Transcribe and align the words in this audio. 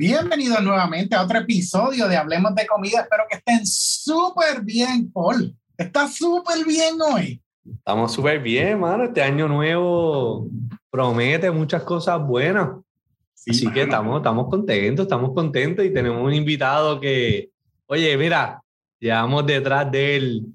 Bienvenidos 0.00 0.62
nuevamente 0.62 1.14
a 1.14 1.22
otro 1.22 1.40
episodio 1.40 2.08
de 2.08 2.16
Hablemos 2.16 2.54
de 2.54 2.66
Comida. 2.66 3.02
Espero 3.02 3.24
que 3.28 3.36
estén 3.36 3.66
súper 3.66 4.62
bien, 4.62 5.12
Paul. 5.12 5.54
Está 5.76 6.08
súper 6.08 6.64
bien 6.64 6.94
hoy. 7.02 7.38
Estamos 7.70 8.10
súper 8.10 8.40
bien, 8.40 8.80
mano. 8.80 9.04
Este 9.04 9.20
año 9.20 9.46
nuevo 9.46 10.48
promete 10.88 11.50
muchas 11.50 11.82
cosas 11.82 12.18
buenas. 12.18 12.78
Así 13.46 13.70
que 13.70 13.82
estamos, 13.82 14.16
estamos 14.16 14.48
contentos, 14.48 15.04
estamos 15.04 15.34
contentos 15.34 15.84
y 15.84 15.92
tenemos 15.92 16.24
un 16.24 16.32
invitado 16.32 16.98
que, 16.98 17.50
oye, 17.84 18.16
mira, 18.16 18.62
llevamos 18.98 19.44
detrás 19.44 19.92
de 19.92 20.16
él 20.16 20.46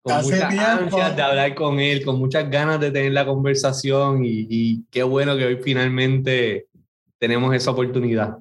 con 0.00 0.22
muchas 0.22 0.56
ansias 0.56 1.16
de 1.16 1.22
hablar 1.22 1.56
con 1.56 1.80
él, 1.80 2.04
con 2.04 2.20
muchas 2.20 2.48
ganas 2.48 2.78
de 2.78 2.92
tener 2.92 3.10
la 3.10 3.26
conversación 3.26 4.24
y, 4.24 4.46
y 4.48 4.84
qué 4.92 5.02
bueno 5.02 5.36
que 5.36 5.44
hoy 5.44 5.56
finalmente 5.56 6.68
tenemos 7.18 7.52
esa 7.52 7.72
oportunidad. 7.72 8.38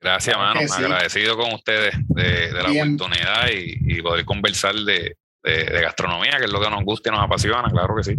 Gracias, 0.00 0.36
mano. 0.36 0.60
Agradecido 0.60 1.36
con 1.36 1.52
ustedes 1.52 1.94
de, 2.08 2.52
la 2.52 2.70
oportunidad 2.70 3.48
y, 3.52 4.00
poder 4.00 4.24
conversar 4.24 4.74
de, 4.74 5.16
de, 5.42 5.80
gastronomía, 5.82 6.38
que 6.38 6.44
es 6.44 6.52
lo 6.52 6.60
que 6.60 6.70
nos 6.70 6.84
gusta 6.84 7.10
y 7.10 7.12
nos 7.12 7.24
apasiona, 7.24 7.68
claro 7.68 7.96
que 7.96 8.04
sí. 8.04 8.14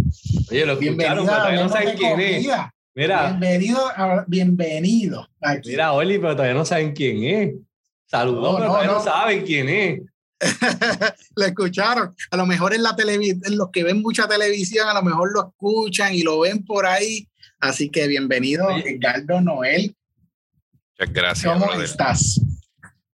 Oye, 0.51 0.65
lo 0.65 0.77
bienvenido, 0.77 1.25
todavía 1.25 1.63
no 1.63 1.69
saben 1.69 1.97
quién 1.97 2.19
es. 2.19 2.47
Mira. 2.95 3.27
Bienvenido, 3.27 3.79
bienvenido. 4.27 5.29
Mira, 5.63 5.93
Oli, 5.93 6.17
pero 6.17 6.33
todavía 6.33 6.53
no 6.53 6.65
saben 6.65 6.91
quién 6.91 7.23
es. 7.23 7.55
Saludos, 8.07 8.55
pero 8.57 8.67
todavía 8.67 8.91
no, 8.91 8.99
saben 8.99 9.45
quién 9.45 9.69
es. 9.69 10.01
lo 11.35 11.45
escucharon. 11.45 12.13
A 12.31 12.37
lo 12.37 12.45
mejor 12.45 12.73
en 12.73 12.83
la 12.83 12.95
televisión, 12.95 13.41
los 13.55 13.69
que 13.71 13.83
ven 13.83 14.01
mucha 14.01 14.27
televisión, 14.27 14.87
a 14.89 14.93
lo 14.95 15.03
mejor 15.03 15.31
lo 15.31 15.49
escuchan 15.49 16.13
y 16.13 16.23
lo 16.23 16.39
ven 16.39 16.65
por 16.65 16.85
ahí. 16.85 17.27
Así 17.59 17.89
que 17.89 18.07
bienvenido, 18.07 18.67
Ricardo 18.83 19.39
Noel. 19.41 19.95
Muchas 20.99 21.13
gracias. 21.13 21.53
¿Cómo 21.53 21.81
estás? 21.81 22.41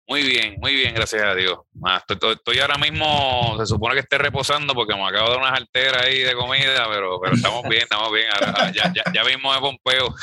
Muy 0.08 0.24
bien, 0.24 0.56
muy 0.60 0.76
bien, 0.76 0.94
gracias 0.94 1.24
a 1.24 1.34
Dios. 1.34 1.60
Ah, 1.84 2.04
estoy, 2.08 2.60
ahora 2.60 2.78
mismo, 2.78 3.56
se 3.58 3.66
supone 3.66 3.96
que 3.96 4.02
esté 4.02 4.18
reposando 4.18 4.74
porque 4.74 4.94
me 4.94 5.08
acabo 5.08 5.30
de 5.30 5.32
dar 5.32 5.40
unas 5.40 5.54
alteras 5.54 6.04
ahí 6.04 6.20
de 6.20 6.36
comida, 6.36 6.86
pero, 6.90 7.20
pero 7.22 7.34
estamos 7.34 7.64
bien, 7.68 7.84
estamos 7.84 8.12
bien. 8.12 8.28
ya, 8.74 8.94
ya, 8.94 9.04
ya 9.12 9.24
mismo 9.24 9.54
de 9.54 9.60
Pompeo. 9.60 10.14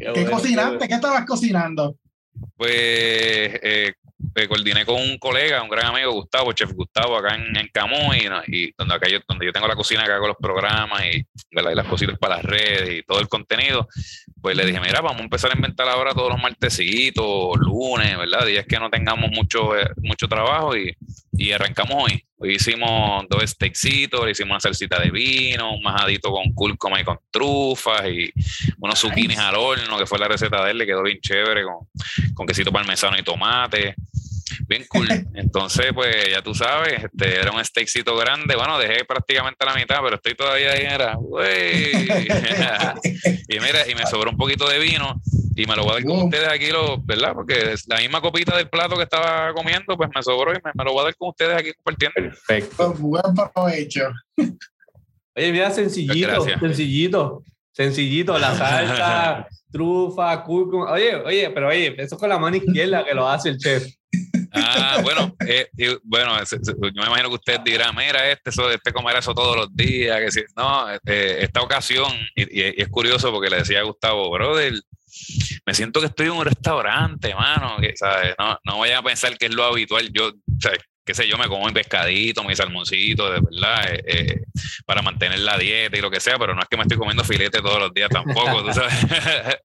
¿Qué, 0.14 0.24
cocinaste? 0.24 0.88
¿Qué 0.88 0.94
estabas 0.94 1.26
cocinando? 1.26 1.96
Pues 2.56 2.70
eh, 2.70 3.92
coordiné 4.48 4.84
con 4.84 4.96
un 4.96 5.18
colega, 5.18 5.62
un 5.62 5.68
gran 5.68 5.86
amigo, 5.86 6.12
Gustavo, 6.12 6.52
Chef 6.52 6.72
Gustavo, 6.72 7.16
acá 7.16 7.34
en, 7.36 7.54
en 7.54 7.68
Camus, 7.68 8.16
y, 8.48 8.72
donde, 8.78 8.94
acá 8.94 9.08
yo, 9.08 9.18
donde 9.28 9.46
yo 9.46 9.52
tengo 9.52 9.68
la 9.68 9.76
cocina, 9.76 10.04
que 10.04 10.12
hago 10.12 10.26
los 10.26 10.38
programas 10.38 11.04
y, 11.04 11.18
y 11.18 11.74
las 11.74 11.86
cositas 11.86 12.18
para 12.18 12.36
las 12.36 12.44
redes 12.44 12.98
y 12.98 13.02
todo 13.02 13.20
el 13.20 13.28
contenido 13.28 13.86
pues 14.44 14.58
le 14.58 14.66
dije, 14.66 14.78
mira, 14.78 15.00
vamos 15.00 15.22
a 15.22 15.24
empezar 15.24 15.50
a 15.50 15.54
inventar 15.56 15.88
ahora 15.88 16.12
todos 16.12 16.30
los 16.30 16.38
martesitos, 16.38 17.56
lunes, 17.56 18.18
¿verdad? 18.18 18.44
Días 18.44 18.66
que 18.66 18.78
no 18.78 18.90
tengamos 18.90 19.30
mucho, 19.30 19.74
eh, 19.74 19.88
mucho 20.02 20.28
trabajo 20.28 20.76
y, 20.76 20.94
y, 21.32 21.52
arrancamos 21.52 22.04
hoy. 22.04 22.22
Hoy 22.36 22.56
hicimos 22.56 23.24
dos 23.30 23.42
steaksitos, 23.42 24.30
hicimos 24.30 24.50
una 24.50 24.60
salsita 24.60 25.00
de 25.00 25.10
vino, 25.10 25.74
un 25.74 25.82
majadito 25.82 26.30
con 26.30 26.52
cúrcuma 26.52 27.00
y 27.00 27.04
con 27.04 27.18
trufas 27.30 28.06
y 28.06 28.30
unos 28.80 28.98
zucchinis 28.98 29.38
al 29.38 29.54
horno, 29.54 29.96
que 29.96 30.04
fue 30.04 30.18
la 30.18 30.28
receta 30.28 30.62
de 30.62 30.72
él, 30.72 30.76
le 30.76 30.84
quedó 30.84 31.02
bien 31.02 31.20
chévere 31.22 31.62
con, 31.64 31.88
con 32.34 32.46
quesito 32.46 32.70
parmesano 32.70 33.18
y 33.18 33.22
tomate 33.22 33.94
bien 34.66 34.84
cool. 34.88 35.08
Entonces, 35.34 35.92
pues 35.94 36.30
ya 36.30 36.42
tú 36.42 36.54
sabes, 36.54 37.04
este, 37.04 37.40
era 37.40 37.52
un 37.52 37.64
steakcito 37.64 38.16
grande. 38.16 38.56
Bueno, 38.56 38.78
dejé 38.78 39.04
prácticamente 39.04 39.64
la 39.64 39.74
mitad, 39.74 40.00
pero 40.02 40.16
estoy 40.16 40.34
todavía 40.34 40.72
ahí, 40.72 40.84
era, 40.84 41.18
y 43.48 43.60
mira, 43.60 43.88
y 43.88 43.94
me 43.94 44.06
sobró 44.06 44.30
un 44.30 44.36
poquito 44.36 44.68
de 44.68 44.78
vino 44.78 45.20
y 45.56 45.66
me 45.66 45.76
lo 45.76 45.84
voy 45.84 45.92
a 45.92 45.94
dar 45.94 46.04
con 46.04 46.22
ustedes 46.22 46.48
aquí, 46.48 46.70
lo, 46.70 47.00
¿verdad? 47.02 47.32
Porque 47.34 47.74
la 47.86 47.98
misma 47.98 48.20
copita 48.20 48.56
del 48.56 48.68
plato 48.68 48.96
que 48.96 49.04
estaba 49.04 49.52
comiendo, 49.54 49.96
pues 49.96 50.10
me 50.14 50.22
sobró 50.22 50.52
y 50.52 50.58
me, 50.62 50.84
lo 50.84 50.92
voy 50.92 51.00
a 51.02 51.04
dar 51.04 51.16
con 51.16 51.28
ustedes 51.28 51.56
aquí 51.56 51.72
compartiendo. 51.74 52.14
Perfecto. 52.14 52.92
Buen 52.94 53.34
provecho. 53.34 54.10
Oye, 55.36 55.52
mira, 55.52 55.70
sencillito, 55.70 56.44
sencillito, 56.60 57.42
sencillito, 57.72 58.38
la 58.38 58.54
salsa, 58.56 59.48
trufa, 59.70 60.42
cúrcuma. 60.44 60.92
Oye, 60.92 61.16
oye, 61.16 61.50
pero 61.50 61.68
oye, 61.68 61.94
eso 61.98 62.16
con 62.16 62.28
la 62.28 62.38
mano 62.38 62.56
izquierda 62.56 63.04
que 63.04 63.14
lo 63.14 63.28
hace 63.28 63.50
el 63.50 63.58
chef. 63.58 63.84
Ah, 64.54 65.00
bueno, 65.02 65.34
eh, 65.46 65.68
bueno, 66.04 66.38
yo 66.38 66.74
me 66.94 67.06
imagino 67.06 67.28
que 67.28 67.34
usted 67.34 67.60
dirá, 67.60 67.92
mira, 67.92 68.30
este, 68.30 68.50
este 68.50 68.92
comer 68.92 69.16
eso 69.16 69.34
todos 69.34 69.56
los 69.56 69.74
días, 69.74 70.20
que 70.20 70.30
si, 70.30 70.44
no, 70.56 70.90
este, 70.90 71.44
esta 71.44 71.60
ocasión, 71.60 72.12
y, 72.36 72.80
es 72.80 72.88
curioso 72.88 73.32
porque 73.32 73.50
le 73.50 73.58
decía 73.58 73.80
a 73.80 73.84
Gustavo, 73.84 74.30
brother, 74.30 74.72
me 75.66 75.74
siento 75.74 76.00
que 76.00 76.06
estoy 76.06 76.26
en 76.26 76.32
un 76.32 76.44
restaurante, 76.44 77.34
mano, 77.34 77.76
que, 77.80 77.96
¿sabes? 77.96 78.34
No, 78.38 78.58
no 78.64 78.78
vayan 78.78 78.98
a 78.98 79.02
pensar 79.02 79.36
que 79.36 79.46
es 79.46 79.54
lo 79.54 79.64
habitual, 79.64 80.08
yo, 80.12 80.32
¿sabes? 80.60 80.80
Qué 81.04 81.14
sé 81.14 81.28
yo, 81.28 81.36
me 81.36 81.48
como 81.48 81.66
mi 81.66 81.72
pescadito, 81.72 82.42
mi 82.44 82.56
salmoncito, 82.56 83.30
de 83.30 83.40
verdad, 83.40 83.92
eh, 83.92 84.04
eh, 84.06 84.44
para 84.86 85.02
mantener 85.02 85.38
la 85.40 85.58
dieta 85.58 85.96
y 85.96 86.00
lo 86.00 86.10
que 86.10 86.20
sea, 86.20 86.38
pero 86.38 86.54
no 86.54 86.62
es 86.62 86.68
que 86.68 86.76
me 86.76 86.82
estoy 86.82 86.96
comiendo 86.96 87.24
filete 87.24 87.60
todos 87.60 87.78
los 87.78 87.92
días 87.92 88.08
tampoco, 88.08 88.64
tú 88.64 88.72
sabes. 88.72 88.94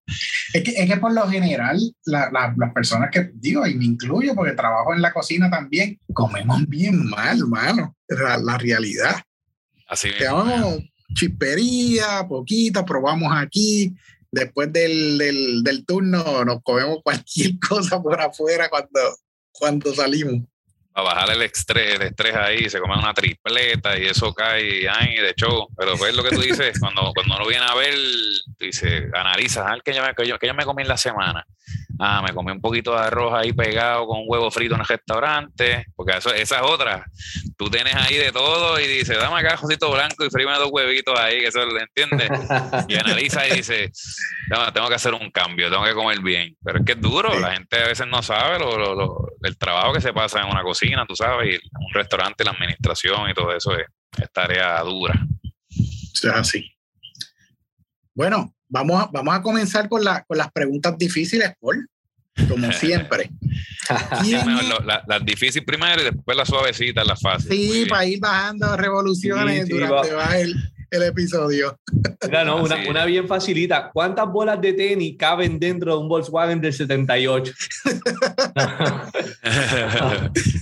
es, 0.54 0.64
que, 0.64 0.72
es 0.72 0.90
que 0.90 0.98
por 0.98 1.14
lo 1.14 1.28
general, 1.30 1.80
las 2.06 2.74
personas 2.74 3.10
que, 3.12 3.32
digo, 3.34 3.66
y 3.66 3.76
me 3.76 3.86
incluyo 3.86 4.36
porque 4.36 4.54
trabajo 4.54 4.94
en 4.94 5.02
la 5.02 5.14
cocina 5.14 5.50
también, 5.50 6.00
comemos 6.14 6.68
bien 6.68 7.10
mal, 7.10 7.40
mano, 7.48 7.96
la, 8.08 8.38
la 8.38 8.58
realidad. 8.58 9.22
Así 9.88 10.10
mismo. 10.10 10.78
chispería, 11.16 12.26
poquita, 12.28 12.86
probamos 12.86 13.32
aquí, 13.34 13.96
después 14.32 14.72
del, 14.72 15.18
del, 15.18 15.64
del 15.64 15.86
turno 15.86 16.46
nos 16.46 16.62
comemos 16.64 17.00
cualquier 17.04 17.60
cosa 17.68 18.02
por 18.02 18.20
afuera 18.20 18.70
cuando, 18.70 19.00
cuando 19.52 19.94
salimos 19.94 20.49
a 21.00 21.04
bajar 21.04 21.32
el 21.32 21.42
estrés, 21.42 21.96
el 21.96 22.02
estrés 22.04 22.36
ahí, 22.36 22.70
se 22.70 22.80
come 22.80 22.98
una 22.98 23.14
tripleta 23.14 23.98
y 23.98 24.06
eso 24.06 24.34
cae 24.34 24.88
ay, 24.88 25.16
de 25.16 25.30
hecho, 25.30 25.68
pero 25.78 25.96
pues 25.98 26.16
lo 26.16 26.24
que 26.24 26.30
tú 26.30 26.42
dices, 26.42 26.78
cuando, 26.80 27.12
cuando 27.14 27.36
uno 27.36 27.48
viene 27.48 27.66
a 27.66 27.76
ver, 27.76 27.94
dice, 28.60 29.09
analiza, 29.14 29.66
ah, 29.68 29.78
que 29.84 29.94
yo, 29.94 30.04
me, 30.04 30.14
que, 30.14 30.28
yo, 30.28 30.38
que 30.38 30.48
yo 30.48 30.54
me 30.54 30.66
comí 30.66 30.84
en 30.84 30.90
la 30.90 30.98
semana. 30.98 31.46
Ah, 32.02 32.24
me 32.26 32.34
comí 32.34 32.52
un 32.52 32.62
poquito 32.62 32.94
de 32.94 33.00
arroz 33.00 33.34
ahí 33.34 33.52
pegado 33.52 34.08
con 34.08 34.20
un 34.20 34.24
huevo 34.26 34.50
frito 34.50 34.74
en 34.76 34.82
el 34.82 34.88
restaurante, 34.88 35.86
porque 35.96 36.18
eso, 36.18 36.34
esa 36.34 36.58
es 36.58 36.62
otra. 36.62 37.06
Tú 37.58 37.70
tienes 37.70 37.94
ahí 37.94 38.16
de 38.16 38.32
todo 38.32 38.80
y 38.80 38.88
dices, 38.88 39.18
dame 39.18 39.40
acá 39.40 39.58
josito 39.58 39.92
blanco 39.92 40.26
y 40.26 40.30
fríeme 40.30 40.54
dos 40.54 40.70
huevitos 40.72 41.20
ahí, 41.20 41.40
que 41.40 41.48
eso 41.48 41.66
lo 41.66 41.78
entiendes. 41.78 42.30
Y 42.88 42.96
analiza 42.96 43.48
y 43.48 43.58
dice, 43.58 43.92
tengo 44.74 44.88
que 44.88 44.96
hacer 44.96 45.14
un 45.14 45.30
cambio, 45.30 45.70
tengo 45.70 45.84
que 45.84 45.94
comer 45.94 46.22
bien. 46.22 46.56
Pero 46.64 46.80
es 46.80 46.86
que 46.86 46.94
es 46.94 47.02
duro, 47.02 47.38
la 47.38 47.52
gente 47.52 47.84
a 47.84 47.88
veces 47.88 48.08
no 48.08 48.24
sabe 48.24 48.59
lo, 48.59 48.96
lo, 48.96 49.30
el 49.44 49.58
trabajo 49.58 49.94
que 49.94 50.02
se 50.02 50.14
pasa 50.14 50.42
en 50.42 50.48
una 50.48 50.64
cocina, 50.64 50.89
tú 51.08 51.16
sabes, 51.16 51.56
y 51.56 51.56
un 51.56 51.94
restaurante, 51.94 52.44
la 52.44 52.52
administración 52.52 53.30
y 53.30 53.34
todo 53.34 53.56
eso 53.56 53.72
es, 53.78 53.86
tarea 54.34 54.80
dura. 54.82 55.14
Sea, 56.14 56.40
así. 56.40 56.72
Bueno, 58.14 58.54
vamos 58.68 59.04
a, 59.04 59.10
vamos 59.12 59.34
a 59.34 59.42
comenzar 59.42 59.88
con, 59.88 60.04
la, 60.04 60.24
con 60.24 60.38
las 60.38 60.52
preguntas 60.52 60.98
difíciles, 60.98 61.54
Paul, 61.60 61.88
como 62.50 62.72
siempre. 62.74 63.30
las 65.08 65.26
difíciles 65.26 65.66
primero 65.66 66.02
y 66.02 66.06
después 66.06 66.36
las 66.36 66.48
suavecitas, 66.48 67.06
las 67.06 67.22
fáciles. 67.22 67.58
Sí, 67.58 67.86
para 67.90 68.06
ir 68.06 68.20
bajando 68.20 68.76
revoluciones 68.76 69.70
durante 69.70 70.10
el, 70.42 70.56
el 70.92 71.04
episodio. 71.04 71.78
Mira, 72.26 72.44
no, 72.44 72.64
una, 72.64 72.78
una, 72.88 73.06
bien 73.06 73.28
facilita. 73.28 73.92
¿Cuántas 73.94 74.28
bolas 74.28 74.60
de 74.62 74.74
tenis 74.74 75.16
caben 75.18 75.60
dentro 75.60 75.94
de 75.94 76.00
un 76.02 76.10
Volkswagen 76.10 76.60
del 76.62 76.74
78? 76.74 77.54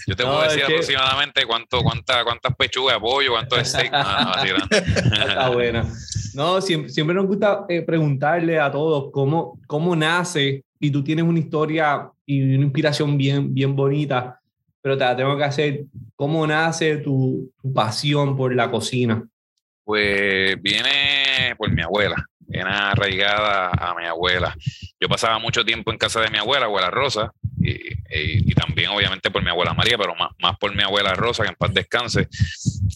Yo 0.07 0.15
te 0.15 0.23
puedo 0.23 0.41
decir 0.43 0.63
aproximadamente 0.63 1.45
cuánto, 1.45 1.81
cuánta, 1.81 2.23
cuántas 2.23 2.55
pechugas 2.55 2.95
de 2.95 3.01
pollo, 3.01 3.31
cuánto 3.31 3.63
steak. 3.63 3.91
Está 4.71 5.49
buena. 5.49 5.85
No, 6.33 6.61
siempre, 6.61 6.89
siempre 6.89 7.15
nos 7.15 7.27
gusta 7.27 7.65
eh, 7.69 7.81
preguntarle 7.81 8.59
a 8.59 8.71
todos 8.71 9.11
cómo, 9.11 9.59
cómo 9.67 9.95
nace 9.95 10.63
y 10.79 10.91
tú 10.91 11.03
tienes 11.03 11.25
una 11.25 11.39
historia 11.39 12.09
y 12.25 12.55
una 12.55 12.65
inspiración 12.65 13.17
bien, 13.17 13.53
bien 13.53 13.75
bonita, 13.75 14.39
pero 14.81 14.97
te 14.97 15.03
la 15.03 15.15
tengo 15.15 15.37
que 15.37 15.43
hacer. 15.43 15.85
¿Cómo 16.15 16.45
nace 16.45 16.97
tu, 16.97 17.51
tu 17.61 17.73
pasión 17.73 18.35
por 18.35 18.53
la 18.53 18.69
cocina? 18.69 19.27
Pues 19.87 20.61
viene 20.61 21.55
por 21.57 21.71
mi 21.71 21.81
abuela, 21.81 22.17
viene 22.39 22.69
arraigada 22.69 23.69
a 23.69 23.95
mi 23.95 24.03
abuela. 24.05 24.53
Yo 24.99 25.07
pasaba 25.07 25.39
mucho 25.39 25.63
tiempo 25.63 25.93
en 25.93 25.97
casa 25.97 26.19
de 26.19 26.29
mi 26.29 26.37
abuela, 26.37 26.65
abuela 26.65 26.89
Rosa, 26.91 27.31
y, 27.57 28.53
también 28.53 28.89
obviamente 28.89 29.31
por 29.31 29.41
mi 29.41 29.49
abuela 29.49 29.73
María, 29.73 29.97
pero 29.97 30.13
más, 30.15 30.31
más 30.39 30.57
por 30.57 30.75
mi 30.75 30.83
abuela 30.83 31.13
Rosa, 31.13 31.43
que 31.43 31.49
en 31.51 31.55
paz 31.55 31.73
descanse. 31.73 32.27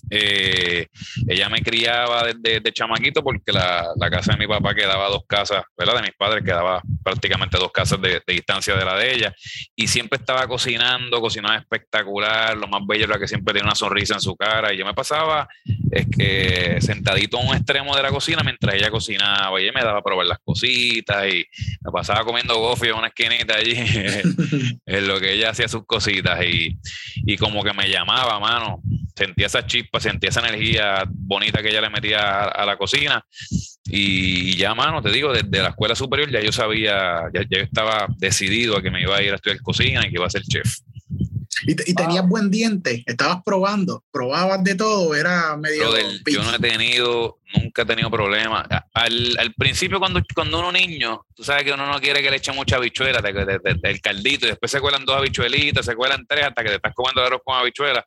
eh, 0.10 0.88
ella 1.32 1.48
me 1.48 1.62
criaba 1.62 2.26
desde, 2.26 2.74
chamaquito 2.74 3.24
porque 3.24 3.54
la, 3.54 3.94
casa 4.12 4.34
de 4.34 4.38
mi 4.38 4.48
papá 4.48 4.76
quedaba 4.76 5.08
dos 5.08 5.24
casas, 5.26 5.64
¿verdad? 5.78 5.96
De 5.96 6.02
mis 6.02 6.16
padres 6.18 6.44
quedaba 6.44 6.82
prácticamente 7.04 7.58
dos 7.58 7.72
casas 7.72 8.02
de, 8.02 8.22
distancia 8.28 8.76
de 8.76 8.84
la 8.84 8.98
de 8.98 9.14
ella. 9.14 9.36
Y 9.76 9.88
siempre 9.88 10.20
estaba 10.20 10.46
cocinando, 10.48 11.22
cocinaba 11.22 11.56
espectacular, 11.56 12.58
lo 12.58 12.68
más 12.68 12.82
bello 12.86 13.06
era 13.06 13.18
que 13.18 13.28
siempre 13.28 13.54
tenía 13.54 13.68
una 13.68 13.76
sonrisa 13.76 14.16
en 14.16 14.20
su 14.20 14.36
cara. 14.36 14.74
Y 14.74 14.78
yo 14.78 14.86
me 14.86 14.94
pasaba 14.94 15.48
es 15.92 16.08
que 16.08 16.82
sentadito 16.82 17.40
en 17.40 17.48
un 17.48 17.56
extremo 17.56 17.96
de 17.96 18.04
la 18.04 18.10
cocina 18.10 18.42
mientras 18.44 18.76
ella 18.76 18.92
cocinaba. 18.92 19.60
Y 19.60 19.64
ella 19.64 19.74
me 19.74 19.84
daba 19.84 20.00
a 20.00 20.04
probar 20.04 20.28
las 20.28 20.40
cositas 20.44 21.28
y 21.28 21.46
me 21.82 21.92
pasaba 21.94 22.26
comiendo 22.26 22.60
gofio 22.60 22.92
en 22.92 23.00
una 23.00 23.08
esquinita 23.08 23.56
allí 23.56 23.74
en 24.86 25.08
lo 25.08 25.20
que 25.20 25.34
ella 25.34 25.52
hacía 25.52 25.70
sus 25.70 25.86
cositas. 25.86 26.44
Y, 26.44 26.78
y 27.16 27.38
como 27.38 27.64
que 27.64 27.74
me 27.74 27.90
llamaba, 27.90 28.38
mano 28.38 28.82
sentía 29.26 29.46
esa 29.46 29.66
chispa, 29.66 30.00
sentía 30.00 30.30
esa 30.30 30.40
energía 30.40 31.04
bonita 31.08 31.62
que 31.62 31.70
ella 31.70 31.82
le 31.82 31.90
metía 31.90 32.44
a, 32.46 32.66
la 32.66 32.76
cocina. 32.76 33.24
Y 33.86 34.56
ya, 34.58 34.74
mano, 34.74 35.02
te 35.02 35.12
digo, 35.12 35.32
desde 35.32 35.62
la 35.62 35.70
escuela 35.70 35.96
superior 35.96 36.32
ya 36.32 36.42
yo 36.42 36.52
sabía, 36.52 37.30
ya, 37.34 37.42
yo 37.48 37.60
estaba 37.60 38.08
decidido 38.18 38.78
a 38.78 38.82
que 38.82 38.90
me 38.90 39.02
iba 39.02 39.16
a 39.16 39.22
ir 39.22 39.32
a 39.32 39.36
estudiar 39.36 39.62
cocina 39.62 40.06
y 40.06 40.10
que 40.10 40.16
iba 40.16 40.26
a 40.26 40.30
ser 40.30 40.42
chef. 40.44 40.80
Y, 41.68 41.76
tenías 41.94 42.28
buen 42.28 42.50
diente, 42.50 43.04
estabas 43.06 43.44
probando, 43.46 44.04
probabas 44.12 44.64
de 44.64 44.74
todo, 44.74 45.14
era 45.14 45.56
medio. 45.58 45.94
yo 46.26 46.42
no 46.42 46.56
he 46.56 46.60
tenido, 46.60 47.38
nunca 47.56 47.84
he 47.84 47.86
tenido 47.86 48.10
problemas. 48.10 48.66
Al, 48.96 49.38
al, 49.38 49.54
principio, 49.54 50.00
cuando, 50.00 50.24
cuando 50.34 50.58
uno 50.60 50.72
niño, 50.72 51.24
tú 51.36 51.44
sabes 51.44 51.64
que 51.64 51.74
uno 51.74 51.86
no 51.86 52.00
quiere 52.00 52.24
que 52.24 52.32
le 52.32 52.38
eche 52.38 52.52
mucha 52.52 52.78
habichuela, 52.78 53.22
del 53.22 54.02
caldito, 54.02 54.48
y 54.48 54.50
después 54.50 54.72
se 54.72 54.80
cuelan 54.80 55.06
dos 55.06 55.18
habichuelitas, 55.18 55.86
se 55.86 55.96
cuelan 55.96 56.26
tres 56.26 56.46
hasta 56.46 56.64
que 56.64 56.70
te 56.70 56.76
estás 56.78 56.96
comiendo 56.96 57.22
arroz 57.22 57.42
con 57.46 57.56
habichuelas 57.56 58.06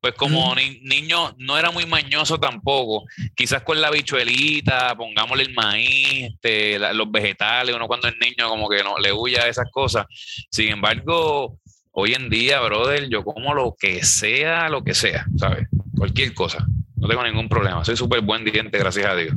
pues 0.00 0.14
como 0.16 0.54
niño 0.54 1.34
no 1.38 1.58
era 1.58 1.70
muy 1.70 1.86
mañoso 1.86 2.38
tampoco. 2.38 3.04
Quizás 3.34 3.62
con 3.62 3.80
la 3.80 3.90
bichuelita, 3.90 4.94
pongámosle 4.96 5.44
el 5.44 5.54
maíz, 5.54 6.30
este, 6.34 6.78
los 6.92 7.10
vegetales, 7.10 7.74
uno 7.74 7.86
cuando 7.86 8.08
es 8.08 8.14
niño 8.20 8.48
como 8.48 8.68
que 8.68 8.82
no 8.82 8.98
le 8.98 9.12
huye 9.12 9.38
a 9.40 9.48
esas 9.48 9.70
cosas. 9.70 10.06
Sin 10.50 10.68
embargo, 10.68 11.58
hoy 11.92 12.12
en 12.12 12.28
día, 12.28 12.60
brother, 12.60 13.08
yo 13.08 13.24
como 13.24 13.54
lo 13.54 13.74
que 13.78 14.04
sea, 14.04 14.68
lo 14.68 14.84
que 14.84 14.92
sea, 14.92 15.26
¿sabes? 15.38 15.68
Cualquier 15.96 16.34
cosa. 16.34 16.66
No 16.96 17.08
tengo 17.08 17.24
ningún 17.24 17.48
problema. 17.48 17.82
Soy 17.84 17.96
súper 17.96 18.20
buen 18.20 18.44
diente, 18.44 18.78
gracias 18.78 19.06
a 19.06 19.16
Dios. 19.16 19.34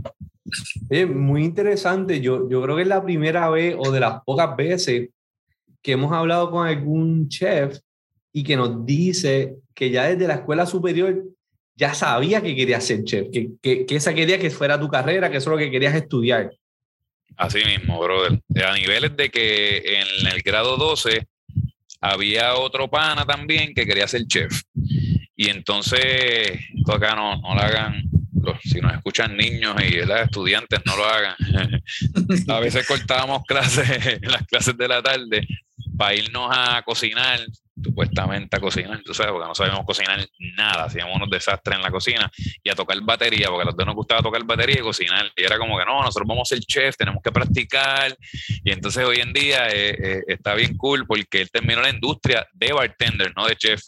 Es 0.89 1.09
muy 1.09 1.45
interesante. 1.45 2.19
Yo, 2.19 2.49
yo 2.49 2.61
creo 2.61 2.75
que 2.75 2.81
es 2.81 2.87
la 2.87 3.03
primera 3.03 3.49
vez 3.49 3.75
o 3.77 3.91
de 3.91 3.99
las 4.01 4.21
pocas 4.25 4.55
veces 4.57 5.09
que 5.81 5.93
hemos 5.93 6.11
hablado 6.11 6.51
con 6.51 6.67
algún 6.67 7.29
chef 7.29 7.79
y 8.33 8.43
que 8.43 8.57
nos 8.57 8.85
dice 8.85 9.55
que 9.77 9.91
ya 9.91 10.07
desde 10.07 10.27
la 10.27 10.33
escuela 10.33 10.65
superior 10.65 11.23
ya 11.75 11.93
sabía 11.93 12.41
que 12.41 12.55
quería 12.55 12.81
ser 12.81 13.03
chef, 13.03 13.27
que, 13.31 13.51
que, 13.61 13.85
esa 13.95 14.15
quería 14.15 14.39
que 14.39 14.49
fuera 14.49 14.79
tu 14.79 14.87
carrera, 14.87 15.29
que 15.29 15.37
eso 15.37 15.51
es 15.51 15.51
lo 15.51 15.57
que 15.59 15.69
querías 15.69 15.93
estudiar. 15.93 16.49
Así 17.35 17.63
mismo, 17.63 17.99
brother. 17.99 18.41
A 18.65 18.73
niveles 18.73 19.15
de 19.15 19.29
que 19.29 19.99
en 19.99 20.27
el 20.33 20.41
grado 20.41 20.77
12 20.77 21.27
había 22.01 22.55
otro 22.55 22.89
pana 22.89 23.23
también 23.25 23.75
que 23.75 23.85
quería 23.85 24.07
ser 24.07 24.25
chef. 24.25 24.63
Y 25.35 25.51
entonces, 25.51 26.59
acá 26.91 27.15
no, 27.15 27.39
no 27.39 27.53
lo 27.53 27.61
hagan, 27.61 28.09
si 28.63 28.81
nos 28.81 28.93
escuchan 28.93 29.37
niños 29.37 29.75
y 29.87 29.99
estudiantes, 29.99 30.79
no 30.87 30.97
lo 30.97 31.05
hagan. 31.05 31.35
a 32.47 32.59
veces 32.59 32.87
cortábamos 32.87 33.43
clases, 33.45 34.19
las 34.23 34.47
clases 34.47 34.75
de 34.75 34.87
la 34.87 35.03
tarde, 35.03 35.47
para 35.97 36.15
irnos 36.15 36.49
a 36.55 36.81
cocinar 36.83 37.39
supuestamente 37.83 38.57
a 38.57 38.59
cocinar, 38.59 39.01
tú 39.03 39.13
sabes, 39.13 39.31
porque 39.31 39.47
no 39.47 39.55
sabíamos 39.55 39.85
cocinar 39.85 40.27
nada, 40.55 40.85
hacíamos 40.85 41.15
unos 41.15 41.29
desastres 41.29 41.77
en 41.77 41.83
la 41.83 41.91
cocina 41.91 42.31
y 42.63 42.69
a 42.69 42.75
tocar 42.75 42.99
batería, 43.01 43.47
porque 43.47 43.63
a 43.63 43.65
los 43.65 43.77
dos 43.77 43.85
nos 43.85 43.95
gustaba 43.95 44.21
tocar 44.21 44.43
batería 44.43 44.79
y 44.79 44.83
cocinar, 44.83 45.31
y 45.35 45.43
era 45.43 45.57
como 45.57 45.77
que 45.77 45.85
no, 45.85 46.01
nosotros 46.01 46.27
vamos 46.27 46.51
a 46.51 46.55
ser 46.55 46.63
chef, 46.63 46.95
tenemos 46.97 47.21
que 47.23 47.31
practicar, 47.31 48.15
y 48.63 48.71
entonces 48.71 49.05
hoy 49.05 49.17
en 49.19 49.33
día 49.33 49.69
eh, 49.69 49.95
eh, 50.01 50.23
está 50.27 50.55
bien 50.55 50.75
cool 50.77 51.05
porque 51.05 51.41
él 51.41 51.51
terminó 51.51 51.81
la 51.81 51.89
industria 51.89 52.47
de 52.53 52.73
bartender, 52.73 53.33
no 53.35 53.45
de 53.47 53.55
chef. 53.55 53.81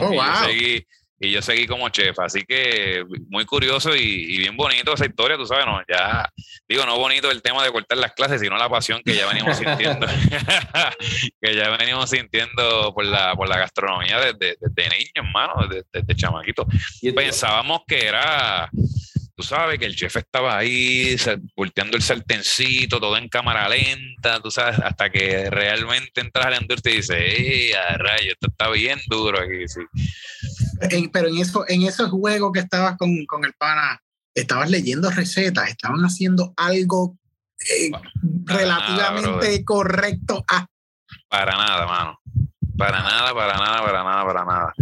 Oh, 0.00 0.08
wow. 0.12 0.48
Y 1.18 1.30
yo 1.30 1.40
seguí 1.40 1.66
como 1.66 1.88
chef, 1.88 2.18
así 2.20 2.42
que 2.42 3.02
muy 3.30 3.46
curioso 3.46 3.96
y, 3.96 4.36
bien 4.36 4.54
bonito 4.54 4.92
esa 4.92 5.06
historia, 5.06 5.38
tú 5.38 5.46
sabes, 5.46 5.64
¿no? 5.64 5.80
Ya, 5.88 6.30
digo, 6.68 6.84
no 6.84 6.98
bonito 6.98 7.30
el 7.30 7.40
tema 7.40 7.64
de 7.64 7.72
cortar 7.72 7.96
las 7.96 8.12
clases, 8.12 8.38
sino 8.38 8.58
la 8.58 8.68
pasión 8.68 9.00
que 9.02 9.16
ya 9.16 9.26
venimos 9.26 9.56
sintiendo, 9.58 10.06
que 11.40 11.54
ya 11.54 11.70
venimos 11.70 12.10
sintiendo 12.10 12.92
por 12.94 13.06
la, 13.06 13.34
por 13.34 13.48
la 13.48 13.56
gastronomía 13.56 14.20
desde, 14.20 14.58
desde 14.60 14.90
niños, 14.90 15.12
hermano, 15.14 15.66
desde, 15.70 15.86
desde 15.90 16.14
chamaquito. 16.14 16.66
Y 17.00 17.12
Pensábamos 17.12 17.80
que 17.88 18.06
era, 18.06 18.68
tú 19.34 19.42
sabes, 19.42 19.78
que 19.78 19.86
el 19.86 19.96
chef 19.96 20.16
estaba 20.16 20.58
ahí 20.58 21.16
volteando 21.56 21.96
el 21.96 22.02
sartencito, 22.02 23.00
todo 23.00 23.16
en 23.16 23.30
cámara 23.30 23.70
lenta, 23.70 24.38
tú 24.40 24.50
sabes, 24.50 24.78
hasta 24.80 25.08
que 25.08 25.48
realmente 25.48 26.20
entras 26.20 26.44
a 26.44 26.50
la 26.50 26.60
industria 26.60 26.92
y 26.92 26.96
dices, 26.98 27.16
¡eh, 27.18 27.72
rayo, 27.96 28.32
esto 28.32 28.48
está 28.50 28.68
bien 28.68 29.00
duro 29.08 29.40
aquí! 29.40 29.66
Sí 29.66 29.80
pero 31.12 31.28
en, 31.28 31.38
eso, 31.38 31.64
en 31.68 31.82
esos 31.82 32.10
juegos 32.10 32.52
que 32.52 32.60
estabas 32.60 32.96
con, 32.96 33.26
con 33.26 33.44
el 33.44 33.52
pana, 33.54 34.00
estabas 34.34 34.70
leyendo 34.70 35.10
recetas, 35.10 35.68
estaban 35.68 36.00
haciendo 36.00 36.52
algo 36.56 37.16
eh, 37.60 37.90
relativamente 38.44 39.64
correcto 39.64 40.44
a... 40.48 40.66
Para 41.28 41.56
nada, 41.56 41.86
mano. 41.86 42.20
Para 42.76 43.00
nada, 43.00 43.32
para 43.32 43.54
nada, 43.54 43.82
para 43.82 44.04
nada, 44.04 44.24
para 44.26 44.44
nada. 44.44 44.74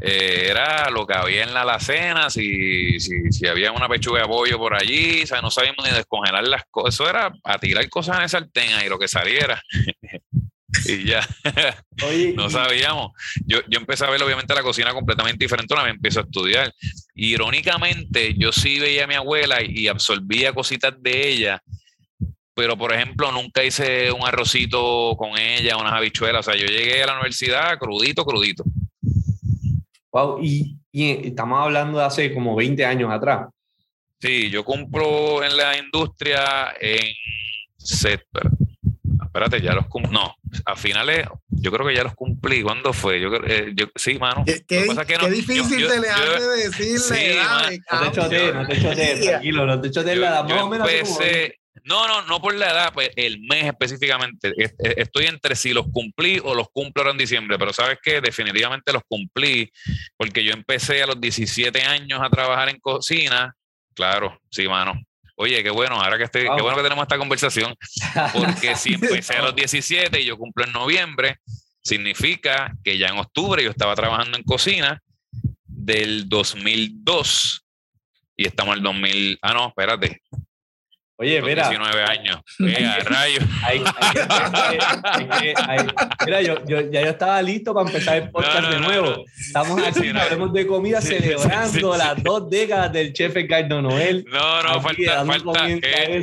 Eh, 0.00 0.46
era 0.50 0.88
lo 0.90 1.04
que 1.04 1.14
había 1.14 1.42
en 1.42 1.52
la 1.52 1.62
alacena, 1.62 2.30
si, 2.30 3.00
si, 3.00 3.32
si, 3.32 3.46
había 3.48 3.72
una 3.72 3.88
pechuga 3.88 4.22
de 4.22 4.28
pollo 4.28 4.56
por 4.56 4.74
allí, 4.74 5.22
o 5.24 5.26
sea, 5.26 5.40
no 5.40 5.50
sabíamos 5.50 5.84
ni 5.84 5.90
descongelar 5.90 6.46
las 6.46 6.62
cosas. 6.70 6.94
Eso 6.94 7.10
era 7.10 7.32
a 7.42 7.58
tirar 7.58 7.88
cosas 7.88 8.18
en 8.18 8.22
el 8.22 8.28
sartén 8.28 8.70
y 8.84 8.88
lo 8.88 8.98
que 8.98 9.08
saliera. 9.08 9.60
y 10.86 11.04
ya 11.04 11.26
no 12.36 12.50
sabíamos. 12.50 13.12
Yo, 13.46 13.58
yo 13.68 13.78
empecé 13.78 14.04
a 14.04 14.10
ver 14.10 14.22
obviamente 14.22 14.54
la 14.54 14.62
cocina 14.62 14.92
completamente 14.92 15.44
diferente 15.44 15.74
una 15.74 15.84
vez 15.84 15.94
empiezo 15.94 16.20
a 16.20 16.22
estudiar. 16.24 16.74
Irónicamente, 17.14 18.34
yo 18.34 18.52
sí 18.52 18.78
veía 18.78 19.04
a 19.04 19.06
mi 19.06 19.14
abuela 19.14 19.58
y 19.62 19.88
absorbía 19.88 20.52
cositas 20.52 20.94
de 21.00 21.28
ella, 21.28 21.62
pero 22.54 22.76
por 22.76 22.92
ejemplo 22.92 23.32
nunca 23.32 23.64
hice 23.64 24.12
un 24.12 24.26
arrocito 24.26 25.16
con 25.16 25.38
ella, 25.38 25.76
unas 25.76 25.92
habichuelas. 25.92 26.46
O 26.46 26.50
sea, 26.50 26.60
yo 26.60 26.66
llegué 26.66 27.02
a 27.02 27.06
la 27.06 27.14
universidad 27.14 27.78
crudito, 27.78 28.24
crudito. 28.24 28.64
Wow, 30.12 30.42
y, 30.42 30.76
y 30.90 31.28
estamos 31.28 31.60
hablando 31.60 31.98
de 31.98 32.04
hace 32.04 32.34
como 32.34 32.56
20 32.56 32.84
años 32.84 33.10
atrás. 33.12 33.48
Sí, 34.20 34.50
yo 34.50 34.64
cumplo 34.64 35.42
en 35.42 35.56
la 35.56 35.78
industria 35.78 36.74
en 36.78 37.14
espérate, 39.30 39.60
ya 39.62 39.74
los 39.74 39.86
cumplí. 39.86 40.12
No, 40.12 40.34
a 40.64 40.76
finales, 40.76 41.26
yo 41.48 41.70
creo 41.70 41.86
que 41.86 41.94
ya 41.94 42.02
los 42.02 42.14
cumplí. 42.14 42.62
¿Cuándo 42.62 42.92
fue? 42.92 43.20
Yo, 43.20 43.30
eh, 43.46 43.72
yo 43.74 43.86
sí, 43.94 44.18
mano. 44.18 44.42
Qué, 44.44 44.64
qué, 44.66 44.88
qué 45.06 45.30
difícil 45.30 45.86
te 45.86 46.00
le 46.00 46.08
hace 46.08 46.42
decirle. 46.42 46.98
Sí, 46.98 47.38
no 47.92 48.10
te 48.10 48.20
chotees, 48.20 48.54
no 48.54 48.66
te 48.66 48.82
chotees, 48.82 49.20
tranquilo, 49.20 49.66
no 49.66 49.80
te 49.80 49.90
chotees 49.90 50.18
la 50.18 50.28
edad. 50.28 50.44
Más 50.44 50.62
o 50.62 50.68
menos. 50.68 50.88
no, 51.84 52.08
no, 52.08 52.22
no 52.22 52.40
por 52.40 52.54
la 52.54 52.72
edad, 52.72 52.92
pues 52.92 53.10
el 53.14 53.40
mes 53.42 53.66
específicamente. 53.66 54.52
Estoy 54.78 55.26
entre 55.26 55.54
si 55.54 55.72
los 55.72 55.86
cumplí 55.92 56.40
o 56.42 56.54
los 56.54 56.68
cumplo 56.72 57.02
ahora 57.02 57.12
en 57.12 57.18
diciembre, 57.18 57.56
pero 57.56 57.72
sabes 57.72 57.98
que 58.02 58.20
definitivamente 58.20 58.92
los 58.92 59.02
cumplí 59.06 59.70
porque 60.16 60.42
yo 60.42 60.52
empecé 60.52 61.04
a 61.04 61.06
los 61.06 61.20
17 61.20 61.80
años 61.82 62.20
a 62.20 62.28
trabajar 62.30 62.68
en 62.68 62.80
cocina. 62.80 63.54
Claro, 63.94 64.40
sí, 64.50 64.66
mano. 64.66 65.00
Oye, 65.42 65.62
qué 65.62 65.70
bueno, 65.70 65.94
ahora 65.94 66.18
que 66.18 66.24
estoy, 66.24 66.42
qué 66.42 66.60
bueno 66.60 66.76
que 66.76 66.82
tenemos 66.82 67.02
esta 67.02 67.16
conversación, 67.16 67.74
porque 68.34 68.76
si 68.76 68.92
empecé 68.92 69.36
a 69.36 69.42
los 69.42 69.56
17 69.56 70.20
y 70.20 70.26
yo 70.26 70.36
cumplo 70.36 70.66
en 70.66 70.72
noviembre, 70.72 71.38
significa 71.82 72.74
que 72.84 72.98
ya 72.98 73.06
en 73.06 73.16
octubre 73.16 73.64
yo 73.64 73.70
estaba 73.70 73.94
trabajando 73.94 74.36
en 74.36 74.44
cocina 74.44 75.00
del 75.64 76.28
2002 76.28 77.64
y 78.36 78.46
estamos 78.46 78.72
en 78.72 78.78
el 78.80 78.84
2000, 78.84 79.38
ah 79.40 79.54
no, 79.54 79.68
espérate, 79.68 80.20
Oye, 81.20 81.42
mira. 81.42 81.68
19 81.68 82.02
años. 82.02 82.40
Mira, 82.58 82.98
rayos. 83.04 83.44
mira, 86.24 86.40
yo, 86.40 86.64
yo, 86.64 86.80
ya 86.90 87.02
yo 87.02 87.10
estaba 87.10 87.42
listo 87.42 87.74
para 87.74 87.86
empezar 87.86 88.16
el 88.16 88.30
podcast 88.30 88.70
de 88.70 88.80
nuevo. 88.80 89.24
Estamos 89.38 89.86
aquí, 89.86 90.08
hablamos 90.08 90.54
de 90.54 90.66
comida, 90.66 91.02
celebrando 91.02 91.94
las 91.94 92.22
dos 92.22 92.48
décadas 92.48 92.90
del 92.94 93.12
chef 93.12 93.34
Ricardo 93.34 93.82
Noel. 93.82 94.24
No, 94.30 94.62
no, 94.62 94.80
falta, 94.80 95.26
falta 95.26 95.66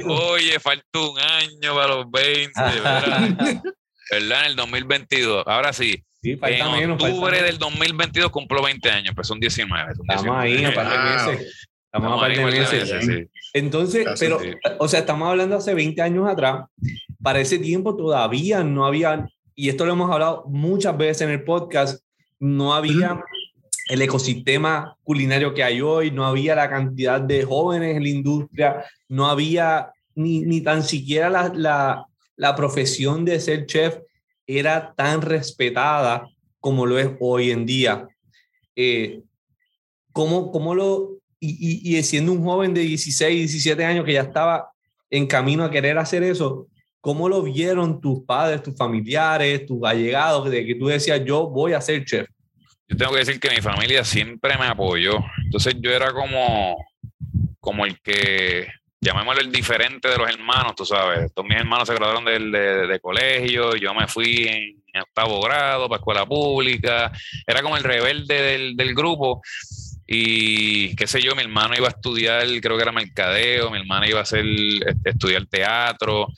oye, 0.07 0.59
falta 0.59 0.99
un 0.99 1.19
año 1.19 1.75
para 1.75 1.87
los 1.89 2.09
20, 2.09 2.59
¿verdad? 2.59 3.29
¿verdad? 4.11 4.39
En 4.41 4.45
el 4.47 4.55
2022. 4.55 5.43
Ahora 5.45 5.73
sí. 5.73 6.03
sí 6.23 6.39
en 6.41 6.89
octubre 6.89 7.43
del 7.43 7.59
2022 7.59 8.31
cumplo 8.31 8.63
20 8.63 8.89
años, 8.89 9.13
pues 9.13 9.27
son 9.27 9.39
19. 9.39 9.93
Son 9.93 10.07
19. 10.07 10.49
Estamos 10.49 11.35
ahí, 11.35 11.37
aparte 11.91 12.39
de 12.39 12.61
Estamos 12.61 12.93
a 12.93 12.95
meses. 12.95 13.29
Entonces, 13.53 14.07
pero, 14.19 14.39
o 14.79 14.87
sea, 14.87 14.99
estamos 14.99 15.27
hablando 15.29 15.55
hace 15.55 15.73
20 15.73 16.01
años 16.01 16.27
atrás. 16.27 16.65
Para 17.21 17.39
ese 17.39 17.59
tiempo 17.59 17.95
todavía 17.95 18.63
no 18.63 18.85
había, 18.85 19.27
y 19.55 19.69
esto 19.69 19.85
lo 19.85 19.93
hemos 19.93 20.11
hablado 20.11 20.45
muchas 20.47 20.97
veces 20.97 21.21
en 21.21 21.31
el 21.31 21.43
podcast, 21.43 22.03
no 22.39 22.73
había 22.73 23.23
el 23.89 24.01
ecosistema 24.01 24.97
culinario 25.03 25.53
que 25.53 25.63
hay 25.63 25.81
hoy, 25.81 26.11
no 26.11 26.25
había 26.25 26.55
la 26.55 26.69
cantidad 26.69 27.21
de 27.21 27.43
jóvenes 27.43 27.95
en 27.95 28.03
la 28.03 28.09
industria, 28.09 28.85
no 29.07 29.27
había 29.27 29.91
ni, 30.15 30.41
ni 30.41 30.61
tan 30.61 30.83
siquiera 30.83 31.29
la, 31.29 31.51
la, 31.55 32.05
la, 32.35 32.55
profesión 32.55 33.23
de 33.23 33.39
ser 33.39 33.65
chef 33.65 33.99
era 34.45 34.93
tan 34.95 35.21
respetada 35.21 36.29
como 36.59 36.85
lo 36.85 36.99
es 36.99 37.11
hoy 37.19 37.51
en 37.51 37.65
día. 37.65 38.07
Eh, 38.75 39.21
¿cómo, 40.11 40.51
¿Cómo 40.51 40.75
lo, 40.75 41.16
y, 41.39 41.91
y, 41.91 41.97
y 41.97 42.03
siendo 42.03 42.31
un 42.31 42.43
joven 42.43 42.73
de 42.73 42.81
16, 42.81 43.51
17 43.51 43.85
años 43.85 44.05
que 44.05 44.13
ya 44.13 44.21
estaba 44.21 44.71
en 45.09 45.27
camino 45.27 45.63
a 45.63 45.71
querer 45.71 45.97
hacer 45.97 46.23
eso, 46.23 46.67
¿cómo 47.01 47.29
lo 47.29 47.41
vieron 47.43 48.01
tus 48.01 48.23
padres, 48.25 48.63
tus 48.63 48.75
familiares, 48.75 49.65
tus 49.65 49.83
allegados, 49.83 50.49
de 50.49 50.65
que 50.65 50.75
tú 50.75 50.87
decías, 50.87 51.23
yo 51.25 51.47
voy 51.47 51.73
a 51.73 51.81
ser 51.81 52.03
chef? 52.05 52.27
Yo 52.89 52.97
tengo 52.97 53.11
que 53.11 53.19
decir 53.19 53.39
que 53.39 53.49
mi 53.49 53.61
familia 53.61 54.03
siempre 54.03 54.57
me 54.57 54.65
apoyó. 54.65 55.13
Entonces 55.45 55.75
yo 55.79 55.91
era 55.91 56.11
como, 56.13 56.77
como 57.59 57.85
el 57.85 57.99
que, 58.01 58.67
llamémoslo 59.01 59.41
el 59.41 59.51
diferente 59.51 60.07
de 60.09 60.17
los 60.17 60.29
hermanos, 60.29 60.75
tú 60.75 60.85
sabes. 60.85 61.33
Todos 61.33 61.47
mis 61.47 61.57
hermanos 61.57 61.87
se 61.87 61.95
graduaron 61.95 62.25
de, 62.25 62.87
de, 62.87 62.99
colegio, 62.99 63.75
yo 63.75 63.93
me 63.93 64.07
fui 64.07 64.47
en, 64.47 64.77
octavo 64.99 65.39
grado 65.41 65.87
para 65.87 65.99
escuela 65.99 66.25
pública. 66.25 67.11
Era 67.45 67.61
como 67.61 67.77
el 67.77 67.83
rebelde 67.83 68.41
del, 68.41 68.75
del 68.75 68.95
grupo 68.95 69.41
y 70.07 70.95
qué 70.95 71.05
sé 71.05 71.21
yo, 71.21 71.35
mi 71.35 71.41
hermano 71.41 71.75
iba 71.75 71.87
a 71.87 71.91
estudiar, 71.91 72.47
creo 72.61 72.77
que 72.77 72.83
era 72.83 72.91
mercadeo, 72.91 73.69
mi 73.69 73.79
hermana 73.79 74.07
iba 74.07 74.19
a 74.19 74.23
hacer, 74.23 74.45
este, 74.45 75.09
estudiar 75.09 75.45
teatro, 75.47 76.29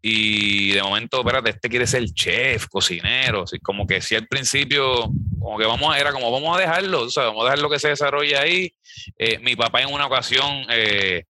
y 0.00 0.70
de 0.72 0.82
momento, 0.82 1.18
espérate, 1.18 1.50
este 1.50 1.68
quiere 1.68 1.86
ser 1.86 2.04
chef, 2.12 2.66
cocinero, 2.68 3.42
así 3.42 3.58
como 3.58 3.86
que 3.86 4.00
si 4.00 4.14
al 4.14 4.26
principio, 4.26 5.10
como 5.38 5.58
que 5.58 5.66
vamos 5.66 5.94
a, 5.94 5.98
era 5.98 6.12
como 6.12 6.30
vamos 6.30 6.56
a 6.56 6.60
dejarlo, 6.60 7.02
o 7.02 7.10
sea, 7.10 7.24
vamos 7.24 7.42
a 7.42 7.44
dejar 7.46 7.58
lo 7.60 7.70
que 7.70 7.78
se 7.78 7.88
desarrolle 7.88 8.36
ahí. 8.36 8.72
Eh, 9.18 9.38
mi 9.40 9.56
papá 9.56 9.82
en 9.82 9.92
una 9.92 10.06
ocasión 10.06 10.66
eh, 10.70 11.24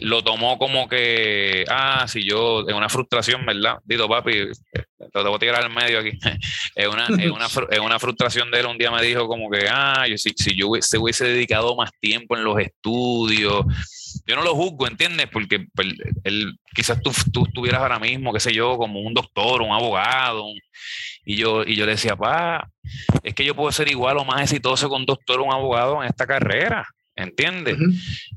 lo 0.00 0.24
tomó 0.24 0.58
como 0.58 0.88
que, 0.88 1.64
ah, 1.68 2.06
si 2.08 2.24
yo, 2.24 2.66
en 2.68 2.74
una 2.74 2.88
frustración, 2.88 3.44
¿verdad? 3.44 3.78
Dito, 3.84 4.08
papi, 4.08 4.48
voy 5.12 5.34
a 5.34 5.38
tirar 5.38 5.62
al 5.62 5.70
medio 5.70 5.98
aquí. 6.00 6.10
es, 6.74 6.86
una, 6.86 7.06
una, 7.08 7.82
una, 7.82 7.98
frustración 7.98 8.50
de 8.50 8.60
él, 8.60 8.66
un 8.66 8.78
día 8.78 8.90
me 8.90 9.02
dijo 9.02 9.28
como 9.28 9.50
que, 9.50 9.66
ah, 9.70 10.04
si, 10.16 10.30
si 10.30 10.56
yo 10.56 10.70
se 10.80 10.98
hubiese 10.98 11.26
dedicado 11.26 11.76
más 11.76 11.90
tiempo 12.00 12.36
en 12.36 12.44
los 12.44 12.58
estudios, 12.58 13.64
yo 14.26 14.36
no 14.36 14.42
lo 14.42 14.54
juzgo, 14.54 14.86
¿entiendes? 14.86 15.26
Porque 15.30 15.66
pues, 15.74 15.88
él, 16.24 16.58
quizás 16.74 17.00
tú, 17.02 17.12
tú, 17.32 17.44
estuvieras 17.44 17.82
ahora 17.82 17.98
mismo, 17.98 18.32
qué 18.32 18.40
sé 18.40 18.52
yo, 18.52 18.78
como 18.78 19.00
un 19.00 19.12
doctor, 19.12 19.60
un 19.60 19.72
abogado, 19.72 20.46
y, 21.24 21.36
yo, 21.36 21.64
y 21.64 21.76
yo 21.76 21.84
le 21.84 21.92
decía, 21.92 22.16
pa, 22.16 22.70
es 23.22 23.34
que 23.34 23.44
yo 23.44 23.54
puedo 23.54 23.70
ser 23.72 23.90
igual 23.90 24.16
o 24.18 24.24
más 24.24 24.42
exitoso 24.42 24.88
con 24.88 25.00
un 25.00 25.06
doctor 25.06 25.40
o 25.40 25.44
un 25.44 25.52
abogado 25.52 26.02
en 26.02 26.08
esta 26.08 26.26
carrera, 26.26 26.86
¿entiendes? 27.16 27.76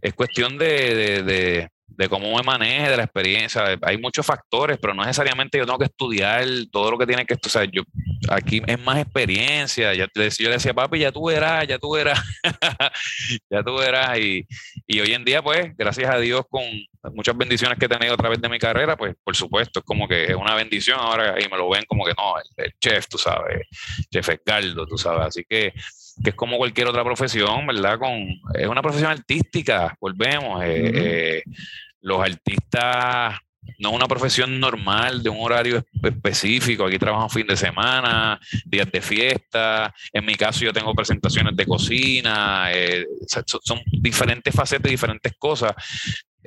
Es 0.02 0.14
cuestión 0.14 0.58
de, 0.58 1.70
de 1.98 2.10
cómo 2.10 2.36
me 2.36 2.44
maneje, 2.44 2.90
de 2.90 2.98
la 2.98 3.04
experiencia. 3.04 3.78
Hay 3.82 3.98
muchos 3.98 4.26
factores, 4.26 4.78
pero 4.82 4.94
no 4.94 5.04
necesariamente 5.04 5.58
yo 5.58 5.66
tengo 5.66 5.80
que 5.80 5.86
estudiar 5.86 6.46
todo 6.72 6.92
lo 6.92 6.98
que 6.98 7.06
tiene 7.06 7.26
que 7.26 7.36
estudiar. 7.36 7.70
Yo, 7.72 7.84
aquí 8.30 8.62
es 8.66 8.80
más 8.80 9.00
experiencia. 9.00 9.94
Ya, 9.94 10.08
yo 10.14 10.50
le 10.50 10.56
decía, 10.56 10.74
papi, 10.74 11.00
ya 11.00 11.12
tú 11.12 11.28
verás, 11.28 11.68
ya 11.68 11.78
tú 11.78 11.92
verás, 11.92 12.20
ya 13.50 13.64
tú 13.64 13.78
verás. 13.78 14.18
Y, 14.20 14.46
y, 14.88 15.00
hoy 15.00 15.14
en 15.14 15.24
día, 15.24 15.42
pues, 15.42 15.76
gracias 15.78 16.10
a 16.10 16.20
Dios, 16.20 16.44
con 16.50 16.64
muchas 17.14 17.38
bendiciones 17.38 17.78
que 17.78 17.86
he 17.86 17.90
tenido 17.90 18.14
a 18.14 18.18
través 18.18 18.42
de 18.42 18.50
mi 18.50 18.60
carrera, 18.60 18.96
pues, 18.96 19.16
por 19.24 19.36
supuesto, 19.36 19.80
es 19.80 19.86
como 19.86 20.08
que 20.08 20.26
es 20.26 20.36
una 20.36 20.56
bendición 20.56 21.00
ahora 21.00 21.36
y 21.40 21.50
me 21.50 21.58
lo 21.58 21.70
ven 21.70 21.84
como 21.88 22.06
que 22.06 22.14
no, 22.18 22.36
el, 22.58 22.74
chef, 22.80 23.08
tú 23.08 23.18
sabes, 23.18 23.68
chef 24.12 24.30
Escaldo, 24.30 24.86
tú 24.86 24.98
sabes. 24.98 25.28
Así 25.28 25.44
que 25.48 25.74
que 26.24 26.30
es 26.30 26.36
como 26.36 26.58
cualquier 26.58 26.88
otra 26.88 27.04
profesión, 27.04 27.68
¿verdad? 27.68 28.00
Con, 28.00 28.28
es 28.54 28.68
una 28.68 28.82
profesión 28.82 29.12
artística, 29.12 29.96
volvemos. 30.00 30.62
Eh, 30.64 31.44
los 32.02 32.22
artistas 32.22 33.36
no 33.80 33.90
es 33.90 33.96
una 33.96 34.08
profesión 34.08 34.60
normal 34.60 35.24
de 35.24 35.30
un 35.30 35.38
horario 35.40 35.84
específico. 36.04 36.86
Aquí 36.86 36.98
trabajan 36.98 37.30
fin 37.30 37.48
de 37.48 37.58
semana, 37.58 38.40
días 38.66 38.90
de 38.92 39.02
fiesta. 39.02 39.94
En 40.14 40.26
mi 40.26 40.36
caso, 40.36 40.64
yo 40.64 40.72
tengo 40.72 40.94
presentaciones 40.94 41.56
de 41.56 41.66
cocina. 41.66 42.70
Eh, 42.72 43.06
son 43.28 43.82
diferentes 43.92 44.54
facetas, 44.54 44.90
diferentes 44.90 45.34
cosas. 45.38 45.74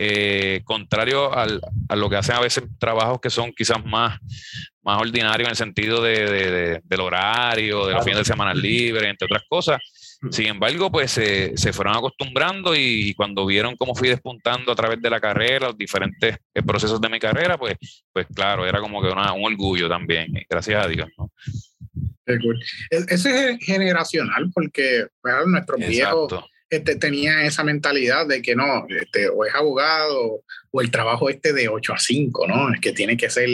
Eh, 0.00 0.61
contrario 0.64 1.35
al, 1.35 1.61
a 1.88 1.97
lo 1.97 2.09
que 2.09 2.14
hacen 2.14 2.37
a 2.37 2.40
veces 2.40 2.62
trabajos 2.78 3.21
que 3.21 3.31
son 3.31 3.52
quizás 3.52 3.85
más, 3.85 4.21
más 4.83 5.00
ordinarios 5.00 5.49
en 5.49 5.50
el 5.50 5.57
sentido 5.57 6.00
de, 6.00 6.81
del 6.85 7.00
horario, 7.00 7.85
de 7.85 7.95
los 7.95 8.05
fines 8.05 8.21
de 8.21 8.25
semana 8.25 8.55
libres, 8.55 9.11
entre 9.11 9.26
otras 9.26 9.43
cosas. 9.49 9.81
Sin 10.31 10.47
embargo, 10.47 10.90
pues 10.93 11.11
se 11.11 11.73
fueron 11.73 11.97
acostumbrando 11.97 12.76
y, 12.76 13.12
cuando 13.14 13.45
vieron 13.45 13.75
cómo 13.76 13.95
fui 13.97 14.09
despuntando 14.09 14.71
a 14.71 14.76
través 14.76 15.02
de 15.02 15.11
la 15.11 15.21
carrera, 15.21 15.67
los 15.67 15.78
diferentes 15.78 16.37
eh, 16.55 16.62
procesos 16.62 17.00
de 17.00 17.09
mi 17.09 17.19
carrera, 17.19 17.59
pues, 17.59 17.75
pues 18.12 18.26
claro, 18.33 18.67
era 18.67 18.81
como 18.81 19.02
que 19.02 19.09
un 19.09 19.19
orgullo 19.19 19.88
también, 19.88 20.28
gracias 20.49 20.85
a 20.85 20.88
Dios. 20.88 21.09
¿no? 21.19 21.33
Eso 22.25 23.28
es 23.28 23.59
generacional 23.64 24.50
porque 24.55 25.07
bueno, 25.23 25.47
nuestros 25.47 25.81
viejos 25.81 26.35
este, 26.71 26.97
tenía 26.97 27.45
esa 27.45 27.65
mentalidad 27.65 28.27
de 28.27 28.43
que 28.43 28.55
no, 28.55 28.87
este, 28.89 29.29
o 29.29 29.45
es 29.45 29.55
abogado 29.55 30.43
o 30.71 30.81
el 30.81 30.91
trabajo 30.91 31.31
este 31.31 31.55
de 31.55 31.69
8 31.69 31.95
a 31.95 31.99
5, 31.99 32.47
¿no? 32.47 32.75
Es 32.75 32.81
que 32.81 32.93
tiene 32.93 33.17
que 33.17 33.31
ser 33.31 33.49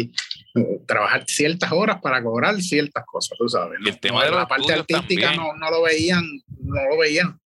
uh, 0.54 0.85
trabajar 0.85 1.25
ciertas 1.28 1.71
horas 1.71 2.00
para 2.02 2.23
cobrar 2.23 2.61
ciertas 2.61 3.04
cosas, 3.06 3.38
tú 3.38 3.49
sabes. 3.49 3.78
Y 3.85 3.88
el 3.88 4.00
tema 4.00 4.25
de 4.25 4.33
la 4.33 4.49
parte 4.49 4.73
artística 4.73 5.33
no, 5.35 5.54
no, 5.54 5.71
lo 5.71 5.83
veían, 5.83 6.25
no 6.59 6.88
lo 6.90 6.99
veían. 6.99 7.38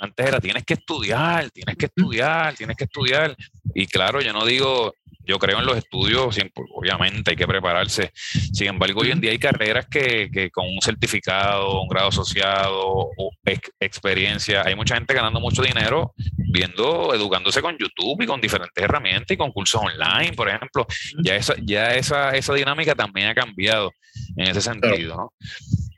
Antes 0.00 0.26
era 0.26 0.40
tienes 0.40 0.64
que 0.64 0.74
estudiar, 0.74 1.50
tienes 1.50 1.76
que 1.76 1.86
estudiar, 1.86 2.54
tienes 2.54 2.76
que 2.76 2.84
estudiar. 2.84 3.36
Y 3.74 3.88
claro, 3.88 4.20
yo 4.20 4.32
no 4.32 4.46
digo, 4.46 4.94
yo 5.28 5.38
creo 5.38 5.58
en 5.58 5.66
los 5.66 5.76
estudios, 5.76 6.38
obviamente 6.74 7.32
hay 7.32 7.36
que 7.36 7.46
prepararse. 7.46 8.10
Sin 8.14 8.68
embargo, 8.68 9.02
hoy 9.02 9.10
en 9.10 9.20
día 9.20 9.30
hay 9.30 9.38
carreras 9.38 9.86
que, 9.86 10.30
que 10.32 10.50
con 10.50 10.66
un 10.66 10.80
certificado, 10.80 11.82
un 11.82 11.88
grado 11.88 12.08
asociado 12.08 12.80
o 12.82 13.30
experiencia, 13.78 14.62
hay 14.64 14.74
mucha 14.74 14.94
gente 14.94 15.12
ganando 15.12 15.38
mucho 15.38 15.62
dinero 15.62 16.14
viendo, 16.50 17.14
educándose 17.14 17.60
con 17.60 17.76
YouTube 17.76 18.22
y 18.22 18.26
con 18.26 18.40
diferentes 18.40 18.82
herramientas 18.82 19.30
y 19.30 19.36
con 19.36 19.52
cursos 19.52 19.82
online, 19.82 20.32
por 20.32 20.48
ejemplo. 20.48 20.86
Ya 21.22 21.36
esa, 21.36 21.54
ya 21.62 21.94
esa, 21.94 22.30
esa 22.30 22.54
dinámica 22.54 22.94
también 22.94 23.28
ha 23.28 23.34
cambiado 23.34 23.92
en 24.36 24.48
ese 24.48 24.62
sentido. 24.62 25.14
¿no? 25.14 25.32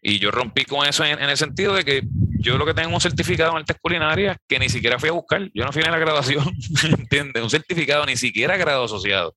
Y 0.03 0.19
yo 0.19 0.31
rompí 0.31 0.65
con 0.65 0.87
eso 0.89 1.05
en, 1.05 1.21
el 1.21 1.37
sentido 1.37 1.75
de 1.75 1.85
que 1.85 2.03
yo 2.41 2.57
lo 2.57 2.65
que 2.65 2.75
tengo 2.75 2.95
un 2.95 3.01
certificado 3.01 3.53
en 3.53 3.59
artes 3.59 3.77
culinarias 3.81 4.37
que 4.49 4.59
ni 4.59 4.69
siquiera 4.69 4.99
fui 4.99 5.11
a 5.11 5.13
buscar. 5.13 5.51
Yo 5.55 5.65
no 5.65 5.73
fui 5.73 5.83
en 5.83 5.91
la 5.91 5.99
graduación, 5.99 6.45
¿entiendes? 6.99 7.43
Un 7.43 7.51
certificado 7.51 8.07
ni 8.07 8.17
siquiera 8.17 8.57
grado 8.57 8.85
asociado. 8.85 9.37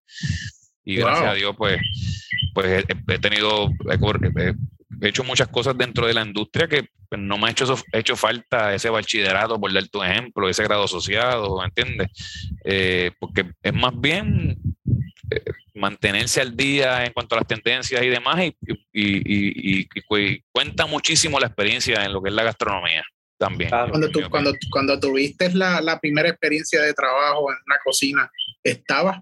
Y 0.86 0.96
gracias 0.96 1.28
a 1.28 1.34
Dios, 1.34 1.56
pues, 1.58 1.80
pues 2.54 2.86
he, 3.08 3.20
tenido, 3.20 3.70
he, 3.90 5.08
hecho 5.08 5.24
muchas 5.24 5.48
cosas 5.50 5.78
dentro 5.78 6.08
de 6.08 6.14
la 6.14 6.26
industria 6.26 6.68
que 6.68 6.90
pues, 7.10 7.22
no 7.22 7.38
me 7.38 7.48
ha 7.48 7.52
hecho, 7.52 7.76
hecho 7.92 8.16
falta 8.16 8.74
ese 8.74 8.90
bachillerato, 8.90 9.60
por 9.60 9.72
dar 9.74 9.88
tu 9.88 10.04
ejemplo, 10.04 10.50
ese 10.50 10.64
grado 10.64 10.86
asociado, 10.86 11.64
¿entiendes? 11.64 12.10
Eh, 12.64 13.12
porque 13.20 13.52
es 13.62 13.74
más 13.74 13.94
bien 14.00 14.58
eh, 15.30 15.44
mantenerse 15.84 16.40
al 16.40 16.56
día 16.56 17.06
en 17.06 17.12
cuanto 17.12 17.36
a 17.36 17.40
las 17.40 17.48
tendencias 17.48 18.02
y 18.02 18.08
demás, 18.08 18.40
y, 18.94 19.88
cuenta 20.52 20.86
muchísimo 20.86 21.42
la 21.42 21.48
experiencia 21.48 22.06
en 22.06 22.14
lo 22.14 22.24
que 22.24 22.30
es 22.30 22.36
la 22.36 22.44
gastronomía 22.44 23.04
también. 23.38 23.70
Cuando, 23.70 24.10
tú, 24.10 24.22
cuando, 24.30 24.54
cuando 24.72 24.98
tuviste 24.98 25.54
la, 25.54 25.82
la, 25.82 26.00
primera 26.00 26.30
experiencia 26.30 26.82
de 26.82 26.94
trabajo 26.94 27.52
en 27.52 27.58
una 27.66 27.78
cocina, 27.84 28.32
¿estabas 28.64 29.20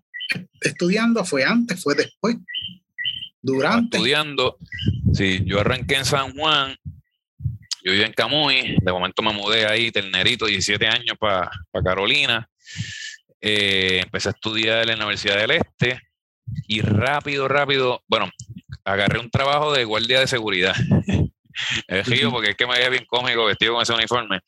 estudiando? 0.62 1.26
¿Fue 1.26 1.44
antes? 1.44 1.82
¿Fue 1.82 1.96
después? 1.96 2.36
¿Durante? 3.42 3.98
Estudiando, 3.98 4.58
sí, 5.14 5.42
yo 5.44 5.62
arranqué 5.62 5.96
en 5.96 6.06
San 6.06 6.32
Juan, 6.36 6.76
yo 7.84 7.92
vivía 7.92 8.06
en 8.06 8.14
Camuy, 8.14 8.78
de 8.80 8.92
momento 8.92 9.24
me 9.24 9.34
mudé 9.34 9.66
ahí, 9.66 9.90
ternerito, 9.90 10.46
17 10.46 10.86
años 10.86 11.18
para 11.20 11.50
Carolina. 11.84 12.48
Eh, 13.44 14.02
empecé 14.04 14.30
a 14.30 14.34
estudiar 14.34 14.88
en 14.88 15.00
la 15.00 15.06
Universidad 15.06 15.38
del 15.38 15.50
Este 15.50 16.11
y 16.68 16.82
rápido, 16.82 17.48
rápido, 17.48 18.04
bueno, 18.08 18.30
agarré 18.86 19.20
un 19.20 19.30
trabajo 19.30 19.74
de 19.74 19.86
guardia 19.86 20.20
de 20.20 20.28
seguridad. 20.28 20.76
El 21.88 22.06
río, 22.06 22.32
porque 22.32 22.52
es 22.52 22.56
que 22.56 22.66
me 22.66 22.76
veía 22.76 22.90
bien 22.90 23.06
cómico 23.06 23.46
vestido 23.46 23.74
con 23.74 23.84
ese 23.84 23.94
uniforme. 23.94 24.40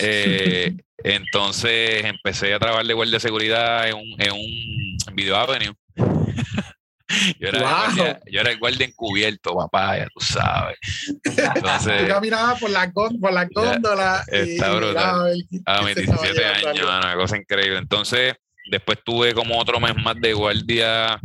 Eh, 0.00 0.76
entonces 0.98 2.04
empecé 2.04 2.54
a 2.54 2.58
trabajar 2.58 2.86
de 2.86 2.94
guardia 2.94 3.14
de 3.14 3.20
seguridad 3.20 3.88
en 3.88 3.94
un, 3.94 4.14
en 4.18 4.32
un 4.32 5.14
Video 5.14 5.36
Avenue. 5.36 5.74
Yo 7.38 7.48
era, 7.48 8.50
el 8.50 8.58
guardia, 8.58 8.86
encubierto, 8.86 9.54
papá, 9.54 9.98
ya 9.98 10.08
tú 10.12 10.20
sabes. 10.20 10.78
Entonces, 11.22 12.00
tú 12.02 12.08
caminabas 12.08 12.58
por 12.58 12.70
la, 12.70 12.90
por 12.92 13.32
la 13.32 13.44
góndola. 13.44 14.24
Está 14.26 14.74
brutal. 14.74 15.46
A 15.66 15.82
mis 15.82 15.94
17 15.94 16.44
años, 16.44 16.80
una 16.82 17.14
cosa 17.14 17.36
increíble. 17.36 17.78
Entonces, 17.78 18.34
después 18.66 18.98
tuve 19.04 19.34
como 19.34 19.58
otro 19.58 19.80
mes 19.80 19.94
más 19.96 20.20
de 20.20 20.32
guardia. 20.32 21.20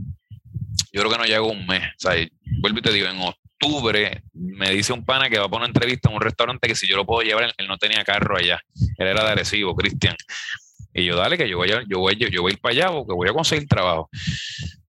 Yo 0.91 1.01
creo 1.01 1.11
que 1.11 1.17
no 1.17 1.25
llegó 1.25 1.51
un 1.51 1.65
mes. 1.67 1.83
O 1.83 1.99
sea, 1.99 2.27
vuelvo 2.61 2.79
y 2.79 2.81
te 2.81 2.93
digo, 2.93 3.07
en 3.07 3.19
octubre 3.19 4.23
me 4.33 4.71
dice 4.71 4.93
un 4.93 5.03
pana 5.05 5.29
que 5.29 5.37
va 5.37 5.45
a 5.45 5.49
poner 5.49 5.61
una 5.61 5.67
entrevista 5.67 6.09
en 6.09 6.15
un 6.15 6.21
restaurante 6.21 6.67
que 6.67 6.75
si 6.75 6.87
yo 6.87 6.95
lo 6.95 7.05
puedo 7.05 7.21
llevar, 7.21 7.53
él 7.57 7.67
no 7.67 7.77
tenía 7.77 8.03
carro 8.03 8.37
allá. 8.37 8.61
Él 8.97 9.07
era 9.07 9.23
de 9.23 9.31
Arecibo, 9.31 9.75
Cristian. 9.75 10.15
Y 10.93 11.05
yo, 11.05 11.15
dale, 11.15 11.37
que 11.37 11.47
yo 11.47 11.57
voy, 11.57 11.71
a, 11.71 11.83
yo, 11.87 11.99
voy, 11.99 12.15
yo 12.15 12.41
voy 12.41 12.51
a 12.51 12.53
ir 12.53 12.59
para 12.59 12.73
allá 12.73 12.87
porque 12.91 13.13
voy 13.13 13.29
a 13.29 13.33
conseguir 13.33 13.67
trabajo. 13.67 14.09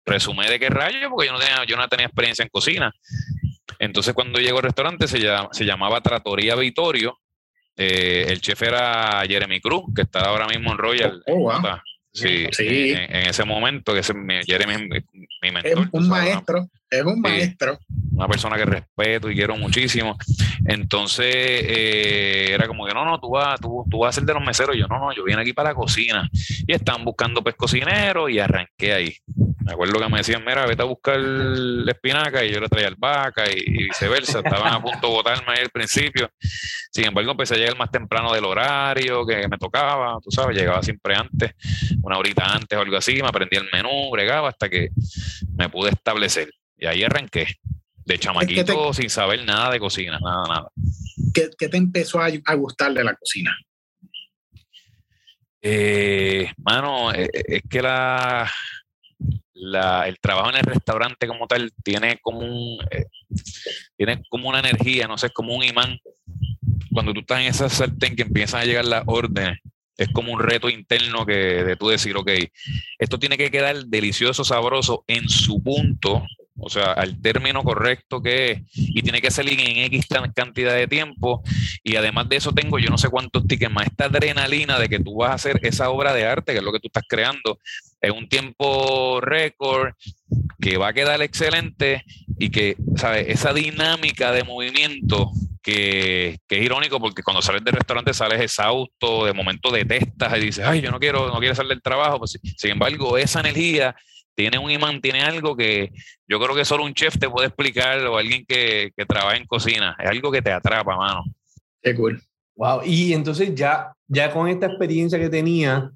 Resumé 0.06 0.50
de 0.50 0.60
qué 0.60 0.70
rayo, 0.70 1.10
porque 1.10 1.28
yo 1.28 1.34
no 1.34 1.40
tenía, 1.40 1.64
yo 1.66 1.78
no 1.78 1.88
tenía 1.88 2.06
experiencia 2.06 2.44
en 2.44 2.50
cocina. 2.50 2.94
Entonces, 3.80 4.14
cuando 4.14 4.40
llego 4.40 4.58
al 4.58 4.64
restaurante, 4.64 5.08
se, 5.08 5.20
se 5.52 5.66
llamaba 5.66 6.02
Tratoría 6.02 6.56
Vitorio. 6.56 7.20
Eh, 7.78 8.26
el 8.30 8.40
chef 8.40 8.62
era 8.62 9.24
Jeremy 9.28 9.60
Cruz, 9.60 9.84
que 9.96 10.04
está 10.04 10.22
ahora 10.22 10.48
mismo 10.48 10.72
en 10.72 10.78
Royal. 10.78 11.24
Oh, 11.28 11.52
Sí, 12.16 12.48
En, 12.58 13.28
ese 13.28 13.44
momento, 13.44 13.94
que 13.94 14.00
ese, 14.00 14.14
Jeremy 14.46 14.88
mi 15.42 15.52
mentor. 15.52 15.84
Es 15.84 15.90
un 15.92 16.08
maestro, 16.08 16.70
es 16.90 17.04
un 17.04 17.20
maestro. 17.20 17.78
Una 18.14 18.28
persona 18.30 18.56
que 18.56 18.64
respeto 18.64 19.30
y 19.30 19.36
quiero 19.36 19.58
muchísimo. 19.58 20.18
Entonces, 20.66 21.26
eh, 21.28 22.52
era 22.54 22.68
como 22.68 22.86
que 22.86 22.94
no, 22.94 23.04
no, 23.04 23.20
tú 23.20 23.32
vas, 23.32 23.60
tú, 23.60 23.86
tú 23.92 24.00
vas 24.00 24.16
a 24.16 24.20
ser 24.20 24.24
de 24.26 24.34
los 24.34 24.44
meseros. 24.44 24.78
Y 24.78 24.80
yo, 24.80 24.88
no, 24.88 24.98
no, 24.98 25.14
yo 25.14 25.26
vine 25.26 25.42
aquí 25.42 25.52
para 25.52 25.70
la 25.70 25.76
cocina. 25.76 26.30
Y 26.66 26.72
están 26.72 27.04
buscando 27.04 27.44
pues 27.44 27.56
cocinero 27.56 28.30
y 28.30 28.40
arranqué 28.40 28.94
ahí. 28.94 29.18
Me 29.66 29.74
acuerdo 29.74 30.00
que 30.00 30.10
me 30.10 30.20
decían, 30.20 30.46
mira, 30.46 30.68
vete 30.68 30.84
a 30.84 30.86
buscar 30.86 31.20
la 31.20 31.92
espinaca 31.92 32.46
y 32.46 32.54
yo 32.54 32.60
le 32.60 32.70
traía 32.70 32.88
albahaca 32.88 33.50
y, 33.50 33.64
y 33.66 33.84
viceversa. 33.86 34.38
Estaban 34.38 34.72
a 34.72 34.80
punto 34.80 35.08
de 35.08 35.14
botarme 35.14 35.54
ahí 35.54 35.64
al 35.64 35.72
principio. 35.72 36.30
Sin 36.92 37.08
embargo, 37.08 37.32
empecé 37.32 37.56
a 37.56 37.58
llegar 37.58 37.76
más 37.76 37.90
temprano 37.90 38.32
del 38.32 38.46
horario 38.46 39.26
que 39.26 39.48
me 39.48 39.58
tocaba, 39.58 40.20
tú 40.24 40.30
sabes, 40.30 40.56
llegaba 40.56 40.84
siempre 40.84 41.16
antes, 41.16 41.52
una 42.04 42.18
horita 42.18 42.46
antes 42.46 42.78
o 42.78 42.82
algo 42.82 42.96
así, 42.96 43.16
me 43.16 43.28
aprendí 43.28 43.58
el 43.58 43.68
menú, 43.74 44.12
bregaba 44.12 44.50
hasta 44.50 44.70
que 44.70 44.90
me 45.58 45.68
pude 45.68 45.90
establecer. 45.90 46.50
Y 46.78 46.86
ahí 46.86 47.04
arranqué, 47.04 47.48
de 48.06 48.20
chamaquito, 48.20 48.94
sin 48.94 49.10
saber 49.10 49.44
nada 49.44 49.72
de 49.72 49.80
cocina, 49.80 50.20
nada, 50.24 50.44
nada. 50.48 50.72
¿Qué, 51.34 51.68
te 51.68 51.76
empezó 51.76 52.22
a, 52.22 52.30
gustar 52.54 52.94
de 52.94 53.04
la 53.04 53.16
cocina? 53.16 53.58
Eh, 55.60 56.52
mano, 56.58 57.12
eh, 57.12 57.28
es 57.34 57.64
que 57.68 57.82
la, 57.82 58.50
el 59.56 60.20
trabajo 60.20 60.50
en 60.50 60.58
el 60.58 60.64
restaurante 60.64 61.28
como 61.28 61.48
tal 61.48 61.72
tiene 61.84 62.20
como 62.22 62.40
un 62.40 62.78
eh, 62.92 63.06
tiene 63.96 64.22
como 64.30 64.50
una 64.50 64.60
energía, 64.60 65.08
no 65.08 65.18
sé, 65.18 65.28
es 65.28 65.34
como 65.34 65.56
un 65.56 65.64
imán. 65.64 66.00
Cuando 66.92 67.14
tú 67.14 67.22
estás 67.22 67.40
en 67.40 67.48
esa 67.48 67.70
sartén 67.70 68.16
que 68.16 68.24
empiezan 68.24 68.62
a 68.62 68.66
llegar 68.66 68.86
las 68.86 69.04
órdenes, 69.06 69.60
es 69.98 70.10
como 70.10 70.34
un 70.34 70.40
reto 70.40 70.70
interno 70.70 71.26
que 71.26 71.34
de 71.34 71.76
tú 71.76 71.88
decir, 71.88 72.16
ok, 72.18 72.30
esto 73.00 73.18
tiene 73.18 73.38
que 73.38 73.52
quedar 73.52 73.86
delicioso, 73.86 74.44
sabroso 74.44 75.04
en 75.08 75.30
su 75.30 75.62
punto, 75.64 76.26
o 76.58 76.70
sea, 76.70 76.94
al 76.94 77.22
término 77.22 77.64
correcto 77.64 78.22
que 78.22 78.52
es, 78.52 78.62
y 78.74 79.02
tiene 79.02 79.22
que 79.22 79.32
salir 79.32 79.60
en 79.60 79.78
X 79.86 80.08
cantidad 80.34 80.74
de 80.74 80.88
tiempo, 80.88 81.44
y 81.84 81.96
además 81.96 82.30
de 82.30 82.38
eso 82.38 82.52
tengo 82.54 82.80
yo 82.80 82.90
no 82.90 82.98
sé 82.98 83.10
cuántos 83.10 83.46
tickets 83.48 83.72
más, 83.72 83.88
esta 83.88 84.06
adrenalina 84.06 84.80
de 84.80 84.90
que 84.90 85.00
tú 85.00 85.18
vas 85.18 85.32
a 85.32 85.36
hacer 85.36 85.60
esa 85.64 85.90
obra 85.90 86.14
de 86.14 86.26
arte, 86.26 86.54
que 86.54 86.60
es 86.60 86.64
lo 86.64 86.72
que 86.72 86.80
tú 86.80 86.88
estás 86.88 87.04
creando, 87.08 87.60
en 88.02 88.12
un 88.12 88.30
tiempo 88.30 89.20
récord, 89.22 89.94
que 90.60 90.78
va 90.78 90.90
a 90.90 90.94
quedar 90.94 91.22
excelente, 91.22 92.04
y 92.38 92.50
que, 92.50 92.76
¿sabes? 92.96 93.28
Esa 93.30 93.54
dinámica 93.54 94.32
de 94.32 94.44
movimiento 94.44 95.32
que, 95.62 96.38
es 96.48 96.62
irónico 96.62 97.00
porque 97.00 97.24
cuando 97.24 97.42
sales 97.42 97.64
del 97.64 97.74
restaurante 97.74 98.14
sales 98.14 98.42
exhausto, 98.42 99.26
de 99.26 99.34
momento 99.34 99.72
detestas 99.72 100.38
y 100.38 100.42
dices, 100.42 100.66
ay, 100.66 100.82
yo 100.82 100.92
no 100.92 101.00
quiero, 101.00 101.28
no 101.28 101.40
quiero 101.40 101.56
salir 101.56 101.70
del 101.70 101.82
trabajo. 101.82 102.20
Pues, 102.20 102.40
sin 102.58 102.72
embargo, 102.72 103.18
esa 103.18 103.40
energía 103.40 103.96
tiene 104.36 104.58
un 104.58 104.70
imán, 104.70 105.02
tiene 105.02 105.22
algo 105.22 105.56
que 105.56 105.92
yo 106.28 106.40
creo 106.40 106.56
que 106.56 106.66
solo 106.66 106.84
un 106.84 106.94
chef 106.94 107.18
te 107.18 107.30
puede 107.30 107.48
explicar 107.48 108.06
o 108.06 108.18
alguien 108.18 108.46
que, 108.46 108.92
que 108.96 109.06
trabaja 109.06 109.38
en 109.38 109.48
cocina. 109.48 109.96
Es 110.00 110.10
algo 110.10 110.32
que 110.32 110.42
te 110.42 110.52
atrapa, 110.52 110.96
mano. 110.96 111.24
Qué 111.82 111.96
cool. 111.96 112.22
Wow, 112.56 112.82
y 112.86 113.14
entonces 113.14 113.54
ya, 113.56 113.94
ya 114.08 114.32
con 114.32 114.48
esta 114.48 114.68
experiencia 114.68 115.20
que 115.20 115.30
tenía, 115.30 115.92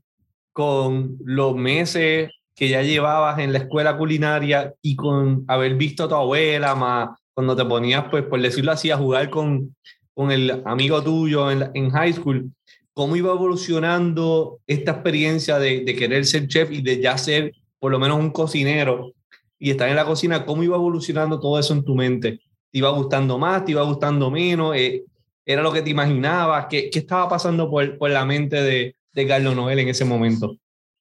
con 0.52 1.18
los 1.24 1.56
meses 1.56 2.32
que 2.56 2.68
ya 2.68 2.82
llevabas 2.82 3.40
en 3.40 3.54
la 3.54 3.60
escuela 3.60 3.98
culinaria 3.98 4.74
y 4.82 4.96
con 4.96 5.46
haber 5.48 5.76
visto 5.76 6.04
a 6.04 6.10
tu 6.10 6.16
abuela, 6.16 6.76
más 6.76 7.10
cuando 7.34 7.56
te 7.56 7.64
ponías, 7.64 8.06
pues 8.12 8.26
por 8.26 8.42
decirlo 8.42 8.74
así, 8.74 8.92
a 8.92 8.98
jugar 8.98 9.30
con, 9.30 9.74
con 10.14 10.30
el 10.30 10.62
amigo 10.66 11.02
tuyo 11.02 11.50
en, 11.50 11.72
en 11.74 11.90
high 11.92 12.12
school, 12.12 12.52
¿cómo 12.94 13.16
iba 13.16 13.32
evolucionando 13.32 14.60
esta 14.68 14.92
experiencia 14.92 15.58
de, 15.58 15.86
de, 15.86 15.96
querer 15.96 16.26
ser 16.26 16.50
chef 16.50 16.70
y 16.70 16.82
de 16.82 17.02
ya 17.02 17.18
ser 17.18 17.54
por 17.80 17.92
lo 17.92 18.00
menos 18.00 18.20
un 18.20 18.32
cocinero 18.32 19.14
y 19.58 19.72
estar 19.72 19.90
en 19.90 19.96
la 19.96 20.06
cocina? 20.06 20.46
¿Cómo 20.46 20.64
iba 20.64 20.76
evolucionando 20.76 21.40
todo 21.40 21.60
eso 21.60 21.74
en 21.74 21.84
tu 21.84 21.96
mente? 21.96 22.40
¿Te 22.72 22.78
iba 22.78 22.90
gustando 22.90 23.38
más? 23.38 23.66
¿Te 23.66 23.72
iba 23.72 23.84
gustando 23.84 24.30
menos? 24.30 24.76
Eh, 24.76 25.04
¿Era 25.46 25.64
lo 25.64 25.72
que 25.72 25.82
te 25.82 25.90
imaginabas? 25.90 26.68
¿Qué, 26.70 26.90
qué 26.90 27.00
estaba 27.00 27.28
pasando 27.28 27.70
por, 27.70 27.98
por 27.98 28.10
la 28.12 28.26
mente 28.26 28.62
de, 28.62 28.96
de 29.14 29.28
Carlos 29.28 29.56
Noel 29.56 29.80
en 29.80 29.90
ese 29.90 30.06
momento? 30.06 30.56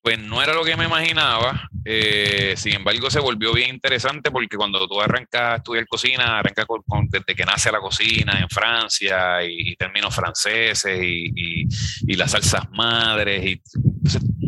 Pues 0.08 0.20
no 0.20 0.42
era 0.42 0.54
lo 0.54 0.64
que 0.64 0.74
me 0.74 0.86
imaginaba, 0.86 1.68
eh, 1.84 2.54
sin 2.56 2.76
embargo 2.76 3.10
se 3.10 3.20
volvió 3.20 3.52
bien 3.52 3.74
interesante 3.74 4.30
porque 4.30 4.56
cuando 4.56 4.88
tú 4.88 4.98
arrancas 5.02 5.42
a 5.42 5.56
estudiar 5.56 5.86
cocina, 5.86 6.38
arrancas 6.38 6.64
con, 6.64 6.82
desde 7.10 7.34
que 7.34 7.44
nace 7.44 7.70
la 7.70 7.78
cocina 7.78 8.38
en 8.40 8.48
Francia 8.48 9.44
y, 9.44 9.76
términos 9.76 10.14
franceses 10.14 10.98
y, 10.98 11.66
y, 12.06 12.16
las 12.16 12.30
salsas 12.30 12.70
madres 12.70 13.44
y 13.44 13.60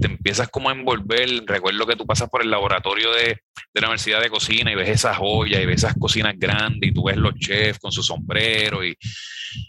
te 0.00 0.06
empiezas 0.06 0.48
como 0.48 0.70
a 0.70 0.72
envolver, 0.72 1.28
recuerdo 1.44 1.86
que 1.86 1.96
tú 1.96 2.06
pasas 2.06 2.30
por 2.30 2.40
el 2.40 2.50
laboratorio 2.50 3.12
de, 3.12 3.40
de 3.74 3.80
la 3.82 3.88
Universidad 3.88 4.22
de 4.22 4.30
Cocina 4.30 4.72
y 4.72 4.76
ves 4.76 4.88
esas 4.88 5.18
joyas 5.18 5.62
y 5.62 5.66
ves 5.66 5.84
esas 5.84 5.94
cocinas 6.00 6.36
grandes 6.38 6.88
y 6.88 6.94
tú 6.94 7.04
ves 7.04 7.18
los 7.18 7.34
chefs 7.34 7.80
con 7.80 7.92
su 7.92 8.02
sombrero 8.02 8.82
y 8.82 8.96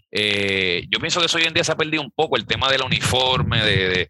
eh, 0.10 0.86
yo 0.90 1.00
pienso 1.00 1.20
que 1.20 1.26
eso 1.26 1.38
hoy 1.38 1.44
en 1.44 1.54
día 1.54 1.66
se 1.66 1.74
ha 1.74 1.78
perdido 1.78 2.02
un 2.02 2.12
poco 2.12 2.38
el 2.38 2.46
tema 2.46 2.72
del 2.72 2.82
uniforme, 2.82 3.62
de, 3.62 4.10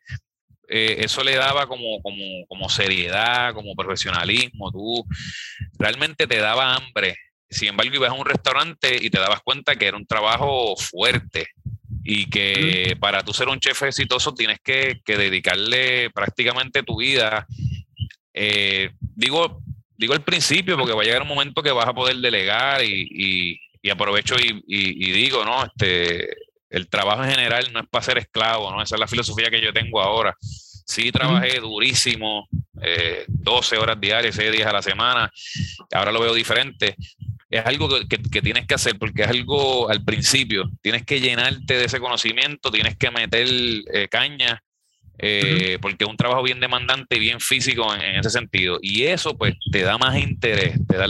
eh, 0.74 1.04
eso 1.04 1.22
le 1.22 1.36
daba 1.36 1.68
como, 1.68 2.02
como, 2.02 2.46
como, 2.48 2.70
seriedad, 2.70 3.54
como 3.54 3.76
profesionalismo, 3.76 4.72
tú 4.72 5.06
realmente 5.78 6.28
te 6.28 6.38
daba 6.38 6.76
hambre. 6.76 7.18
Sin 7.50 7.68
embargo, 7.68 7.94
ibas 7.94 8.12
a 8.12 8.14
un 8.14 8.26
restaurante 8.26 8.98
y 9.02 9.10
te 9.10 9.20
dabas 9.20 9.42
cuenta 9.42 9.76
que 9.76 9.88
era 9.88 9.98
un 9.98 10.06
trabajo 10.08 10.78
fuerte 10.78 11.50
y 12.06 12.30
que 12.30 12.96
para 13.02 13.22
tú 13.22 13.34
ser 13.34 13.50
un 13.50 13.60
chef 13.60 13.84
exitoso 13.84 14.34
tienes 14.34 14.60
que, 14.64 15.02
que 15.04 15.18
dedicarle 15.18 16.10
prácticamente 16.12 16.84
tu 16.84 17.00
vida. 17.00 17.46
Eh, 18.34 18.92
digo, 19.00 19.62
digo 19.98 20.14
al 20.14 20.24
principio 20.24 20.78
porque 20.78 20.94
va 20.94 21.02
a 21.02 21.06
llegar 21.06 21.22
un 21.22 21.28
momento 21.28 21.62
que 21.62 21.72
vas 21.72 21.88
a 21.88 21.94
poder 21.94 22.16
delegar 22.16 22.82
y, 22.84 23.60
y, 23.82 23.90
aprovecho 23.90 24.36
y, 24.36 24.64
y, 24.68 25.12
digo, 25.12 25.44
¿no? 25.44 25.66
Este, 25.66 26.30
el 26.72 26.88
trabajo 26.88 27.24
en 27.24 27.32
general 27.32 27.72
no 27.74 27.82
es 27.82 27.88
para 27.88 28.04
ser 28.04 28.18
esclavo, 28.18 28.72
¿no? 28.72 28.82
Esa 28.82 28.96
es 28.96 29.00
la 29.00 29.08
filosofía 29.08 29.52
que 29.52 29.62
yo 29.62 29.74
tengo 29.74 30.02
ahora. 30.02 30.36
Sí 30.42 31.12
trabajé 31.12 31.60
durísimo, 31.60 32.48
12 33.28 33.76
eh, 33.76 33.78
horas 33.78 34.00
diarias, 34.00 34.36
6 34.36 34.52
días 34.52 34.68
a 34.68 34.74
la 34.74 34.82
semana, 34.82 35.32
ahora 35.94 36.12
lo 36.12 36.22
veo 36.22 36.34
diferente. 36.34 36.96
Es 37.50 37.66
algo 37.66 37.90
que, 38.08 38.42
tienes 38.42 38.66
que 38.66 38.74
hacer 38.74 38.98
porque 38.98 39.24
es 39.24 39.28
algo 39.28 39.90
al 39.90 40.04
principio, 40.04 40.70
tienes 40.82 41.06
que 41.06 41.20
llenarte 41.20 41.78
de 41.78 41.86
ese 41.86 42.00
conocimiento, 42.00 42.72
tienes 42.72 42.96
que 42.96 43.12
meter 43.12 43.48
eh, 43.94 44.08
caña, 44.10 44.64
eh, 45.18 45.78
porque 45.82 46.06
es 46.06 46.10
un 46.10 46.16
trabajo 46.16 46.42
bien 46.42 46.62
demandante 46.62 47.18
y 47.18 47.20
bien 47.20 47.42
físico 47.42 47.94
en, 47.94 48.16
ese 48.16 48.30
sentido. 48.30 48.80
Y 48.82 49.04
eso 49.04 49.38
pues 49.38 49.56
te 49.72 49.82
da 49.82 49.98
más 49.98 50.18
interés, 50.18 50.80
te 50.88 50.96
da, 50.96 51.08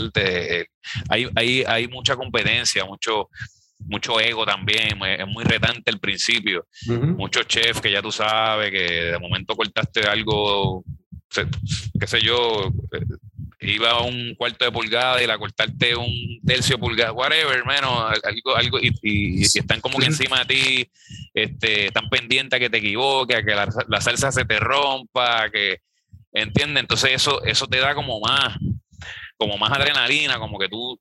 hay, 1.08 1.28
hay, 1.36 1.64
hay 1.66 1.86
mucha 1.86 2.16
competencia, 2.16 2.84
mucho 2.84 3.28
mucho 3.86 4.20
ego 4.20 4.44
también, 4.44 4.98
es 5.02 5.26
muy 5.26 5.44
retante 5.44 5.90
el 5.90 6.00
principio. 6.00 6.66
Muchos 6.86 7.46
chefs 7.46 7.80
que 7.80 7.92
ya 7.92 8.02
tú 8.02 8.12
sabes 8.12 8.70
que 8.70 9.12
de 9.12 9.18
momento 9.18 9.54
cortaste 9.54 10.00
algo, 10.02 10.84
qué 11.98 12.06
sé 12.06 12.20
yo, 12.20 12.72
eh, 12.92 13.04
iba 13.62 13.90
a 13.90 14.02
un 14.02 14.34
cuarto 14.34 14.64
de 14.64 14.72
pulgada 14.72 15.22
y 15.22 15.26
la 15.26 15.38
cortarte 15.38 15.94
un 15.94 16.40
tercio 16.44 16.78
pulgada, 16.78 17.12
whatever, 17.12 17.64
menos 17.64 18.18
algo, 18.24 18.56
algo 18.56 18.78
y, 18.80 18.92
y, 19.02 19.42
están 19.42 19.80
como 19.80 19.98
que 19.98 20.06
encima 20.06 20.40
de 20.40 20.44
ti, 20.44 20.90
este, 21.32 21.86
están 21.86 22.08
pendientes 22.08 22.56
a 22.56 22.60
que 22.60 22.70
te 22.70 22.78
equivoques, 22.78 23.36
a 23.36 23.42
que 23.42 23.54
la, 23.54 23.68
la 23.88 24.00
salsa 24.00 24.32
se 24.32 24.44
te 24.44 24.58
rompa, 24.58 25.48
que, 25.50 25.78
¿entiendes? 26.32 26.82
Entonces 26.82 27.12
eso, 27.12 27.42
eso 27.44 27.66
te 27.66 27.78
da 27.78 27.94
como 27.94 28.20
más, 28.20 28.56
como 29.36 29.56
más 29.58 29.72
adrenalina, 29.72 30.38
como 30.38 30.58
que 30.58 30.68
tú 30.68 30.98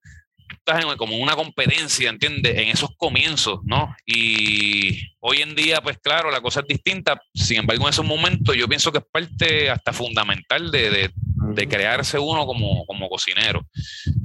como 0.97 1.17
una 1.17 1.35
competencia, 1.35 2.09
¿entiendes? 2.09 2.57
En 2.57 2.69
esos 2.69 2.91
comienzos, 2.97 3.59
¿no? 3.63 3.95
Y 4.05 5.15
hoy 5.19 5.41
en 5.41 5.55
día, 5.55 5.81
pues 5.81 5.97
claro, 5.99 6.31
la 6.31 6.41
cosa 6.41 6.61
es 6.61 6.67
distinta. 6.67 7.21
Sin 7.33 7.59
embargo, 7.59 7.83
en 7.83 7.89
esos 7.89 8.05
momentos 8.05 8.55
yo 8.55 8.67
pienso 8.67 8.91
que 8.91 8.99
es 8.99 9.05
parte 9.11 9.69
hasta 9.69 9.93
fundamental 9.93 10.71
de, 10.71 11.11
de, 11.53 11.67
crearse 11.67 12.19
uno 12.19 12.45
como, 12.45 12.85
como, 12.85 13.09
cocinero. 13.09 13.67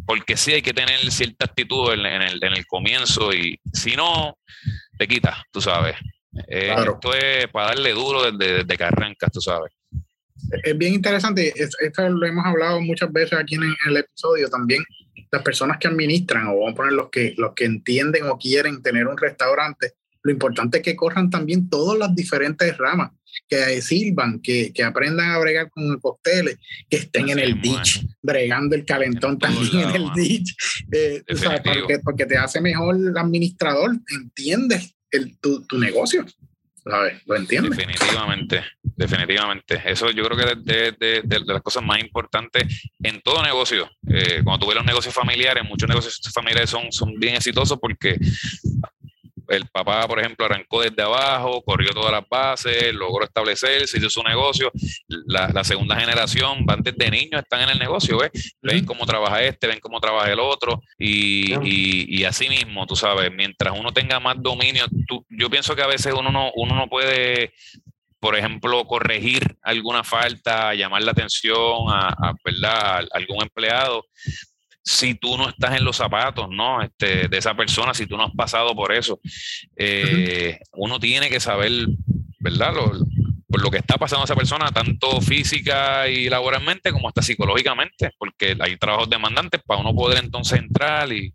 Porque 0.06 0.36
sí 0.36 0.52
hay 0.52 0.62
que 0.62 0.74
tener 0.74 0.98
cierta 1.10 1.46
actitud 1.46 1.92
en, 1.92 2.06
el, 2.06 2.42
en 2.42 2.52
el, 2.52 2.66
comienzo 2.66 3.32
y 3.32 3.58
si 3.72 3.96
no, 3.96 4.38
te 4.98 5.06
quitas, 5.08 5.38
tú 5.50 5.60
sabes. 5.60 5.96
Eh, 6.48 6.74
esto 6.76 7.14
es 7.14 7.48
para 7.48 7.68
darle 7.68 7.92
duro 7.92 8.30
desde, 8.30 8.58
desde 8.58 8.76
que 8.76 8.84
arrancas, 8.84 9.30
tú 9.32 9.40
sabes 9.40 9.72
es 10.62 10.78
bien 10.78 10.94
interesante, 10.94 11.52
esto 11.56 12.08
lo 12.08 12.26
hemos 12.26 12.44
hablado 12.44 12.80
muchas 12.80 13.12
veces 13.12 13.38
aquí 13.38 13.56
en 13.56 13.62
el 13.88 13.96
episodio 13.96 14.48
también, 14.48 14.82
las 15.30 15.42
personas 15.42 15.78
que 15.78 15.88
administran, 15.88 16.48
o 16.48 16.60
vamos 16.60 16.72
a 16.72 16.76
poner 16.76 16.92
los 16.92 17.10
que, 17.10 17.34
los 17.36 17.54
que 17.54 17.64
entienden 17.64 18.24
o 18.24 18.38
quieren 18.38 18.82
tener 18.82 19.06
un 19.06 19.16
restaurante, 19.16 19.94
lo 20.22 20.32
importante 20.32 20.78
es 20.78 20.82
que 20.82 20.96
corran 20.96 21.30
también 21.30 21.68
todas 21.68 21.98
las 21.98 22.14
diferentes 22.14 22.76
ramas, 22.76 23.12
que 23.48 23.80
sirvan, 23.80 24.40
que, 24.40 24.72
que 24.72 24.82
aprendan 24.82 25.30
a 25.30 25.38
bregar 25.38 25.70
con 25.70 26.00
cócteles, 26.00 26.58
que 26.90 26.96
estén 26.96 27.28
en 27.28 27.38
el 27.38 27.60
ditch, 27.60 28.04
bregando 28.22 28.74
el 28.74 28.84
calentón 28.84 29.38
también 29.38 29.88
en 29.88 29.94
el 29.94 30.12
ditch, 30.14 30.56
eh, 30.90 31.22
porque, 31.64 31.98
porque, 32.00 32.26
te 32.26 32.36
hace 32.36 32.60
mejor 32.60 32.96
el 32.96 33.16
administrador, 33.16 33.92
entiendes 34.10 34.96
el, 35.12 35.38
tu, 35.38 35.64
tu 35.64 35.78
negocio. 35.78 36.26
¿Lo 37.26 37.34
entiendes? 37.34 37.76
Definitivamente, 37.76 38.64
definitivamente. 38.82 39.82
Eso 39.84 40.08
yo 40.12 40.24
creo 40.24 40.36
que 40.38 40.52
es 40.52 40.64
de, 40.98 41.22
de, 41.24 41.40
las 41.44 41.60
cosas 41.60 41.82
más 41.82 41.98
importantes 41.98 42.88
en 43.02 43.20
todo 43.22 43.42
negocio. 43.42 43.90
Eh, 44.08 44.40
cuando 44.44 44.60
tú 44.60 44.68
ves 44.68 44.76
los 44.76 44.86
negocios 44.86 45.12
familiares, 45.12 45.64
muchos 45.64 45.88
negocios 45.88 46.20
familiares 46.32 46.70
son, 46.70 46.92
son 46.92 47.12
bien 47.18 47.34
exitosos 47.34 47.76
porque 47.80 48.16
el 49.48 49.66
papá, 49.68 50.06
por 50.06 50.20
ejemplo, 50.20 50.46
arrancó 50.46 50.82
desde 50.82 51.02
abajo, 51.02 51.62
corrió 51.62 51.90
todas 51.90 52.12
las 52.12 52.28
bases, 52.28 52.94
logró 52.94 53.24
establecerse, 53.24 53.98
hizo 53.98 54.10
su 54.10 54.22
negocio. 54.22 54.70
La, 55.26 55.64
segunda 55.64 55.98
generación 55.98 56.64
van 56.64 56.82
desde 56.82 57.10
niños, 57.10 57.42
están 57.42 57.62
en 57.62 57.70
el 57.70 57.78
negocio, 57.78 58.18
¿ves? 58.18 58.56
Ven 58.62 58.84
cómo 58.84 59.04
trabaja 59.06 59.42
este, 59.42 59.66
ven 59.66 59.80
cómo 59.80 60.00
trabaja 60.00 60.30
el 60.30 60.40
otro. 60.40 60.80
Y, 60.98 61.54
y, 61.64 62.24
así 62.24 62.48
mismo, 62.48 62.86
tú 62.86 62.96
sabes, 62.96 63.32
mientras 63.32 63.78
uno 63.78 63.92
tenga 63.92 64.20
más 64.20 64.36
dominio, 64.38 64.86
yo 65.28 65.50
pienso 65.50 65.74
que 65.74 65.82
a 65.82 65.86
veces 65.86 66.12
uno 66.16 66.30
no, 66.30 66.50
uno 66.54 66.74
no 66.74 66.88
puede 66.88 67.52
por 68.18 68.36
ejemplo, 68.36 68.84
corregir 68.86 69.56
alguna 69.62 70.02
falta, 70.02 70.74
llamar 70.74 71.02
la 71.02 71.12
atención 71.12 71.84
a, 71.88 72.34
¿verdad? 72.44 72.98
a 72.98 73.04
algún 73.12 73.42
empleado, 73.42 74.04
si 74.86 75.16
tú 75.16 75.36
no 75.36 75.48
estás 75.48 75.76
en 75.76 75.84
los 75.84 75.96
zapatos, 75.96 76.46
¿no? 76.48 76.80
Este, 76.80 77.26
de 77.26 77.36
esa 77.36 77.56
persona, 77.56 77.92
si 77.92 78.06
tú 78.06 78.16
no 78.16 78.26
has 78.26 78.34
pasado 78.34 78.74
por 78.74 78.92
eso. 78.92 79.18
Eh, 79.76 80.60
uno 80.74 81.00
tiene 81.00 81.28
que 81.28 81.40
saber, 81.40 81.72
¿verdad? 82.38 82.72
Lo, 82.72 82.92
por 83.48 83.62
lo 83.62 83.70
que 83.70 83.78
está 83.78 83.96
pasando 83.96 84.22
a 84.22 84.26
esa 84.26 84.36
persona, 84.36 84.70
tanto 84.70 85.20
física 85.20 86.08
y 86.08 86.28
laboralmente 86.28 86.92
como 86.92 87.08
hasta 87.08 87.20
psicológicamente, 87.20 88.12
porque 88.16 88.56
hay 88.60 88.76
trabajos 88.76 89.10
demandantes 89.10 89.60
para 89.66 89.80
uno 89.80 89.92
poder 89.92 90.22
entonces 90.22 90.60
entrar 90.60 91.12
y, 91.12 91.34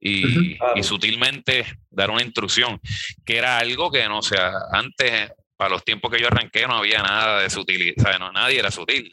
y, 0.00 0.56
y, 0.74 0.82
sutilmente 0.82 1.66
dar 1.90 2.10
una 2.10 2.22
instrucción, 2.22 2.80
que 3.26 3.36
era 3.36 3.58
algo 3.58 3.90
que 3.90 4.08
no 4.08 4.22
sea, 4.22 4.52
antes 4.72 5.32
para 5.60 5.72
los 5.74 5.84
tiempos 5.84 6.10
que 6.10 6.18
yo 6.18 6.28
arranqué 6.28 6.66
no 6.66 6.76
había 6.76 7.02
nada 7.02 7.42
de 7.42 7.50
sutil, 7.50 7.94
o 7.94 8.00
sea, 8.00 8.18
no, 8.18 8.32
nadie 8.32 8.60
era 8.60 8.70
sutil. 8.70 9.10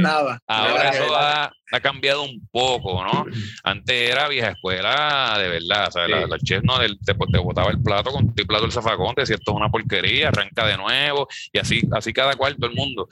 Nada, 0.00 0.42
Ahora 0.48 0.90
eso 0.90 1.14
ha, 1.14 1.52
cambiado 1.80 2.22
un 2.22 2.48
poco, 2.50 3.04
¿no? 3.04 3.24
Antes 3.62 4.10
era 4.10 4.26
vieja 4.26 4.48
escuela, 4.48 5.36
de 5.38 5.48
verdad, 5.48 5.86
o 5.86 5.90
sea, 5.92 6.08
la, 6.08 6.38
chef 6.38 6.64
no, 6.64 6.80
te, 6.80 6.88
te, 7.04 7.38
botaba 7.38 7.70
el 7.70 7.80
plato 7.80 8.10
con 8.10 8.34
el 8.36 8.46
plato 8.48 8.62
del 8.62 8.72
zafacón, 8.72 9.14
te 9.14 9.22
decía 9.22 9.36
esto 9.36 9.52
es 9.52 9.56
una 9.56 9.70
porquería, 9.70 10.26
arranca 10.26 10.66
de 10.66 10.76
nuevo, 10.76 11.28
y 11.52 11.58
así, 11.60 11.82
así 11.92 12.12
cada 12.12 12.34
cual, 12.34 12.56
todo 12.56 12.70
el 12.70 12.74
mundo. 12.74 13.06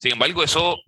Sin 0.00 0.12
embargo, 0.12 0.42
eso 0.42 0.78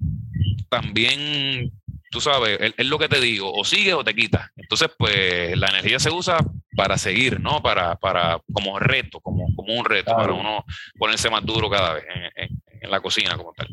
también 0.70 1.70
tú 2.14 2.20
sabes, 2.20 2.58
es, 2.60 2.86
lo 2.86 2.96
que 2.96 3.08
te 3.08 3.20
digo, 3.20 3.52
o 3.52 3.64
sigues 3.64 3.94
o 3.94 4.04
te 4.04 4.14
quitas. 4.14 4.48
Entonces, 4.54 4.88
pues 4.96 5.58
la 5.58 5.66
energía 5.66 5.98
se 5.98 6.12
usa 6.12 6.38
para 6.76 6.96
seguir, 6.96 7.40
¿no? 7.40 7.60
Para, 7.60 7.96
para 7.96 8.40
como 8.52 8.78
reto, 8.78 9.20
como, 9.20 9.46
como 9.56 9.74
un 9.74 9.84
reto, 9.84 10.14
para 10.16 10.32
uno 10.32 10.64
ponerse 10.96 11.28
más 11.28 11.44
duro 11.44 11.68
cada 11.68 11.94
vez 11.94 12.04
en, 12.36 12.90
la 12.90 13.00
cocina 13.00 13.36
como 13.36 13.52
tal. 13.54 13.66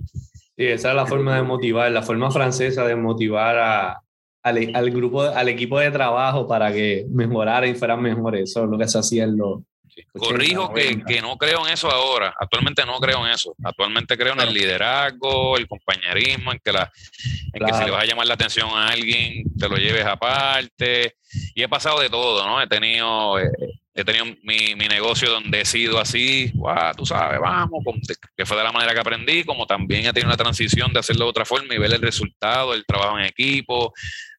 Sí, 0.57 0.65
esa 0.65 0.89
es 0.89 0.95
la 0.95 1.05
forma 1.05 1.35
de 1.35 1.43
motivar, 1.43 1.91
la 1.91 2.01
forma 2.01 2.31
francesa 2.31 2.85
de 2.87 2.95
motivar 2.95 3.59
a, 3.59 4.01
al, 4.41 4.71
al, 4.73 4.89
grupo, 4.89 5.21
al 5.21 5.49
equipo 5.49 5.77
de 5.77 5.91
trabajo 5.91 6.47
para 6.47 6.73
que 6.73 7.05
mejoraran 7.11 7.69
y 7.69 7.75
fueran 7.75 8.01
mejores. 8.01 8.49
Eso 8.49 8.63
es 8.63 8.69
lo 8.71 8.77
que 8.77 8.87
se 8.87 8.97
hacía 8.97 9.25
en 9.25 9.37
los 9.37 9.61
Corrijo 10.13 10.73
que, 10.73 11.03
que, 11.03 11.21
no 11.21 11.37
creo 11.37 11.65
en 11.65 11.73
eso 11.73 11.89
ahora. 11.89 12.33
Actualmente 12.39 12.85
no 12.85 12.99
creo 12.99 13.25
en 13.25 13.33
eso. 13.33 13.55
Actualmente 13.63 14.17
creo 14.17 14.33
en 14.33 14.41
el 14.41 14.53
liderazgo, 14.53 15.57
el 15.57 15.67
compañerismo, 15.67 16.51
en 16.51 16.59
que, 16.63 16.71
la, 16.71 16.91
en 17.53 17.65
que 17.65 17.73
si 17.73 17.85
le 17.85 17.91
vas 17.91 18.03
a 18.03 18.05
llamar 18.05 18.27
la 18.27 18.33
atención 18.33 18.69
a 18.69 18.87
alguien, 18.87 19.43
te 19.57 19.69
lo 19.69 19.77
lleves 19.77 20.05
aparte. 20.05 21.15
Y 21.55 21.63
he 21.63 21.69
pasado 21.69 21.99
de 21.99 22.09
todo, 22.09 22.45
¿no? 22.45 22.61
He 22.61 22.67
tenido, 22.67 23.39
eh, 23.39 23.49
he 23.93 24.03
tenido 24.03 24.25
mi, 24.43 24.75
mi, 24.75 24.87
negocio 24.87 25.29
donde 25.29 25.61
he 25.61 25.65
sido 25.65 25.99
así, 25.99 26.51
wow, 26.55 26.93
tú 26.95 27.05
sabes, 27.05 27.39
vamos, 27.39 27.83
que 28.35 28.45
fue 28.45 28.57
de 28.57 28.63
la 28.63 28.71
manera 28.71 28.93
que 28.93 28.99
aprendí, 28.99 29.43
como 29.43 29.65
también 29.65 30.05
he 30.05 30.13
tenido 30.13 30.29
una 30.29 30.37
transición 30.37 30.93
de 30.93 30.99
hacerlo 30.99 31.25
de 31.25 31.29
otra 31.29 31.45
forma 31.45 31.73
y 31.73 31.77
ver 31.77 31.93
el 31.93 32.01
resultado, 32.01 32.73
el 32.73 32.85
trabajo 32.85 33.19
en 33.19 33.25
equipo, 33.25 33.93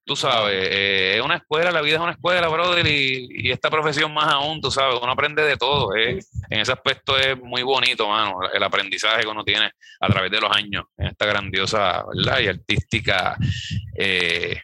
tú 0.04 0.16
sabes, 0.16 0.68
eh, 0.70 1.16
es 1.16 1.22
una 1.22 1.36
escuela, 1.36 1.70
la 1.70 1.80
vida 1.80 1.96
es 1.96 2.00
una 2.00 2.12
escuela, 2.12 2.48
brother, 2.48 2.86
y, 2.86 3.50
esta 3.50 3.70
profesión 3.70 4.12
más 4.12 4.32
aún, 4.32 4.60
tú 4.60 4.70
sabes, 4.70 4.98
uno 5.00 5.12
aprende 5.12 5.42
de 5.42 5.56
todo. 5.56 5.94
Eh. 5.96 6.18
En 6.50 6.60
ese 6.60 6.72
aspecto 6.72 7.16
es 7.16 7.38
muy 7.38 7.62
bonito, 7.62 8.08
mano, 8.08 8.40
el 8.52 8.62
aprendizaje 8.62 9.22
que 9.22 9.28
uno 9.28 9.44
tiene 9.44 9.70
a 10.00 10.08
través 10.08 10.30
de 10.30 10.40
los 10.40 10.50
años 10.54 10.84
en 10.96 11.08
esta 11.08 11.26
grandiosa 11.26 12.04
¿verdad? 12.14 12.40
y 12.40 12.48
artística. 12.48 13.36
Eh, 13.96 14.60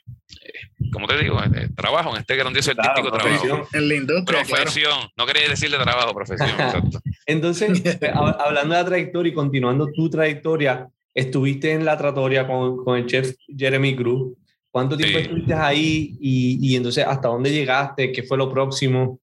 ¿Cómo 0.93 1.07
te 1.07 1.19
digo? 1.19 1.39
Eh, 1.43 1.69
trabajo 1.77 2.11
en 2.15 2.21
este 2.21 2.37
grandioso 2.37 2.71
artístico 2.71 3.11
trabajo. 3.11 3.69
En 3.73 3.89
la 3.89 3.95
industria. 3.95 4.43
Profesión, 4.43 4.99
no 5.17 5.27
quería 5.27 5.49
decirle 5.49 5.77
trabajo, 5.79 6.15
profesión. 6.15 6.51
Entonces, 7.27 7.83
hablando 8.15 8.75
de 8.75 8.83
la 8.83 8.87
trayectoria 8.87 9.31
y 9.31 9.35
continuando 9.35 9.89
tu 9.93 10.09
trayectoria, 10.09 10.89
estuviste 11.15 11.73
en 11.73 11.85
la 11.85 11.99
tratoria 11.99 12.47
con, 12.47 12.85
con 12.85 12.97
el 12.97 13.07
chef 13.07 13.35
Jeremy 13.57 13.97
Cruz. 13.97 14.33
¿Cuánto 14.71 14.97
tiempo 14.97 15.19
estuviste 15.19 15.55
ahí 15.55 16.17
y, 16.21 16.59
y, 16.61 16.77
entonces 16.77 17.05
hasta 17.07 17.29
dónde 17.29 17.51
llegaste? 17.51 18.13
¿Qué 18.13 18.23
fue 18.23 18.37
lo 18.37 18.51
próximo? 18.51 19.21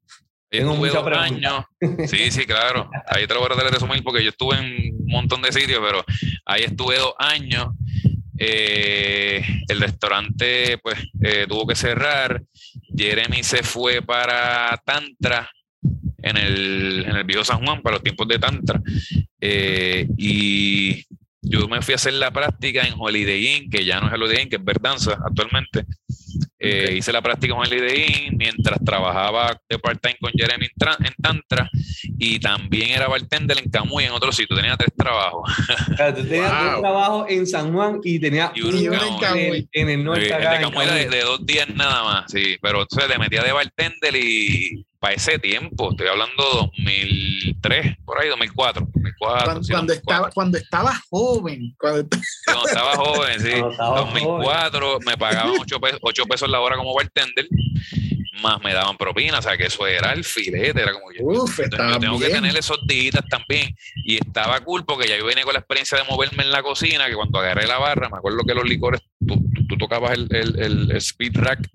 Tengo 0.49 0.75
muchos 0.75 1.05
años. 1.07 1.65
Sí, 2.07 2.31
sí, 2.31 2.45
claro. 2.45 2.89
Ahí 3.07 3.27
te 3.27 3.33
lo 3.33 3.41
voy 3.41 3.49
a 3.51 3.69
resumir 3.69 4.03
porque 4.03 4.23
yo 4.23 4.29
estuve 4.29 4.57
en 4.57 4.95
un 4.95 5.07
montón 5.07 5.41
de 5.41 5.51
sitios, 5.51 5.81
pero 5.85 6.03
ahí 6.45 6.63
estuve 6.63 6.97
dos 6.97 7.13
años. 7.19 7.67
Eh, 8.37 9.41
el 9.69 9.79
restaurante 9.79 10.77
pues 10.79 10.97
eh, 11.21 11.45
tuvo 11.47 11.67
que 11.67 11.75
cerrar. 11.75 12.41
Jeremy 12.95 13.43
se 13.43 13.63
fue 13.63 14.01
para 14.01 14.81
Tantra 14.85 15.49
en 16.21 16.37
el, 16.37 17.05
en 17.07 17.15
el 17.17 17.23
viejo 17.23 17.43
San 17.43 17.63
Juan, 17.63 17.81
para 17.81 17.95
los 17.95 18.03
tiempos 18.03 18.27
de 18.27 18.39
Tantra. 18.39 18.81
Eh, 19.39 20.07
y 20.17 21.05
yo 21.45 21.67
me 21.67 21.81
fui 21.81 21.93
a 21.93 21.95
hacer 21.95 22.13
la 22.13 22.31
práctica 22.31 22.81
en 22.81 22.95
Holiday 22.97 23.57
Inn, 23.57 23.69
que 23.69 23.85
ya 23.85 23.99
no 23.99 24.07
es 24.07 24.13
Holiday 24.13 24.43
Inn, 24.43 24.49
que 24.49 24.55
es 24.55 24.63
Verdanza 24.63 25.17
actualmente. 25.23 25.85
Eh, 26.57 26.95
hice 26.97 27.11
la 27.11 27.21
práctica 27.21 27.53
en 27.53 27.59
Holiday 27.59 28.27
Inn 28.27 28.37
mientras 28.37 28.79
trabajaba 28.83 29.55
de 29.69 29.77
part-time 29.77 30.17
con 30.19 30.31
Jeremy 30.33 30.65
en 30.65 31.13
Tantra 31.21 31.69
y 32.17 32.39
también 32.39 32.91
era 32.91 33.07
bartender 33.07 33.59
en 33.59 33.69
Camuy 33.69 34.05
en 34.05 34.11
otro 34.11 34.31
sitio. 34.31 34.55
Tenía 34.55 34.75
tres 34.75 34.91
trabajos. 34.95 35.51
Claro, 35.95 36.15
tú 36.15 36.23
tenías 36.27 36.51
tres 36.51 36.79
trabajos 36.79 37.25
en 37.29 37.47
San 37.47 37.73
Juan 37.73 37.99
y 38.03 38.19
tenía 38.19 38.51
uno, 38.63 38.77
en, 38.77 39.17
Camuy. 39.19 39.69
En, 39.71 39.89
el 39.89 40.03
norte. 40.03 40.25
el 40.25 40.41
de 40.41 40.59
Camuy 40.61 40.83
era 40.83 40.95
de, 40.95 41.21
dos 41.21 41.45
días 41.45 41.67
nada 41.69 42.03
más, 42.03 42.31
sí. 42.31 42.57
Pero 42.61 42.81
entonces 42.81 43.09
le 43.09 43.19
metía 43.19 43.43
de 43.43 43.51
bartender 43.51 44.15
y 44.15 44.85
para 44.99 45.13
ese 45.13 45.39
tiempo, 45.39 45.91
estoy 45.91 46.07
hablando 46.07 46.43
2003, 46.43 47.97
por 48.05 48.19
ahí, 48.19 48.29
2004. 48.29 48.87
2004 48.93 49.61
cuando, 49.69 49.93
estaba, 49.93 50.29
cuando 50.31 50.57
estaba 50.57 51.01
joven. 51.09 51.75
Cuando, 51.77 52.17
estaba 52.67 52.95
joven, 52.95 53.39
sí. 53.39 53.51
2004 53.77 54.99
me 55.05 55.17
pagaban 55.17 55.53
8 55.59 55.79
pesos, 55.79 55.99
8 56.01 56.25
pesos 56.25 56.49
la 56.49 56.59
hora 56.59 56.77
como 56.77 56.93
bartender, 56.93 57.47
más 58.41 58.61
me 58.61 58.73
daban 58.73 58.97
propina, 58.97 59.39
o 59.39 59.41
sea 59.41 59.57
que 59.57 59.65
eso 59.65 59.87
era 59.87 60.11
el 60.11 60.23
filete, 60.23 60.81
era 60.81 60.93
como 60.93 61.11
yo. 61.11 61.25
Uf, 61.25 61.59
yo 61.59 61.99
tengo 61.99 62.19
que 62.19 62.29
tener 62.29 62.55
esos 62.55 62.79
días 62.85 63.23
también. 63.29 63.75
Y 63.95 64.15
estaba 64.15 64.59
cool 64.61 64.85
porque 64.85 65.07
ya 65.07 65.17
yo 65.17 65.25
venía 65.25 65.43
con 65.43 65.53
la 65.53 65.59
experiencia 65.59 65.97
de 65.97 66.03
moverme 66.03 66.43
en 66.43 66.51
la 66.51 66.61
cocina, 66.61 67.07
que 67.07 67.15
cuando 67.15 67.39
agarré 67.39 67.67
la 67.67 67.77
barra, 67.77 68.09
me 68.09 68.17
acuerdo 68.17 68.39
que 68.45 68.53
los 68.53 68.65
licores, 68.65 69.01
tú, 69.25 69.41
tú, 69.67 69.77
tocabas 69.77 70.11
el, 70.13 70.27
el, 70.31 70.59
el 70.59 70.91
speed 70.97 71.37
rack 71.37 71.69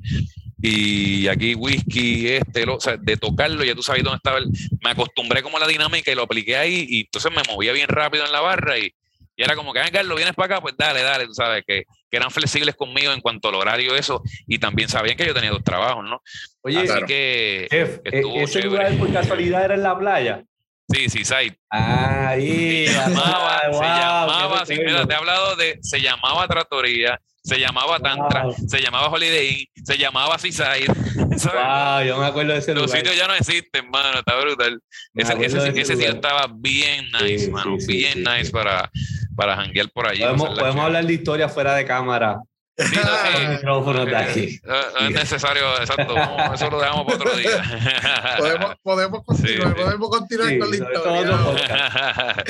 y 0.62 1.28
aquí 1.28 1.54
whisky, 1.54 2.28
este, 2.28 2.66
lo, 2.66 2.76
o 2.76 2.80
sea, 2.80 2.96
de 2.96 3.16
tocarlo, 3.16 3.64
ya 3.64 3.74
tú 3.74 3.82
sabes 3.82 4.02
dónde 4.02 4.16
estaba. 4.16 4.38
El, 4.38 4.48
me 4.82 4.90
acostumbré 4.90 5.42
como 5.42 5.56
a 5.56 5.60
la 5.60 5.66
dinámica 5.66 6.10
y 6.12 6.14
lo 6.14 6.22
apliqué 6.22 6.56
ahí 6.56 6.86
y 6.88 7.00
entonces 7.02 7.32
me 7.32 7.42
movía 7.50 7.72
bien 7.72 7.88
rápido 7.88 8.24
en 8.26 8.32
la 8.32 8.40
barra 8.40 8.78
y, 8.78 8.92
y 9.36 9.42
era 9.42 9.56
como 9.56 9.72
que, 9.72 9.80
ah, 9.80 9.88
Carlos, 9.90 10.16
vienes 10.16 10.34
para 10.34 10.54
acá, 10.54 10.60
pues 10.60 10.74
dale, 10.76 11.02
dale, 11.02 11.26
tú 11.26 11.32
sabes, 11.32 11.64
que, 11.66 11.84
que, 12.10 12.16
eran 12.16 12.30
flexibles 12.30 12.74
conmigo 12.74 13.12
en 13.12 13.20
cuanto 13.20 13.48
al 13.48 13.54
horario, 13.54 13.96
eso, 13.96 14.22
y 14.46 14.58
también 14.58 14.90
sabían 14.90 15.16
que 15.16 15.24
yo 15.24 15.32
tenía 15.32 15.50
dos 15.50 15.64
trabajos, 15.64 16.04
¿no? 16.04 16.22
Oye, 16.60 16.80
Así 16.80 17.04
que 17.06 17.66
e, 17.70 18.00
¿ese 18.42 18.62
lugar 18.62 18.92
por 18.98 19.10
casualidad 19.10 19.64
era 19.64 19.74
en 19.74 19.82
la 19.82 19.98
playa? 19.98 20.44
Sí, 20.92 21.08
sí, 21.08 21.24
Sai. 21.24 21.56
Ahí, 21.70 22.86
se 22.86 22.92
llamaba, 22.92 23.60
se 23.72 23.80
llamaba, 23.80 24.66
sí, 24.66 24.74
mira, 24.78 25.06
te 25.06 25.12
he 25.12 25.16
hablado 25.16 25.56
de, 25.56 25.78
se 25.82 26.00
llamaba 26.00 26.48
Tratoría, 26.48 27.20
se 27.42 27.58
llamaba 27.58 28.00
Tantra, 28.00 28.46
se 28.66 28.80
llamaba 28.80 29.08
Holiday 29.08 29.50
Inn, 29.50 29.84
se 29.84 29.96
llamaba 29.96 30.38
Seaside. 30.38 30.92
Wow, 31.30 32.02
yo 32.04 32.18
me 32.18 32.26
acuerdo 32.26 32.52
de 32.52 32.58
ese 32.58 32.74
Los 32.74 32.90
sitios 32.90 33.16
ya 33.16 33.26
no 33.26 33.34
existen, 33.34 33.88
mano, 33.88 34.18
está 34.18 34.36
brutal. 34.38 34.78
Ese, 35.14 35.32
ese, 35.44 35.68
ese, 35.68 35.84
sitio 35.96 36.10
estaba 36.10 36.48
bien 36.52 37.06
nice, 37.12 37.50
mano, 37.50 37.76
bien 37.86 38.22
nice 38.24 38.50
para, 38.50 38.90
para 39.36 39.56
janguear 39.56 39.88
por 39.90 40.06
allí. 40.06 40.20
Podemos, 40.20 40.58
podemos 40.58 40.84
hablar 40.84 41.06
de 41.06 41.12
historia 41.14 41.48
fuera 41.48 41.74
de 41.76 41.86
cámara. 41.86 42.40
Sí, 42.86 44.60
no, 44.64 45.06
es 45.06 45.10
necesario, 45.10 45.78
exacto. 45.80 46.14
eso 46.54 46.70
lo 46.70 46.80
dejamos 46.80 47.04
para 47.04 47.16
otro 47.16 47.36
día. 47.36 47.62
podemos, 48.38 48.74
podemos 48.82 49.24
continuar, 49.24 49.76
podemos 49.76 50.10
continuar 50.10 50.58
con 50.58 50.70
la 50.70 50.76
historia. 50.76 52.44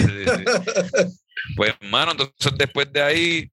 pues, 1.57 1.75
hermano, 1.81 2.13
entonces 2.13 2.53
después 2.57 2.93
de 2.93 3.03
ahí 3.03 3.51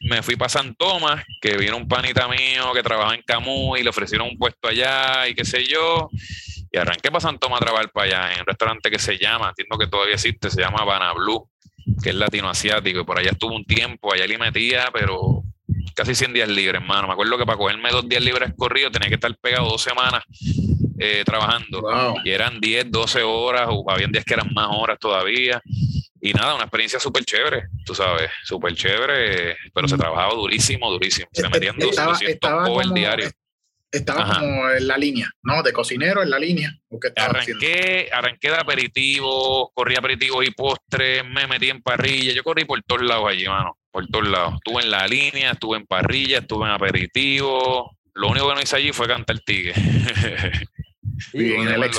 me 0.00 0.22
fui 0.22 0.36
para 0.36 0.48
San 0.48 0.74
Tomás, 0.74 1.24
que 1.40 1.56
vino 1.56 1.76
un 1.76 1.88
panita 1.88 2.28
mío 2.28 2.72
que 2.74 2.82
trabajaba 2.82 3.14
en 3.14 3.22
Camus 3.22 3.78
y 3.78 3.82
le 3.82 3.90
ofrecieron 3.90 4.28
un 4.28 4.38
puesto 4.38 4.68
allá 4.68 5.28
y 5.28 5.34
qué 5.34 5.44
sé 5.44 5.64
yo. 5.64 6.08
Y 6.70 6.78
arranqué 6.78 7.10
para 7.10 7.20
San 7.20 7.38
Tomás 7.38 7.60
a 7.60 7.64
trabajar 7.64 7.90
para 7.90 8.06
allá 8.06 8.34
en 8.34 8.40
un 8.40 8.46
restaurante 8.46 8.90
que 8.90 8.98
se 8.98 9.18
llama, 9.18 9.48
entiendo 9.48 9.78
que 9.78 9.86
todavía 9.86 10.14
existe, 10.14 10.50
se 10.50 10.60
llama 10.60 10.80
Habana 10.80 11.12
Blue, 11.12 11.48
que 12.02 12.10
es 12.10 12.14
latinoasiático. 12.14 13.00
Y 13.00 13.04
por 13.04 13.18
allá 13.18 13.30
estuve 13.30 13.54
un 13.54 13.64
tiempo, 13.64 14.12
allá 14.12 14.26
le 14.26 14.38
metía, 14.38 14.90
pero 14.92 15.35
casi 15.96 16.14
100 16.14 16.32
días 16.34 16.48
libres, 16.48 16.80
hermano. 16.80 17.08
Me 17.08 17.14
acuerdo 17.14 17.38
que 17.38 17.46
para 17.46 17.58
cogerme 17.58 17.90
dos 17.90 18.08
días 18.08 18.22
libres 18.22 18.52
corridos 18.56 18.92
tenía 18.92 19.08
que 19.08 19.14
estar 19.14 19.34
pegado 19.38 19.68
dos 19.68 19.82
semanas 19.82 20.22
eh, 20.98 21.24
trabajando. 21.24 21.82
Y 22.24 22.30
eran 22.30 22.60
10, 22.60 22.90
12 22.92 23.22
horas, 23.22 23.66
o 23.70 23.90
habían 23.90 24.12
días 24.12 24.24
que 24.24 24.34
eran 24.34 24.52
más 24.54 24.68
horas 24.70 24.98
todavía. 25.00 25.60
Y 26.20 26.32
nada, 26.32 26.54
una 26.54 26.64
experiencia 26.64 27.00
súper 27.00 27.24
chévere, 27.24 27.64
tú 27.84 27.94
sabes, 27.94 28.30
súper 28.44 28.74
chévere, 28.74 29.56
pero 29.72 29.88
se 29.88 29.96
mm. 29.96 29.98
trabajaba 29.98 30.34
durísimo, 30.34 30.90
durísimo. 30.90 31.28
Se 31.32 31.48
metían 31.48 31.76
200 31.78 32.38
el 32.84 32.94
diario. 32.94 33.30
Estaba 33.90 34.40
como 34.40 34.70
en 34.70 34.86
la 34.86 34.98
línea, 34.98 35.30
¿no? 35.42 35.62
De 35.62 35.72
cocinero 35.72 36.22
en 36.22 36.30
la 36.30 36.38
línea. 36.38 36.76
Arranqué, 37.16 38.08
arranqué 38.12 38.50
de 38.50 38.56
aperitivo, 38.56 39.70
corrí 39.74 39.94
aperitivos 39.96 40.46
y 40.46 40.50
postres, 40.50 41.24
me 41.24 41.46
metí 41.46 41.70
en 41.70 41.82
parrilla. 41.82 42.32
Yo 42.32 42.42
corrí 42.42 42.64
por 42.64 42.82
todos 42.82 43.02
lados 43.02 43.26
allí, 43.28 43.46
mano. 43.46 43.78
Por 43.90 44.06
todos 44.08 44.28
lados. 44.28 44.54
Estuve 44.54 44.82
en 44.82 44.90
la 44.90 45.06
línea, 45.06 45.52
estuve 45.52 45.78
en 45.78 45.86
parrilla, 45.86 46.38
estuve 46.38 46.66
en 46.66 46.72
aperitivo. 46.72 47.96
Lo 48.14 48.28
único 48.28 48.48
que 48.48 48.54
no 48.54 48.60
hice 48.60 48.76
allí 48.76 48.92
fue 48.92 49.06
cantar 49.06 49.38
tigre. 49.40 49.74
y 51.32 51.52
en 51.52 51.68
el 51.68 51.90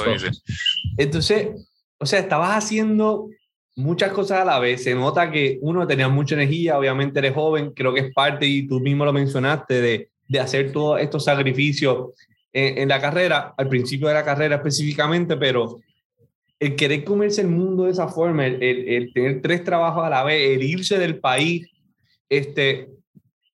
Entonces, 0.97 1.49
o 1.97 2.05
sea, 2.05 2.19
estabas 2.19 2.63
haciendo 2.63 3.29
muchas 3.77 4.11
cosas 4.11 4.39
a 4.39 4.45
la 4.45 4.59
vez. 4.59 4.83
Se 4.83 4.93
nota 4.93 5.31
que 5.31 5.57
uno 5.61 5.87
tenía 5.87 6.09
mucha 6.09 6.35
energía, 6.35 6.77
obviamente 6.77 7.19
eres 7.19 7.33
joven, 7.33 7.71
creo 7.71 7.93
que 7.93 8.01
es 8.01 8.13
parte, 8.13 8.45
y 8.45 8.67
tú 8.67 8.79
mismo 8.79 9.05
lo 9.05 9.13
mencionaste, 9.13 9.81
de 9.81 10.09
de 10.27 10.39
hacer 10.39 10.71
todos 10.71 10.99
estos 10.99 11.23
sacrificios 11.23 12.09
en, 12.53 12.89
la 12.89 12.99
carrera, 12.99 13.53
al 13.55 13.69
principio 13.69 14.07
de 14.07 14.15
la 14.15 14.25
carrera 14.25 14.55
específicamente, 14.55 15.37
pero 15.37 15.79
el 16.59 16.75
querer 16.75 17.03
comerse 17.03 17.41
el 17.41 17.49
mundo 17.49 17.83
de 17.83 17.91
esa 17.91 18.07
forma, 18.07 18.47
el, 18.47 19.11
tener 19.13 19.41
tres 19.41 19.63
trabajos 19.63 20.03
a 20.03 20.09
la 20.09 20.23
vez, 20.23 20.51
el 20.51 20.63
irse 20.63 20.97
del 20.97 21.19
país, 21.19 21.67
este, 22.29 22.89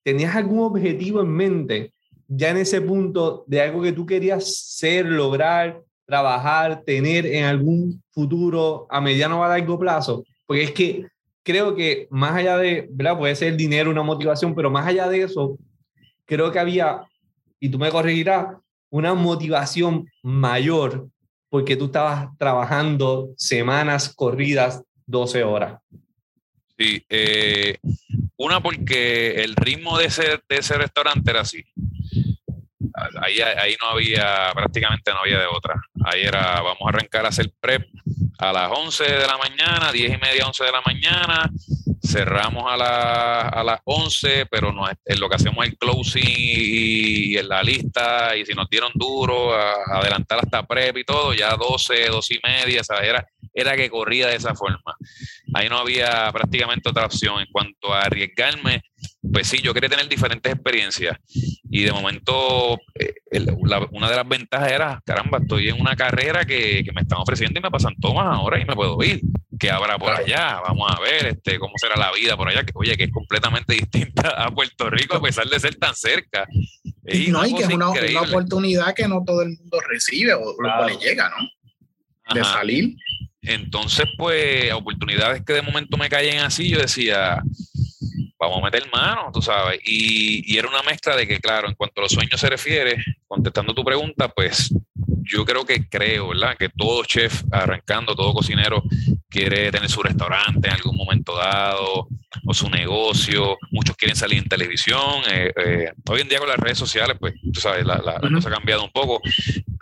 ¿tenías 0.04 0.36
algún 0.36 0.60
objetivo 0.60 1.22
en 1.22 1.30
mente 1.30 1.94
ya 2.28 2.52
en 2.52 2.58
ese 2.58 2.82
punto 2.82 3.44
de 3.46 3.62
algo 3.62 3.82
que 3.82 3.92
tú 3.92 4.06
querías 4.06 4.56
ser, 4.78 5.06
lograr, 5.06 5.82
trabajar, 6.06 6.84
tener 6.86 7.26
en 7.26 7.44
algún 7.44 8.02
futuro 8.12 8.88
a 8.90 9.02
mediano 9.02 9.42
o 9.42 9.44
a 9.44 9.50
largo 9.50 9.78
plazo? 9.78 10.24
Porque 10.46 10.64
es 10.64 10.72
que 10.72 11.06
creo 11.44 11.76
que 11.76 12.08
más 12.10 12.34
allá 12.36 12.58
de, 12.58 12.88
¿verdad? 12.90 13.18
Puede 13.18 13.36
ser 13.36 13.50
el 13.50 13.58
dinero 13.58 13.92
una 13.92 14.02
motivación, 14.02 14.56
pero 14.56 14.72
más 14.72 14.88
allá 14.88 15.10
de 15.10 15.24
eso, 15.24 15.58
creo 16.34 16.52
que 16.52 16.60
había, 16.60 17.02
y 17.60 17.70
tú 17.70 17.80
me 17.80 17.90
corregirás, 17.90 18.48
una 18.90 19.14
motivación 19.14 20.08
mayor 20.22 21.08
porque 21.50 21.76
tú 21.76 21.86
estabas 21.86 22.30
trabajando 22.40 23.30
semanas 23.38 24.12
corridas 24.16 24.82
12 25.06 25.44
horas. 25.44 25.80
Sí, 26.78 27.06
eh, 27.10 27.78
una 28.38 28.60
porque 28.60 29.44
el 29.44 29.56
ritmo 29.56 29.98
de 30.00 30.06
ese, 30.06 30.40
de 30.50 30.58
ese 30.58 30.76
restaurante 30.76 31.30
era 31.30 31.42
así. 31.42 31.64
Ahí, 33.22 33.40
ahí 33.42 33.76
no 33.82 33.90
había, 33.90 34.52
prácticamente 34.54 35.12
no 35.12 35.20
había 35.20 35.40
de 35.40 35.48
otra. 35.48 35.76
Ahí 36.06 36.24
era, 36.24 36.62
vamos 36.62 36.82
a 36.86 36.90
arrancar 36.90 37.26
a 37.26 37.30
hacer 37.30 37.52
prep 37.60 37.88
a 38.40 38.52
las 38.52 38.72
11 38.72 39.04
de 39.04 39.28
la 39.28 39.38
mañana, 39.38 39.92
10 39.92 40.14
y 40.14 40.18
media, 40.18 40.48
11 40.48 40.64
de 40.64 40.72
la 40.72 40.82
mañana, 40.86 41.50
cerramos 42.06 42.66
a, 42.68 43.50
a 43.50 43.64
las 43.64 43.80
11, 43.86 44.48
pero 44.48 44.72
no, 44.72 44.86
en 44.88 45.20
lo 45.20 45.30
que 45.30 45.36
hacemos 45.36 45.66
el 45.66 45.78
closing 45.78 46.24
y, 46.26 47.38
en 47.38 47.48
la 47.48 47.64
lista, 47.64 48.36
y 48.36 48.46
si 48.46 48.54
nos 48.54 48.70
dieron 48.70 48.92
duro, 48.96 49.54
a, 49.54 49.76
adelantar 50.00 50.40
hasta 50.40 50.66
prep 50.66 50.98
y 50.98 51.04
todo, 51.04 51.34
ya 51.34 51.56
12, 51.56 52.08
12 52.08 52.34
y 52.34 52.40
media, 52.44 52.82
Era, 53.02 53.26
era 53.54 53.76
que 53.76 53.90
corría 53.90 54.28
de 54.28 54.36
esa 54.36 54.56
forma. 54.56 54.96
Ahí 55.54 55.70
no 55.70 55.78
había 55.78 56.32
prácticamente 56.32 56.90
otra 56.90 57.06
opción. 57.06 57.40
En 57.40 57.48
cuanto 57.52 57.94
a 57.94 58.02
arriesgarme, 58.02 58.82
pues 59.32 59.48
sí, 59.48 59.62
yo 59.62 59.74
quería 59.74 59.90
tener 59.90 60.08
diferentes 60.08 60.52
experiencias. 60.52 61.18
Y 61.70 61.84
de 61.84 61.92
momento, 61.92 62.80
eh, 63.00 63.14
una 63.92 64.10
de 64.10 64.16
las 64.16 64.28
ventajas 64.28 64.72
era, 64.72 65.02
caramba, 65.06 65.40
estoy 65.40 65.70
en 65.70 65.80
una 65.80 65.96
carrera 65.96 66.46
que, 66.46 66.84
que, 66.84 66.92
me 66.92 67.02
están 67.02 67.20
ofreciendo 67.20 67.60
y 67.60 67.64
me 67.64 67.72
pasan 67.72 67.96
tomas 68.00 68.28
ahora 68.28 68.60
y 68.60 68.66
me 68.66 68.76
puedo 68.76 69.02
ir. 69.04 69.22
¿Qué 69.60 69.70
habrá 69.70 69.98
por 69.98 70.12
allá? 70.12 70.60
Vamos 70.68 70.92
a 70.92 71.00
ver 71.00 71.28
este, 71.28 71.60
cómo 71.60 71.74
será 71.78 71.96
la 71.96 72.12
vida 72.12 72.36
por 72.36 72.50
allá. 72.50 72.64
Que, 72.64 72.72
oye, 72.76 72.98
que 72.98 73.06
es 73.06 73.12
completamente 73.12 73.74
distinta 73.80 74.30
a 74.30 74.52
Puerto 74.52 74.90
Rico 74.90 75.18
a 75.18 75.22
pesar 75.22 75.48
de 75.48 75.60
ser 75.60 75.76
tan 75.76 75.96
cerca. 75.96 76.48
Y 77.06 77.28
no, 77.28 77.42
hay 77.42 77.54
que 77.54 77.64
es 77.64 77.70
una, 77.70 77.90
oportunidad 77.90 78.94
que 78.94 79.08
no 79.08 79.24
todo 79.26 79.42
el 79.42 79.50
mundo 79.58 79.80
recibe 79.90 80.34
o 80.34 80.56
le 80.88 80.98
llega, 80.98 81.30
¿no? 81.30 82.34
De 82.34 82.44
salir. 82.44 82.96
Entonces, 83.44 84.06
pues, 84.18 84.72
oportunidades 84.74 85.44
que 85.46 85.54
de 85.54 85.62
momento 85.62 85.98
me 85.98 86.10
caen 86.10 86.40
así, 86.40 86.70
yo 86.70 86.80
decía, 86.80 87.42
vamos 88.40 88.60
a 88.60 88.66
meter 88.66 88.84
mano, 88.92 89.30
tú 89.34 89.42
sabes. 89.42 89.80
Y, 89.84 90.58
era 90.58 90.68
una 90.68 90.84
mezcla 90.84 91.16
de 91.16 91.28
que, 91.28 91.40
claro, 91.40 91.68
en 91.68 91.76
cuanto 91.76 92.02
a 92.02 92.04
los 92.04 92.12
sueños 92.12 92.40
se 92.40 92.50
refiere, 92.50 93.04
contestando 93.28 93.74
tu 93.74 93.84
pregunta, 93.84 94.28
pues 94.30 94.74
yo 95.24 95.46
creo 95.46 95.66
que 95.66 95.88
creo, 95.88 96.30
¿verdad? 96.30 96.58
Que 96.58 96.70
todo 96.70 97.04
chef 97.06 97.44
arrancando, 97.52 98.16
todo 98.16 98.34
cocinero 98.34 98.84
quiere 99.30 99.72
tener 99.72 99.90
su 99.90 100.04
restaurante 100.04 100.68
en 100.68 100.76
algún 100.76 100.96
momento 100.96 101.36
dado 101.36 102.08
o 102.46 102.54
su 102.54 102.70
negocio. 102.70 103.58
Muchos 103.72 103.96
quieren 103.96 104.16
salir 104.16 104.40
en 104.40 104.50
televisión. 104.50 105.22
Eh, 105.32 105.54
eh, 105.56 105.92
hoy 106.10 106.22
en 106.22 106.30
día 106.30 106.40
con 106.40 106.50
las 106.50 106.58
redes 106.58 106.78
sociales, 106.78 107.18
pues, 107.20 107.34
tú 107.54 107.60
sabes, 107.60 107.86
la, 107.86 107.98
la, 107.98 108.20
cosa 108.20 108.50
ha 108.50 108.52
cambiado 108.52 108.84
un 108.84 108.92
poco. 108.92 109.22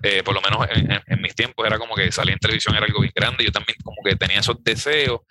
Eh, 0.03 0.23
por 0.23 0.33
lo 0.33 0.41
menos 0.41 0.67
en, 1.05 1.21
mis 1.21 1.35
tiempos 1.35 1.65
era 1.65 1.77
como 1.77 1.93
que 1.93 2.11
salir 2.11 2.33
en 2.33 2.39
televisión 2.39 2.75
era 2.75 2.85
algo 2.85 3.01
bien 3.01 3.13
grande. 3.15 3.43
Yo 3.43 3.51
también 3.51 3.77
como 3.83 3.97
que 4.03 4.15
tenía 4.15 4.39
esos 4.39 4.63
deseos. 4.63 5.21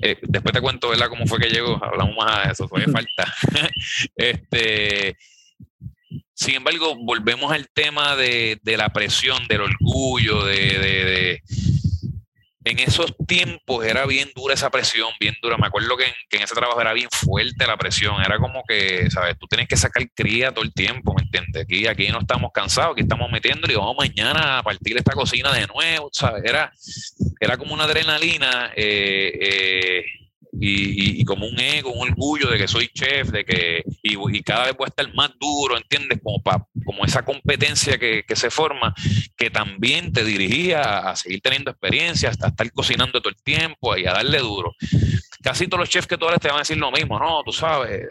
Eh, 0.00 0.16
después 0.22 0.52
te 0.52 0.60
cuento, 0.60 0.88
¿verdad? 0.88 1.08
Cómo 1.08 1.26
fue 1.26 1.38
que 1.38 1.48
llegó. 1.48 1.82
Hablamos 1.82 2.16
más 2.16 2.46
de 2.46 2.52
eso, 2.52 2.68
fue 2.68 2.84
falta. 2.84 3.34
este, 4.16 5.16
sin 6.34 6.56
embargo, 6.56 6.96
volvemos 6.96 7.52
al 7.52 7.68
tema 7.68 8.16
de, 8.16 8.58
la 8.64 8.88
presión, 8.88 9.46
del 9.48 9.62
orgullo, 9.62 10.44
de, 10.44 11.40
en 12.64 12.78
esos 12.78 13.14
tiempos 13.26 13.84
era 13.84 14.06
bien 14.06 14.30
dura 14.34 14.54
esa 14.54 14.70
presión, 14.70 15.10
bien 15.20 15.34
dura. 15.42 15.56
Me 15.56 15.66
acuerdo 15.66 15.96
que 15.96 16.04
en, 16.04 16.42
ese 16.42 16.54
trabajo 16.54 16.80
era 16.80 16.92
bien 16.92 17.08
fuerte 17.10 17.66
la 17.66 17.76
presión. 17.76 18.22
Era 18.22 18.38
como 18.38 18.62
que, 18.66 19.10
¿sabes? 19.10 19.36
Tú 19.38 19.46
tienes 19.46 19.68
que 19.68 19.76
sacar 19.76 20.08
cría 20.14 20.52
todo 20.52 20.64
el 20.64 20.72
tiempo, 20.72 21.14
¿me 21.14 21.22
entiendes? 21.22 21.64
Aquí, 21.64 21.86
aquí 21.86 22.08
no 22.08 22.20
estamos 22.20 22.52
cansados, 22.52 22.92
aquí 22.92 23.02
estamos 23.02 23.30
metiendo 23.30 23.70
y 23.70 23.74
vamos 23.74 23.96
mañana 23.98 24.58
a 24.58 24.62
partir 24.62 24.96
esta 24.96 25.12
cocina 25.12 25.52
de 25.52 25.66
nuevo, 25.66 26.08
¿sabes? 26.12 26.44
Era, 26.44 26.72
era 27.40 27.56
como 27.56 27.74
una 27.74 27.84
adrenalina. 27.84 28.72
Eh, 28.76 29.38
eh, 29.40 30.04
y, 30.54 31.24
como 31.24 31.46
un 31.46 31.58
ego, 31.58 31.92
un 31.92 32.10
orgullo 32.10 32.50
de 32.50 32.58
que 32.58 32.68
soy 32.68 32.88
chef, 32.88 33.30
de 33.30 33.44
que 33.44 33.82
y, 34.02 34.42
cada 34.42 34.66
vez 34.66 34.76
voy 34.76 34.84
a 34.84 34.88
estar 34.88 35.14
más 35.14 35.30
duro, 35.40 35.76
¿entiendes? 35.76 36.20
Como, 36.22 36.42
como 36.84 37.04
esa 37.04 37.24
competencia 37.24 37.98
que, 37.98 38.24
se 38.34 38.50
forma, 38.50 38.94
que 39.36 39.50
también 39.50 40.12
te 40.12 40.24
dirigía 40.24 41.10
a, 41.10 41.16
seguir 41.16 41.40
teniendo 41.40 41.70
experiencia, 41.70 42.28
hasta 42.28 42.48
estar 42.48 42.70
cocinando 42.72 43.20
todo 43.20 43.30
el 43.30 43.42
tiempo 43.42 43.96
y 43.96 44.06
a 44.06 44.12
darle 44.12 44.38
duro. 44.38 44.74
Casi 45.42 45.66
todos 45.66 45.80
los 45.80 45.88
chefs 45.88 46.06
que 46.06 46.18
tú 46.18 46.26
ahora 46.26 46.38
te 46.38 46.48
van 46.48 46.58
a 46.58 46.60
decir 46.60 46.76
lo 46.76 46.92
mismo, 46.92 47.18
no, 47.18 47.42
tú 47.44 47.52
sabes, 47.52 48.02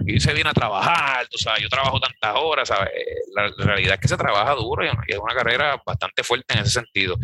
aquí 0.00 0.20
se 0.20 0.32
viene 0.32 0.50
a 0.50 0.54
trabajar, 0.54 1.26
tú 1.28 1.38
sabes, 1.38 1.62
yo 1.62 1.68
trabajo 1.68 2.00
tantas 2.00 2.34
horas, 2.36 2.68
¿sabes? 2.68 2.90
La, 3.34 3.50
realidad 3.64 3.94
es 3.94 4.00
que 4.00 4.08
se 4.08 4.16
trabaja 4.16 4.54
duro 4.54 4.84
y 4.84 4.88
es 4.88 5.18
una 5.18 5.34
carrera 5.34 5.80
bastante 5.84 6.22
fuerte 6.22 6.54
en 6.54 6.60
ese 6.60 6.70
sentido. 6.70 7.16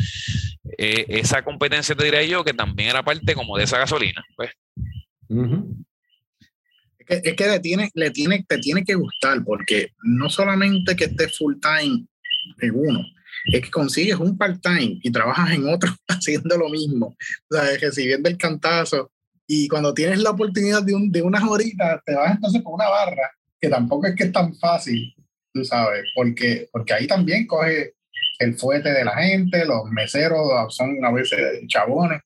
Eh, 0.78 1.06
esa 1.08 1.42
competencia 1.42 1.94
te 1.94 2.04
diría 2.04 2.22
yo 2.24 2.44
que 2.44 2.54
también 2.54 2.90
era 2.90 3.02
parte 3.02 3.34
como 3.34 3.56
de 3.56 3.64
esa 3.64 3.78
gasolina. 3.78 4.24
Pues. 4.36 4.50
es, 6.98 7.22
que, 7.22 7.30
es 7.30 7.36
que, 7.36 7.46
le, 7.48 7.60
tiene, 7.60 7.90
le 7.94 8.10
tiene, 8.10 8.44
te 8.48 8.58
tiene 8.58 8.84
que 8.84 8.94
gustar 8.94 9.42
porque 9.44 9.92
no 10.02 10.28
solamente 10.28 10.96
que 10.96 11.04
estés 11.04 11.36
full 11.36 11.54
time 11.60 12.06
en 12.60 12.72
uno, 12.74 13.04
es 13.46 13.60
que 13.60 13.70
consigues 13.70 14.16
un 14.16 14.36
part-time 14.36 14.98
y 15.02 15.10
trabajas 15.10 15.52
en 15.52 15.68
otro 15.68 15.94
haciendo 16.08 16.56
lo 16.56 16.68
mismo, 16.68 17.16
o 17.50 17.54
sea, 17.54 17.76
recibiendo 17.78 18.28
el 18.28 18.36
cantazo. 18.36 19.10
Y 19.46 19.68
cuando 19.68 19.94
tienes 19.94 20.18
la 20.20 20.30
oportunidad 20.30 20.82
de, 20.82 20.94
un, 20.94 21.10
de 21.10 21.22
unas 21.22 21.44
horitas, 21.44 22.00
te 22.04 22.14
vas 22.14 22.34
entonces 22.34 22.62
con 22.62 22.74
una 22.74 22.88
barra, 22.88 23.30
que 23.60 23.68
tampoco 23.68 24.06
es 24.06 24.16
que 24.16 24.24
es 24.24 24.32
tan 24.32 24.54
fácil, 24.56 25.14
tú 25.52 25.64
sabes, 25.64 26.04
porque, 26.14 26.68
porque 26.72 26.92
ahí 26.92 27.06
también 27.06 27.46
coge 27.46 27.94
el 28.38 28.58
fuerte 28.58 28.92
de 28.92 29.04
la 29.04 29.16
gente, 29.16 29.64
los 29.64 29.84
meseros 29.90 30.74
son 30.74 31.04
a 31.04 31.12
veces 31.12 31.66
chabones. 31.68 32.20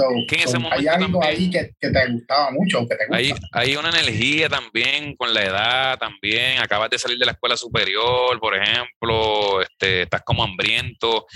O 0.00 0.72
hay 0.72 0.86
algo 0.86 1.24
ahí 1.24 1.50
que, 1.50 1.72
te 1.80 2.12
gustaba 2.12 2.50
mucho. 2.52 2.86
Que 2.86 2.96
te 2.96 3.04
hay, 3.10 3.34
hay, 3.52 3.76
una 3.76 3.88
energía 3.88 4.48
también 4.48 5.16
con 5.16 5.34
la 5.34 5.44
edad, 5.44 5.98
también. 5.98 6.58
Acabas 6.58 6.90
de 6.90 6.98
salir 6.98 7.18
de 7.18 7.26
la 7.26 7.32
escuela 7.32 7.56
superior, 7.56 8.38
por 8.38 8.54
ejemplo, 8.54 9.60
este, 9.60 10.02
estás 10.02 10.22
como 10.22 10.44
hambriento. 10.44 11.26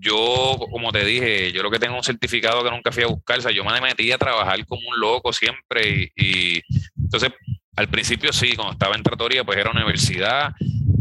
Yo, 0.00 0.58
como 0.70 0.90
te 0.92 1.04
dije, 1.04 1.52
yo 1.52 1.62
lo 1.62 1.70
que 1.70 1.78
tengo 1.78 1.96
un 1.96 2.02
certificado 2.02 2.64
que 2.64 2.70
nunca 2.70 2.90
fui 2.90 3.02
a 3.02 3.08
buscar, 3.08 3.38
o 3.38 3.42
sea, 3.42 3.52
yo 3.52 3.64
me 3.64 3.80
metí 3.80 4.10
a 4.12 4.18
trabajar 4.18 4.64
como 4.66 4.88
un 4.88 4.98
loco 4.98 5.32
siempre 5.32 6.12
y, 6.16 6.60
entonces 6.98 7.30
al 7.76 7.88
principio 7.88 8.32
sí, 8.32 8.54
cuando 8.56 8.72
estaba 8.72 8.96
en 8.96 9.02
tratoría, 9.02 9.44
pues 9.44 9.58
era 9.58 9.70
universidad 9.70 10.52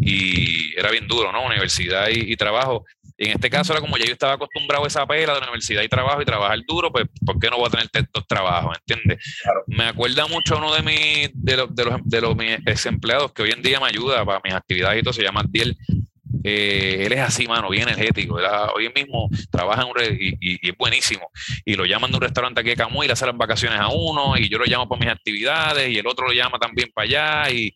y 0.02 0.78
era 0.78 0.92
bien 0.92 1.08
duro, 1.08 1.32
¿no? 1.32 1.46
Universidad 1.46 2.10
y, 2.10 2.32
y 2.32 2.36
trabajo 2.36 2.86
en 3.20 3.32
este 3.32 3.50
caso 3.50 3.74
era 3.74 3.82
como 3.82 3.98
ya 3.98 4.06
yo 4.06 4.14
estaba 4.14 4.34
acostumbrado 4.34 4.86
a 4.86 4.88
esa 4.88 5.06
pela 5.06 5.34
de 5.34 5.40
universidad 5.40 5.84
y 5.84 5.90
trabajo 5.90 6.22
y 6.22 6.26
trabajar 6.26 6.58
duro, 6.66 6.90
pues 6.90 7.06
¿por 7.26 7.38
qué 7.38 7.50
no 7.50 7.58
voy 7.58 7.68
a 7.68 7.72
tener 7.72 7.90
estos 7.92 8.26
trabajos? 8.26 8.78
¿Entiendes? 8.80 9.42
Me 9.68 9.84
acuerda 9.84 10.26
mucho 10.28 10.58
uno 10.58 10.74
de, 10.74 10.82
mis 10.82 11.30
de, 11.34 11.58
los, 11.58 11.76
de, 11.76 11.86
los, 11.86 12.00
de 12.06 12.22
los 12.22 12.36
mis 12.38 12.52
ex 12.66 12.86
empleados 12.86 13.34
que 13.34 13.44
hoy 13.44 13.52
en 13.52 13.62
día 13.62 13.80
me 13.82 13.88
ayuda 13.88 14.24
para 14.24 14.40
mis 14.44 14.54
actividades 14.54 15.02
y 15.02 15.04
todo, 15.04 15.14
se 15.14 15.24
llama 15.24 15.44
Diel. 15.50 15.78
Eh, 16.43 17.04
él 17.06 17.13
es 17.13 17.19
así, 17.19 17.47
mano, 17.47 17.69
bien 17.69 17.88
energético. 17.88 18.39
hoy 18.75 18.91
mismo 18.95 19.30
trabaja 19.52 19.84
en 19.84 19.88
un 19.89 20.17
y, 20.19 20.69
es 20.69 20.78
buenísimo. 20.78 21.30
Y 21.65 21.75
lo 21.75 21.86
llaman 21.86 22.12
de 22.12 22.17
un 22.17 22.21
restaurante 22.21 22.62
aquí 22.62 22.69
de 22.69 22.75
Camuy, 22.75 23.08
le 23.08 23.13
hacen 23.13 23.28
las 23.28 23.38
vacaciones 23.38 23.80
a 23.80 23.89
uno, 23.89 24.38
y 24.38 24.49
yo 24.49 24.58
lo 24.58 24.65
llamo 24.65 24.88
para 24.88 24.99
mis 24.99 25.10
actividades, 25.10 25.89
y 25.89 25.97
el 25.97 26.08
otro 26.08 26.28
lo 26.28 26.34
llama 26.34 26.58
también 26.60 26.89
para 26.93 27.06
allá, 27.06 27.52
y, 27.52 27.73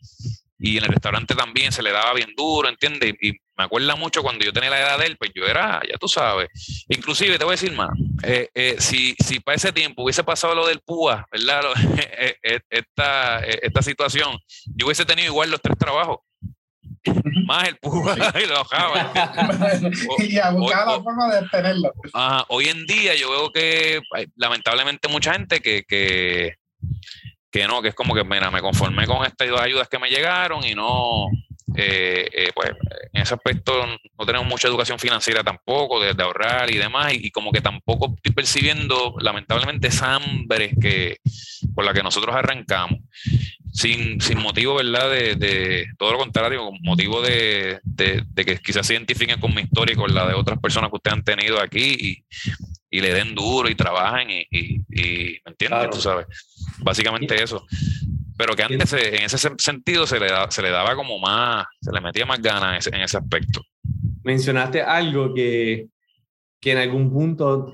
y 0.60 0.78
en 0.78 0.84
el 0.86 0.90
restaurante 0.90 1.36
también 1.36 1.72
se 1.72 1.84
le 1.84 1.92
daba 1.92 2.14
bien 2.14 2.34
duro, 2.38 2.70
¿entiendes? 2.70 3.14
Y 3.22 3.32
me 3.56 3.66
acuerda 3.66 3.96
mucho 3.96 4.24
cuando 4.24 4.44
yo 4.44 4.54
tenía 4.54 4.70
la 4.70 4.80
edad 4.80 4.98
de 4.98 5.06
él, 5.06 5.18
pues 5.18 5.32
yo 5.36 5.46
era, 5.46 5.82
ya 5.88 5.98
tú 5.98 6.08
sabes. 6.08 6.48
Inclusive, 6.88 7.38
te 7.38 7.44
voy 7.44 7.52
a 7.52 7.60
decir 7.60 7.74
más, 7.74 7.90
eh, 8.24 8.50
eh, 8.54 8.76
si, 8.80 9.16
si 9.24 9.40
para 9.40 9.56
ese 9.56 9.72
tiempo 9.72 10.04
hubiese 10.04 10.24
pasado 10.24 10.56
lo 10.56 10.66
del 10.66 10.80
PUA, 10.80 11.28
¿verdad? 11.32 11.64
Eh, 12.46 12.60
esta, 12.70 13.40
esta 13.40 13.82
situación, 13.82 14.38
yo 14.76 14.86
hubiese 14.86 15.06
tenido 15.06 15.28
igual 15.28 15.52
los 15.52 15.62
tres 15.62 15.78
trabajos. 15.78 16.20
Más 17.46 17.68
el 17.68 17.78
PUA 17.78 18.16
y 18.44 18.48
lo 18.48 18.56
bajaba. 18.56 19.12
y 20.20 20.38
a 20.38 20.52
buscar 20.52 20.88
la 20.88 21.02
forma 21.02 21.36
de 21.36 21.48
tenerlo. 21.50 21.92
hoy 22.50 22.66
en 22.66 22.86
día 22.86 23.16
yo 23.16 23.30
veo 23.32 23.52
que 23.52 24.02
lamentablemente 24.36 25.08
mucha 25.08 25.34
gente 25.34 25.60
que, 25.60 25.84
que 25.84 26.56
que 27.54 27.68
no, 27.68 27.84
que 27.84 27.90
es 27.90 27.96
como 27.96 28.16
que, 28.16 28.24
mira, 28.24 28.50
me 28.50 28.62
conformé 28.62 29.06
con 29.06 29.24
estas 29.24 29.48
dos 29.48 29.62
ayudas 29.62 29.88
que 29.88 30.00
me 30.00 30.10
llegaron 30.10 30.66
y 30.66 30.74
no, 30.74 31.28
eh, 31.76 32.28
eh, 32.32 32.50
pues 32.54 32.72
en 33.14 33.22
ese 33.22 33.36
aspecto 33.36 33.86
no 34.18 34.26
tenemos 34.26 34.48
mucha 34.48 34.68
educación 34.68 34.98
financiera 34.98 35.44
tampoco, 35.44 36.00
de, 36.00 36.16
ahorrar 36.22 36.72
y 36.72 36.78
demás, 36.78 37.14
y, 37.14 37.30
como 37.30 37.52
que 37.52 37.62
tampoco 37.62 38.14
estoy 38.16 38.34
percibiendo, 38.34 39.16
lamentablemente, 39.20 39.90
esa 39.90 40.16
hambre 40.16 40.72
que, 40.82 41.18
por 41.76 41.86
la 41.86 41.94
que 41.94 42.02
nosotros 42.02 42.36
arrancamos, 42.36 43.00
sin, 43.74 44.22
sin 44.22 44.40
motivo, 44.40 44.76
¿verdad? 44.76 45.10
De, 45.10 45.36
de, 45.36 45.88
todo 45.98 46.14
lo 46.14 46.20
contrario, 46.20 46.64
con 46.64 46.78
motivo 46.84 47.22
de, 47.22 47.80
de, 47.84 48.24
que 48.36 48.58
quizás 48.60 48.86
se 48.86 48.94
identifiquen 48.94 49.40
con 49.40 49.54
mi 49.54 49.64
historia 49.64 49.94
y 49.94 49.98
con 49.98 50.14
la 50.14 50.28
de 50.28 50.36
otras 50.36 50.60
personas 50.60 50.92
que 50.92 50.98
ustedes 50.98 51.18
han 51.18 51.24
tenido 51.24 51.60
aquí 51.60 51.98
y, 52.00 52.26
y 52.92 53.02
le 53.02 53.14
den 53.14 53.34
duro 53.34 53.68
y 53.68 53.76
trabajen 53.76 54.30
y, 54.30 54.48
y, 54.52 55.40
¿me 55.44 55.52
entiendes? 55.52 55.90
Tú 55.90 56.00
sabes, 56.00 56.28
básicamente 56.80 57.42
eso. 57.42 57.66
Pero 58.38 58.56
que 58.56 58.64
antes 58.64 58.94
en 58.94 59.24
ese 59.24 59.50
sentido 59.58 60.06
se 60.06 60.20
le, 60.20 60.28
se 60.50 60.62
le 60.62 60.70
daba 60.70 60.96
como 60.96 61.18
más, 61.18 61.66
se 61.82 61.92
le 61.92 62.02
metía 62.02 62.26
más 62.28 62.42
ganas 62.42 62.86
en 62.88 63.02
ese, 63.02 63.18
aspecto. 63.18 63.62
Mencionaste 64.24 64.82
algo 64.82 65.34
que, 65.34 65.88
que 66.60 66.72
en 66.72 66.78
algún 66.78 67.12
punto 67.12 67.74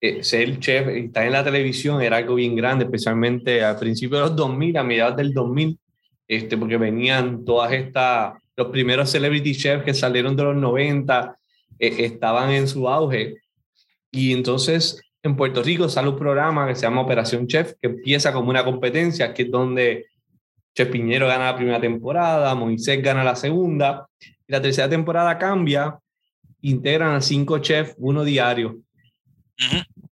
eh, 0.00 0.24
ser 0.24 0.58
chef, 0.58 0.88
estar 0.88 1.26
en 1.26 1.32
la 1.32 1.44
televisión 1.44 2.00
era 2.00 2.16
algo 2.16 2.34
bien 2.36 2.56
grande, 2.56 2.84
especialmente 2.84 3.62
al 3.62 3.78
principio 3.78 4.18
de 4.18 4.24
los 4.24 4.36
2000, 4.36 4.76
a 4.78 4.84
mediados 4.84 5.16
del 5.16 5.32
2000, 5.32 5.78
este, 6.26 6.56
porque 6.56 6.76
venían 6.76 7.44
todas 7.44 7.72
estas, 7.72 8.34
los 8.56 8.68
primeros 8.68 9.10
celebrity 9.10 9.54
chefs 9.54 9.84
que 9.84 9.94
salieron 9.94 10.36
de 10.36 10.44
los 10.44 10.56
90, 10.56 11.36
eh, 11.78 11.96
estaban 11.98 12.50
en 12.50 12.66
su 12.68 12.88
auge 12.88 13.36
y 14.10 14.32
entonces 14.32 15.00
en 15.22 15.36
Puerto 15.36 15.62
Rico 15.62 15.88
sale 15.88 16.08
un 16.08 16.18
programa 16.18 16.66
que 16.66 16.74
se 16.74 16.82
llama 16.82 17.02
Operación 17.02 17.46
Chef, 17.46 17.74
que 17.80 17.88
empieza 17.88 18.32
como 18.32 18.50
una 18.50 18.64
competencia, 18.64 19.34
que 19.34 19.42
es 19.42 19.50
donde 19.50 20.06
Chef 20.74 20.88
Piñero 20.88 21.26
gana 21.26 21.46
la 21.46 21.56
primera 21.56 21.80
temporada, 21.80 22.54
Moisés 22.54 23.02
gana 23.02 23.22
la 23.22 23.36
segunda, 23.36 24.06
y 24.20 24.52
la 24.52 24.62
tercera 24.62 24.88
temporada 24.88 25.36
cambia, 25.38 25.98
integran 26.62 27.14
a 27.14 27.20
cinco 27.20 27.58
chefs, 27.58 27.94
uno 27.98 28.24
diario. 28.24 28.78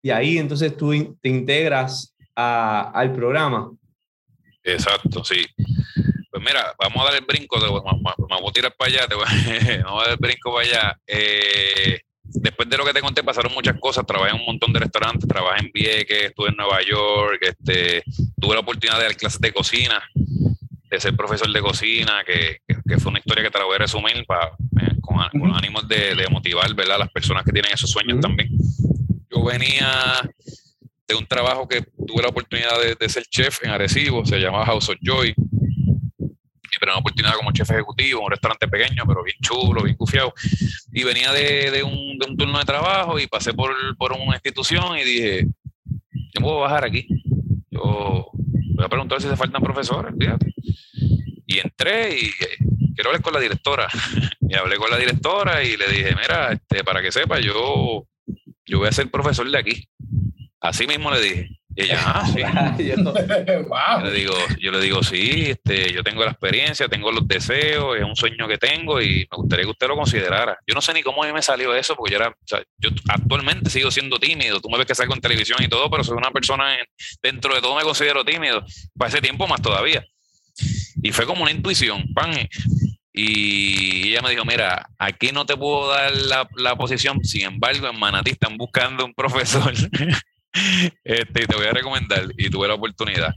Y 0.02 0.10
ahí 0.10 0.38
entonces 0.38 0.76
tú 0.76 1.16
te 1.20 1.28
integras 1.28 2.14
a, 2.34 2.90
al 2.94 3.12
programa. 3.12 3.70
Exacto, 4.62 5.24
sí. 5.24 5.44
Pues 6.30 6.42
mira, 6.44 6.74
vamos 6.78 7.02
a 7.02 7.10
dar 7.10 7.14
el 7.20 7.26
brinco, 7.26 7.58
voy 7.58 8.48
a 8.48 8.52
tirar 8.52 8.74
para 8.76 8.90
allá, 8.90 9.06
te 9.08 9.14
voy, 9.14 9.24
vamos 9.84 10.02
a 10.02 10.04
dar 10.04 10.12
el 10.12 10.18
brinco 10.18 10.54
para 10.54 10.66
allá. 10.66 11.00
Eh, 11.06 12.00
después 12.22 12.68
de 12.68 12.76
lo 12.76 12.84
que 12.84 12.92
te 12.92 13.00
conté, 13.00 13.22
pasaron 13.22 13.52
muchas 13.54 13.78
cosas. 13.80 14.06
Trabajé 14.06 14.34
en 14.34 14.40
un 14.40 14.46
montón 14.46 14.72
de 14.72 14.80
restaurantes, 14.80 15.28
trabajé 15.28 15.64
en 15.64 15.70
Vieques, 15.72 16.24
estuve 16.24 16.50
en 16.50 16.56
Nueva 16.56 16.80
York, 16.82 17.38
este, 17.40 18.02
tuve 18.40 18.54
la 18.54 18.60
oportunidad 18.60 18.98
de 18.98 19.04
dar 19.04 19.16
clases 19.16 19.40
de 19.40 19.52
cocina, 19.52 20.02
de 20.90 21.00
ser 21.00 21.16
profesor 21.16 21.52
de 21.52 21.60
cocina, 21.60 22.22
que, 22.24 22.60
fue 22.98 23.10
una 23.10 23.18
historia 23.18 23.44
que 23.44 23.50
te 23.50 23.58
la 23.58 23.64
voy 23.64 23.76
a 23.76 23.78
resumir 23.78 24.24
para, 24.26 24.48
eh, 24.80 24.96
con, 25.00 25.18
ánimos 25.54 25.88
de, 25.88 26.26
motivar 26.30 26.72
¿verdad? 26.74 26.96
a 26.96 26.98
las 27.00 27.10
personas 27.10 27.44
que 27.44 27.52
tienen 27.52 27.72
esos 27.72 27.90
sueños 27.90 28.20
también. 28.20 28.50
Yo 29.30 29.44
venía 29.44 30.20
de 31.06 31.14
un 31.14 31.26
trabajo 31.26 31.66
que 31.66 31.82
tuve 32.06 32.22
la 32.22 32.28
oportunidad 32.28 32.72
de, 32.98 33.08
ser 33.08 33.24
chef 33.24 33.62
en 33.64 33.70
Arecibo, 33.70 34.24
se 34.24 34.38
llamaba 34.38 34.66
House 34.66 34.90
of 34.90 34.96
Joy 35.00 35.34
pero 36.78 36.92
una 36.92 37.00
oportunidad 37.00 37.34
como 37.34 37.52
chef 37.52 37.70
ejecutivo, 37.70 38.22
un 38.24 38.30
restaurante 38.30 38.68
pequeño, 38.68 39.04
pero 39.06 39.22
bien 39.22 39.36
chulo, 39.40 39.82
bien 39.82 39.96
cufiado. 39.96 40.32
Y 40.92 41.04
venía 41.04 41.32
de, 41.32 41.70
de, 41.70 41.82
un, 41.82 42.18
de 42.18 42.26
un, 42.28 42.36
turno 42.36 42.58
de 42.58 42.64
trabajo 42.64 43.18
y 43.18 43.26
pasé 43.26 43.52
por, 43.52 43.74
por, 43.96 44.12
una 44.12 44.34
institución 44.34 44.96
y 44.98 45.04
dije, 45.04 45.46
yo 45.84 46.40
puedo 46.40 46.60
bajar 46.60 46.84
aquí. 46.84 47.06
Yo 47.70 48.30
voy 48.32 48.84
a 48.84 48.88
preguntar 48.88 49.20
si 49.20 49.28
se 49.28 49.36
faltan 49.36 49.62
profesores, 49.62 50.14
fíjate. 50.18 50.54
Y 51.46 51.58
entré 51.58 52.16
y 52.16 52.26
eh, 52.26 52.56
quiero 52.94 53.10
hablar 53.10 53.22
con 53.22 53.34
la 53.34 53.40
directora. 53.40 53.88
y 54.40 54.54
hablé 54.54 54.76
con 54.76 54.90
la 54.90 54.98
directora 54.98 55.62
y 55.64 55.76
le 55.76 55.88
dije, 55.88 56.14
mira, 56.14 56.52
este, 56.52 56.84
para 56.84 57.02
que 57.02 57.12
sepa, 57.12 57.40
yo, 57.40 58.06
yo 58.68 58.78
voy 58.78 58.88
a 58.88 58.92
ser 58.92 59.10
profesor 59.10 59.50
de 59.50 59.58
aquí. 59.58 59.88
Así 60.60 60.86
mismo 60.86 61.10
le 61.10 61.20
dije. 61.20 61.48
Y 61.76 61.82
ella, 61.82 62.02
ah, 62.06 62.26
sí. 62.26 62.40
yo, 62.84 64.02
le 64.02 64.10
digo, 64.10 64.34
yo 64.58 64.72
le 64.72 64.80
digo, 64.80 65.02
sí, 65.04 65.50
este, 65.50 65.92
yo 65.92 66.02
tengo 66.02 66.24
la 66.24 66.32
experiencia, 66.32 66.88
tengo 66.88 67.12
los 67.12 67.26
deseos, 67.28 67.96
es 67.96 68.02
un 68.02 68.16
sueño 68.16 68.48
que 68.48 68.58
tengo 68.58 69.00
y 69.00 69.28
me 69.30 69.36
gustaría 69.36 69.64
que 69.64 69.70
usted 69.70 69.86
lo 69.86 69.94
considerara. 69.94 70.58
Yo 70.66 70.74
no 70.74 70.80
sé 70.80 70.92
ni 70.92 71.02
cómo 71.02 71.22
a 71.22 71.28
mí 71.28 71.32
me 71.32 71.40
salió 71.40 71.72
eso, 71.76 71.94
porque 71.94 72.14
yo 72.14 72.18
era, 72.18 72.30
o 72.30 72.46
sea, 72.46 72.60
yo 72.78 72.90
actualmente 73.08 73.70
sigo 73.70 73.92
siendo 73.92 74.18
tímido. 74.18 74.60
Tú 74.60 74.68
me 74.68 74.76
ves 74.76 74.88
que 74.88 74.94
salgo 74.96 75.14
en 75.14 75.20
televisión 75.20 75.62
y 75.62 75.68
todo, 75.68 75.88
pero 75.88 76.02
soy 76.02 76.16
una 76.16 76.32
persona, 76.32 76.76
dentro 77.22 77.54
de 77.54 77.60
todo 77.60 77.76
me 77.76 77.82
considero 77.82 78.24
tímido. 78.24 78.64
Para 78.98 79.10
ese 79.10 79.20
tiempo 79.20 79.46
más 79.46 79.62
todavía. 79.62 80.04
Y 81.00 81.12
fue 81.12 81.26
como 81.26 81.42
una 81.42 81.52
intuición, 81.52 82.12
pan. 82.12 82.32
Y 83.20 84.10
ella 84.10 84.22
me 84.22 84.30
dijo, 84.30 84.44
mira, 84.44 84.88
aquí 84.96 85.32
no 85.32 85.44
te 85.44 85.56
puedo 85.56 85.90
dar 85.90 86.14
la, 86.14 86.48
la 86.54 86.76
posición, 86.76 87.24
sin 87.24 87.46
embargo, 87.46 87.88
en 87.88 87.98
Manatí 87.98 88.30
están 88.30 88.56
buscando 88.56 89.04
un 89.04 89.12
profesor 89.12 89.74
Este, 91.04 91.46
te 91.46 91.56
voy 91.56 91.66
a 91.66 91.72
recomendar 91.72 92.22
y 92.36 92.48
tuve 92.48 92.68
la 92.68 92.74
oportunidad. 92.74 93.34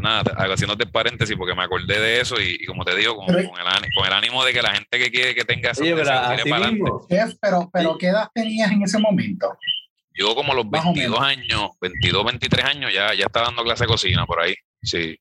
Nada, 0.00 0.22
haciéndote 0.52 0.86
paréntesis 0.86 1.34
porque 1.36 1.54
me 1.54 1.62
acordé 1.62 1.98
de 1.98 2.20
eso 2.20 2.36
y, 2.40 2.64
como 2.66 2.84
te 2.84 2.94
digo, 2.94 3.16
con, 3.16 3.34
el, 3.34 3.48
con, 3.48 4.06
el, 4.06 4.12
ánimo 4.12 4.44
de 4.44 4.52
que 4.52 4.60
la 4.60 4.74
gente 4.74 4.98
que 4.98 5.10
quiere 5.10 5.34
que 5.34 5.44
tenga 5.44 5.70
eso, 5.70 5.82
pero, 7.40 7.70
pero, 7.72 7.98
¿qué 7.98 8.08
edad 8.08 8.28
tenías 8.34 8.70
en 8.70 8.82
ese 8.82 8.98
momento? 8.98 9.56
Yo 10.14 10.34
como 10.34 10.52
los 10.54 10.68
22 10.70 11.20
años, 11.20 11.70
22, 11.80 12.24
23 12.24 12.64
años, 12.64 12.92
ya, 12.92 13.14
ya 13.14 13.24
estaba 13.26 13.46
dando 13.46 13.64
clase 13.64 13.84
de 13.84 13.88
cocina 13.88 14.26
por 14.26 14.40
ahí. 14.40 14.54
Sí. 14.82 15.18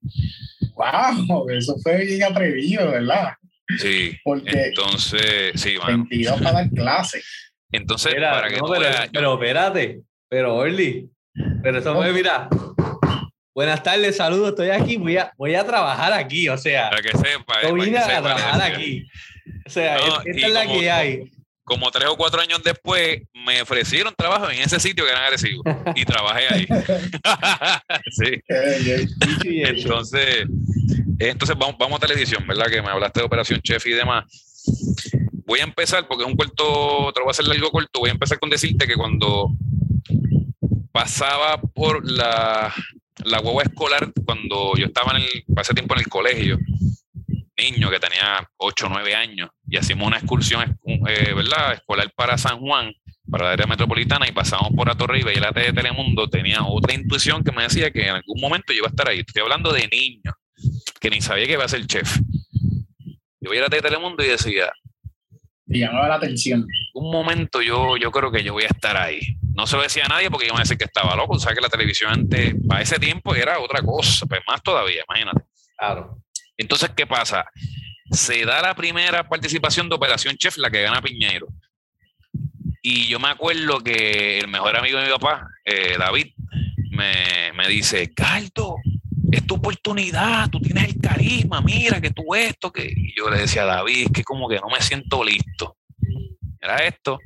Wow, 0.76 1.50
eso 1.50 1.76
fue 1.82 2.06
bien 2.06 2.24
atrevido, 2.24 2.92
¿verdad? 2.92 3.36
Sí. 3.78 4.18
Porque 4.24 4.68
entonces, 4.68 5.52
sí, 5.56 5.76
22 5.86 6.42
para 6.42 6.54
dar 6.54 6.70
clase. 6.70 7.22
Entonces, 7.72 8.16
para 8.16 8.50
que 8.50 8.60
pero, 9.12 9.34
espérate, 9.34 10.02
pero 10.30 10.56
Orly, 10.56 11.10
pero 11.64 11.80
eso 11.80 11.96
fue, 11.96 12.12
mira. 12.14 12.50
Buenas 13.54 13.84
tardes, 13.84 14.16
saludos, 14.16 14.50
estoy 14.50 14.70
aquí, 14.70 14.96
voy 14.96 15.18
a, 15.18 15.34
voy 15.38 15.56
a 15.56 15.66
trabajar 15.66 16.14
aquí, 16.14 16.48
o 16.48 16.58
sea. 16.58 16.90
Para 16.90 17.02
que 17.02 17.18
sepa. 17.18 17.62
Yo 17.64 17.74
vine 17.74 17.98
a 17.98 18.08
trabajar 18.08 18.62
aquí. 18.62 19.06
O 19.66 19.70
sea, 19.70 19.98
esta 19.98 20.48
es 20.48 20.54
la 20.54 20.66
que 20.66 20.90
hay. 20.90 21.32
Como 21.64 21.92
tres 21.92 22.08
o 22.10 22.18
cuatro 22.18 22.42
años 22.42 22.64
después, 22.64 23.22
me 23.34 23.62
ofrecieron 23.62 24.14
trabajo 24.16 24.50
en 24.50 24.60
ese 24.60 24.80
sitio 24.80 25.06
que 25.06 25.12
era 25.12 25.26
agresivo 25.26 25.64
y 25.96 26.06
trabajé 26.06 26.54
ahí. 26.54 26.68
sí. 28.12 28.42
entonces, 29.44 30.46
entonces 31.20 31.58
vamos, 31.58 31.76
vamos 31.78 31.98
a 31.98 32.08
televisión, 32.08 32.46
¿verdad? 32.48 32.68
Que 32.68 32.82
me 32.82 32.90
hablaste 32.90 33.20
de 33.20 33.26
Operación 33.26 33.62
Chef 33.62 33.86
y 33.86 33.92
demás. 33.92 34.26
Voy 35.46 35.60
a 35.60 35.64
empezar, 35.64 36.08
porque 36.08 36.24
es 36.24 36.30
un 36.30 36.36
corto, 36.36 37.12
te 37.14 37.20
lo 37.20 37.26
voy 37.26 37.30
a 37.30 37.32
hacer 37.32 37.48
largo 37.48 37.72
corto, 37.72 38.00
voy 38.00 38.10
a 38.10 38.14
empezar 38.14 38.40
con 38.40 38.50
decirte 38.50 38.88
que 38.88 38.96
cuando 38.96 39.50
pasaba 40.92 41.60
por 41.62 42.10
la, 42.10 42.74
la 43.24 43.40
hueva 43.40 43.64
escolar 43.64 44.12
cuando 44.26 44.74
yo 44.78 44.86
estaba 44.86 45.18
en 45.18 45.24
el, 45.24 45.56
pasé 45.56 45.74
tiempo 45.74 45.94
en 45.96 46.02
el 46.02 46.08
colegio, 46.08 46.60
niño 47.58 47.90
que 47.90 48.00
tenía 48.00 48.48
8 48.58 48.86
o 48.86 48.90
9 48.90 49.16
años, 49.16 49.50
y 49.68 49.78
hacíamos 49.78 50.08
una 50.08 50.18
excursión 50.18 50.78
eh, 51.08 51.34
¿verdad? 51.34 51.74
escolar 51.74 52.12
para 52.16 52.38
San 52.38 52.60
Juan, 52.60 52.94
para 53.30 53.46
la 53.46 53.52
área 53.54 53.68
metropolitana, 53.68 54.28
y 54.28 54.32
pasamos 54.32 54.70
por 54.76 54.88
la 54.88 54.96
Torre 54.96 55.20
y 55.20 55.24
veía 55.24 55.42
la 55.42 55.52
de 55.52 55.72
Telemundo, 55.72 56.28
tenía 56.28 56.64
otra 56.64 56.94
intuición 56.94 57.44
que 57.44 57.52
me 57.52 57.64
decía 57.64 57.92
que 57.92 58.08
en 58.08 58.16
algún 58.16 58.42
momento 58.42 58.74
yo 58.74 58.80
iba 58.80 58.88
a 58.88 58.90
estar 58.90 59.08
ahí. 59.08 59.20
Estoy 59.20 59.44
hablando 59.44 59.72
de 59.72 59.88
niño, 59.88 60.34
que 61.00 61.10
ni 61.10 61.22
sabía 61.22 61.46
que 61.46 61.54
iba 61.54 61.66
a 61.66 61.70
ser 61.70 61.86
chef. 61.88 62.18
Yo 63.40 63.50
veía 63.50 63.64
la 63.64 63.70
de 63.70 63.82
Telemundo 63.82 64.24
y 64.24 64.28
decía... 64.28 64.72
Me 65.66 65.80
llamaba 65.80 66.10
la 66.10 66.16
atención. 66.16 66.68
Un 66.94 67.12
momento 67.12 67.62
yo, 67.62 67.98
yo 67.98 68.12
creo 68.12 68.32
que 68.32 68.44
yo 68.44 68.54
voy 68.54 68.64
a 68.64 68.68
estar 68.68 68.98
ahí. 68.98 69.20
No 69.56 69.66
se 69.66 69.78
lo 69.78 69.84
decía 69.84 70.06
a 70.06 70.10
nadie 70.10 70.30
porque 70.30 70.48
iba 70.48 70.58
a 70.58 70.60
decir 70.60 70.78
que 70.78 70.86
estaba 70.86 71.16
loco. 71.16 71.36
O 71.36 71.40
sea 71.40 71.54
que 71.54 71.62
la 71.62 71.70
televisión 71.70 72.12
antes, 72.12 72.54
para 72.68 72.82
ese 72.82 73.00
tiempo 73.00 73.34
era 73.34 73.60
otra 73.60 73.82
cosa, 73.82 74.26
pues 74.26 74.42
más 74.48 74.62
todavía, 74.62 75.04
imagínate. 75.08 75.42
Claro. 75.78 76.22
Entonces, 76.58 76.92
¿qué 76.96 77.08
pasa? 77.08 77.46
Se 78.12 78.46
da 78.46 78.62
la 78.62 78.76
primera 78.76 79.28
participación 79.28 79.90
de 79.90 79.96
Operación 79.96 80.36
Chef, 80.36 80.58
la 80.58 80.70
que 80.70 80.82
gana 80.82 81.02
Piñero. 81.02 81.48
Y 82.84 83.08
yo 83.08 83.20
me 83.20 83.30
acuerdo 83.30 83.80
que 83.80 84.40
el 84.40 84.48
mejor 84.48 84.76
amigo 84.76 85.00
de 85.00 85.06
mi 85.06 85.12
papá, 85.12 85.48
eh, 85.66 85.96
David, 85.98 86.34
me, 86.90 87.54
me 87.56 87.68
dice, 87.68 88.14
Caldo, 88.14 88.76
es 89.32 89.48
tu 89.48 89.56
oportunidad, 89.56 90.50
tú 90.50 90.60
tienes 90.60 90.90
el 90.90 91.00
carisma, 91.00 91.62
mira 91.62 92.02
que 92.02 92.12
tú 92.12 92.36
esto, 92.36 92.72
que 92.72 92.92
y 92.96 93.16
yo 93.16 93.30
le 93.30 93.40
decía 93.40 93.64
a 93.64 93.78
David, 93.78 94.08
es 94.08 94.12
que 94.12 94.24
como 94.24 94.50
que 94.50 94.58
no 94.58 94.68
me 94.70 94.82
siento 94.82 95.24
listo. 95.24 95.78
Era 96.60 96.86
esto, 96.86 97.20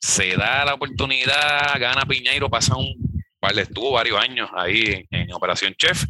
se 0.00 0.36
da 0.36 0.64
la 0.64 0.74
oportunidad, 0.74 1.78
gana 1.78 2.06
Piñeiro, 2.06 2.48
pasa 2.48 2.76
un 2.76 2.94
par, 3.38 3.58
estuvo 3.58 3.92
varios 3.92 4.18
años 4.18 4.48
ahí 4.54 5.06
en 5.10 5.32
Operación 5.32 5.74
Chef, 5.76 6.04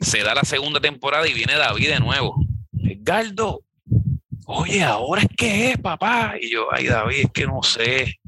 se 0.00 0.22
da 0.22 0.34
la 0.34 0.42
segunda 0.42 0.80
temporada 0.80 1.28
y 1.28 1.34
viene 1.34 1.54
David 1.54 1.90
de 1.90 2.00
nuevo. 2.00 2.36
Edgardo, 2.82 3.62
oye, 4.46 4.82
ahora 4.82 5.22
es 5.22 5.28
que 5.36 5.70
es, 5.70 5.78
papá. 5.78 6.34
Y 6.40 6.50
yo, 6.50 6.72
ay, 6.72 6.86
David, 6.86 7.24
es 7.24 7.30
que 7.32 7.46
no 7.46 7.62
sé, 7.62 8.18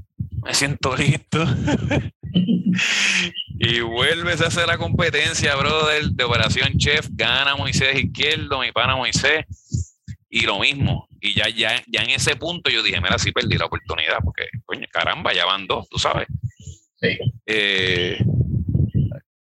me 0.43 0.55
siento 0.55 0.97
listo. 0.97 1.45
y 3.59 3.80
vuelves 3.80 4.40
a 4.40 4.46
hacer 4.46 4.66
la 4.66 4.78
competencia, 4.78 5.56
brother, 5.56 6.04
de 6.11 6.24
Operación 6.24 6.78
Chef, 6.78 7.09
gana 7.11 7.56
Moisés 7.56 7.98
Izquierdo, 7.98 8.61
mi 8.61 8.72
pana 8.72 8.96
Moisés, 8.96 9.44
y 10.28 10.42
lo 10.42 10.59
mismo. 10.61 11.09
Y 11.20 11.34
ya, 11.34 11.48
ya, 11.48 11.82
ya 11.86 12.02
en 12.02 12.11
ese 12.11 12.36
punto 12.36 12.70
yo 12.70 12.82
dije, 12.82 13.00
mira, 13.00 13.18
sí 13.18 13.32
perdí 13.32 13.56
la 13.59 13.66
oportunidad, 13.66 14.18
porque, 14.22 14.48
coño, 14.64 14.86
caramba, 14.92 15.32
ya 15.32 15.44
van 15.44 15.66
dos, 15.66 15.88
tú 15.88 15.98
sabes. 15.98 16.28
Sí. 17.00 17.18
Eh, 17.46 18.18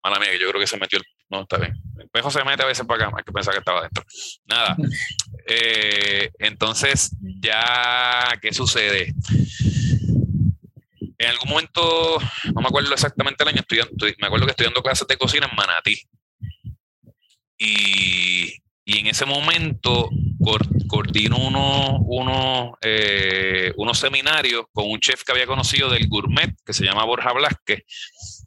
mala 0.02 0.18
mía, 0.18 0.30
yo 0.40 0.48
creo 0.48 0.60
que 0.60 0.66
se 0.66 0.78
metió 0.78 0.98
el 0.98 1.04
no, 1.28 1.42
está 1.42 1.58
bien. 1.58 1.74
El 1.98 2.08
pejo 2.08 2.30
se 2.30 2.44
mete 2.44 2.62
a 2.62 2.66
veces 2.66 2.86
para 2.86 3.06
acá, 3.06 3.16
hay 3.16 3.24
que 3.24 3.32
pensar 3.32 3.52
que 3.52 3.58
estaba 3.58 3.82
dentro. 3.82 4.04
Nada. 4.46 4.76
Eh, 5.48 6.32
entonces, 6.40 7.16
ya, 7.20 8.36
¿qué 8.42 8.52
sucede? 8.52 9.14
En 11.18 11.30
algún 11.30 11.50
momento, 11.50 12.18
no 12.54 12.60
me 12.60 12.68
acuerdo 12.68 12.92
exactamente 12.92 13.42
el 13.42 13.48
año, 13.48 13.60
estudiando, 13.60 14.06
me 14.18 14.26
acuerdo 14.26 14.46
que 14.46 14.50
estudiando 14.50 14.82
clases 14.82 15.08
de 15.08 15.16
cocina 15.16 15.48
en 15.50 15.56
Manatí. 15.56 15.98
Y, 17.58 18.52
y 18.84 18.98
en 18.98 19.06
ese 19.06 19.24
momento 19.24 20.10
coordino 20.86 21.36
uno, 21.38 21.98
uno, 22.06 22.78
eh, 22.80 23.72
unos 23.76 23.98
seminarios 23.98 24.66
con 24.72 24.88
un 24.88 25.00
chef 25.00 25.24
que 25.24 25.32
había 25.32 25.46
conocido 25.46 25.90
del 25.90 26.06
gourmet, 26.08 26.54
que 26.64 26.72
se 26.72 26.84
llama 26.84 27.04
Borja 27.04 27.32
Blasque, 27.32 27.84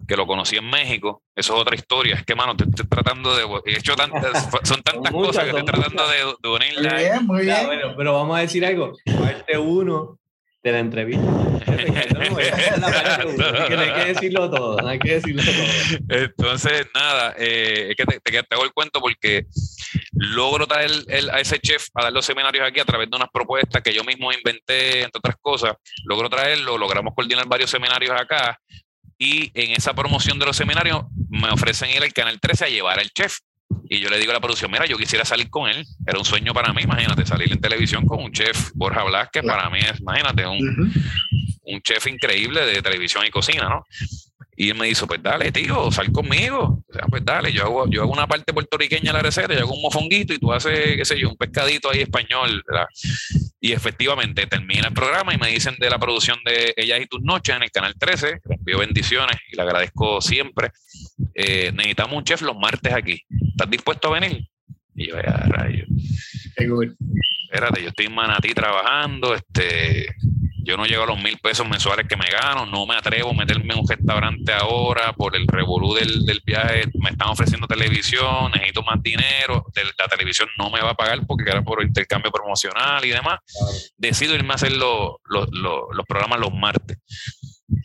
que 0.08 0.16
lo 0.16 0.26
conocí 0.26 0.56
en 0.56 0.70
México. 0.70 1.24
Eso 1.36 1.56
es 1.56 1.62
otra 1.62 1.76
historia. 1.76 2.16
Es 2.16 2.24
que, 2.24 2.36
mano, 2.36 2.56
te 2.56 2.64
estoy 2.64 2.88
tratando 2.88 3.36
de. 3.36 3.44
He 3.66 3.78
hecho 3.78 3.96
tantas, 3.96 4.50
son 4.64 4.82
tantas 4.82 5.12
cosas 5.12 5.44
que 5.44 5.50
estoy 5.50 5.66
tratando 5.66 6.08
de, 6.08 6.18
de 6.42 6.50
unirla. 6.50 6.94
Muy 6.94 7.04
bien, 7.04 7.26
muy 7.26 7.78
bien. 7.78 7.94
pero 7.98 8.14
vamos 8.14 8.38
a 8.38 8.42
decir 8.42 8.66
algo. 8.66 8.94
Parte 9.06 9.58
uno 9.58 10.20
de 10.70 10.74
la 10.74 10.80
entrevista. 10.80 11.24
hay 13.80 13.94
que 13.94 14.06
decirlo 14.14 14.50
todo, 14.50 14.88
hay 14.88 15.00
que 15.00 15.16
decirlo 15.16 15.44
todo. 15.44 16.20
Entonces, 16.22 16.88
nada, 16.94 17.36
eh, 17.38 17.88
es 17.90 17.96
que 17.96 18.06
te, 18.06 18.20
te, 18.20 18.56
hago 18.56 18.64
el 18.64 18.72
cuento 18.72 19.02
porque 19.02 19.46
logro 20.14 20.68
traer 20.68 20.92
el, 21.08 21.30
a 21.30 21.40
ese 21.40 21.60
chef 21.60 21.88
a 21.96 22.04
dar 22.04 22.14
los 22.14 22.26
seminarios 22.26 22.68
aquí 22.68 22.80
a 22.80 22.86
través 22.86 23.10
de 23.10 23.16
unas 23.16 23.30
propuestas 23.32 23.82
que 23.82 23.94
yo 23.94 24.04
mismo 24.04 24.32
inventé, 24.32 25.04
entre 25.04 25.20
otras 25.20 25.36
cosas. 25.42 25.74
Logro 26.06 26.30
traerlo, 26.30 26.78
logramos 26.78 27.14
coordinar 27.16 27.48
varios 27.48 27.70
seminarios 27.70 28.12
acá 28.20 28.60
y 29.18 29.52
en 29.54 29.72
esa 29.72 29.94
promoción 29.94 30.40
de 30.40 30.46
los 30.46 30.56
seminarios 30.56 31.04
me 31.30 31.50
ofrecen 31.50 31.90
ir 31.90 32.02
al 32.02 32.14
Canal 32.14 32.40
13 32.40 32.66
a 32.66 32.70
llevar 32.70 33.00
al 33.00 33.10
chef. 33.10 33.40
Y 33.90 34.00
yo 34.00 34.10
le 34.10 34.20
digo 34.20 34.32
a 34.32 34.36
la 34.36 34.40
producción, 34.40 34.70
mira, 34.72 34.86
yo 34.86 34.98
quisiera 34.98 35.26
salir 35.26 35.50
con 35.50 35.68
él. 35.68 35.84
Era 36.06 36.20
un 36.20 36.26
sueño 36.26 36.54
para 36.54 36.72
mí, 36.74 36.84
imagínate, 36.84 37.26
salir 37.26 37.52
en 37.52 37.60
televisión 37.60 38.06
con 38.06 38.24
un 38.24 38.32
chef, 38.32 38.70
Borja 38.76 39.04
Blasque, 39.04 39.42
para 39.42 39.70
mí 39.72 39.80
es, 39.80 40.00
imagínate, 40.00 40.46
un, 40.46 40.94
un 41.64 41.82
chef 41.82 42.06
increíble 42.08 42.66
de 42.66 42.82
televisión 42.84 43.26
y 43.26 43.32
cocina, 43.32 43.68
¿no? 43.68 43.86
Y 44.60 44.72
él 44.72 44.76
me 44.76 44.88
dijo, 44.88 45.08
pues 45.08 45.24
dale, 45.24 45.54
tío, 45.54 45.90
sal 45.90 46.12
conmigo. 46.12 46.84
O 46.90 46.94
sea, 46.94 47.04
pues 47.04 47.24
dale, 47.24 47.54
yo 47.54 47.64
hago, 47.64 47.90
yo 47.90 48.02
hago 48.02 48.12
una 48.12 48.28
parte 48.28 48.52
puertorriqueña 48.52 49.14
de 49.14 49.18
la 49.18 49.22
receta, 49.22 49.54
yo 49.54 49.62
hago 49.62 49.74
un 49.74 49.82
mofonguito 49.82 50.34
y 50.34 50.38
tú 50.38 50.52
haces, 50.52 50.98
qué 50.98 51.06
sé 51.06 51.18
yo, 51.18 51.30
un 51.30 51.38
pescadito 51.38 51.90
ahí 51.90 52.02
español. 52.02 52.62
¿verdad? 52.68 52.88
Y 53.62 53.72
efectivamente 53.72 54.48
termina 54.48 54.90
el 54.90 54.94
programa 54.94 55.34
y 55.34 55.38
me 55.38 55.48
dicen 55.48 55.78
de 55.80 55.90
la 55.90 55.98
producción 55.98 56.40
de 56.44 56.74
Ellas 56.76 57.00
y 57.00 57.06
tus 57.06 57.22
noches 57.22 57.56
en 57.56 57.64
el 57.64 57.72
Canal 57.72 57.96
13, 57.98 58.42
les 58.50 58.60
envío 58.60 58.80
bendiciones 58.80 59.38
y 59.50 59.56
le 59.56 59.62
agradezco 59.62 60.20
siempre. 60.20 60.74
Eh, 61.34 61.72
necesitamos 61.74 62.18
un 62.18 62.26
chef 62.26 62.42
los 62.42 62.58
martes 62.58 62.92
aquí. 62.92 63.24
¿Estás 63.60 63.72
dispuesto 63.72 64.08
a 64.08 64.18
venir? 64.22 64.48
Y 64.96 65.10
yo, 65.10 65.18
ya, 65.18 65.34
rayo. 65.50 65.84
Espérate, 66.56 67.82
yo 67.82 67.90
estoy 67.90 68.06
en 68.06 68.16
Manatí 68.16 68.54
trabajando, 68.54 69.36
este, 69.36 70.16
yo 70.64 70.78
no 70.78 70.86
llego 70.86 71.04
a 71.04 71.08
los 71.08 71.22
mil 71.22 71.38
pesos 71.40 71.68
mensuales 71.68 72.08
que 72.08 72.16
me 72.16 72.28
gano, 72.28 72.66
no 72.66 72.86
me 72.86 72.96
atrevo 72.96 73.32
a 73.32 73.34
meterme 73.34 73.74
en 73.74 73.82
un 73.82 73.86
restaurante 73.86 74.54
ahora 74.54 75.12
por 75.12 75.36
el 75.36 75.46
revolú 75.46 75.94
del, 75.94 76.26
del 76.26 76.42
viaje, 76.46 76.86
me 77.02 77.10
están 77.10 77.28
ofreciendo 77.28 77.68
televisión, 77.68 78.50
necesito 78.54 78.82
más 78.82 79.04
dinero, 79.04 79.66
la 79.76 80.08
televisión 80.08 80.48
no 80.58 80.70
me 80.70 80.80
va 80.80 80.92
a 80.92 80.96
pagar 80.96 81.28
porque 81.28 81.52
era 81.52 81.62
por 81.62 81.84
intercambio 81.84 82.32
promocional 82.32 83.04
y 83.04 83.10
demás. 83.10 83.40
Decido 83.98 84.36
irme 84.36 84.54
a 84.54 84.56
hacer 84.56 84.72
los 84.72 85.18
programas 86.08 86.40
los 86.40 86.54
martes. 86.54 86.98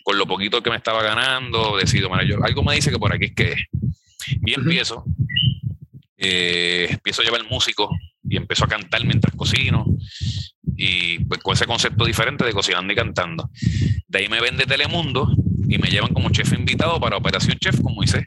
Con 0.05 0.19
lo 0.19 0.27
poquito 0.29 0.63
que 0.63 0.71
me 0.71 0.77
estaba 0.77 1.03
ganando, 1.03 1.77
decido, 1.77 2.09
mira, 2.11 2.23
yo, 2.23 2.37
algo 2.45 2.63
me 2.63 2.77
dice 2.77 2.93
que 2.93 2.99
por 2.99 3.13
aquí 3.13 3.25
es 3.25 3.35
que 3.35 3.57
Y 4.45 4.55
empiezo, 4.55 5.05
eh, 6.25 6.87
empiezo 6.91 7.23
a 7.23 7.25
llevar 7.25 7.41
el 7.41 7.49
músico 7.49 7.91
y 8.23 8.37
empiezo 8.37 8.65
a 8.65 8.69
cantar 8.69 9.05
mientras 9.05 9.35
cocino 9.35 9.85
y 10.77 11.19
pues 11.25 11.41
con 11.41 11.55
ese 11.55 11.67
concepto 11.67 12.05
diferente 12.05 12.45
de 12.45 12.53
cocinando 12.53 12.93
y 12.93 12.97
cantando. 12.97 13.51
De 14.09 14.19
ahí 14.19 14.29
me 14.29 14.41
vende 14.41 14.65
Telemundo 14.65 15.29
y 15.69 15.79
me 15.79 15.89
llevan 15.89 16.13
como 16.13 16.31
chef 16.31 16.53
invitado 16.53 17.01
para 17.01 17.17
Operación 17.17 17.59
Chef 17.59 17.81
con 17.81 17.95
Moisés. 17.95 18.25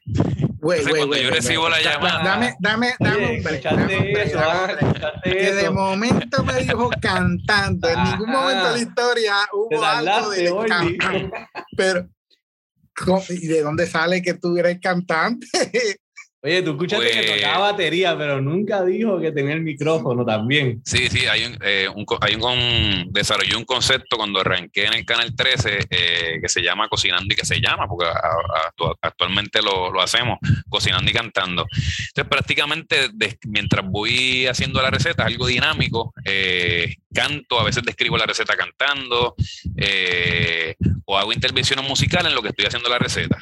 Wey, 0.59 0.83
cuando 0.83 1.15
yo 1.15 1.29
recibo 1.29 1.69
la 1.69 1.81
llamada. 1.81 2.23
Dame, 2.23 2.55
dame, 2.59 2.93
dame, 2.99 3.43
Que 5.23 5.53
de 5.53 5.69
momento 5.69 6.43
me 6.43 6.61
dijo 6.61 6.89
cantando. 7.01 7.87
En 7.89 8.03
ningún 8.03 8.29
momento 8.31 8.65
de 8.65 8.71
la 8.71 8.79
historia 8.79 9.35
hubo 9.53 9.83
algo 9.83 10.29
de 10.31 10.53
cantante. 10.67 11.31
Pero, 11.75 12.09
¿y 13.29 13.47
de 13.47 13.61
dónde 13.61 13.87
sale 13.87 14.21
que 14.21 14.33
tú 14.33 14.57
eres 14.57 14.79
cantante? 14.81 15.47
Oye, 16.47 16.61
tú 16.61 16.71
escuchaste 16.71 17.11
que 17.11 17.23
pues 17.27 17.41
tocaba 17.41 17.71
batería, 17.71 18.17
pero 18.17 18.39
nunca 18.39 18.81
dijo 18.85 19.19
que 19.19 19.33
tenía 19.33 19.53
el 19.53 19.63
micrófono 19.63 20.23
también. 20.23 20.81
Sí, 20.85 21.09
sí, 21.09 21.25
hay 21.25 21.43
un, 21.43 21.57
eh, 21.61 21.89
un, 21.93 22.05
hay 22.21 22.35
un, 22.35 23.11
desarrollé 23.11 23.57
un 23.57 23.65
concepto 23.65 24.15
cuando 24.15 24.39
arranqué 24.39 24.85
en 24.85 24.93
el 24.93 25.03
Canal 25.03 25.35
13 25.35 25.79
eh, 25.89 26.39
que 26.41 26.47
se 26.47 26.61
llama 26.61 26.87
Cocinando 26.87 27.33
y 27.33 27.35
que 27.35 27.45
se 27.45 27.59
llama, 27.59 27.85
porque 27.85 28.05
actualmente 29.01 29.61
lo, 29.61 29.91
lo, 29.91 30.01
hacemos, 30.01 30.37
Cocinando 30.69 31.11
y 31.11 31.13
Cantando. 31.13 31.65
Entonces, 31.69 32.29
prácticamente 32.29 33.09
mientras 33.45 33.85
voy 33.85 34.47
haciendo 34.47 34.81
la 34.81 34.89
receta, 34.89 35.25
algo 35.25 35.47
dinámico, 35.47 36.13
eh, 36.23 36.95
canto, 37.13 37.59
a 37.59 37.65
veces 37.65 37.83
describo 37.83 38.17
la 38.17 38.25
receta 38.25 38.55
cantando, 38.55 39.35
o 41.03 41.17
hago 41.17 41.33
intervenciones 41.33 41.85
musicales 41.85 42.29
en 42.29 42.35
lo 42.35 42.41
que 42.41 42.49
estoy 42.49 42.67
haciendo 42.67 42.87
la 42.87 42.99
receta 42.99 43.37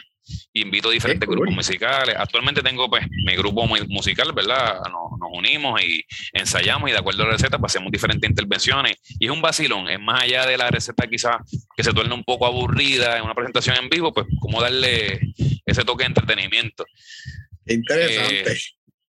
invito 0.54 0.90
a 0.90 0.92
diferentes 0.92 1.28
grupos 1.28 1.54
musicales. 1.54 2.16
Actualmente 2.18 2.62
tengo 2.62 2.90
pues 2.90 3.06
mi 3.26 3.36
grupo 3.36 3.68
musical, 3.88 4.32
¿verdad? 4.34 4.80
Nos, 4.92 5.20
nos, 5.20 5.30
unimos 5.32 5.82
y 5.82 6.04
ensayamos 6.34 6.90
y 6.90 6.94
de 6.94 7.00
acuerdo 7.00 7.24
a 7.24 7.26
la 7.28 7.32
receta 7.34 7.58
pues, 7.60 7.72
hacemos 7.72 7.92
diferentes 7.92 8.30
intervenciones. 8.30 8.98
Y 9.20 9.26
es 9.26 9.32
un 9.32 9.42
vacilón, 9.42 9.90
es 9.90 10.00
más 10.00 10.24
allá 10.24 10.46
de 10.46 10.58
la 10.58 10.70
receta 10.70 11.08
quizás 11.08 11.38
que 11.76 11.84
se 11.84 11.94
torne 11.94 12.14
un 12.14 12.24
poco 12.24 12.46
aburrida 12.46 13.18
en 13.18 13.24
una 13.24 13.34
presentación 13.34 13.76
en 13.78 13.90
vivo, 13.90 14.14
pues 14.14 14.28
cómo 14.40 14.62
darle 14.62 15.20
ese 15.66 15.84
toque 15.84 16.04
de 16.04 16.08
entretenimiento. 16.08 16.86
Interesante. 17.66 18.52
Eh, 18.52 18.58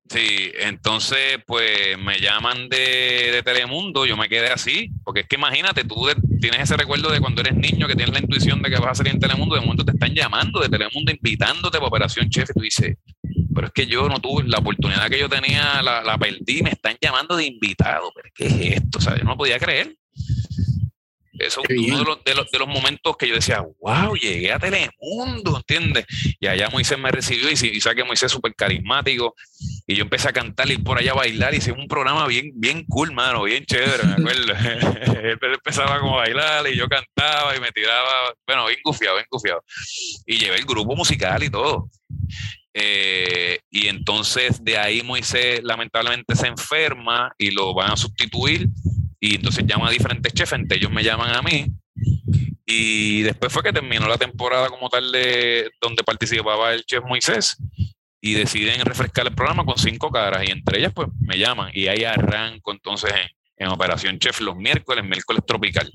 Sí, 0.10 0.52
entonces 0.60 1.40
pues 1.46 1.98
me 1.98 2.20
llaman 2.20 2.70
de, 2.70 3.42
Telemundo, 3.44 4.06
yo 4.06 4.16
me 4.16 4.30
quedé 4.30 4.48
así, 4.48 4.90
porque 5.04 5.22
es 5.22 5.28
que 5.28 5.36
imagínate, 5.36 5.84
tú 5.84 6.08
tienes 6.40 6.62
ese 6.62 6.78
recuerdo 6.78 7.12
de 7.12 7.20
cuando 7.20 7.42
eres 7.42 7.56
niño 7.56 7.88
que 7.88 7.96
tienes 7.96 8.14
la 8.14 8.22
intuición 8.22 8.62
de 8.62 8.70
que 8.70 8.78
vas 8.78 8.92
a 8.92 8.96
salir 8.96 9.14
en 9.14 9.20
Telemundo, 9.20 9.56
de 9.56 9.62
momento 9.62 9.84
te 9.84 9.92
están 9.92 10.14
llamando 10.14 10.62
de 10.62 10.70
Telemundo, 10.70 11.12
invitándote 11.12 11.78
para 11.78 11.88
Operación 11.88 12.30
Chef, 12.30 12.50
y 12.50 12.54
tú 12.54 12.62
dices, 12.62 12.96
pero 13.54 13.68
es 13.68 13.74
que 13.74 13.86
yo 13.86 14.08
no 14.08 14.20
tuve 14.20 14.44
la 14.48 14.60
oportunidad 14.60 15.10
que 15.10 15.20
yo 15.20 15.28
tenía, 15.28 15.82
la, 15.82 16.02
la 16.02 16.18
perdí, 16.18 16.62
me 16.64 16.70
están 16.70 16.96
llamando 17.02 17.36
de 17.36 17.46
invitado, 17.46 18.12
pero 18.16 18.30
¿qué 18.34 18.46
es 18.46 18.78
esto? 18.78 19.00
O 19.00 19.02
sea, 19.02 19.18
yo 19.18 19.26
no 19.26 19.36
podía 19.36 19.60
creer. 19.60 19.94
Eso 21.40 21.62
es 21.68 21.78
uno 21.78 22.00
de 22.00 22.04
los, 22.04 22.24
de, 22.24 22.36
los, 22.36 22.52
de 22.52 22.60
los, 22.60 22.68
momentos 22.68 23.16
que 23.18 23.28
yo 23.28 23.36
decía, 23.36 23.64
wow, 23.80 24.16
llegué 24.16 24.52
a 24.52 24.60
Telemundo, 24.60 25.58
¿entiendes? 25.58 26.06
Y 26.40 26.48
allá 26.48 26.70
Moisés 26.70 26.98
me 26.98 27.12
recibió 27.12 27.50
y, 27.50 27.54
y 27.54 27.82
sabe 27.82 27.98
que 27.98 28.04
Moisés 28.04 28.32
súper 28.32 28.56
carismático. 28.56 29.36
Y 29.86 29.96
yo 29.96 30.04
empecé 30.04 30.30
a 30.30 30.34
cantar 30.34 30.70
y 30.72 30.78
por 30.78 30.98
allá 30.98 31.12
a 31.12 31.16
bailar. 31.16 31.54
Y 31.54 31.58
hice 31.58 31.72
un 31.72 31.88
programa 31.88 32.26
bien, 32.28 32.52
bien 32.56 32.86
cool, 32.86 33.14
mano, 33.14 33.44
bien 33.44 33.66
chévere, 33.66 34.04
me 34.04 34.14
acuerdo. 34.18 34.54
Él 35.24 35.40
empezaba 35.42 36.00
como 36.00 36.16
a 36.16 36.24
bailar 36.24 36.68
y 36.72 36.76
yo 36.76 36.88
cantaba 36.88 37.56
y 37.56 37.60
me 37.60 37.72
tiraba, 37.72 38.34
bueno, 38.46 38.68
bien 38.68 38.80
gufiado, 38.84 39.16
bien 39.16 39.28
gufiado. 39.30 39.64
Y 40.26 40.38
llevé 40.38 40.58
el 40.58 40.66
grupo 40.66 40.96
musical 40.96 41.44
y 41.44 41.50
todo. 41.50 41.90
Eh, 42.80 43.60
y 43.72 43.88
entonces 43.88 44.64
de 44.64 44.78
ahí 44.78 45.02
Moisés 45.02 45.62
lamentablemente 45.64 46.36
se 46.36 46.46
enferma 46.46 47.34
y 47.40 47.50
lo 47.50 47.74
van 47.74 47.94
a 47.94 47.98
sustituir 47.98 48.70
y 49.20 49.36
entonces 49.36 49.66
llaman 49.66 49.88
a 49.88 49.92
diferentes 49.92 50.34
chefs, 50.34 50.54
entre 50.54 50.78
ellos 50.78 50.92
me 50.92 51.04
llaman 51.04 51.36
a 51.36 51.42
mí. 51.42 51.68
Y 52.66 53.22
después 53.22 53.52
fue 53.52 53.64
que 53.64 53.74
terminó 53.74 54.08
la 54.08 54.18
temporada 54.18 54.70
como 54.70 54.90
tal 54.90 55.12
de 55.12 55.72
donde 55.82 56.04
participaba 56.04 56.74
el 56.74 56.84
chef 56.86 57.04
Moisés 57.04 57.58
y 58.20 58.34
deciden 58.34 58.84
refrescar 58.84 59.26
el 59.28 59.34
programa 59.34 59.64
con 59.64 59.78
cinco 59.78 60.12
caras 60.12 60.44
y 60.46 60.52
entre 60.52 60.80
ellas 60.80 60.92
pues 60.94 61.08
me 61.20 61.38
llaman 61.38 61.72
y 61.74 61.88
ahí 61.88 62.04
arranco 62.04 62.72
entonces 62.72 63.12
en, 63.56 63.68
Operación 63.70 64.20
Chef 64.20 64.40
los 64.42 64.56
miércoles, 64.56 65.04
miércoles 65.04 65.42
tropical. 65.48 65.92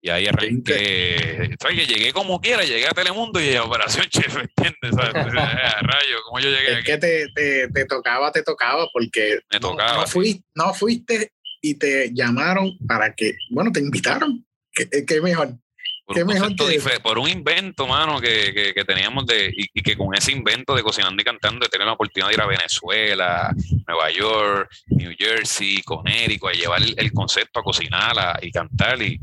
Y 0.00 0.08
ahí 0.08 0.26
arranqué, 0.26 1.54
¿sabes? 1.60 1.76
Que 1.76 1.86
llegué 1.86 2.14
como 2.14 2.40
quiera, 2.40 2.64
llegué 2.64 2.86
a 2.86 2.92
Telemundo 2.92 3.38
y 3.42 3.54
a 3.54 3.64
Operación 3.64 4.06
Chef, 4.08 4.34
¿entiendes? 4.36 4.92
¿Sabes? 4.94 5.12
rayo, 5.34 6.16
¿cómo 6.24 6.40
yo 6.40 6.48
llegué 6.48 6.78
es 6.78 6.84
que 6.84 6.96
te, 6.96 7.26
te, 7.34 7.68
te, 7.68 7.84
tocaba, 7.84 8.32
te 8.32 8.42
tocaba, 8.42 8.88
porque 8.90 9.40
me 9.52 9.60
tocaba, 9.60 10.00
no, 10.00 10.06
fuiste, 10.06 10.44
no 10.54 10.72
fuiste 10.72 11.32
y 11.60 11.74
te 11.74 12.12
llamaron 12.12 12.76
para 12.86 13.14
que, 13.14 13.36
bueno, 13.50 13.72
te 13.72 13.80
invitaron. 13.80 14.44
¿Qué, 14.72 14.88
qué 15.06 15.20
mejor? 15.20 15.58
Por 16.04 16.16
¿Qué 16.16 16.22
un, 16.22 16.28
mejor 16.28 17.02
por 17.02 17.18
un 17.18 17.28
invento, 17.28 17.86
mano, 17.86 18.20
que, 18.20 18.52
que, 18.52 18.74
que 18.74 18.84
teníamos 18.84 19.26
de, 19.26 19.52
y, 19.56 19.80
que 19.80 19.96
con 19.96 20.12
ese 20.14 20.32
invento 20.32 20.74
de 20.74 20.82
cocinando 20.82 21.20
y 21.22 21.24
cantando, 21.24 21.64
de 21.64 21.68
tener 21.68 21.86
la 21.86 21.92
oportunidad 21.92 22.28
de 22.28 22.34
ir 22.34 22.40
a 22.40 22.46
Venezuela, 22.46 23.54
Nueva 23.86 24.10
York, 24.10 24.70
New 24.88 25.12
Jersey, 25.16 25.82
Connecticut, 25.82 26.50
a 26.50 26.52
llevar 26.52 26.82
el, 26.82 27.12
concepto 27.12 27.60
a 27.60 27.62
cocinar 27.62 28.40
y 28.42 28.50
cantar 28.50 29.00
y, 29.00 29.20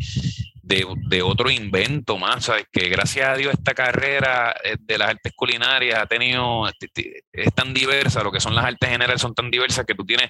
de, 0.67 0.85
de, 1.07 1.21
otro 1.21 1.49
invento 1.49 2.17
más, 2.17 2.45
¿sabes? 2.45 2.65
Que 2.71 2.89
gracias 2.89 3.29
a 3.29 3.35
Dios 3.35 3.53
esta 3.53 3.73
carrera 3.73 4.55
eh, 4.63 4.75
de 4.79 4.97
las 4.97 5.09
artes 5.09 5.33
culinarias 5.35 5.99
ha 5.99 6.05
tenido, 6.05 6.67
es 6.67 7.53
tan 7.53 7.73
diversa, 7.73 8.23
lo 8.23 8.31
que 8.31 8.41
son 8.41 8.53
las 8.53 8.65
artes 8.65 8.89
generales 8.89 9.21
son 9.21 9.33
tan 9.33 9.49
diversas 9.49 9.85
que 9.85 9.95
tú 9.95 10.05
tienes 10.05 10.29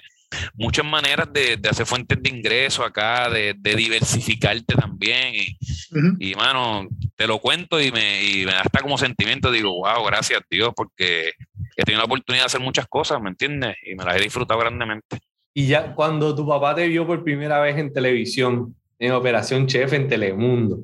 muchas 0.54 0.84
maneras 0.84 1.32
de, 1.32 1.56
de 1.56 1.68
hacer 1.68 1.86
fuentes 1.86 2.22
de 2.22 2.30
ingreso 2.30 2.84
acá, 2.84 3.28
de, 3.28 3.54
de 3.58 3.74
diversificarte 3.74 4.74
también. 4.74 5.34
Y, 5.34 5.56
y, 6.20 6.34
mano, 6.34 6.88
te 7.16 7.26
lo 7.26 7.38
cuento 7.40 7.80
y 7.80 7.90
me, 7.90 8.22
y 8.22 8.46
me 8.46 8.52
da 8.52 8.60
hasta 8.60 8.80
como 8.80 8.96
sentimiento, 8.96 9.50
digo, 9.50 9.70
wow, 9.70 10.04
gracias 10.06 10.40
a 10.40 10.44
Dios, 10.48 10.70
porque 10.76 11.32
he 11.76 11.82
tenido 11.82 12.00
la 12.00 12.06
oportunidad 12.06 12.44
de 12.44 12.46
hacer 12.46 12.60
muchas 12.60 12.86
cosas, 12.86 13.20
¿me 13.20 13.30
entiendes? 13.30 13.76
Y 13.84 13.94
me 13.96 14.04
las 14.04 14.16
he 14.16 14.20
disfrutado 14.20 14.60
grandemente. 14.60 15.18
Y 15.54 15.66
ya 15.66 15.94
cuando 15.94 16.36
tu 16.36 16.46
papá 16.46 16.74
te 16.74 16.86
vio 16.86 17.04
por 17.04 17.24
primera 17.24 17.60
vez 17.60 17.76
en 17.76 17.92
televisión, 17.92 18.76
en 18.98 19.12
Operación 19.12 19.66
Chef 19.66 19.92
en 19.92 20.08
Telemundo, 20.08 20.80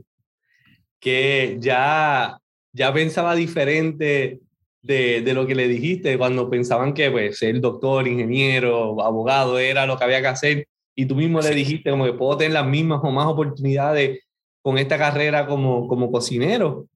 que 1.01 1.57
ya, 1.61 2.39
ya 2.73 2.93
pensaba 2.93 3.35
diferente 3.35 4.41
de, 4.83 5.23
de, 5.23 5.35
lo 5.35 5.47
que 5.47 5.55
le 5.55 5.67
dijiste 5.67 6.19
cuando 6.19 6.51
pensaban 6.51 6.95
que 6.95 7.11
pues, 7.11 7.39
ser 7.39 7.61
doctor, 7.61 8.07
ingeniero, 8.07 9.03
abogado 9.03 9.59
era 9.59 9.87
lo 9.87 9.99
que 9.99 10.05
había 10.05 10.21
que 10.21 10.27
hacer 10.27 10.69
y 10.95 11.07
tú 11.07 11.17
mismo 11.17 11.41
le 11.41 11.51
dijiste 11.51 11.91
como 11.91 12.05
que 12.05 12.13
puedo 12.13 12.37
tener 12.37 12.53
las 12.53 12.67
mismas 12.67 13.01
o 13.03 13.11
más 13.11 13.27
oportunidades 13.27 14.21
con 14.63 14.79
esta 14.79 14.97
carrera 14.97 15.47
como, 15.47 15.89
como 15.89 16.11
cocinero. 16.11 16.87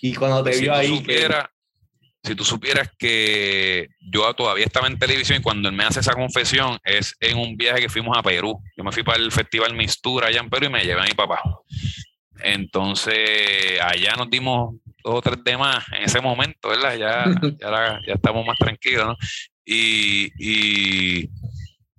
Y 0.00 0.14
cuando 0.14 0.42
te 0.42 0.50
pues 0.50 0.60
vio 0.60 0.74
ahí... 0.74 1.04
Si 2.24 2.36
tú 2.36 2.44
supieras 2.44 2.88
que 2.96 3.88
yo 4.00 4.32
todavía 4.34 4.64
estaba 4.64 4.86
en 4.86 4.96
televisión 4.96 5.40
y 5.40 5.42
cuando 5.42 5.68
él 5.68 5.74
me 5.74 5.82
hace 5.82 5.98
esa 5.98 6.14
confesión 6.14 6.78
es 6.84 7.16
en 7.18 7.36
un 7.36 7.56
viaje 7.56 7.80
que 7.80 7.88
fuimos 7.88 8.16
a 8.16 8.22
Perú. 8.22 8.62
Yo 8.82 8.84
me 8.84 8.90
fui 8.90 9.04
para 9.04 9.22
el 9.22 9.30
festival 9.30 9.74
Mistura 9.74 10.26
allá 10.26 10.40
en 10.40 10.50
Perú 10.50 10.66
y 10.66 10.70
me 10.70 10.82
llevé 10.82 11.02
a 11.02 11.04
mi 11.04 11.14
papá. 11.14 11.40
Entonces, 12.42 13.80
allá 13.80 14.16
nos 14.16 14.28
dimos 14.28 14.74
dos 15.04 15.14
o 15.14 15.22
tres 15.22 15.38
demás 15.44 15.84
en 15.96 16.02
ese 16.02 16.20
momento, 16.20 16.68
¿verdad? 16.68 16.96
Ya, 16.96 17.24
ya, 17.60 18.00
ya 18.04 18.14
estamos 18.14 18.44
más 18.44 18.58
tranquilos, 18.58 19.06
¿no? 19.06 19.16
Y, 19.64 20.32
y, 20.36 21.30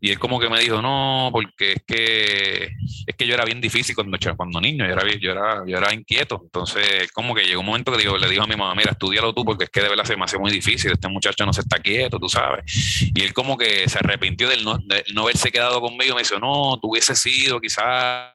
y 0.03 0.11
él 0.11 0.19
como 0.19 0.37
que 0.37 0.49
me 0.49 0.59
dijo, 0.59 0.81
no, 0.81 1.29
porque 1.31 1.71
es 1.71 1.83
que, 1.87 2.75
es 3.07 3.15
que 3.15 3.25
yo 3.25 3.35
era 3.35 3.45
bien 3.45 3.61
difícil 3.61 3.95
cuando, 3.95 4.17
cuando 4.35 4.59
niño, 4.59 4.85
yo 4.85 4.91
era, 4.91 5.03
yo, 5.17 5.31
era, 5.31 5.63
yo 5.65 5.77
era 5.77 5.93
inquieto. 5.93 6.41
Entonces, 6.43 7.09
como 7.13 7.33
que 7.33 7.45
llegó 7.45 7.61
un 7.61 7.67
momento 7.67 7.89
que 7.93 7.99
digo, 7.99 8.17
le 8.17 8.27
dijo 8.27 8.43
a 8.43 8.47
mi 8.47 8.57
mamá, 8.57 8.75
mira, 8.75 8.91
estudialo 8.91 9.33
tú 9.33 9.45
porque 9.45 9.63
es 9.63 9.69
que 9.69 9.79
de 9.79 9.87
verdad 9.87 10.03
se 10.03 10.17
me 10.17 10.25
muy 10.39 10.51
difícil, 10.51 10.91
este 10.91 11.07
muchacho 11.07 11.45
no 11.45 11.53
se 11.53 11.61
está 11.61 11.79
quieto, 11.79 12.19
tú 12.19 12.27
sabes. 12.27 12.65
Y 13.15 13.21
él 13.21 13.31
como 13.31 13.57
que 13.57 13.87
se 13.87 13.97
arrepintió 13.97 14.49
del 14.49 14.65
no, 14.65 14.77
de 14.77 15.05
no 15.13 15.21
haberse 15.21 15.53
quedado 15.53 15.79
conmigo, 15.79 16.15
me 16.15 16.23
dijo, 16.23 16.37
no, 16.37 16.77
tú 16.81 16.91
hubiese 16.91 17.15
sido 17.15 17.61
quizás 17.61 18.33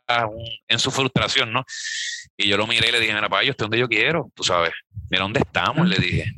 en 0.69 0.79
su 0.79 0.91
frustración, 0.91 1.53
¿no? 1.53 1.67
Y 2.35 2.49
yo 2.49 2.57
lo 2.57 2.67
miré 2.67 2.89
y 2.89 2.93
le 2.93 3.01
dije, 3.01 3.13
mira, 3.13 3.29
papá, 3.29 3.45
yo 3.45 3.51
estoy 3.51 3.67
donde 3.67 3.79
yo 3.79 3.89
quiero, 3.89 4.33
tú 4.35 4.43
sabes. 4.43 4.73
Mira 5.11 5.23
dónde 5.23 5.41
estamos, 5.41 5.87
le 5.87 5.97
dije. 5.97 6.33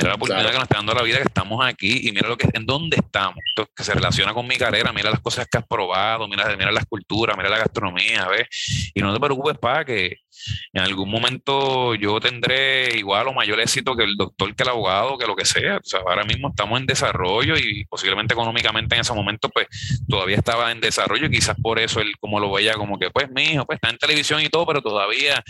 Mira 0.00 0.08
la 0.10 0.14
oportunidad 0.14 0.48
que 0.48 0.54
nos 0.54 0.62
está 0.62 0.76
dando 0.76 0.94
la 0.94 1.02
vida, 1.02 1.18
que 1.18 1.24
estamos 1.24 1.62
aquí 1.62 2.08
y 2.08 2.12
mira 2.12 2.26
lo 2.26 2.38
que 2.38 2.48
en 2.54 2.64
dónde 2.64 2.96
estamos, 2.96 3.36
que 3.76 3.84
se 3.84 3.92
relaciona 3.92 4.32
con 4.32 4.46
mi 4.46 4.56
carrera, 4.56 4.92
mira 4.94 5.10
las 5.10 5.20
cosas 5.20 5.46
que 5.46 5.58
has 5.58 5.66
probado, 5.66 6.26
mira, 6.26 6.56
mira 6.56 6.72
las 6.72 6.86
culturas, 6.86 7.36
mira 7.36 7.50
la 7.50 7.58
gastronomía, 7.58 8.26
¿ves? 8.28 8.90
Y 8.94 9.00
no 9.00 9.12
te 9.12 9.20
preocupes, 9.20 9.58
para 9.58 9.84
que 9.84 10.16
en 10.72 10.82
algún 10.82 11.10
momento 11.10 11.94
yo 11.96 12.18
tendré 12.18 12.96
igual 12.96 13.28
o 13.28 13.34
mayor 13.34 13.60
éxito 13.60 13.94
que 13.94 14.04
el 14.04 14.16
doctor, 14.16 14.54
que 14.54 14.62
el 14.62 14.70
abogado, 14.70 15.18
que 15.18 15.26
lo 15.26 15.36
que 15.36 15.44
sea. 15.44 15.76
O 15.76 15.84
sea, 15.84 16.00
ahora 16.00 16.24
mismo 16.24 16.48
estamos 16.48 16.80
en 16.80 16.86
desarrollo 16.86 17.58
y 17.58 17.84
posiblemente 17.84 18.32
económicamente 18.32 18.94
en 18.94 19.02
ese 19.02 19.12
momento, 19.12 19.50
pues 19.50 19.66
todavía 20.08 20.36
estaba 20.36 20.72
en 20.72 20.80
desarrollo 20.80 21.26
y 21.26 21.30
quizás 21.30 21.56
por 21.60 21.78
eso 21.78 22.00
él 22.00 22.14
como 22.18 22.40
lo 22.40 22.50
veía 22.50 22.74
como 22.74 22.98
que, 22.98 23.10
pues, 23.10 23.30
mi 23.30 23.42
hijo, 23.42 23.66
pues 23.66 23.76
está 23.76 23.90
en 23.90 23.98
televisión 23.98 24.40
y 24.40 24.48
todo, 24.48 24.66
pero 24.66 24.80
todavía 24.80 25.42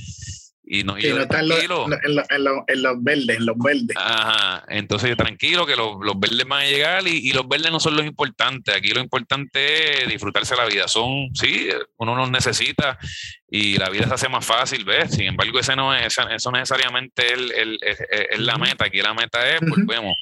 y 0.72 0.84
no, 0.84 0.96
y 0.96 1.02
no 1.08 1.22
está 1.22 1.40
en, 1.40 1.48
los, 1.48 1.58
verdes, 3.02 3.38
en 3.38 3.44
los 3.44 3.58
verdes. 3.58 3.96
Ajá, 3.96 4.62
entonces 4.68 5.16
tranquilo 5.16 5.66
que 5.66 5.74
los, 5.74 5.96
los, 6.00 6.16
verdes 6.16 6.46
van 6.46 6.62
a 6.62 6.64
llegar 6.64 7.08
y, 7.08 7.28
y, 7.28 7.32
los 7.32 7.48
verdes 7.48 7.72
no 7.72 7.80
son 7.80 7.96
los 7.96 8.06
importantes. 8.06 8.72
Aquí 8.72 8.90
lo 8.90 9.00
importante 9.00 10.04
es 10.04 10.08
disfrutarse 10.08 10.54
la 10.54 10.66
vida. 10.66 10.86
Son, 10.86 11.28
sí, 11.34 11.70
uno 11.96 12.14
los 12.14 12.30
necesita 12.30 12.96
y 13.50 13.78
la 13.78 13.90
vida 13.90 14.06
se 14.06 14.14
hace 14.14 14.28
más 14.28 14.46
fácil, 14.46 14.84
¿ves? 14.84 15.10
Sin 15.10 15.26
embargo, 15.26 15.58
ese 15.58 15.74
no 15.74 15.92
es, 15.92 16.16
eso 16.30 16.52
necesariamente 16.52 17.32
es, 17.32 18.38
la 18.38 18.56
meta. 18.56 18.84
Aquí 18.84 19.02
la 19.02 19.12
meta 19.12 19.52
es, 19.52 19.58
pues, 19.58 19.84
vemos, 19.84 20.14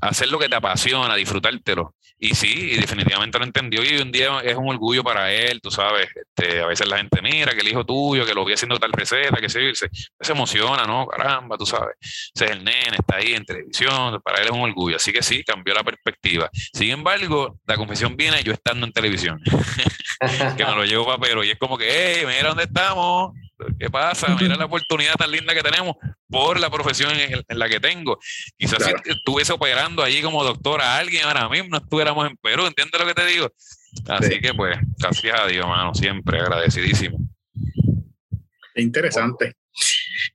hacer 0.00 0.28
lo 0.28 0.38
que 0.38 0.48
te 0.48 0.56
apasiona, 0.56 1.14
disfrutártelo. 1.16 1.94
Y 2.22 2.34
sí, 2.34 2.76
definitivamente 2.76 3.38
lo 3.38 3.46
entendió 3.46 3.82
y 3.82 3.96
un 3.96 4.12
día 4.12 4.40
es 4.44 4.54
un 4.54 4.68
orgullo 4.68 5.02
para 5.02 5.32
él, 5.32 5.58
tú 5.62 5.70
sabes. 5.70 6.06
Este, 6.14 6.60
a 6.60 6.66
veces 6.66 6.86
la 6.86 6.98
gente 6.98 7.22
mira 7.22 7.54
que 7.54 7.60
el 7.60 7.68
hijo 7.68 7.86
tuyo, 7.86 8.26
que 8.26 8.34
lo 8.34 8.44
vi 8.44 8.52
haciendo 8.52 8.78
tal 8.78 8.92
receta, 8.92 9.38
que 9.40 9.48
se, 9.48 9.74
se, 9.74 9.88
se 10.20 10.32
emociona, 10.32 10.84
¿no? 10.84 11.06
Caramba, 11.06 11.56
tú 11.56 11.64
sabes. 11.64 11.94
Ese 12.00 12.44
es 12.44 12.50
el 12.50 12.62
nene, 12.62 12.98
está 12.98 13.16
ahí 13.16 13.32
en 13.32 13.46
televisión, 13.46 14.20
para 14.22 14.42
él 14.42 14.48
es 14.48 14.50
un 14.50 14.60
orgullo. 14.60 14.96
Así 14.96 15.14
que 15.14 15.22
sí, 15.22 15.42
cambió 15.42 15.72
la 15.72 15.82
perspectiva. 15.82 16.50
Sin 16.74 16.90
embargo, 16.90 17.58
la 17.66 17.76
confesión 17.76 18.14
viene 18.18 18.42
yo 18.42 18.52
estando 18.52 18.84
en 18.84 18.92
televisión, 18.92 19.40
que 20.58 20.64
me 20.66 20.74
lo 20.74 20.84
llevo 20.84 21.06
papero 21.06 21.42
y 21.42 21.50
es 21.50 21.58
como 21.58 21.78
que, 21.78 21.88
hey, 21.88 22.24
mira 22.26 22.48
dónde 22.48 22.64
estamos, 22.64 23.32
¿Qué 23.78 23.90
pasa? 23.90 24.34
Mira 24.40 24.56
la 24.56 24.66
oportunidad 24.66 25.14
tan 25.14 25.30
linda 25.30 25.54
que 25.54 25.62
tenemos 25.62 25.96
por 26.28 26.58
la 26.58 26.70
profesión 26.70 27.12
en, 27.14 27.58
la 27.58 27.68
que 27.68 27.80
tengo. 27.80 28.18
Quizás 28.56 28.84
si 28.84 29.10
estuviese 29.10 29.52
operando 29.52 30.02
allí 30.02 30.22
como 30.22 30.44
doctor 30.44 30.80
a 30.80 30.98
alguien 30.98 31.24
ahora 31.24 31.48
mismo, 31.48 31.70
no 31.70 31.78
estuviéramos 31.78 32.28
en 32.28 32.36
Perú, 32.36 32.66
¿entiendes 32.66 33.00
lo 33.00 33.06
que 33.06 33.14
te 33.14 33.26
digo? 33.26 33.52
Así 34.08 34.40
que 34.40 34.54
pues, 34.54 34.78
gracias 34.98 35.40
a 35.40 35.46
Dios, 35.46 35.66
mano, 35.66 35.94
siempre 35.94 36.40
agradecidísimo. 36.40 37.18
Interesante. 38.76 39.56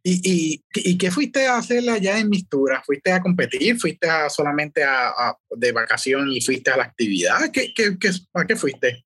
¿Y, 0.03 0.61
y, 0.73 0.97
qué 0.97 1.11
fuiste 1.11 1.47
a 1.47 1.57
hacer 1.57 1.87
allá 1.89 2.19
en 2.19 2.29
Mistura? 2.29 2.81
¿Fuiste 2.85 3.11
a 3.11 3.21
competir? 3.21 3.77
¿Fuiste 3.79 4.07
solamente 4.29 4.83
a, 4.83 5.35
de 5.49 5.71
vacación 5.71 6.31
y 6.31 6.41
fuiste 6.41 6.71
a 6.71 6.77
la 6.77 6.83
actividad? 6.83 7.51
¿Qué, 7.51 7.73
qué, 7.73 7.97
qué, 7.99 8.11
¿A 8.33 8.45
qué 8.45 8.55
fuiste? 8.55 9.04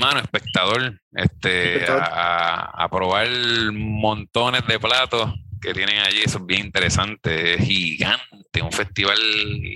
Mano, 0.00 0.20
espectador, 0.20 0.98
este, 1.12 1.84
A, 1.86 2.88
probar 2.90 3.28
montones 3.72 4.66
de 4.66 4.80
platos 4.80 5.34
que 5.60 5.74
tienen 5.74 5.98
allí, 5.98 6.22
eso 6.24 6.38
es 6.38 6.46
bien 6.46 6.64
interesante, 6.64 7.54
es 7.54 7.64
gigante, 7.66 8.62
un 8.62 8.72
festival 8.72 9.18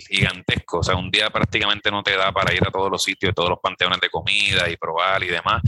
gigantesco, 0.09 0.79
o 0.79 0.83
sea, 0.83 0.97
un 0.97 1.11
día 1.11 1.29
prácticamente 1.29 1.91
no 1.91 2.03
te 2.03 2.17
da 2.17 2.33
para 2.33 2.55
ir 2.55 2.67
a 2.67 2.71
todos 2.71 2.91
los 2.91 3.03
sitios, 3.03 3.35
todos 3.35 3.51
los 3.51 3.59
panteones 3.63 4.01
de 4.01 4.09
comida 4.09 4.71
y 4.71 4.79
probar 4.79 5.23
y 5.23 5.29
demás. 5.29 5.61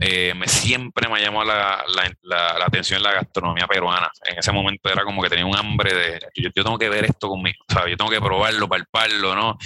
Eh, 0.00 0.34
me 0.34 0.48
siempre 0.48 1.08
me 1.08 1.20
llamó 1.20 1.44
la, 1.44 1.84
la, 2.22 2.64
atención 2.64 3.02
la 3.02 3.12
gastronomía 3.12 3.66
peruana. 3.66 4.10
En 4.24 4.38
ese 4.38 4.52
momento 4.52 4.90
era 4.90 5.04
como 5.04 5.22
que 5.22 5.28
tenía 5.28 5.46
un 5.46 5.56
hambre 5.56 5.94
de, 5.94 6.20
yo, 6.34 6.50
tengo 6.52 6.78
que 6.78 6.88
ver 6.88 7.04
esto 7.04 7.28
conmigo, 7.28 7.64
¿sabes? 7.68 7.92
Yo 7.92 7.96
tengo 7.96 8.10
que 8.10 8.20
probarlo, 8.20 8.68
palparlo, 8.68 9.34
¿no? 9.34 9.58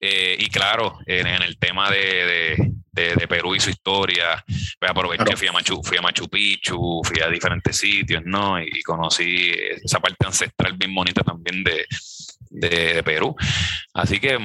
Eh, 0.00 0.36
y 0.38 0.48
claro, 0.48 0.98
en, 1.06 1.26
el 1.26 1.58
tema 1.58 1.90
de, 1.90 2.56
de, 2.92 3.28
Perú 3.28 3.54
y 3.54 3.60
su 3.60 3.70
historia, 3.70 4.44
pues 4.46 4.90
aproveché, 4.90 5.36
fui, 5.36 5.48
a 5.48 5.52
Machu, 5.52 5.82
fui 5.82 5.96
a 5.96 6.02
Machu 6.02 6.28
Picchu, 6.28 7.00
fui 7.02 7.20
a 7.22 7.28
diferentes 7.28 7.76
sitios, 7.76 8.22
¿no? 8.24 8.60
Y, 8.60 8.68
y 8.72 8.82
conocí 8.82 9.52
esa 9.82 9.98
parte 9.98 10.26
ancestral 10.26 10.74
bien 10.74 10.94
bonita 10.94 11.22
también 11.22 11.64
de, 11.64 11.86
de, 12.54 13.02
Perú. 13.02 13.34
Así 13.92 14.20
que, 14.20 14.38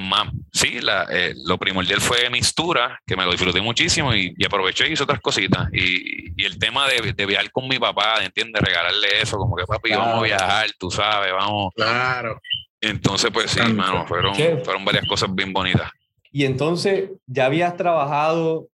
sí, 0.51 0.81
la, 0.81 1.07
eh, 1.11 1.33
lo 1.45 1.57
primordial 1.57 2.01
fue 2.01 2.29
Mistura, 2.29 2.99
que 3.05 3.15
me 3.15 3.23
lo 3.23 3.31
disfruté 3.31 3.61
muchísimo 3.61 4.13
y, 4.13 4.33
aproveché 4.45 4.87
y 4.89 4.93
hice 4.93 5.03
otras 5.03 5.21
cositas. 5.21 5.69
Y, 5.71 6.41
y 6.41 6.45
el 6.45 6.57
tema 6.57 6.87
de, 6.87 7.13
de, 7.13 7.25
viajar 7.25 7.51
con 7.51 7.67
mi 7.67 7.79
papá, 7.79 8.23
¿entiendes? 8.23 8.61
Regalarle 8.61 9.21
eso, 9.21 9.37
como 9.37 9.55
que 9.55 9.65
papi, 9.65 9.91
vamos 9.91 10.19
a 10.19 10.23
viajar, 10.23 10.69
tú 10.77 10.91
sabes, 10.91 11.31
vamos. 11.31 11.73
Claro. 11.75 12.41
Entonces, 12.81 13.29
pues 13.31 13.51
sí, 13.51 13.59
hermano, 13.59 14.07
fueron, 14.07 14.35
fueron 14.35 14.85
varias 14.85 15.05
cosas 15.07 15.33
bien 15.33 15.53
bonitas. 15.53 15.91
Y 16.31 16.45
entonces, 16.45 17.09
ya 17.27 17.45
habías 17.45 17.75
trabajado 17.75 18.67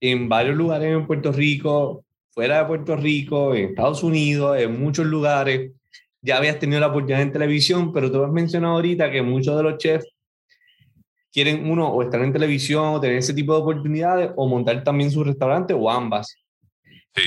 en 0.00 0.28
varios 0.28 0.56
lugares 0.56 0.92
en 0.92 1.06
Puerto 1.06 1.30
Rico, 1.32 2.04
fuera 2.30 2.58
de 2.58 2.64
Puerto 2.64 2.96
Rico, 2.96 3.54
en 3.54 3.70
Estados 3.70 4.02
Unidos, 4.02 4.58
en 4.58 4.80
muchos 4.80 5.06
lugares 5.06 5.70
ya 6.22 6.36
habías 6.36 6.58
tenido 6.58 6.80
la 6.80 6.86
oportunidad 6.86 7.22
en 7.22 7.32
televisión, 7.32 7.92
pero 7.92 8.10
tú 8.10 8.22
has 8.24 8.30
mencionado 8.30 8.74
ahorita 8.74 9.10
que 9.10 9.22
muchos 9.22 9.56
de 9.56 9.62
los 9.62 9.78
chefs 9.78 10.06
quieren 11.32 11.68
uno 11.68 11.88
o 11.88 12.02
estar 12.02 12.22
en 12.22 12.32
televisión 12.32 12.94
o 12.94 13.00
tener 13.00 13.16
ese 13.16 13.34
tipo 13.34 13.54
de 13.54 13.62
oportunidades 13.62 14.30
o 14.36 14.46
montar 14.46 14.84
también 14.84 15.10
su 15.10 15.24
restaurante 15.24 15.74
o 15.74 15.90
ambas. 15.90 16.36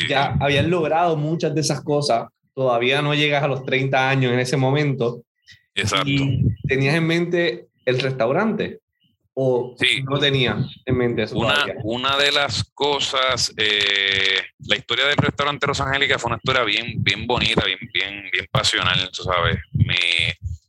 Ya 0.09 0.37
habían 0.39 0.69
logrado 0.69 1.17
muchas 1.17 1.53
de 1.53 1.61
esas 1.61 1.83
cosas, 1.83 2.27
todavía 2.53 3.01
no 3.01 3.13
llegas 3.13 3.43
a 3.43 3.47
los 3.47 3.63
30 3.63 4.09
años 4.09 4.31
en 4.31 4.39
ese 4.39 4.57
momento. 4.57 5.23
Exacto. 5.75 6.09
Y 6.09 6.55
tenías 6.67 6.95
en 6.95 7.05
mente 7.05 7.67
el 7.85 7.99
restaurante. 7.99 8.79
¿O 9.37 9.75
no 10.09 10.17
tenía 10.17 10.57
en 10.85 10.97
mente 10.97 11.23
eso? 11.23 11.37
Una, 11.37 11.65
una 11.83 12.17
de 12.17 12.31
las 12.31 12.63
cosas, 12.73 13.53
eh, 13.57 14.41
la 14.59 14.77
historia 14.77 15.05
del 15.07 15.17
restaurante 15.17 15.67
Rosangélica 15.67 16.17
fue 16.17 16.29
una 16.29 16.37
historia 16.37 16.63
bien, 16.63 17.03
bien 17.03 17.27
bonita, 17.27 17.65
bien, 17.65 17.79
bien, 17.93 18.23
bien 18.31 18.47
pasional, 18.49 19.09
tú 19.11 19.23
sabes. 19.23 19.57
Mi, 19.73 19.95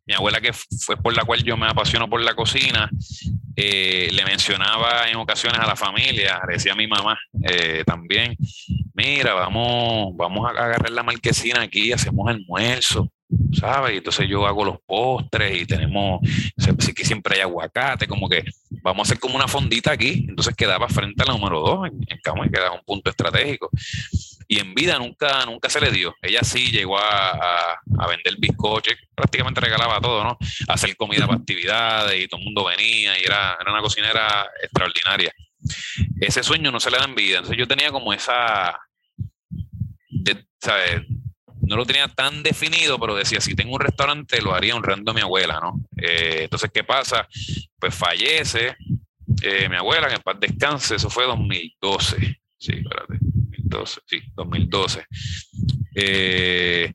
mi 0.06 0.14
abuela, 0.14 0.40
que 0.40 0.52
fue 0.52 0.96
por 0.96 1.14
la 1.14 1.24
cual 1.24 1.44
yo 1.44 1.56
me 1.56 1.68
apasiono 1.68 2.10
por 2.10 2.20
la 2.20 2.34
cocina, 2.34 2.90
eh, 3.54 4.08
le 4.12 4.24
mencionaba 4.24 5.08
en 5.08 5.16
ocasiones 5.16 5.58
a 5.60 5.66
la 5.66 5.76
familia, 5.76 6.40
decía 6.48 6.72
a 6.72 6.76
mi 6.76 6.86
mamá 6.86 7.18
eh, 7.48 7.84
también, 7.86 8.36
mira, 8.94 9.34
vamos, 9.34 10.16
vamos 10.16 10.46
a 10.46 10.50
agarrar 10.50 10.90
la 10.90 11.02
marquesina 11.02 11.62
aquí, 11.62 11.92
hacemos 11.92 12.28
almuerzo. 12.28 13.10
¿Sabes? 13.52 13.94
Y 13.94 13.96
entonces 13.98 14.28
yo 14.28 14.46
hago 14.46 14.64
los 14.64 14.80
postres 14.86 15.62
y 15.62 15.66
tenemos, 15.66 16.20
sí 16.78 16.94
que 16.94 17.04
siempre 17.04 17.36
hay 17.36 17.40
aguacate, 17.42 18.06
como 18.06 18.28
que 18.28 18.44
vamos 18.82 19.06
a 19.06 19.06
hacer 19.08 19.20
como 19.20 19.36
una 19.36 19.48
fondita 19.48 19.92
aquí. 19.92 20.26
Entonces 20.28 20.54
quedaba 20.54 20.88
frente 20.88 21.22
a 21.22 21.26
la 21.26 21.32
número 21.32 21.60
dos 21.60 21.88
en, 21.88 21.98
en 22.08 22.18
Camuy, 22.22 22.50
que 22.50 22.60
un 22.60 22.84
punto 22.84 23.10
estratégico. 23.10 23.70
Y 24.48 24.60
en 24.60 24.74
vida 24.74 24.98
nunca, 24.98 25.44
nunca 25.44 25.68
se 25.68 25.80
le 25.80 25.90
dio. 25.90 26.14
Ella 26.22 26.42
sí 26.42 26.70
llegó 26.70 26.98
a, 26.98 27.72
a, 27.98 28.06
vender 28.06 28.36
bizcocho, 28.38 28.92
prácticamente 29.14 29.60
regalaba 29.60 30.00
todo, 30.00 30.22
¿no? 30.22 30.38
hacer 30.68 30.96
comida 30.96 31.26
para 31.26 31.38
actividades 31.38 32.22
y 32.22 32.28
todo 32.28 32.38
el 32.38 32.44
mundo 32.44 32.64
venía 32.64 33.18
y 33.18 33.24
era, 33.24 33.56
era 33.60 33.72
una 33.72 33.82
cocinera 33.82 34.48
extraordinaria. 34.62 35.32
Ese 36.20 36.44
sueño 36.44 36.70
no 36.70 36.78
se 36.78 36.92
le 36.92 36.98
da 36.98 37.04
en 37.04 37.16
vida. 37.16 37.38
Entonces 37.38 37.58
yo 37.58 37.66
tenía 37.66 37.90
como 37.90 38.12
esa, 38.12 38.78
¿sabes? 40.60 41.02
No 41.66 41.76
lo 41.76 41.84
tenía 41.84 42.08
tan 42.08 42.42
definido, 42.42 42.98
pero 42.98 43.14
decía, 43.14 43.40
si 43.40 43.54
tengo 43.54 43.74
un 43.74 43.80
restaurante, 43.80 44.40
lo 44.40 44.54
haría 44.54 44.74
honrando 44.74 45.10
a 45.10 45.14
mi 45.14 45.20
abuela, 45.20 45.60
¿no? 45.60 45.80
Eh, 45.96 46.42
entonces, 46.44 46.70
¿qué 46.72 46.84
pasa? 46.84 47.28
Pues 47.78 47.94
fallece 47.94 48.76
eh, 49.42 49.68
mi 49.68 49.76
abuela, 49.76 50.08
que 50.08 50.14
en 50.14 50.22
paz 50.22 50.36
descanse, 50.40 50.96
eso 50.96 51.10
fue 51.10 51.24
2012, 51.24 52.16
sí, 52.58 52.72
espérate, 52.72 53.18
2012, 53.20 54.00
sí, 54.06 54.22
2012. 54.34 55.06
Eh, 55.94 56.92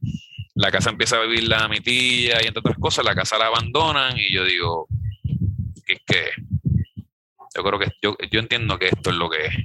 la 0.56 0.72
casa 0.72 0.90
empieza 0.90 1.18
a 1.18 1.26
vivir 1.26 1.48
la 1.48 1.68
mi 1.68 1.82
tía 1.82 2.42
y 2.42 2.48
entre 2.48 2.60
otras 2.60 2.78
cosas, 2.78 3.04
la 3.06 3.16
casa 3.16 3.38
la 3.38 3.48
abandonan 3.48 4.18
y 4.18 4.34
yo 4.34 4.46
digo, 4.46 4.88
¿qué 5.86 5.94
es 5.94 6.02
que? 6.06 6.30
Yo 7.54 7.64
creo 7.64 7.80
que 7.80 7.92
yo, 8.02 8.16
yo 8.32 8.40
entiendo 8.40 8.80
que 8.80 8.88
esto 8.88 9.10
es 9.10 9.16
lo 9.18 9.30
que 9.30 9.46
es 9.46 9.56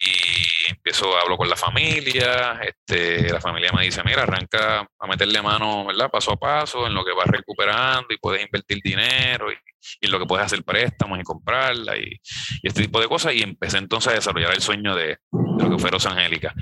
y 0.00 0.59
empiezo, 0.90 1.16
hablo 1.16 1.36
con 1.36 1.48
la 1.48 1.56
familia, 1.56 2.60
este, 2.62 3.30
la 3.30 3.40
familia 3.40 3.70
me 3.72 3.84
dice, 3.84 4.02
mira, 4.04 4.22
arranca 4.22 4.86
a 4.98 5.06
meterle 5.06 5.40
mano, 5.40 5.86
¿verdad? 5.86 6.10
Paso 6.10 6.32
a 6.32 6.36
paso 6.36 6.86
en 6.86 6.94
lo 6.94 7.04
que 7.04 7.12
vas 7.12 7.26
recuperando 7.26 8.08
y 8.10 8.18
puedes 8.18 8.44
invertir 8.44 8.80
dinero 8.82 9.52
y, 9.52 9.54
y 10.00 10.06
en 10.06 10.10
lo 10.10 10.18
que 10.18 10.26
puedes 10.26 10.44
hacer 10.44 10.64
préstamos 10.64 11.20
y 11.20 11.22
comprarla 11.22 11.96
y, 11.96 12.20
este 12.62 12.82
tipo 12.82 13.00
de 13.00 13.06
cosas. 13.06 13.34
Y 13.34 13.42
empecé 13.42 13.78
entonces 13.78 14.12
a 14.12 14.16
desarrollar 14.16 14.52
el 14.52 14.60
sueño 14.60 14.96
de, 14.96 15.18
lo 15.30 15.70
que 15.70 15.78
fue 15.78 15.90
Rosa 15.90 16.10
Angélica. 16.10 16.54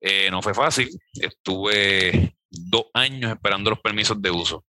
Eh, 0.00 0.28
no 0.30 0.40
fue 0.40 0.54
fácil, 0.54 0.88
estuve 1.14 2.34
dos 2.48 2.86
años 2.94 3.32
esperando 3.32 3.70
los 3.70 3.80
permisos 3.80 4.22
de 4.22 4.30
uso. 4.30 4.64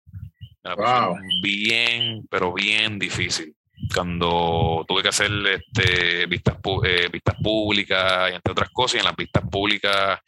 Bien, 1.42 2.28
pero 2.30 2.54
bien 2.54 3.00
difícil 3.00 3.56
cuando 3.94 4.86
tuve 4.88 5.02
que 5.02 5.10
hacer 5.10 5.32
este, 5.48 6.26
vistas, 6.26 6.58
eh, 6.84 7.10
vistas 7.12 7.36
públicas 7.42 8.32
y 8.32 8.36
entre 8.36 8.52
otras 8.52 8.70
cosas, 8.70 8.96
y 8.96 8.98
en 9.00 9.06
las 9.06 9.16
vistas 9.16 9.44
públicas 9.50 10.20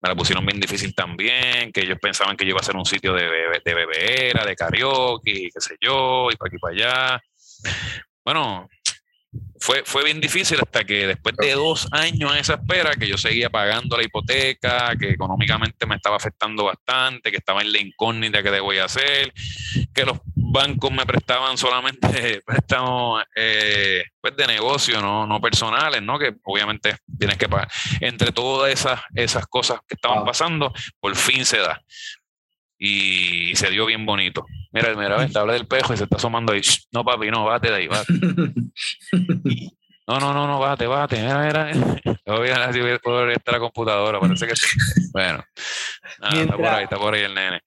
me 0.00 0.08
la 0.08 0.14
pusieron 0.14 0.44
bien 0.44 0.60
difícil 0.60 0.94
también, 0.94 1.72
que 1.72 1.82
ellos 1.82 1.98
pensaban 2.00 2.36
que 2.36 2.44
yo 2.44 2.50
iba 2.50 2.60
a 2.60 2.64
ser 2.64 2.76
un 2.76 2.84
sitio 2.84 3.12
de, 3.12 3.28
de 3.64 3.74
bebera, 3.74 4.44
de 4.44 4.56
karaoke, 4.56 5.50
qué 5.52 5.60
sé 5.60 5.76
yo, 5.80 6.28
y 6.30 6.36
para 6.36 6.48
aquí 6.48 6.58
para 6.58 6.74
allá. 6.74 7.22
Bueno, 8.24 8.68
fue, 9.60 9.82
fue 9.84 10.04
bien 10.04 10.20
difícil 10.20 10.58
hasta 10.60 10.84
que 10.84 11.06
después 11.06 11.34
de 11.36 11.52
dos 11.52 11.88
años 11.92 12.32
en 12.32 12.38
esa 12.38 12.54
espera, 12.54 12.94
que 12.94 13.08
yo 13.08 13.18
seguía 13.18 13.50
pagando 13.50 13.96
la 13.96 14.04
hipoteca, 14.04 14.94
que 14.96 15.10
económicamente 15.10 15.86
me 15.86 15.96
estaba 15.96 16.16
afectando 16.16 16.64
bastante, 16.64 17.30
que 17.30 17.38
estaba 17.38 17.62
en 17.62 17.72
la 17.72 17.80
incógnita 17.80 18.42
que 18.42 18.50
debo 18.50 18.68
hacer, 18.82 19.32
que 19.94 20.04
los 20.04 20.18
bancos 20.34 20.90
me 20.92 21.06
prestaban 21.06 21.56
solamente 21.56 22.42
préstamos 22.46 23.22
eh, 23.34 24.04
pues 24.20 24.36
de 24.36 24.46
negocio, 24.46 25.00
no, 25.00 25.26
no 25.26 25.40
personales, 25.40 26.02
¿no? 26.02 26.18
que 26.18 26.34
obviamente 26.44 26.96
tienes 27.18 27.38
que 27.38 27.48
pagar. 27.48 27.68
Entre 28.00 28.32
todas 28.32 28.72
esas, 28.72 29.00
esas 29.14 29.46
cosas 29.46 29.80
que 29.86 29.94
estaban 29.94 30.24
pasando, 30.24 30.72
por 31.00 31.14
fin 31.16 31.44
se 31.44 31.58
da. 31.58 31.82
Y 32.78 33.56
se 33.56 33.70
dio 33.70 33.86
bien 33.86 34.06
bonito. 34.06 34.46
Mira, 34.72 34.94
mira, 34.94 35.16
ven, 35.16 35.36
habla 35.36 35.54
del 35.54 35.66
pejo 35.66 35.94
y 35.94 35.96
se 35.96 36.04
está 36.04 36.16
asomando 36.16 36.52
ahí. 36.52 36.60
No, 36.92 37.04
papi, 37.04 37.30
no, 37.30 37.44
bate 37.44 37.70
de 37.70 37.74
ahí, 37.74 37.88
bate. 37.88 38.12
No, 40.08 40.18
no, 40.18 40.32
no, 40.32 40.46
no, 40.46 40.58
bate, 40.58 40.86
bate. 40.86 41.20
Mira, 41.20 41.44
mira. 41.44 41.70
Voy 42.26 42.48
a 42.48 42.64
así 42.64 42.80
por 43.02 43.30
esta 43.30 43.52
la 43.52 43.58
computadora. 43.58 44.18
Parece 44.18 44.46
que 44.46 44.56
sí. 44.56 44.66
Bueno, 45.12 45.44
está 46.32 46.56
por 46.56 46.66
ahí, 46.66 46.84
está 46.84 46.96
por 46.96 47.14
ahí 47.14 47.24
el 47.24 47.34
nene. 47.34 47.60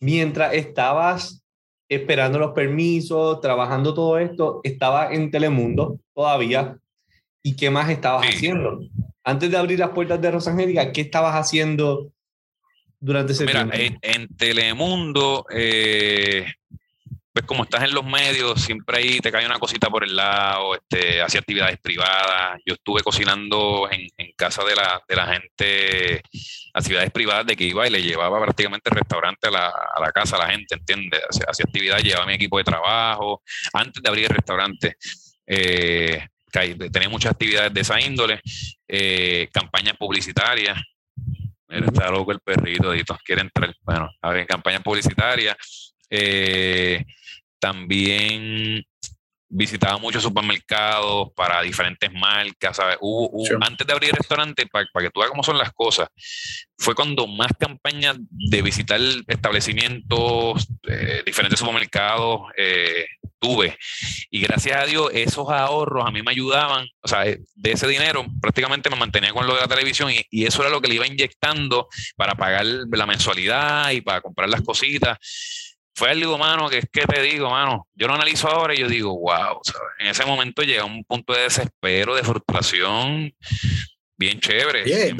Mientras 0.00 0.52
estabas 0.52 1.42
esperando 1.88 2.38
los 2.38 2.52
permisos, 2.52 3.40
trabajando 3.40 3.94
todo 3.94 4.18
esto, 4.18 4.60
estaba 4.62 5.10
en 5.10 5.30
Telemundo 5.30 5.98
todavía. 6.14 6.76
¿Y 7.42 7.56
qué 7.56 7.70
más 7.70 7.88
estabas 7.88 8.26
haciendo? 8.26 8.80
Antes 9.24 9.50
de 9.50 9.56
abrir 9.56 9.78
las 9.78 9.90
puertas 9.90 10.20
de 10.20 10.30
Rosangélica, 10.30 10.92
¿qué 10.92 11.00
estabas 11.00 11.34
haciendo 11.34 12.12
durante 13.06 13.32
ese 13.32 13.46
Mira, 13.46 13.68
En, 13.72 13.98
en, 14.02 14.26
Telemundo, 14.36 15.46
eh, 15.50 16.44
pues 17.32 17.46
como 17.46 17.62
estás 17.62 17.84
en 17.84 17.94
los 17.94 18.04
medios, 18.04 18.60
siempre 18.60 18.98
ahí 18.98 19.20
te 19.20 19.30
cae 19.30 19.46
una 19.46 19.60
cosita 19.60 19.88
por 19.88 20.02
el 20.02 20.16
lado, 20.16 20.74
este, 20.74 21.22
hacía 21.22 21.38
actividades 21.38 21.78
privadas. 21.78 22.60
Yo 22.66 22.74
estuve 22.74 23.02
cocinando 23.02 23.88
en, 23.92 24.08
casa 24.36 24.64
de 24.64 24.74
la, 24.74 25.00
de 25.08 25.14
la, 25.14 25.26
gente, 25.28 26.22
actividades 26.74 27.12
privadas 27.12 27.46
de 27.46 27.56
que 27.56 27.64
iba 27.64 27.86
y 27.86 27.90
le 27.90 28.02
llevaba 28.02 28.42
prácticamente 28.42 28.90
el 28.90 28.96
restaurante 28.96 29.46
a 29.46 29.50
la, 29.52 29.68
a 29.68 30.00
la 30.00 30.10
casa 30.10 30.34
a 30.34 30.40
la 30.40 30.50
gente, 30.50 30.74
¿entiendes? 30.74 31.20
Hacía, 31.30 31.64
actividades, 31.64 32.02
llevaba 32.02 32.26
mi 32.26 32.34
equipo 32.34 32.58
de 32.58 32.64
trabajo, 32.64 33.40
antes 33.72 34.02
de 34.02 34.08
abrir 34.08 34.24
el 34.24 34.34
restaurante. 34.34 34.96
Eh, 35.46 36.26
tenía 36.92 37.08
muchas 37.08 37.32
actividades 37.32 37.72
de 37.72 37.80
esa 37.82 38.00
índole, 38.00 38.40
eh, 38.88 39.48
campañas 39.52 39.96
publicitarias. 39.96 40.76
Mira, 41.68 41.86
está 41.86 42.10
loco 42.10 42.32
el 42.32 42.40
perrito, 42.40 42.92
quiere 43.24 43.42
entrar. 43.42 43.74
Bueno, 43.82 44.10
a 44.20 44.30
ver, 44.30 44.46
campañas 44.46 44.82
publicitarias. 44.82 45.94
Eh, 46.08 47.04
también 47.58 48.84
visitaba 49.48 49.98
muchos 49.98 50.22
supermercados 50.22 51.32
para 51.34 51.62
diferentes 51.62 52.12
marcas, 52.12 52.76
¿sabes? 52.76 52.98
Antes 53.60 53.86
de 53.86 53.92
abrir 53.92 54.10
el 54.10 54.16
restaurante, 54.16 54.66
para, 54.66 54.84
que 54.84 55.10
tú 55.10 55.20
veas 55.20 55.30
cómo 55.30 55.42
son 55.42 55.58
las 55.58 55.72
cosas, 55.72 56.08
fue 56.76 56.94
cuando 56.94 57.26
más 57.26 57.52
campañas 57.58 58.16
de 58.30 58.62
visitar 58.62 59.00
establecimientos, 59.26 60.66
eh, 60.88 61.22
diferentes 61.24 61.58
supermercados, 61.58 62.42
eh, 62.56 63.06
tuve. 63.38 63.76
Y 64.30 64.40
gracias 64.40 64.82
a 64.82 64.86
Dios, 64.86 65.10
esos 65.12 65.48
ahorros 65.48 66.06
a 66.06 66.10
mí 66.10 66.22
me 66.22 66.30
ayudaban, 66.30 66.86
o 67.00 67.08
sea, 67.08 67.24
de 67.24 67.72
ese 67.72 67.86
dinero 67.86 68.24
prácticamente 68.40 68.90
me 68.90 68.96
mantenía 68.96 69.32
con 69.32 69.46
lo 69.46 69.54
de 69.54 69.60
la 69.60 69.68
televisión 69.68 70.10
y, 70.10 70.22
y 70.30 70.46
eso 70.46 70.62
era 70.62 70.70
lo 70.70 70.80
que 70.80 70.88
le 70.88 70.96
iba 70.96 71.06
inyectando 71.06 71.88
para 72.16 72.34
pagar 72.34 72.64
la 72.64 73.06
mensualidad 73.06 73.90
y 73.90 74.00
para 74.00 74.20
comprar 74.20 74.48
las 74.48 74.62
cositas 74.62 75.18
fue 75.96 76.10
algo, 76.10 76.36
mano, 76.36 76.68
que 76.68 76.78
es 76.78 76.88
que 76.92 77.06
te 77.06 77.22
digo, 77.22 77.48
mano, 77.48 77.88
yo 77.94 78.06
lo 78.06 78.14
analizo 78.14 78.48
ahora 78.48 78.74
y 78.74 78.78
yo 78.78 78.86
digo, 78.86 79.18
wow, 79.18 79.60
¿sabes? 79.62 79.88
en 79.98 80.08
ese 80.08 80.26
momento 80.26 80.62
llega 80.62 80.84
un 80.84 81.02
punto 81.04 81.32
de 81.32 81.44
desespero, 81.44 82.14
de 82.14 82.22
frustración, 82.22 83.32
bien 84.16 84.40
chévere. 84.40 85.14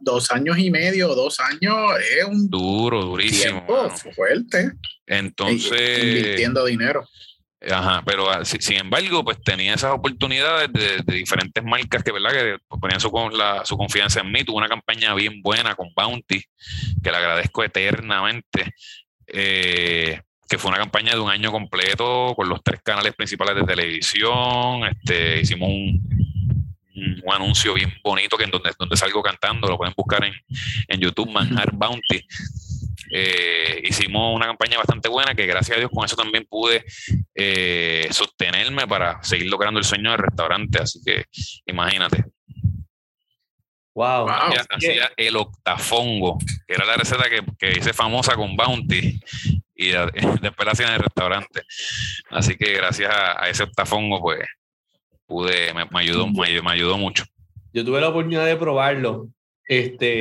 dos, 0.00 0.30
años 0.30 0.58
y 0.58 0.70
medio, 0.70 1.14
dos 1.14 1.38
años 1.40 1.76
es 2.18 2.24
un 2.24 2.48
duro, 2.48 3.02
durísimo. 3.02 3.66
fuerte. 4.14 4.72
Entonces. 5.06 6.02
Invirtiendo 6.02 6.64
dinero. 6.64 7.04
Ajá, 7.70 8.02
pero 8.04 8.28
ah, 8.28 8.44
sin 8.44 8.76
embargo, 8.76 9.24
pues 9.24 9.40
tenía 9.40 9.74
esas 9.74 9.92
oportunidades 9.92 10.68
de, 10.72 11.14
diferentes 11.14 11.62
marcas 11.62 12.02
que, 12.02 12.10
¿verdad? 12.10 12.32
Que 12.32 12.56
ponían 12.80 12.98
su, 12.98 13.12
la, 13.32 13.64
su 13.64 13.76
confianza 13.76 14.20
en 14.20 14.32
mí. 14.32 14.42
Tuve 14.42 14.56
una 14.56 14.68
campaña 14.68 15.14
bien 15.14 15.40
buena 15.42 15.76
con 15.76 15.92
Bounty, 15.94 16.42
que 17.02 17.10
le 17.10 17.16
agradezco 17.16 17.62
eternamente. 17.62 18.74
Eh, 19.28 20.20
que 20.48 20.58
fue 20.58 20.70
una 20.70 20.80
campaña 20.80 21.12
de 21.12 21.20
un 21.20 21.30
año 21.30 21.50
completo 21.50 22.34
con 22.36 22.46
los 22.48 22.62
tres 22.62 22.82
canales 22.82 23.14
principales 23.14 23.54
de 23.54 23.62
televisión. 23.62 24.84
Este, 24.84 25.40
hicimos 25.40 25.68
un, 25.70 26.21
un, 27.24 27.32
anuncio 27.32 27.74
bien 27.74 27.92
bonito 28.02 28.36
que 28.36 28.44
en 28.44 28.50
donde, 28.50 28.72
donde 28.78 28.96
salgo 28.96 29.22
cantando, 29.22 29.68
lo 29.68 29.76
pueden 29.76 29.94
buscar 29.96 30.24
en, 30.24 30.34
en 30.88 31.00
YouTube, 31.00 31.30
Manjar 31.30 31.72
Bounty. 31.72 32.20
Eh, 33.10 33.82
hicimos 33.84 34.34
una 34.34 34.46
campaña 34.46 34.78
bastante 34.78 35.08
buena 35.08 35.34
que 35.34 35.46
gracias 35.46 35.76
a 35.76 35.80
Dios 35.80 35.90
con 35.92 36.04
eso 36.04 36.16
también 36.16 36.46
pude 36.48 36.84
eh, 37.34 38.08
sostenerme 38.10 38.86
para 38.86 39.22
seguir 39.22 39.50
logrando 39.50 39.78
el 39.78 39.84
sueño 39.84 40.10
del 40.12 40.20
restaurante. 40.20 40.80
Así 40.80 41.00
que 41.04 41.24
imagínate, 41.66 42.24
Wow. 43.94 44.26
Hacía 44.70 45.12
el 45.18 45.36
octafongo, 45.36 46.38
que 46.66 46.74
era 46.74 46.86
la 46.86 46.96
receta 46.96 47.28
que, 47.28 47.42
que 47.58 47.78
hice 47.78 47.92
famosa 47.92 48.34
con 48.36 48.56
Bounty 48.56 49.20
y 49.74 49.88
después 50.40 50.66
la 50.66 50.72
hacía 50.72 50.88
en 50.88 50.94
el 50.94 51.00
restaurante. 51.00 51.62
Así 52.30 52.56
que 52.56 52.72
gracias 52.72 53.12
a, 53.14 53.48
ese 53.48 53.64
octafongo, 53.64 54.20
pues 54.20 54.40
pude, 55.26 55.72
me, 55.74 55.86
ayudó, 55.98 56.26
me, 56.26 56.70
ayudó 56.70 56.98
mucho. 56.98 57.24
Yo 57.72 57.84
tuve 57.84 58.00
la 58.00 58.08
oportunidad 58.08 58.46
de 58.46 58.56
probarlo. 58.56 59.28
Este, 59.66 60.20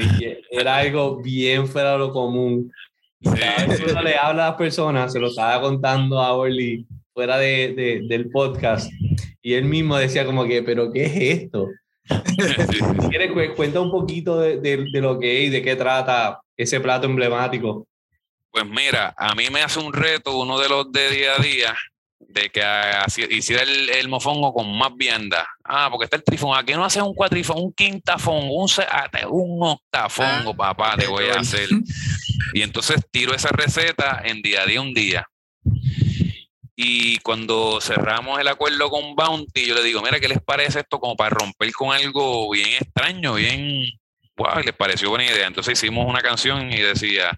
era 0.49 0.77
algo 0.77 1.21
bien 1.21 1.67
fuera 1.67 1.93
de 1.93 1.97
lo 1.97 2.11
común. 2.11 2.71
Cada 3.23 3.65
vez 3.65 3.79
que 3.81 3.91
uno 3.91 4.01
le 4.01 4.15
habla 4.15 4.47
a 4.47 4.49
las 4.49 4.57
personas, 4.57 5.11
se 5.11 5.19
lo 5.19 5.27
estaba 5.27 5.61
contando 5.61 6.19
a 6.19 6.33
Orly 6.33 6.85
fuera 7.13 7.37
de, 7.37 7.73
de, 7.73 8.01
del 8.07 8.29
podcast, 8.29 8.91
y 9.41 9.53
él 9.53 9.65
mismo 9.65 9.97
decía 9.97 10.25
como 10.25 10.45
que, 10.45 10.63
pero 10.63 10.91
¿qué 10.91 11.05
es 11.05 11.41
esto? 11.41 11.67
si 12.71 13.07
quieres, 13.09 13.31
cuenta 13.55 13.79
un 13.79 13.91
poquito 13.91 14.39
de, 14.39 14.85
lo 14.93 15.19
que 15.19 15.43
es 15.43 15.47
y 15.47 15.49
de 15.49 15.61
qué 15.61 15.75
trata 15.75 16.39
ese 16.55 16.79
plato 16.79 17.07
emblemático. 17.07 17.87
Pues 18.51 18.65
mira, 18.65 19.13
a 19.17 19.33
mí 19.33 19.45
me 19.51 19.61
hace 19.61 19.79
un 19.79 19.93
reto 19.93 20.37
uno 20.37 20.59
de 20.59 20.69
los 20.69 20.91
de 20.91 21.09
día 21.09 21.35
a 21.37 21.41
día 21.41 21.75
de 22.27 22.49
que 22.49 22.61
hiciera 23.29 23.63
el, 23.63 24.07
mofongo 24.07 24.53
con 24.53 24.77
más 24.77 24.95
vianda. 24.95 25.47
Ah, 25.63 25.89
porque 25.89 26.05
está 26.05 26.17
el 26.17 26.23
trifón. 26.23 26.57
Aquí 26.57 26.73
no 26.73 26.85
hace 26.85 27.01
un 27.01 27.13
cuatrifón, 27.13 27.57
un 27.57 27.73
quintafón, 27.73 28.47
un, 28.49 28.67
un 29.29 29.63
octafongo, 29.63 30.51
ah, 30.51 30.57
papá, 30.57 30.95
te 30.97 31.07
voy 31.07 31.25
a 31.25 31.39
hacer. 31.39 31.69
Y 32.53 32.63
entonces 32.63 32.99
tiro 33.11 33.33
esa 33.33 33.49
receta 33.49 34.21
en 34.25 34.41
día 34.41 34.63
a 34.63 34.65
día 34.65 34.81
un 34.81 34.93
día. 34.93 35.25
Y 36.75 37.17
cuando 37.19 37.79
cerramos 37.79 38.39
el 38.39 38.47
acuerdo 38.47 38.89
con 38.89 39.15
Bounty, 39.15 39.67
yo 39.67 39.75
le 39.75 39.83
digo, 39.83 40.01
mira, 40.01 40.19
¿qué 40.19 40.27
les 40.27 40.41
parece 40.41 40.79
esto 40.79 40.99
como 40.99 41.15
para 41.15 41.29
romper 41.29 41.71
con 41.71 41.93
algo 41.93 42.49
bien 42.49 42.69
extraño, 42.81 43.35
bien, 43.35 43.85
wow, 44.35 44.59
les 44.65 44.73
pareció 44.73 45.09
buena 45.09 45.25
idea. 45.25 45.47
Entonces 45.47 45.77
hicimos 45.77 46.07
una 46.07 46.21
canción 46.21 46.71
y 46.71 46.79
decía, 46.79 47.31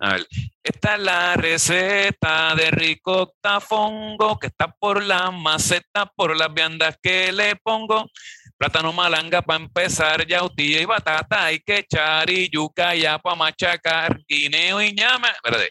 a 0.00 0.12
ver, 0.12 0.26
esta 0.62 0.94
es 0.94 1.00
la 1.00 1.34
receta 1.34 2.54
de 2.54 2.70
rico 2.70 3.34
tafongo 3.40 4.38
que 4.38 4.48
está 4.48 4.68
por 4.68 5.02
la 5.02 5.30
maceta, 5.30 6.06
por 6.14 6.36
las 6.36 6.52
viandas 6.52 6.98
que 7.02 7.32
le 7.32 7.56
pongo. 7.56 8.10
Plátano 8.58 8.92
malanga 8.92 9.42
para 9.42 9.62
empezar, 9.62 10.26
yautilla 10.26 10.80
y 10.80 10.86
batata 10.86 11.44
hay 11.44 11.60
que 11.60 11.78
echar 11.78 12.30
y 12.30 12.48
yuca 12.48 12.94
ya 12.94 13.18
para 13.18 13.36
machacar, 13.36 14.18
guineo 14.26 14.80
y 14.80 14.92
ñame. 14.92 15.28
Espérate, 15.28 15.70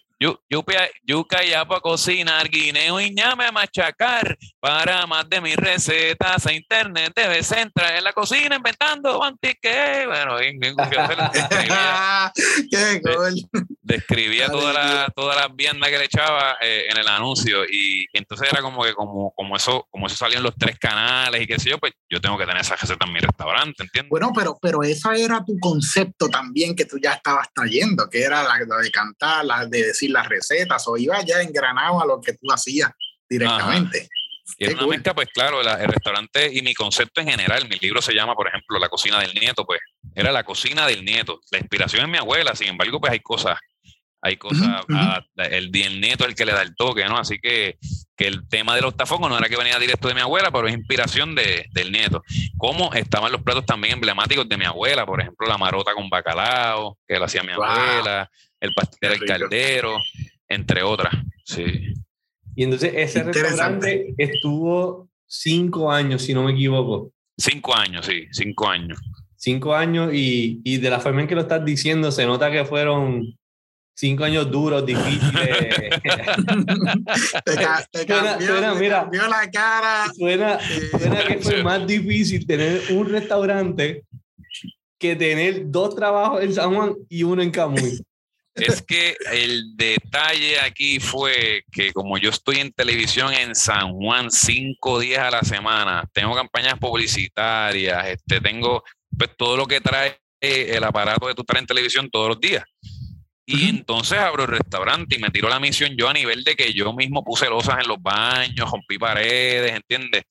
yuca 1.03 1.43
ya 1.43 1.65
para 1.65 1.81
cocinar, 1.81 2.47
guineo 2.47 2.99
y 3.01 3.11
ñame 3.11 3.45
a 3.45 3.51
machacar. 3.51 4.37
Para 4.59 5.05
más 5.07 5.27
de 5.27 5.41
mis 5.41 5.55
recetas 5.55 6.45
a 6.45 6.53
internet 6.53 7.11
debes 7.15 7.51
entrar 7.51 7.95
en 7.95 8.03
la 8.03 8.13
cocina 8.13 8.55
inventando 8.55 9.23
antique. 9.23 10.05
Bueno, 10.05 10.37
bien, 10.37 10.59
bien 10.59 10.75
describía, 10.75 12.31
Qué 12.69 13.01
describía 13.85 14.47
todas 14.47 14.73
las 14.73 15.13
toda 15.13 15.35
la 15.35 15.47
viandas 15.47 15.91
que 15.91 15.99
le 15.99 16.05
echaba 16.05 16.57
eh, 16.59 16.87
en 16.89 16.97
el 16.97 17.07
anuncio 17.07 17.63
y, 17.65 18.07
entonces 18.13 18.49
era 18.51 18.61
como 18.61 18.83
que 18.83 18.93
como, 18.93 19.31
como 19.35 19.55
eso 19.55 19.87
como 19.91 20.07
eso 20.07 20.15
salían 20.15 20.41
los 20.41 20.55
tres 20.55 20.79
canales 20.79 21.41
y 21.41 21.45
qué 21.45 21.59
sé 21.59 21.69
yo, 21.69 21.77
pues 21.77 21.93
yo 22.09 22.19
tengo 22.19 22.37
que 22.37 22.45
tener 22.45 22.61
esa 22.61 22.75
receta 22.75 23.05
en 23.05 23.13
mi 23.13 23.19
restaurante, 23.19 23.83
¿entiendes? 23.83 24.09
Bueno, 24.09 24.31
pero, 24.35 24.57
pero 24.59 24.81
esa 24.81 25.15
era 25.15 25.43
tu 25.45 25.59
concepto 25.59 26.29
también 26.29 26.75
que 26.75 26.85
tú 26.85 26.97
ya 26.97 27.13
estabas 27.13 27.47
trayendo, 27.53 28.09
que 28.09 28.23
era 28.23 28.43
la, 28.43 28.57
de 28.57 28.91
cantar, 28.91 29.45
la 29.45 29.65
de 29.67 29.83
decir 29.83 30.09
las 30.09 30.27
recetas 30.27 30.87
o 30.87 30.97
iba 30.97 31.21
ya 31.21 31.41
engranado 31.41 32.01
a 32.01 32.07
lo 32.07 32.19
que 32.19 32.33
tú 32.33 32.51
hacías 32.51 32.89
directamente. 33.29 34.09
Y 34.57 34.65
en 34.65 34.77
una 34.77 34.87
mezcla, 34.87 35.13
pues 35.13 35.27
claro, 35.33 35.61
el 35.61 35.87
restaurante 35.87 36.51
y 36.53 36.61
mi 36.61 36.73
concepto 36.73 37.21
en 37.21 37.27
general, 37.27 37.67
mi 37.67 37.77
libro 37.77 38.01
se 38.01 38.13
llama, 38.13 38.35
por 38.35 38.47
ejemplo, 38.47 38.79
La 38.79 38.89
cocina 38.89 39.19
del 39.19 39.33
nieto, 39.33 39.65
pues 39.65 39.79
era 40.13 40.31
la 40.31 40.43
cocina 40.43 40.85
del 40.87 41.03
nieto. 41.03 41.41
La 41.51 41.57
inspiración 41.57 42.05
es 42.05 42.09
mi 42.09 42.17
abuela, 42.17 42.55
sin 42.55 42.69
embargo, 42.69 42.99
pues 42.99 43.11
hay 43.11 43.19
cosas, 43.19 43.57
hay 44.25 44.37
cosas, 44.37 44.83
el, 45.35 45.69
el, 45.71 46.01
nieto 46.01 46.23
es 46.23 46.31
el 46.31 46.35
que 46.35 46.45
le 46.47 46.51
da 46.51 46.63
el 46.63 46.75
toque, 46.75 47.05
¿no? 47.05 47.19
Así 47.19 47.37
que, 47.37 47.77
que 48.17 48.25
el 48.25 48.47
tema 48.47 48.73
del 48.73 48.85
octafongo 48.85 49.29
no 49.29 49.37
era 49.37 49.47
que 49.47 49.55
venía 49.55 49.77
directo 49.77 50.07
de 50.07 50.15
mi 50.15 50.21
abuela, 50.21 50.49
pero 50.49 50.67
es 50.67 50.73
inspiración 50.73 51.35
de, 51.35 51.67
del 51.73 51.91
nieto. 51.91 52.23
Como 52.57 52.91
estaban 52.95 53.31
los 53.31 53.43
platos 53.43 53.67
también 53.67 53.93
emblemáticos 53.93 54.49
de 54.49 54.57
mi 54.57 54.65
abuela, 54.65 55.05
por 55.05 55.21
ejemplo, 55.21 55.47
la 55.47 55.59
marota 55.59 55.93
con 55.93 56.09
bacalao, 56.09 56.97
que 57.07 57.19
lo 57.19 57.25
hacía 57.25 57.43
mi 57.43 57.51
abuela, 57.51 58.27
el 58.59 58.73
pastel 58.73 59.11
del 59.11 59.25
caldero, 59.25 59.95
entre 60.47 60.81
otras. 60.81 61.13
Sí. 61.43 61.93
Y 62.55 62.63
entonces 62.63 62.93
ese 62.95 63.21
restaurante 63.21 64.15
estuvo 64.17 65.07
cinco 65.27 65.91
años, 65.91 66.23
si 66.23 66.33
no 66.33 66.41
me 66.41 66.53
equivoco. 66.53 67.11
Cinco 67.37 67.77
años, 67.77 68.07
sí, 68.07 68.25
cinco 68.31 68.67
años. 68.67 68.99
Cinco 69.35 69.75
años 69.75 70.11
y, 70.15 70.61
y 70.63 70.77
de 70.77 70.89
la 70.89 70.99
forma 70.99 71.21
en 71.21 71.27
que 71.27 71.35
lo 71.35 71.41
estás 71.41 71.63
diciendo, 71.63 72.11
se 72.11 72.25
nota 72.25 72.49
que 72.49 72.65
fueron 72.65 73.37
cinco 73.95 74.25
años 74.25 74.51
duros, 74.51 74.85
difíciles. 74.85 75.31
te, 77.91 78.05
cambió, 78.05 78.75
mira, 78.75 79.09
la 79.11 79.49
cara. 79.51 80.11
Suena, 80.15 80.59
suena 80.91 81.23
que 81.25 81.39
fue 81.39 81.63
más 81.63 81.87
difícil 81.87 82.45
tener 82.45 82.81
un 82.91 83.09
restaurante 83.09 84.03
que 84.99 85.15
tener 85.15 85.63
dos 85.71 85.95
trabajos 85.95 86.43
en 86.43 86.53
San 86.53 86.75
Juan 86.75 86.93
y 87.09 87.23
uno 87.23 87.41
en 87.41 87.51
Camuy. 87.51 87.99
Es 88.53 88.81
que 88.81 89.17
el 89.33 89.75
detalle 89.75 90.61
aquí 90.61 91.01
fue 91.01 91.63
que 91.69 91.91
como 91.91 92.17
yo 92.17 92.29
estoy 92.29 92.59
en 92.59 92.71
televisión 92.71 93.33
en 93.33 93.53
San 93.53 93.91
Juan 93.91 94.31
cinco 94.31 94.97
días 94.97 95.23
a 95.23 95.31
la 95.31 95.41
semana, 95.41 96.05
tengo 96.13 96.33
campañas 96.33 96.79
publicitarias, 96.79 98.07
este, 98.07 98.39
tengo 98.39 98.81
pues, 99.17 99.31
todo 99.37 99.57
lo 99.57 99.65
que 99.65 99.81
trae 99.81 100.17
el 100.39 100.83
aparato 100.85 101.27
de 101.27 101.35
tu 101.35 101.41
estar 101.41 101.57
en 101.57 101.65
televisión 101.65 102.09
todos 102.09 102.29
los 102.29 102.39
días. 102.39 102.63
Y 103.45 103.69
entonces 103.69 104.17
abro 104.17 104.43
el 104.43 104.49
restaurante 104.49 105.15
y 105.15 105.19
me 105.19 105.29
tiro 105.29 105.49
la 105.49 105.59
misión 105.59 105.95
yo 105.95 106.09
a 106.09 106.13
nivel 106.13 106.43
de 106.43 106.55
que 106.55 106.73
yo 106.73 106.93
mismo 106.93 107.23
puse 107.23 107.47
losas 107.47 107.79
en 107.79 107.87
los 107.87 108.01
baños, 108.01 108.71
rompí 108.71 108.97
paredes, 108.97 109.73
¿entiendes? 109.73 110.23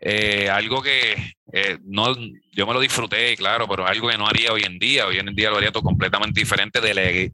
Eh, 0.00 0.48
algo 0.48 0.80
que 0.80 1.34
eh, 1.52 1.78
no, 1.84 2.14
yo 2.52 2.66
me 2.66 2.72
lo 2.72 2.80
disfruté, 2.80 3.36
claro, 3.36 3.66
pero 3.66 3.86
algo 3.86 4.08
que 4.08 4.18
no 4.18 4.28
haría 4.28 4.52
hoy 4.52 4.62
en 4.62 4.78
día. 4.78 5.06
Hoy 5.06 5.18
en 5.18 5.34
día 5.34 5.50
lo 5.50 5.56
haría 5.56 5.72
todo 5.72 5.82
completamente 5.82 6.40
diferente, 6.40 6.80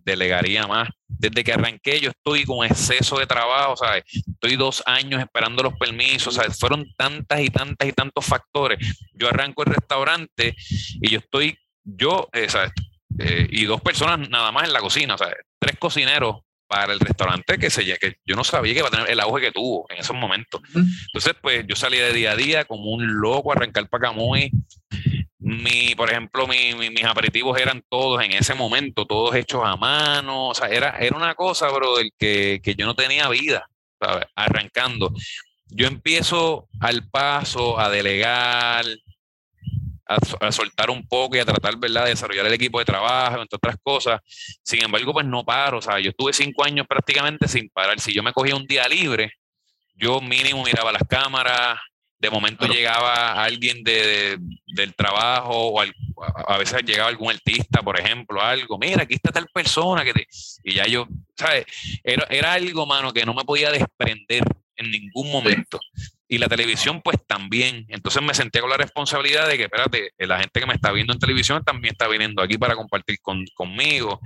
delegaría 0.05 0.67
más. 0.67 0.89
Desde 1.07 1.45
que 1.45 1.53
arranqué 1.53 2.01
yo 2.01 2.11
estoy 2.11 2.45
con 2.45 2.65
exceso 2.65 3.19
de 3.19 3.27
trabajo, 3.27 3.77
¿sabes? 3.77 4.05
Estoy 4.27 4.57
dos 4.57 4.83
años 4.87 5.21
esperando 5.21 5.63
los 5.63 5.75
permisos, 5.75 6.35
¿sabes? 6.35 6.59
Fueron 6.59 6.87
tantas 6.97 7.41
y 7.41 7.49
tantas 7.49 7.89
y 7.89 7.93
tantos 7.93 8.25
factores. 8.25 8.79
Yo 9.13 9.29
arranco 9.29 9.63
el 9.65 9.75
restaurante 9.75 10.55
y 11.01 11.11
yo 11.11 11.19
estoy, 11.19 11.59
yo, 11.83 12.29
eh, 12.33 12.49
¿sabes? 12.49 12.73
Y 13.19 13.65
dos 13.65 13.81
personas 13.81 14.29
nada 14.29 14.51
más 14.53 14.65
en 14.65 14.73
la 14.73 14.81
cocina, 14.81 15.17
¿sabes? 15.17 15.37
Tres 15.59 15.77
cocineros 15.79 16.43
para 16.67 16.93
el 16.93 17.01
restaurante 17.01 17.59
que, 17.59 17.71
se, 17.71 17.85
que 17.99 18.17
yo 18.25 18.37
no 18.37 18.45
sabía 18.45 18.73
que 18.73 18.79
iba 18.81 18.89
a 18.89 18.91
tener 18.91 19.11
el 19.11 19.21
auge 19.21 19.41
que 19.41 19.53
tuvo 19.53 19.87
en 19.91 19.99
esos 19.99 20.17
momentos. 20.17 20.61
Entonces, 20.75 21.35
pues 21.41 21.65
yo 21.67 21.77
salí 21.77 21.99
de 21.99 22.13
día 22.13 22.33
a 22.33 22.37
día 22.37 22.65
como 22.65 22.91
un 22.91 23.21
loco 23.21 23.53
a 23.53 23.55
arrancar 23.55 23.89
para 23.89 24.09
Camuy. 24.09 24.51
Mi, 25.39 25.95
por 25.95 26.11
ejemplo, 26.11 26.47
mis 26.47 27.05
aperitivos 27.05 27.61
eran 27.61 27.83
todos 27.89 28.23
en 28.25 28.33
ese 28.33 28.55
momento, 28.55 29.07
todos 29.07 29.35
hechos 29.37 29.63
a 29.65 29.77
mano. 29.77 30.49
O 30.49 30.55
sea, 30.55 30.69
era, 30.69 30.97
era 30.99 31.17
una 31.17 31.35
cosa, 31.35 31.69
bro, 31.71 31.99
del 31.99 32.11
que, 32.19 32.61
que 32.63 32.75
yo 32.75 32.87
no 32.87 32.95
tenía 32.95 33.29
vida, 33.29 33.69
¿sabes? 34.01 34.27
Arrancando. 34.35 35.13
Yo 35.67 35.87
empiezo 35.87 36.69
al 36.81 37.09
paso 37.09 37.79
a 37.79 37.91
delegar, 37.91 38.85
a, 40.07 40.53
soltar 40.53 40.91
un 40.91 41.07
poco 41.07 41.37
y 41.37 41.39
a 41.39 41.45
tratar, 41.45 41.77
¿verdad?, 41.77 42.05
de 42.05 42.11
desarrollar 42.11 42.47
el 42.47 42.53
equipo 42.53 42.79
de 42.79 42.85
trabajo, 42.85 43.41
entre 43.41 43.57
otras 43.57 43.77
cosas. 43.83 44.21
Sin 44.63 44.83
embargo, 44.83 45.13
pues 45.13 45.27
no 45.27 45.45
paro. 45.45 45.79
O 45.79 45.83
sea, 45.83 45.99
yo 46.01 46.11
estuve 46.11 46.33
cinco 46.33 46.65
años 46.65 46.87
prácticamente 46.87 47.49
sin 47.49 47.69
parar. 47.71 47.99
Si 48.01 48.13
yo 48.13 48.23
me 48.23 48.33
cogía 48.33 48.57
un 48.57 48.67
día 48.67 48.87
libre, 48.89 49.33
yo 49.95 50.21
mínimo 50.21 50.63
miraba 50.65 50.93
las 50.93 51.03
cámaras. 51.09 51.79
De 52.19 52.31
momento 52.31 52.67
llegaba 52.67 53.43
alguien 53.45 53.83
de, 53.83 54.39
del 54.67 54.95
trabajo 54.95 55.53
o 55.53 55.81
a 55.81 56.57
veces 56.57 56.83
llegaba 56.83 57.11
algún 57.11 57.31
artista, 57.31 57.83
por 57.83 58.01
ejemplo, 58.01 58.41
algo. 58.41 58.79
Mira, 58.79 59.03
aquí 59.03 59.15
está 59.15 59.31
tal 59.31 59.47
persona 59.53 60.05
que 60.05 60.15
te... 60.15 60.27
Y 60.63 60.75
ya 60.75 60.87
yo, 60.87 61.07
¿sabes? 61.37 61.67
Era, 62.03 62.27
era 62.31 62.53
algo, 62.55 62.87
mano, 62.87 63.13
que 63.13 63.27
no 63.27 63.35
me 63.35 63.45
podía 63.45 63.71
desprender 63.71 64.43
en 64.77 64.91
ningún 64.91 65.31
momento 65.31 65.79
y 66.29 66.39
la 66.39 66.49
televisión 66.49 67.01
pues 67.03 67.19
también. 67.27 67.87
Entonces 67.89 68.23
me 68.23 68.35
sentía 68.35 68.61
con 68.61 68.71
la 68.71 68.77
responsabilidad 68.77 69.49
de 69.49 69.57
que, 69.57 69.65
espérate, 69.65 70.13
eh, 70.17 70.27
la 70.27 70.39
gente 70.39 70.61
que 70.61 70.67
me 70.67 70.75
está 70.75 70.91
viendo 70.93 71.13
en 71.13 71.19
televisión 71.19 71.63
también 71.65 71.93
está 71.93 72.09
viniendo 72.09 72.43
aquí 72.43 72.59
para 72.59 72.77
compartir 72.77 73.19
conmigo. 73.55 74.21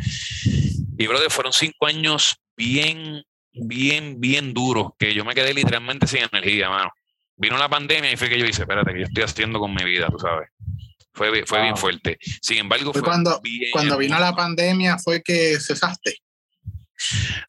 Y, 0.97 1.07
brother, 1.07 1.31
fueron 1.31 1.53
cinco 1.53 1.87
años 1.87 2.37
bien, 2.57 3.25
bien, 3.53 4.21
bien 4.21 4.55
duros, 4.55 4.93
que 4.99 5.15
yo 5.15 5.25
me 5.25 5.35
quedé 5.35 5.55
literalmente 5.55 6.07
sin 6.07 6.21
energía, 6.33 6.69
mano. 6.69 6.91
Vino 7.37 7.57
la 7.57 7.69
pandemia 7.69 8.13
y 8.13 8.17
fue 8.17 8.29
que 8.29 8.39
yo 8.39 8.47
hice, 8.47 8.63
espérate, 8.63 8.93
que 8.93 9.01
yo 9.01 9.07
estoy 9.07 9.23
haciendo 9.23 9.61
con 9.61 9.73
mi 9.73 9.85
vida, 9.85 10.09
tú 10.09 10.19
sabes. 10.19 10.49
Fue, 11.13 11.45
fue 11.47 11.63
bien 11.63 11.77
fuerte. 11.77 12.19
Sin 12.41 12.59
embargo, 12.59 12.93
fue, 12.93 13.03
cuando, 13.03 13.41
cuando 13.73 13.97
vino 13.97 14.19
la 14.19 14.35
pandemia 14.35 14.99
fue 14.99 15.23
que 15.23 15.59
cesaste. 15.59 16.17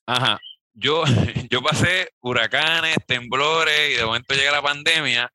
Ajá, 0.06 0.40
yo, 0.74 1.04
yo 1.50 1.62
pasé 1.62 2.10
huracanes, 2.22 2.98
temblores 3.08 3.92
y 3.92 3.98
de 3.98 4.06
momento 4.06 4.36
llega 4.36 4.52
la 4.52 4.62
pandemia 4.62 5.32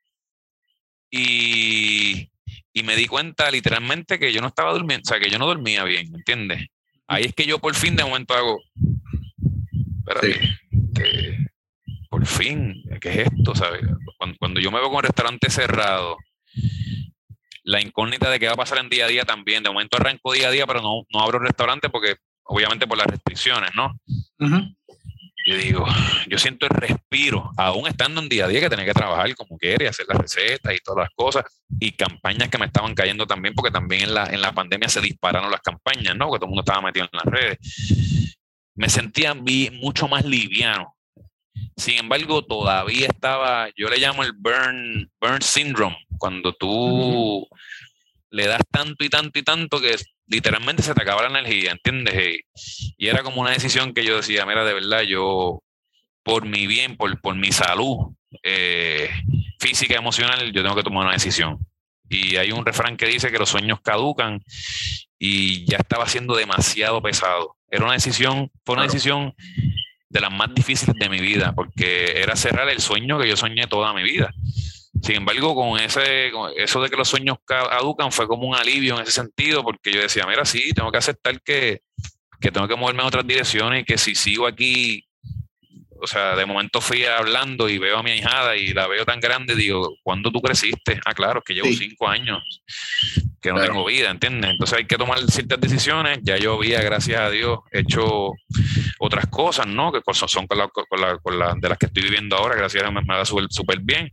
y, 1.11 2.30
me 2.82 2.97
di 2.97 3.07
cuenta 3.07 3.51
literalmente 3.51 4.18
que 4.18 4.32
yo 4.32 4.43
no 4.43 4.49
estaba 4.49 4.72
durmiendo, 4.72 5.03
o 5.07 5.09
sea, 5.09 5.18
que 5.18 5.30
yo 5.30 5.39
no 5.39 5.47
dormía 5.47 5.85
bien, 5.85 6.14
¿entiendes? 6.14 6.66
Ahí 7.07 7.24
es 7.24 7.32
que 7.32 7.47
yo 7.47 7.59
por 7.59 7.74
fin 7.74 7.97
de 7.97 8.05
momento 8.05 8.35
hago, 8.35 8.61
espérate, 10.01 10.59
que 10.95 11.39
por 12.11 12.26
fin, 12.26 12.82
¿qué 13.01 13.11
es 13.11 13.18
esto? 13.32 13.55
¿sabes? 13.55 13.82
Cuando, 14.39 14.61
yo 14.61 14.70
me 14.70 14.78
veo 14.78 14.89
con 14.89 14.99
un 14.99 15.03
restaurante 15.03 15.49
cerrado, 15.51 16.18
la 17.62 17.80
incógnita 17.80 18.28
de 18.28 18.39
qué 18.39 18.47
va 18.47 18.53
a 18.53 18.57
pasar 18.57 18.78
en 18.78 18.91
día 18.91 19.07
a 19.07 19.09
día 19.09 19.24
también, 19.24 19.62
de 19.62 19.70
momento 19.70 19.97
arranco 19.97 20.32
día 20.32 20.49
a 20.49 20.51
día, 20.51 20.66
pero 20.66 20.82
no, 20.82 21.05
no 21.11 21.20
abro 21.20 21.39
restaurante 21.39 21.89
porque 21.89 22.16
obviamente 22.45 22.87
por 22.87 22.99
las 22.99 23.07
restricciones, 23.07 23.70
¿no? 23.74 23.99
Yo 25.45 25.57
digo, 25.57 25.86
yo 26.26 26.38
siento 26.38 26.66
el 26.66 26.70
respiro, 26.70 27.51
aún 27.57 27.86
estando 27.86 28.20
en 28.20 28.28
día 28.28 28.47
a 28.47 28.49
día 28.49 28.61
que 28.61 28.70
tenía 28.70 28.86
que 28.86 28.95
trabajar 28.95 29.34
como 29.34 29.59
quiere, 29.59 29.88
hacer 29.88 30.07
las 30.09 30.18
recetas 30.18 30.74
y 30.74 30.78
todas 30.78 31.05
las 31.05 31.11
cosas, 31.14 31.45
y 31.78 31.92
campañas 31.92 32.49
que 32.49 32.59
me 32.59 32.66
estaban 32.66 32.95
cayendo 32.95 33.26
también, 33.26 33.55
porque 33.55 33.70
también 33.70 34.05
en 34.05 34.14
la, 34.14 34.26
en 34.26 34.40
la 34.40 34.53
pandemia 34.53 34.88
se 34.88 35.01
dispararon 35.01 35.51
las 35.51 35.61
campañas, 35.61 36.16
¿no? 36.16 36.28
Porque 36.28 36.40
todo 36.40 36.47
el 36.47 36.51
mundo 36.51 36.62
estaba 36.62 36.82
metido 36.82 37.07
en 37.12 37.18
las 37.18 37.26
redes. 37.26 38.36
Me 38.74 38.88
sentía 38.88 39.34
mucho 39.34 40.09
más 40.09 40.24
liviano. 40.24 40.97
Sin 41.76 41.99
embargo, 41.99 42.45
todavía 42.45 43.07
estaba, 43.07 43.68
yo 43.76 43.88
le 43.88 43.99
llamo 43.99 44.24
el 44.24 44.32
burn, 44.32 45.11
burn 45.20 45.42
syndrome, 45.42 45.97
cuando 46.18 46.55
tú 46.55 47.47
le 48.30 48.47
das 48.47 48.62
tanto 48.70 49.05
y 49.05 49.09
tanto 49.09 49.38
y 49.38 49.42
tanto 49.42 49.80
que 49.80 49.97
literalmente 50.27 50.83
se 50.83 50.95
te 50.95 51.03
acaba 51.03 51.22
la 51.29 51.39
energía, 51.39 51.72
¿entiendes? 51.72 52.41
Y, 52.97 53.07
era 53.07 53.22
como 53.22 53.41
una 53.41 53.51
decisión 53.51 53.93
que 53.93 54.05
yo 54.05 54.16
decía, 54.16 54.47
mira, 54.47 54.64
de 54.64 54.75
verdad, 54.75 55.03
yo, 55.03 55.62
por 56.22 56.47
mi 56.47 56.66
bien, 56.66 56.97
por, 56.97 57.20
por 57.20 57.35
mi 57.37 57.53
salud 57.53 58.14
eh, 58.43 59.11
física 59.59 59.95
y 59.95 59.99
emocional, 59.99 60.53
yo 60.53 60.62
tengo 60.62 60.77
que 60.77 60.83
tomar 60.83 61.05
una 61.05 61.14
decisión. 61.14 61.59
Y 62.09 62.37
hay 62.37 62.53
un 62.53 62.64
refrán 62.64 62.97
que 62.97 63.07
dice 63.07 63.31
que 63.31 63.39
los 63.39 63.49
sueños 63.49 63.81
caducan 63.83 64.43
y 65.18 65.64
ya 65.66 65.79
estaba 65.79 66.07
siendo 66.07 66.37
demasiado 66.37 67.03
pesado. 67.03 67.57
Era 67.70 67.85
una 67.85 67.95
decisión, 67.95 68.51
fue 68.64 68.75
una 68.75 68.85
decisión 68.85 69.35
de 70.09 70.20
las 70.20 70.31
más 70.31 70.55
difíciles 70.55 70.95
de 70.97 71.09
mi 71.09 71.20
vida, 71.20 71.55
porque 71.55 72.20
era 72.20 72.37
cerrar 72.37 72.68
el 72.68 72.81
sueño 72.81 73.18
que 73.18 73.29
yo 73.29 73.37
soñé 73.37 73.66
toda 73.66 73.93
mi 73.93 74.03
vida. 74.03 74.33
Sin 75.03 75.16
embargo, 75.16 75.55
con 75.55 75.78
ese, 75.78 76.30
eso 76.57 76.82
de 76.82 76.88
que 76.88 76.97
los 76.97 77.09
sueños 77.09 77.36
caducan 77.45 78.12
fue 78.12 78.26
como 78.26 78.49
un 78.49 78.55
alivio 78.55 78.97
en 78.97 79.03
ese 79.03 79.12
sentido, 79.12 79.62
porque 79.62 79.92
yo 79.92 80.01
decía, 80.01 80.26
mira, 80.26 80.45
sí, 80.45 80.72
tengo 80.72 80.90
que 80.90 80.99
aceptar 80.99 81.40
que, 81.42 81.82
que 82.40 82.51
tengo 82.51 82.68
que 82.68 82.76
moverme 82.76 83.03
en 83.03 83.09
otras 83.09 83.26
direcciones 83.26 83.82
y 83.82 83.84
que 83.84 83.99
si 83.99 84.14
sigo 84.14 84.47
aquí, 84.47 85.07
o 86.05 86.07
sea, 86.07 86.37
de 86.37 86.47
momento 86.47 86.81
fui 86.81 87.05
hablando 87.05 87.69
y 87.69 87.79
veo 87.79 87.99
a 87.99 88.03
mi 88.03 88.13
hijada 88.13 88.57
y 88.57 88.73
la 88.73 88.87
veo 88.87 89.05
tan 89.05 89.21
grande, 89.21 89.55
digo, 89.55 89.97
¿cuándo 90.03 90.31
tú 90.31 90.41
creciste? 90.41 91.01
Ah, 91.05 91.15
claro, 91.15 91.43
que 91.43 91.55
llevo 91.55 91.69
cinco 91.73 92.09
años 92.09 92.63
que 93.45 93.53
no 93.53 93.61
tengo 93.61 93.85
vida, 93.85 94.11
¿entiendes? 94.11 94.53
Entonces 94.53 94.79
hay 94.79 94.87
que 94.87 94.97
tomar 94.97 95.19
ciertas 95.31 95.61
decisiones. 95.61 96.19
Ya 96.23 96.39
yo 96.39 96.55
había, 96.55 96.81
gracias 96.81 97.21
a 97.21 97.29
Dios, 97.29 97.59
hecho 97.71 98.33
otras 98.99 99.27
cosas, 99.27 99.67
¿no? 99.67 99.93
Que 99.93 100.01
son 100.15 100.47
con 100.47 100.57
la, 100.57 100.69
con 100.69 101.39
la, 101.39 101.55
de 101.55 101.69
las 101.69 101.77
que 101.77 101.87
estoy 101.87 102.05
viviendo 102.05 102.37
ahora, 102.37 102.57
gracias 102.57 102.83
a 102.83 102.87
Dios 102.87 102.95
me, 102.95 103.07
me 103.07 103.19
da 103.19 103.25
súper 103.27 103.81
bien. 103.81 104.11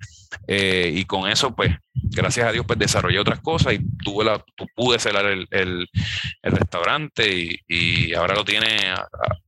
Eh, 0.48 0.92
y 0.94 1.06
con 1.06 1.30
eso, 1.30 1.56
pues, 1.56 1.72
gracias 1.94 2.48
a 2.48 2.52
Dios, 2.52 2.66
pues 2.66 2.80
desarrollé 2.80 3.20
otras 3.20 3.40
cosas 3.40 3.74
y 3.74 3.80
tuve 4.04 4.26
la, 4.26 4.44
pude 4.76 5.00
celar 5.00 5.26
el, 5.26 5.88
restaurante 6.44 7.60
y, 7.68 8.14
ahora 8.14 8.36
lo 8.36 8.44
tiene, 8.44 8.94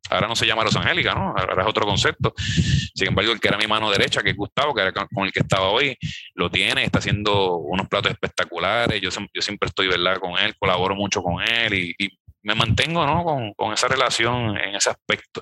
ahora 0.10 0.28
no 0.28 0.36
se 0.36 0.46
llama 0.46 0.64
Los 0.64 0.76
Angélica, 0.76 1.14
¿no? 1.14 1.34
Ahora 1.36 1.64
es 1.64 1.68
otro 1.68 1.86
concepto. 1.86 2.34
Sin 2.38 3.08
embargo, 3.08 3.32
el 3.32 3.40
que 3.40 3.48
era 3.48 3.58
mi 3.58 3.68
mano 3.68 3.90
derecha, 3.92 4.22
que 4.22 4.32
es 4.32 4.36
Gustavo, 4.36 4.74
que 4.74 4.82
era 4.82 4.92
con 4.92 5.26
el 5.26 5.32
que 5.32 5.40
estaba 5.40 5.70
hoy, 5.70 5.98
lo 6.36 6.50
tiene, 6.50 6.84
está 6.84 7.00
haciendo 7.00 7.58
unos 7.58 7.88
platos 7.88 8.12
espectaculares. 8.12 9.02
Yo, 9.02 9.10
yo 9.34 9.42
siempre 9.42 9.68
estoy, 9.68 9.88
¿verdad?, 9.88 10.18
con 10.18 10.38
él, 10.38 10.56
colaboro 10.58 10.96
mucho 10.96 11.22
con 11.22 11.42
él 11.42 11.96
y 11.98 12.20
me 12.44 12.56
mantengo 12.56 13.06
¿no? 13.06 13.24
con, 13.24 13.54
con, 13.54 13.74
esa 13.74 13.88
relación 13.88 14.58
en 14.58 14.76
ese 14.76 14.90
aspecto. 14.90 15.42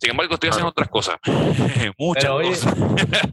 Sin 0.00 0.10
embargo, 0.10 0.34
estoy 0.34 0.50
haciendo 0.50 0.70
otras 0.70 0.88
cosas, 0.88 1.16
muchas 1.98 2.30
cosas. 2.30 2.76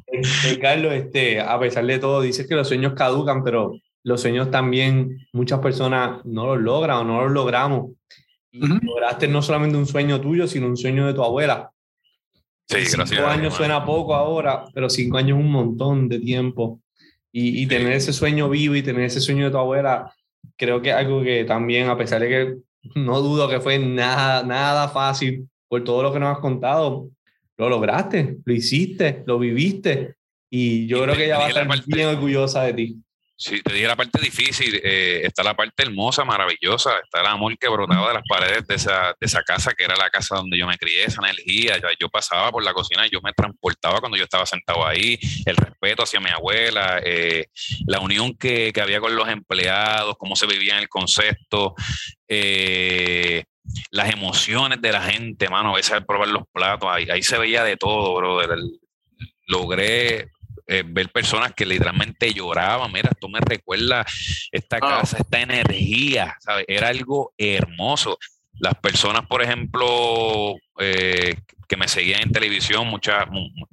Eh, 0.08 0.22
eh, 0.46 0.60
Carlos, 0.60 0.94
este, 0.94 1.41
a 1.41 1.60
pesar 1.60 1.86
de 1.86 2.00
todo, 2.00 2.22
dices 2.22 2.48
que 2.48 2.56
los 2.56 2.68
sueños 2.68 2.94
caducan, 2.94 3.44
pero 3.44 3.74
los 4.04 4.22
sueños 4.22 4.52
también 4.52 5.28
muchas 5.34 5.60
personas 5.60 6.24
no 6.26 6.46
los 6.46 6.62
logran 6.62 6.98
o 6.98 7.04
no 7.04 7.24
los 7.24 7.32
logramos. 7.32 7.91
Lograste 8.52 9.28
no 9.28 9.41
solamente 9.41 9.78
un 9.78 9.88
sueño 9.88 10.22
tuyo, 10.22 10.48
sino 10.48 10.68
un 10.68 10.78
sueño 10.78 11.08
de 11.08 11.14
tu 11.16 11.24
abuela. 11.24 11.72
Sí, 12.68 12.78
gracias. 12.78 13.10
Cinco 13.10 13.26
años 13.26 13.56
suena 13.56 13.84
poco 13.84 14.14
ahora, 14.14 14.66
pero 14.74 14.89
cinco 14.89 15.18
años 15.18 15.39
es 15.39 15.44
un 15.44 15.52
montón 15.52 16.08
de 16.08 16.20
tiempo. 16.20 16.80
Y, 17.32 17.64
y 17.64 17.66
tener 17.66 17.94
ese 17.94 18.14
sueño 18.14 18.48
vivo 18.48 18.76
y 18.76 18.84
tener 18.84 19.06
ese 19.06 19.20
sueño 19.20 19.46
de 19.46 19.52
tu 19.52 19.58
abuela, 19.58 20.14
creo 20.56 20.84
que 20.84 20.89
es 20.89 20.96
algo 20.96 21.24
que 21.24 21.46
también, 21.46 21.89
a 21.89 21.98
pesar 21.98 22.22
de 22.22 22.30
que 22.30 22.58
no 22.95 23.21
dudo 23.21 23.49
que 23.49 23.59
fue 23.59 23.79
nada, 23.79 24.43
nada 24.43 24.89
fácil 24.89 25.47
por 25.67 25.84
todo 25.84 26.03
lo 26.03 26.13
que 26.13 26.19
nos 26.19 26.36
has 26.36 26.39
contado. 26.39 27.09
Lo 27.57 27.69
lograste, 27.69 28.38
lo 28.43 28.53
hiciste, 28.53 29.23
lo 29.25 29.39
viviste 29.39 30.15
y 30.49 30.88
yo 30.88 31.03
creo 31.03 31.15
que 31.15 31.25
ella 31.25 31.39
va 31.39 31.45
a 31.45 31.49
estar 31.49 31.67
bien 31.88 32.09
orgullosa 32.09 32.63
de 32.63 32.73
ti. 32.73 32.97
Sí, 33.36 33.61
te 33.61 33.73
dije 33.73 33.88
la 33.88 33.95
parte 33.95 34.21
difícil, 34.21 34.79
eh, 34.84 35.21
está 35.23 35.43
la 35.43 35.55
parte 35.55 35.84
hermosa, 35.84 36.23
maravillosa, 36.23 36.99
está 37.03 37.21
el 37.21 37.25
amor 37.25 37.57
que 37.57 37.67
brotaba 37.67 38.09
de 38.09 38.13
las 38.13 38.23
paredes 38.29 38.67
de 38.67 38.75
esa, 38.75 39.07
de 39.19 39.25
esa 39.25 39.41
casa, 39.41 39.73
que 39.75 39.86
era 39.86 39.95
la 39.95 40.09
casa 40.11 40.36
donde 40.36 40.57
yo 40.57 40.67
me 40.67 40.77
crié, 40.77 41.05
esa 41.05 41.21
energía, 41.21 41.77
yo, 41.99 42.09
pasaba 42.09 42.51
por 42.51 42.63
la 42.63 42.73
cocina 42.73 43.07
y 43.07 43.09
yo 43.09 43.19
me 43.23 43.34
transportaba 43.34 43.99
cuando 43.99 44.17
yo 44.17 44.23
estaba 44.23 44.45
sentado 44.45 44.86
ahí, 44.86 45.17
el 45.45 45.55
respeto 45.55 46.03
hacia 46.03 46.19
mi 46.19 46.29
abuela, 46.29 47.01
eh, 47.03 47.47
la 47.88 47.99
unión 47.99 48.38
que, 48.38 48.71
que, 48.71 48.81
había 48.81 48.99
con 48.99 49.15
los 49.15 49.27
empleados, 49.27 50.15
cómo 50.19 50.36
se 50.36 50.45
vivía 50.45 50.73
en 50.73 50.81
el 50.81 50.89
concepto, 50.89 51.73
eh, 52.27 53.45
las 53.89 54.13
emociones 54.13 54.79
de 54.79 54.91
la 54.91 55.01
gente, 55.01 55.49
mano, 55.49 55.71
a 55.71 55.77
veces 55.77 55.93
al 55.93 56.05
probar 56.05 56.27
los 56.27 56.43
platos, 56.51 56.88
ahí, 56.91 57.09
ahí 57.09 57.23
se 57.23 57.38
veía 57.39 57.63
de 57.63 57.77
todo, 57.77 58.15
brother. 58.15 58.59
Logré 59.47 60.29
eh, 60.68 60.84
ver 60.86 61.09
personas 61.09 61.53
que 61.53 61.66
literalmente 61.66 62.34
lloraban, 62.34 62.91
mira, 62.91 63.09
esto 63.11 63.30
me 63.30 63.39
recuerda 63.39 64.05
esta 64.51 64.80
casa, 64.80 65.18
esta 65.18 65.41
energía, 65.41 66.36
¿sabes? 66.39 66.66
Era 66.68 66.89
algo 66.89 67.34
hermoso. 67.38 68.18
las 68.59 68.76
personas, 68.76 69.26
por 69.28 69.41
ejemplo, 69.41 70.55
eh, 70.80 71.36
que 71.74 71.78
me 71.78 71.88
seguían 71.88 72.22
en 72.22 72.32
televisión, 72.32 72.88
muchas, 72.88 73.26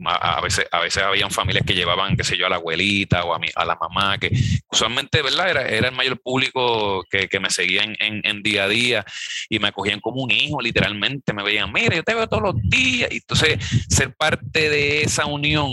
a 0.07 0.41
veces, 0.41 0.67
a 0.71 0.81
veces 0.81 1.03
habían 1.03 1.31
familias 1.31 1.67
que 1.67 1.75
llevaban, 1.75 2.17
qué 2.17 2.25
sé 2.25 2.37
yo, 2.37 2.47
a 2.47 2.49
la 2.49 2.57
abuelita 2.57 3.25
o 3.25 3.35
a, 3.35 3.39
mi, 3.39 3.49
a 3.55 3.65
la 3.65 3.77
mamá, 3.77 4.17
que 4.17 4.31
usualmente, 4.71 5.21
¿verdad? 5.21 5.51
Era, 5.51 5.69
era 5.69 5.89
el 5.89 5.95
mayor 5.95 6.19
público 6.21 7.05
que, 7.11 7.29
que 7.29 7.41
me 7.41 7.51
seguían 7.51 7.95
en, 7.99 8.23
en, 8.25 8.43
día 8.43 8.65
a 8.65 8.69
día 8.69 9.05
y 9.51 9.59
me 9.59 9.69
acogían 9.69 10.01
como 10.01 10.23
un 10.23 10.31
hijo, 10.31 10.63
literalmente. 10.63 11.35
Me 11.35 11.43
veían, 11.43 11.73
mira, 11.73 11.95
yo 11.95 12.03
te 12.03 12.15
veo 12.15 12.27
todos 12.27 12.43
los 12.43 12.55
días. 12.63 13.11
Y 13.13 13.17
entonces, 13.17 13.59
ser 13.89 14.15
parte 14.15 14.71
de 14.71 15.03
esa 15.03 15.27
unión, 15.27 15.71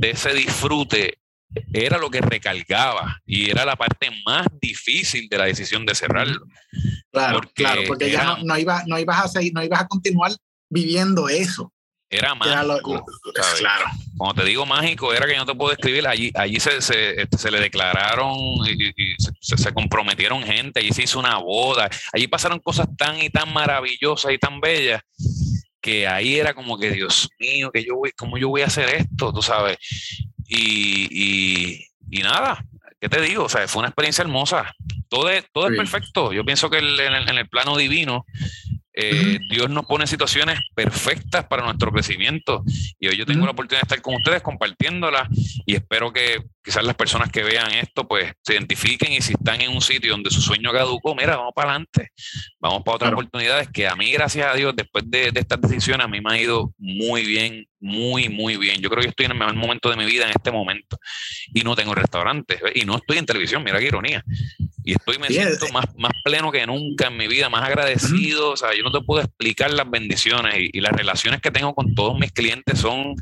de 0.00 0.10
ese 0.10 0.32
disfrute, 0.32 1.18
era 1.72 1.98
lo 1.98 2.10
que 2.10 2.20
recargaba 2.20 3.20
y 3.26 3.50
era 3.50 3.64
la 3.64 3.76
parte 3.76 4.10
más 4.24 4.46
difícil 4.60 5.28
de 5.28 5.36
la 5.38 5.44
decisión 5.44 5.84
de 5.84 5.94
cerrarlo. 5.94 6.46
Claro, 7.12 7.38
porque 7.38 7.62
claro, 7.62 7.82
porque 7.86 8.10
ya 8.10 8.24
no, 8.24 8.38
no, 8.44 8.58
ibas, 8.58 8.86
no 8.86 8.98
ibas 8.98 9.24
a 9.24 9.28
seguir, 9.28 9.52
no 9.52 9.62
ibas 9.62 9.80
a 9.80 9.88
continuar 9.88 10.32
viviendo 10.70 11.28
eso. 11.28 11.72
Era 12.08 12.34
mágico. 12.34 13.04
claro. 13.58 13.84
Cuando 14.16 14.42
te 14.42 14.48
digo 14.48 14.66
mágico, 14.66 15.12
era 15.14 15.26
que 15.26 15.36
no 15.36 15.46
te 15.46 15.54
puedo 15.54 15.70
describir. 15.70 16.08
Allí, 16.08 16.32
allí 16.34 16.58
se, 16.58 16.80
se, 16.80 17.22
este, 17.22 17.38
se 17.38 17.50
le 17.52 17.60
declararon 17.60 18.34
y, 18.66 19.14
se, 19.40 19.56
se, 19.56 19.72
comprometieron 19.72 20.42
gente. 20.42 20.80
Allí 20.80 20.90
se 20.92 21.04
hizo 21.04 21.20
una 21.20 21.38
boda. 21.38 21.88
Allí 22.12 22.26
pasaron 22.26 22.58
cosas 22.58 22.88
tan 22.96 23.20
y 23.22 23.30
tan 23.30 23.52
maravillosas 23.52 24.32
y 24.32 24.38
tan 24.38 24.60
bellas 24.60 25.02
que 25.80 26.06
ahí 26.06 26.38
era 26.38 26.54
como 26.54 26.78
que, 26.78 26.90
Dios 26.90 27.30
mío, 27.38 27.70
que 27.72 27.84
yo 27.84 27.96
voy, 27.96 28.12
¿cómo 28.12 28.38
yo 28.38 28.48
voy 28.48 28.62
a 28.62 28.66
hacer 28.66 28.88
esto? 28.90 29.32
Tú 29.32 29.42
sabes. 29.42 29.78
Y, 30.48 31.08
y, 31.10 31.86
y 32.10 32.22
nada, 32.22 32.64
¿qué 33.00 33.08
te 33.08 33.20
digo? 33.20 33.44
O 33.44 33.48
sea, 33.48 33.66
fue 33.68 33.80
una 33.80 33.88
experiencia 33.88 34.22
hermosa. 34.22 34.74
Todo 35.08 35.28
es, 35.30 35.44
todo 35.52 35.68
es 35.68 35.76
perfecto. 35.76 36.32
Yo 36.32 36.44
pienso 36.44 36.70
que 36.70 36.78
en, 36.78 36.84
el, 36.84 37.28
en 37.28 37.38
el 37.38 37.48
plano 37.48 37.76
divino 37.76 38.24
eh, 38.92 39.38
Dios 39.48 39.70
nos 39.70 39.86
pone 39.86 40.06
situaciones 40.06 40.60
perfectas 40.74 41.46
para 41.46 41.64
nuestro 41.64 41.92
crecimiento 41.92 42.64
y 42.98 43.08
hoy 43.08 43.16
yo 43.16 43.24
tengo 43.24 43.46
la 43.46 43.52
oportunidad 43.52 43.82
de 43.82 43.86
estar 43.86 44.02
con 44.02 44.16
ustedes 44.16 44.42
compartiéndolas 44.42 45.28
y 45.64 45.76
espero 45.76 46.12
que 46.12 46.42
quizás 46.62 46.84
las 46.84 46.94
personas 46.94 47.30
que 47.30 47.42
vean 47.42 47.70
esto 47.72 48.06
pues 48.06 48.32
se 48.42 48.54
identifiquen 48.54 49.12
y 49.12 49.20
si 49.20 49.32
están 49.32 49.60
en 49.60 49.70
un 49.70 49.80
sitio 49.80 50.12
donde 50.12 50.30
su 50.30 50.40
sueño 50.40 50.72
caducó, 50.72 51.14
mira, 51.14 51.36
vamos 51.36 51.52
para 51.54 51.70
adelante, 51.70 52.10
vamos 52.58 52.82
para 52.84 52.96
otras 52.96 53.12
oportunidades 53.12 53.68
que 53.72 53.88
a 53.88 53.96
mí, 53.96 54.12
gracias 54.12 54.46
a 54.46 54.54
Dios, 54.54 54.74
después 54.76 55.04
de, 55.06 55.32
de 55.32 55.40
estas 55.40 55.60
decisiones, 55.60 56.04
a 56.04 56.08
mí 56.08 56.20
me 56.20 56.34
ha 56.34 56.40
ido 56.40 56.72
muy 56.78 57.24
bien, 57.24 57.66
muy, 57.80 58.28
muy 58.28 58.56
bien. 58.56 58.80
Yo 58.80 58.90
creo 58.90 59.02
que 59.02 59.08
estoy 59.08 59.26
en 59.26 59.32
el 59.32 59.38
mejor 59.38 59.54
momento 59.54 59.90
de 59.90 59.96
mi 59.96 60.04
vida 60.04 60.24
en 60.24 60.30
este 60.30 60.52
momento 60.52 60.98
y 61.52 61.62
no 61.62 61.74
tengo 61.74 61.94
restaurantes 61.94 62.60
y 62.74 62.84
no 62.84 62.96
estoy 62.96 63.18
en 63.18 63.26
televisión, 63.26 63.64
mira 63.64 63.78
qué 63.78 63.86
ironía. 63.86 64.22
Y 64.84 64.92
estoy, 64.92 65.18
me 65.18 65.28
siento 65.28 65.68
más, 65.72 65.86
más 65.96 66.12
pleno 66.24 66.50
que 66.50 66.66
nunca 66.66 67.08
en 67.08 67.16
mi 67.16 67.26
vida, 67.26 67.48
más 67.48 67.64
agradecido. 67.64 68.50
O 68.50 68.56
sea, 68.56 68.74
yo 68.74 68.82
no 68.82 68.90
te 68.90 69.00
puedo 69.00 69.22
explicar 69.22 69.72
las 69.72 69.88
bendiciones 69.88 70.54
y, 70.58 70.80
las 70.80 70.92
relaciones 70.92 71.40
que 71.40 71.50
tengo 71.50 71.74
con 71.74 71.94
todos 71.94 72.18
mis 72.18 72.32
clientes 72.32 72.78
son 72.78 73.14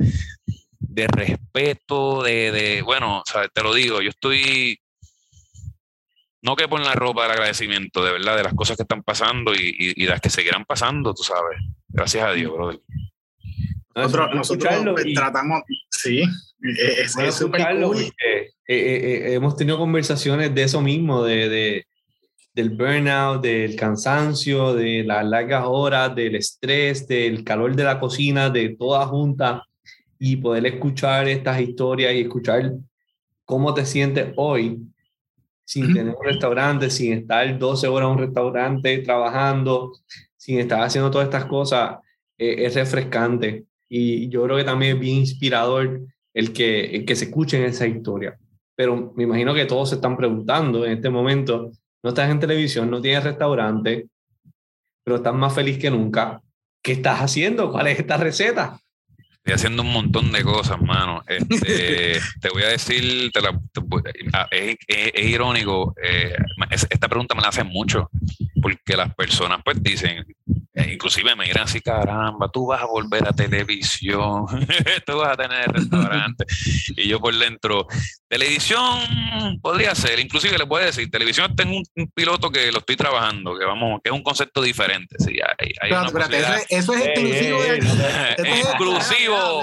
de 0.99 1.07
respeto, 1.07 2.25
de, 2.25 2.51
de, 2.51 2.83
bueno, 2.83 3.21
o 3.21 3.25
sea, 3.25 3.47
te 3.47 3.63
lo 3.63 3.73
digo, 3.73 4.03
yo 4.03 4.11
estoy, 4.11 4.81
no 6.43 6.57
que 6.57 6.65
en 6.65 6.83
la 6.83 6.95
ropa 6.95 7.23
del 7.23 7.33
agradecimiento, 7.33 8.05
de 8.05 8.13
verdad, 8.13 8.37
de 8.37 8.43
las 8.43 8.55
cosas 8.55 8.77
que 8.77 8.83
están 8.83 9.05
pasando 9.05 9.55
y, 9.55 9.95
y, 9.97 10.07
las 10.07 10.21
que 10.21 10.29
seguirán 10.29 10.65
pasando, 10.65 11.15
tú 11.15 11.23
sabes. 11.23 11.59
Gracias 11.89 12.25
a 12.25 12.33
Dios, 12.33 12.53
brother. 12.53 12.81
Nosotros, 13.95 14.35
nosotros 14.35 14.95
tratamos, 15.15 15.63
sí, 15.89 16.23
es 16.61 17.35
súper 17.35 17.81
cool. 17.81 17.97
Eh, 17.99 18.53
eh, 18.67 19.31
eh, 19.31 19.35
hemos 19.35 19.57
tenido 19.57 19.79
conversaciones 19.79 20.53
de 20.55 20.63
eso 20.65 20.81
mismo, 20.81 21.23
de, 21.23 21.49
de, 21.49 21.87
del 22.55 22.71
burnout, 22.71 23.41
del 23.41 23.77
cansancio, 23.77 24.75
de 24.75 25.05
las 25.05 25.25
largas 25.25 25.65
horas, 25.67 26.15
del 26.15 26.35
estrés, 26.35 27.07
del 27.07 27.45
calor 27.45 27.77
de 27.77 27.85
la 27.85 28.01
cocina, 28.01 28.51
de 28.51 28.71
toda 28.71 29.07
junta, 29.07 29.65
y 30.19 30.37
poder 30.37 30.66
escuchar 30.66 31.29
estas 31.29 31.61
historias 31.61 32.14
y 32.14 32.21
escuchar 32.21 32.73
cómo 33.45 33.73
te 33.75 33.87
sientes 33.87 34.33
hoy 34.37 34.81
sin 35.64 35.93
tener 35.93 36.14
un 36.14 36.25
restaurante, 36.25 36.89
sin 36.89 37.12
estar 37.12 37.59
12 37.59 37.89
horas 37.89 38.07
en 38.07 38.12
un 38.12 38.19
restaurante 38.19 38.99
trabajando, 38.99 39.93
sin 40.35 40.59
estar 40.59 40.81
haciendo 40.81 41.11
todas 41.11 41.27
estas 41.27 41.45
cosas, 41.45 41.99
es 42.39 42.75
refrescante. 42.75 43.66
Y 43.87 44.29
yo 44.31 44.45
creo 44.45 44.57
que 44.57 44.64
también 44.64 44.97
es 44.97 45.01
bien 45.01 45.16
inspirador 45.19 46.01
el 46.33 46.53
que, 46.55 47.05
que 47.07 47.16
se 47.16 47.27
escuchen 47.27 47.64
esa 47.64 47.87
historia. 47.87 48.39
Pero 48.75 49.12
me 49.14 49.25
imagino 49.25 49.53
que 49.53 49.66
todos 49.66 49.91
se 49.91 49.97
están 49.97 50.16
preguntando 50.16 50.87
en 50.87 50.93
este 50.93 51.11
momento, 51.11 51.71
no 52.03 52.11
estás 52.11 52.31
en 52.31 52.41
televisión, 52.41 52.91
no 52.91 53.03
tienes 53.03 53.25
restaurante, 53.25 54.09
pero 55.05 55.16
estás 55.16 55.35
más 55.35 55.55
feliz 55.55 55.79
que 55.79 55.91
nunca. 55.91 56.41
¿Qué 56.83 56.93
estás 56.93 57.21
haciendo? 57.21 57.71
¿Cuál 57.71 57.89
es 57.89 57.99
esta 57.99 58.16
receta? 58.16 58.81
Estoy 59.49 59.61
haciendo 59.61 59.83
un 59.83 59.93
montón 59.95 60.31
de 60.31 60.45
cosas, 60.45 60.79
mano. 60.79 61.25
Este, 61.27 62.21
te 62.43 62.51
voy 62.51 62.65
a 62.65 62.69
decir, 62.69 63.33
ah, 64.35 64.47
es, 64.51 64.77
irónico, 65.25 65.95
eh, 66.03 66.37
esta 66.91 67.09
pregunta 67.09 67.35
me 67.35 67.41
la 67.41 67.49
hacen 67.49 67.67
mucho, 67.67 68.11
porque 68.61 68.95
las 68.95 69.15
personas 69.15 69.61
pues 69.65 69.83
dicen, 69.83 70.27
eh, 70.75 70.93
inclusive 70.93 71.35
me 71.35 71.47
dirán 71.47 71.65
así, 71.65 71.81
caramba, 71.81 72.49
tú 72.51 72.67
vas 72.67 72.81
a 72.81 72.87
volver 72.87 73.27
a 73.27 73.33
televisión, 73.33 74.47
tú 75.07 75.19
vas 75.19 75.33
a 75.33 75.37
tener 75.37 75.71
restaurante. 75.73 76.45
y 76.97 77.09
yo 77.09 77.21
por 77.21 77.37
dentro, 77.37 77.87
televisión 78.29 79.59
podría 79.61 79.95
ser, 79.95 80.21
inclusive 80.21 80.57
le 80.57 80.67
puedo 80.67 80.85
decir, 80.85 81.11
televisión 81.11 81.55
tengo 81.57 81.79
un, 81.97 82.09
piloto 82.15 82.51
que 82.51 82.71
lo 82.71 82.79
estoy 82.79 82.97
trabajando, 82.97 83.59
que 83.59 83.65
vamos, 83.65 84.01
que 84.03 84.11
es 84.11 84.15
un 84.15 84.23
concepto 84.23 84.63
diferente. 84.63 85.17
Sí, 85.19 85.39
hay, 85.59 85.73
hay 85.81 85.91
eso, 86.69 86.95
es, 86.95 87.07
exclusivo 87.07 87.63
de 87.63 87.77
exclusivo. 88.39 89.63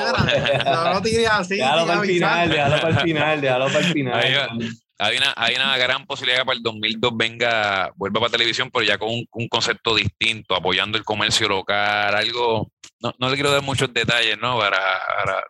No, 0.65 0.93
no 0.93 1.01
te 1.01 1.09
diría 1.09 1.37
así. 1.37 1.55
Déjalo 1.55 1.87
para 1.87 2.01
el 2.01 2.07
final, 2.07 2.49
déjalo 2.49 2.81
para 2.81 2.89
el 2.89 3.03
final, 3.03 3.41
déjalo 3.41 3.65
para 3.67 3.79
el 3.79 3.93
final 3.93 4.77
hay 4.97 5.17
una, 5.17 5.33
hay 5.35 5.55
una 5.55 5.77
gran 5.77 6.05
posibilidad 6.05 6.39
que 6.39 6.45
para 6.45 6.57
el 6.57 6.63
2002 6.63 7.11
venga, 7.15 7.91
vuelva 7.95 8.21
para 8.21 8.31
televisión, 8.31 8.69
pero 8.71 8.85
ya 8.85 8.97
con 8.97 9.09
un, 9.09 9.47
concepto 9.49 9.95
distinto, 9.95 10.55
apoyando 10.55 10.97
el 10.97 11.03
comercio 11.03 11.49
local, 11.49 12.15
algo, 12.15 12.71
no, 13.01 13.13
no 13.19 13.29
le 13.29 13.35
quiero 13.35 13.51
dar 13.51 13.61
muchos 13.61 13.93
detalles, 13.93 14.37
¿no? 14.39 14.57
Para, 14.57 14.81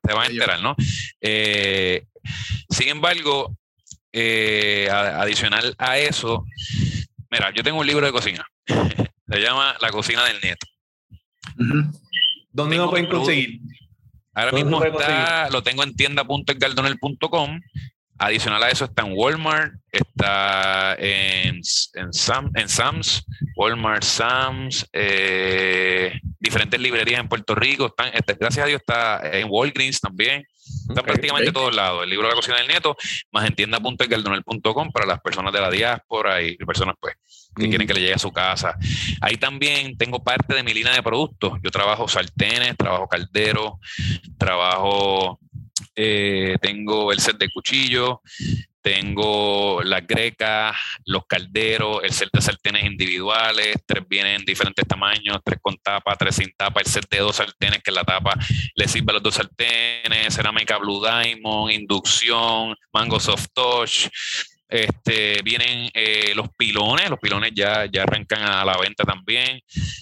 te 0.01 0.13
van 0.13 0.23
a 0.23 0.31
enterar, 0.31 0.61
¿no? 0.61 0.75
Eh, 1.21 2.05
sin 2.69 2.89
embargo, 2.89 3.55
eh, 4.11 4.89
adicional 4.91 5.75
a 5.77 5.99
eso, 5.99 6.45
mira, 7.29 7.51
yo 7.53 7.63
tengo 7.63 7.79
un 7.79 7.87
libro 7.87 8.05
de 8.05 8.11
cocina, 8.11 8.45
se 8.65 9.39
llama 9.39 9.75
La 9.79 9.91
cocina 9.91 10.25
del 10.25 10.41
nieto. 10.41 10.65
¿Dónde 12.51 12.77
lo 12.77 12.89
pueden 12.89 13.07
conseguir? 13.07 13.59
Ahora 14.33 14.51
mismo 14.51 14.83
está, 14.83 15.49
lo 15.49 15.61
tengo 15.63 15.83
en 15.83 15.95
tienda.elgaldonel.com 15.95 17.61
Adicional 18.17 18.63
a 18.63 18.69
eso 18.69 18.85
está 18.85 19.03
en 19.03 19.13
Walmart, 19.13 19.73
está 19.91 20.95
en, 20.97 21.61
en, 21.93 22.13
Sam, 22.13 22.49
en 22.55 22.69
Sam's, 22.69 23.25
Walmart, 23.57 24.03
Sam's, 24.03 24.87
eh, 24.93 26.13
diferentes 26.39 26.79
librerías 26.79 27.19
en 27.19 27.27
Puerto 27.27 27.55
Rico. 27.55 27.87
Están, 27.87 28.11
este, 28.13 28.35
gracias 28.39 28.63
a 28.63 28.67
Dios 28.67 28.79
está 28.79 29.21
en 29.37 29.47
Walgreens 29.49 29.99
también. 29.99 30.45
Está 30.89 31.03
prácticamente 31.03 31.51
todos 31.51 31.75
lados. 31.75 32.03
El 32.03 32.09
libro 32.09 32.27
de 32.27 32.33
la 32.33 32.35
cocina 32.35 32.57
del 32.57 32.67
nieto, 32.67 32.95
más 33.31 33.45
en 33.45 33.53
tienda.elgaldonel.com 33.53 34.91
para 34.91 35.05
las 35.05 35.19
personas 35.21 35.53
de 35.53 35.61
la 35.61 35.69
diáspora 35.69 36.41
y 36.41 36.55
personas 36.57 36.95
pues 36.99 37.15
que 37.55 37.69
quieren 37.69 37.87
que 37.87 37.93
le 37.93 38.01
llegue 38.01 38.13
a 38.13 38.19
su 38.19 38.31
casa. 38.31 38.77
Ahí 39.21 39.37
también 39.37 39.97
tengo 39.97 40.23
parte 40.23 40.55
de 40.55 40.63
mi 40.63 40.73
línea 40.73 40.93
de 40.93 41.03
productos. 41.03 41.59
Yo 41.63 41.71
trabajo 41.71 42.07
sartenes, 42.07 42.75
trabajo 42.77 43.07
calderos, 43.07 43.73
trabajo 44.37 45.39
eh, 45.95 46.57
tengo 46.61 47.11
el 47.11 47.19
set 47.19 47.37
de 47.37 47.49
cuchillo, 47.49 48.21
tengo 48.81 49.81
las 49.83 50.05
grecas, 50.05 50.75
los 51.05 51.25
calderos, 51.25 52.03
el 52.03 52.11
set 52.11 52.29
de 52.31 52.39
sartenes 52.39 52.83
individuales, 52.83 53.77
tres 53.83 54.07
vienen 54.07 54.35
en 54.35 54.45
diferentes 54.45 54.85
tamaños, 54.87 55.39
tres 55.43 55.57
con 55.59 55.75
tapa, 55.77 56.15
tres 56.15 56.35
sin 56.35 56.51
tapa, 56.55 56.81
el 56.81 56.85
set 56.85 57.07
de 57.09 57.17
dos 57.17 57.37
sartenes 57.37 57.81
que 57.81 57.91
la 57.91 58.03
tapa 58.03 58.37
le 58.75 58.87
sirve 58.87 59.09
a 59.09 59.13
los 59.13 59.23
dos 59.23 59.33
sartenes, 59.33 60.35
cerámica 60.35 60.77
Blue 60.77 61.01
Diamond, 61.01 61.71
inducción, 61.71 62.75
Mango 62.93 63.19
Soft 63.19 63.47
Touch. 63.53 64.07
Este, 64.67 65.41
vienen 65.43 65.89
eh, 65.93 66.33
los 66.35 66.49
pilones, 66.55 67.09
los 67.09 67.19
pilones 67.19 67.53
ya, 67.55 67.85
ya 67.91 68.03
arrancan 68.03 68.43
a 68.43 68.65
la 68.65 68.77
venta 68.77 69.03
también. 69.03 69.61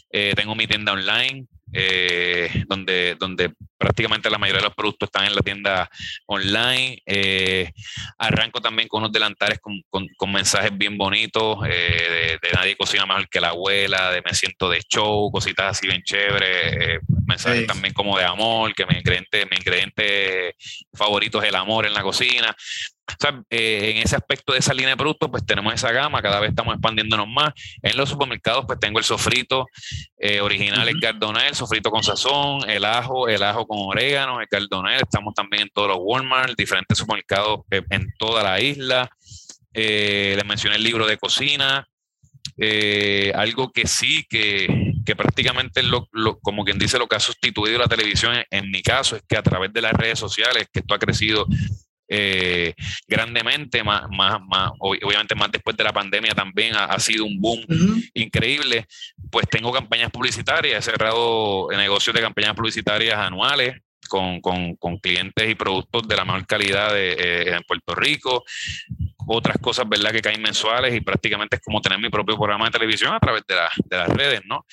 Eh, 0.10 0.34
tengo 0.36 0.56
mi 0.56 0.68
tienda 0.68 0.92
online, 0.92 1.46
eh, 1.74 2.64
donde, 2.68 3.16
donde 3.20 3.52
prácticamente 3.78 4.30
la 4.30 4.38
mayoría 4.38 4.62
de 4.62 4.68
los 4.68 4.76
productos 4.76 5.08
están 5.08 5.26
en 5.26 5.36
la 5.36 5.42
tienda 5.42 5.90
online. 6.28 7.02
Eh, 7.06 7.72
arranco 8.18 8.62
también 8.62 8.88
con 8.88 9.02
unos 9.02 9.12
delantares 9.12 9.60
con, 9.60 9.82
con, 9.90 10.32
mensajes 10.32 10.72
bien 10.78 10.98
bonitos, 10.98 11.58
eh, 11.68 12.38
de, 12.42 12.52
nadie 12.54 12.78
cocina 12.78 13.06
mejor 13.06 13.28
que 13.28 13.42
la 13.42 13.50
abuela, 13.50 14.12
de 14.12 14.22
me 14.22 14.34
siento 14.34 14.70
de 14.70 14.82
show, 14.88 15.30
cositas 15.32 15.78
así 15.78 15.88
bien 15.88 16.02
chéveres, 16.04 17.02
mensajes 17.26 17.68
también 17.68 17.94
como 17.94 18.18
de 18.18 18.24
amor, 18.24 18.74
que 18.74 18.86
mi 18.86 18.98
ingrediente, 18.98 19.46
mi 19.46 19.58
ingrediente 19.58 20.56
favorito 20.94 21.42
es 21.42 21.50
el 21.50 21.56
amor 21.56 21.86
en 21.86 21.94
la 21.94 22.02
cocina. 22.02 22.56
Eh, 23.50 23.92
en 23.92 23.98
ese 23.98 24.16
aspecto 24.16 24.54
de 24.54 24.60
esa 24.60 24.74
línea 24.74 24.92
de 24.92 24.98
productos, 24.98 25.30
pues 25.30 25.46
tenemos 25.46 25.74
esa 25.74 25.92
gama, 25.92 26.22
cada 26.22 26.40
vez 26.40 26.50
estamos 26.50 26.74
expandiéndonos 26.74 27.28
más. 27.28 27.54
En 27.82 27.98
los 27.98 28.10
supermercados, 28.10 28.66
pues 28.66 28.80
tengo 28.80 29.00
el 29.00 29.06
sofrito 29.06 29.68
eh, 30.18 30.42
original, 30.42 30.88
el 30.88 31.00
cardonel, 31.00 31.48
el 31.48 31.56
sofrito 31.56 31.92
con 31.92 32.04
sazón, 32.04 32.70
el 32.70 32.86
ajo, 32.86 33.28
el 33.28 33.44
ajo 33.44 33.68
con 33.68 33.78
orégano, 33.80 34.40
el 34.42 34.48
cardonel. 34.48 35.02
Estamos 35.02 35.34
también 35.34 35.64
en 35.64 35.70
todos 35.70 35.90
los 35.90 35.98
Walmart, 36.00 36.56
diferentes 36.58 36.98
supermercados 36.98 37.62
eh, 37.72 37.84
en 37.90 38.08
toda 38.18 38.44
la 38.44 38.60
isla. 38.60 39.10
les 39.74 40.46
mencioné 40.46 40.78
el 40.78 40.84
libro 40.84 41.06
de 41.06 41.18
cocina. 41.18 41.88
algo 43.36 43.72
que 43.72 43.86
sí, 43.86 44.26
que, 44.30 44.94
que 45.06 45.16
prácticamente 45.16 45.84
lo, 45.84 46.08
como 46.42 46.64
quien 46.64 46.80
dice 46.80 46.98
lo 46.98 47.08
que 47.08 47.18
ha 47.18 47.20
sustituido 47.20 47.80
la 47.80 47.88
televisión 47.88 48.36
en, 48.36 48.46
en, 48.50 48.72
mi 48.72 48.82
caso 48.82 49.16
es 49.16 49.24
que 49.28 49.38
a 49.38 49.44
través 49.44 49.74
de 49.74 49.82
las 49.82 49.94
redes 49.94 50.20
sociales, 50.20 50.68
que 50.72 50.80
esto 50.80 50.94
ha 50.94 51.00
crecido 51.00 51.48
eh, 52.16 52.76
grandemente, 53.08 53.84
más, 53.84 54.04
más, 54.12 54.40
más, 54.48 54.72
obviamente 54.78 55.34
más 55.34 55.52
después 55.52 55.76
de 55.76 55.84
la 55.84 55.92
pandemia 55.92 56.34
también 56.36 56.76
ha, 56.76 57.00
sido 57.00 57.26
un 57.26 57.42
boom 57.42 57.66
increíble. 58.14 58.86
Pues 59.32 59.48
tengo 59.50 59.72
campañas 59.72 60.12
publicitarias, 60.12 60.88
he 60.88 60.92
cerrado 60.92 61.70
negocios 61.72 62.14
de 62.16 62.22
campañas 62.22 62.54
publicitarias 62.54 63.18
anuales 63.18 63.82
con, 64.08 64.42
con, 64.42 64.76
con 64.76 65.00
clientes 65.00 65.50
y 65.50 65.56
productos 65.56 66.08
de 66.08 66.16
la 66.16 66.24
mejor 66.24 66.46
calidad 66.46 66.94
de, 66.94 67.14
eh, 67.14 67.56
en 67.56 67.64
Puerto 67.64 67.96
Rico. 67.96 68.44
Otras 69.26 69.58
cosas, 69.58 69.90
¿verdad?, 69.90 70.12
que 70.12 70.22
caen 70.22 70.42
mensuales 70.42 70.94
y 70.94 71.02
prácticamente 71.02 71.56
es 71.56 71.64
como 71.64 71.82
tener 71.82 71.98
mi 71.98 72.10
propio 72.10 72.36
programa 72.36 72.66
de 72.66 72.72
televisión 72.72 73.12
a 73.12 73.20
través 73.20 73.44
de, 73.48 73.56
de 73.86 73.98
las 73.98 74.10
redes, 74.10 74.42
¿no? 74.46 74.68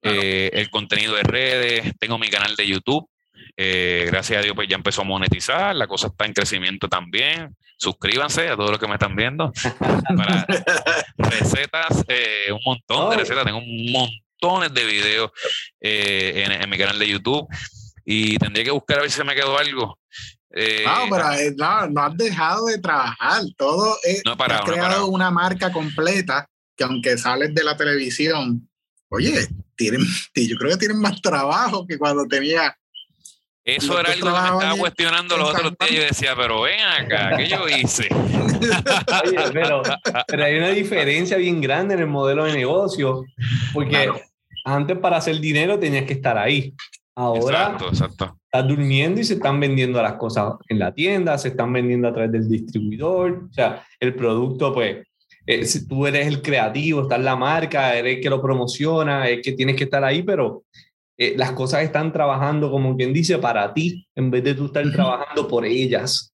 Eh, 0.00 0.48
el 0.54 0.70
contenido 0.70 1.16
de 1.16 1.22
redes, 1.22 1.92
tengo 1.98 2.16
mi 2.16 2.28
canal 2.28 2.56
de 2.56 2.66
YouTube 2.66 3.10
eh, 3.56 4.04
gracias 4.06 4.38
a 4.38 4.42
Dios, 4.42 4.54
pues 4.54 4.68
ya 4.68 4.76
empezó 4.76 5.02
a 5.02 5.04
monetizar, 5.04 5.74
la 5.74 5.86
cosa 5.86 6.08
está 6.08 6.26
en 6.26 6.32
crecimiento 6.32 6.88
también. 6.88 7.56
Suscríbanse 7.76 8.48
a 8.48 8.56
todos 8.56 8.70
los 8.70 8.78
que 8.78 8.88
me 8.88 8.94
están 8.94 9.14
viendo. 9.14 9.52
Para 10.16 10.46
recetas, 11.16 12.04
eh, 12.08 12.52
un 12.52 12.60
montón 12.64 13.10
de 13.10 13.16
recetas, 13.16 13.44
tengo 13.44 13.58
un 13.58 13.92
montón 13.92 14.72
de 14.72 14.84
videos 14.84 15.30
eh, 15.80 16.58
en, 16.60 16.70
mi 16.70 16.78
canal 16.78 16.98
de 16.98 17.08
YouTube 17.08 17.46
y 18.04 18.36
tendría 18.38 18.64
que 18.64 18.70
buscar 18.70 18.98
a 18.98 19.02
ver 19.02 19.10
si 19.10 19.16
se 19.16 19.24
me 19.24 19.34
quedó 19.34 19.58
algo. 19.58 19.98
no, 20.50 21.08
pero 21.10 21.90
no, 21.90 22.02
has 22.02 22.16
dejado 22.16 22.66
de 22.66 22.78
trabajar. 22.78 23.42
Todo 23.56 23.96
es, 24.04 24.22
no 24.24 24.32
has 24.32 24.62
creado 24.62 25.06
una 25.06 25.30
marca 25.30 25.72
completa 25.72 26.48
que 26.76 26.84
aunque 26.84 27.18
sales 27.18 27.52
de 27.54 27.64
la 27.64 27.76
televisión, 27.76 28.68
oye, 29.08 29.48
tienen, 29.76 30.00
yo 30.34 30.56
creo 30.56 30.72
que 30.72 30.78
tienen 30.78 31.00
más 31.00 31.20
trabajo 31.20 31.86
que 31.86 31.98
cuando 31.98 32.26
tenía 32.26 32.76
eso 33.76 34.00
era 34.00 34.12
algo 34.12 34.26
que 34.26 34.40
me 34.40 34.48
estaba 34.48 34.76
cuestionando 34.76 35.36
los 35.36 35.50
otros 35.50 35.74
días. 35.78 35.92
Yo 35.92 36.02
decía, 36.02 36.34
pero 36.36 36.62
ven 36.62 36.80
acá, 36.80 37.36
¿qué 37.36 37.48
yo 37.48 37.68
hice? 37.68 38.08
pero, 39.52 39.82
hay 40.44 40.56
una 40.56 40.70
diferencia 40.70 41.36
bien 41.36 41.60
grande 41.60 41.94
en 41.94 42.00
el 42.00 42.06
modelo 42.06 42.44
de 42.44 42.54
negocio, 42.54 43.24
porque 43.72 44.10
antes 44.64 44.98
para 44.98 45.18
hacer 45.18 45.38
dinero 45.38 45.78
tenías 45.78 46.04
que 46.04 46.14
estar 46.14 46.38
ahí. 46.38 46.74
Ahora 47.14 47.76
exacto, 47.78 47.90
estás 47.90 48.68
durmiendo 48.68 49.20
y 49.20 49.24
se 49.24 49.34
están 49.34 49.58
vendiendo 49.58 50.00
las 50.00 50.14
cosas 50.14 50.54
en 50.68 50.78
la 50.78 50.94
tienda, 50.94 51.36
se 51.36 51.48
están 51.48 51.72
vendiendo 51.72 52.06
a 52.06 52.12
través 52.12 52.30
del 52.30 52.48
distribuidor. 52.48 53.48
O 53.50 53.52
sea, 53.52 53.84
el 53.98 54.14
producto, 54.14 54.72
pues, 54.72 54.98
eh, 55.44 55.64
si 55.64 55.88
tú 55.88 56.06
eres 56.06 56.28
el 56.28 56.42
creativo, 56.42 57.02
está 57.02 57.16
en 57.16 57.24
la 57.24 57.34
marca, 57.34 57.96
eres 57.96 58.16
el 58.16 58.22
que 58.22 58.30
lo 58.30 58.40
promociona, 58.40 59.28
es 59.28 59.40
que 59.42 59.52
tienes 59.52 59.74
que 59.74 59.84
estar 59.84 60.04
ahí, 60.04 60.22
pero 60.22 60.62
eh, 61.20 61.34
las 61.36 61.50
cosas 61.50 61.82
están 61.82 62.12
trabajando, 62.12 62.70
como 62.70 62.96
quien 62.96 63.12
dice, 63.12 63.38
para 63.38 63.74
ti, 63.74 64.06
en 64.14 64.30
vez 64.30 64.44
de 64.44 64.54
tú 64.54 64.66
estar 64.66 64.88
trabajando 64.92 65.48
por 65.48 65.66
ellas. 65.66 66.32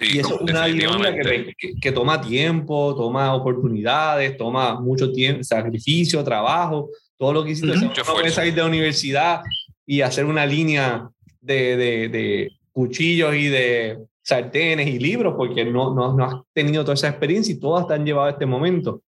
y 0.00 0.18
eso 0.20 0.36
es 0.36 0.40
una 0.40 0.66
dinámica 0.66 1.12
que, 1.12 1.74
que, 1.80 1.92
toma 1.92 2.20
tiempo, 2.20 2.94
toma 2.94 3.34
oportunidades, 3.34 4.36
toma 4.36 4.80
mucho 4.80 5.10
tiempo, 5.10 5.42
sacrificio, 5.42 6.22
trabajo, 6.22 6.90
todo 7.18 7.32
lo 7.32 7.44
que 7.44 7.50
hiciste. 7.50 7.76
Uh 7.76 7.80
-huh. 7.80 8.06
No 8.06 8.14
puedes 8.14 8.34
salir 8.34 8.54
de 8.54 8.60
la 8.60 8.68
universidad 8.68 9.40
y 9.84 10.00
hacer 10.00 10.24
una 10.26 10.46
línea 10.46 11.08
de, 11.40 11.76
de, 11.76 12.08
de, 12.08 12.52
cuchillos 12.70 13.34
y 13.34 13.48
de 13.48 13.98
sartenes 14.22 14.88
y 14.88 14.98
libros 14.98 15.34
porque 15.36 15.64
no, 15.64 15.94
no, 15.94 16.12
no 16.12 16.24
has 16.24 16.34
tenido 16.52 16.82
toda 16.82 16.94
esa 16.94 17.08
experiencia 17.08 17.52
y 17.52 17.60
todas 17.60 17.86
te 17.86 17.94
han 17.94 18.04
llevado 18.04 18.28
a 18.28 18.30
este 18.30 18.46
momento. 18.46 19.02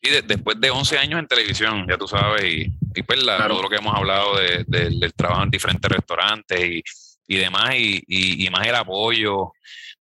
Y 0.00 0.10
después 0.10 0.60
de 0.60 0.70
11 0.70 0.98
años 0.98 1.20
en 1.20 1.26
televisión, 1.26 1.86
ya 1.88 1.96
tú 1.96 2.06
sabes, 2.06 2.44
y, 2.44 2.72
y 2.94 3.02
pues 3.02 3.20
todo 3.20 3.62
lo 3.62 3.68
que 3.68 3.76
hemos 3.76 3.94
hablado 3.94 4.36
de, 4.36 4.64
del 4.66 5.14
trabajo 5.14 5.42
en 5.42 5.50
diferentes 5.50 5.90
restaurantes 5.90 6.60
y, 6.60 6.82
y 7.26 7.36
demás, 7.36 7.74
y, 7.74 8.04
y, 8.06 8.50
más 8.50 8.66
el 8.66 8.74
apoyo 8.74 9.52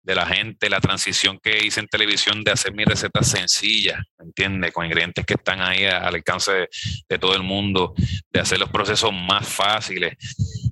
de 0.03 0.15
la 0.15 0.27
gente, 0.27 0.69
la 0.69 0.81
transición 0.81 1.39
que 1.41 1.65
hice 1.65 1.81
en 1.81 1.87
televisión 1.87 2.43
de 2.43 2.51
hacer 2.51 2.75
mis 2.75 2.87
recetas 2.87 3.29
sencillas, 3.29 3.99
¿me 4.19 4.27
entiendes? 4.27 4.73
Con 4.73 4.85
ingredientes 4.85 5.25
que 5.25 5.35
están 5.35 5.61
ahí 5.61 5.85
al 5.85 6.15
alcance 6.15 6.69
de, 7.09 7.19
todo 7.19 7.37
el 7.37 7.43
mundo, 7.43 7.95
de 8.31 8.41
hacer 8.41 8.59
los 8.59 8.71
procesos 8.71 9.13
más 9.13 9.49
fáciles. 9.49 10.15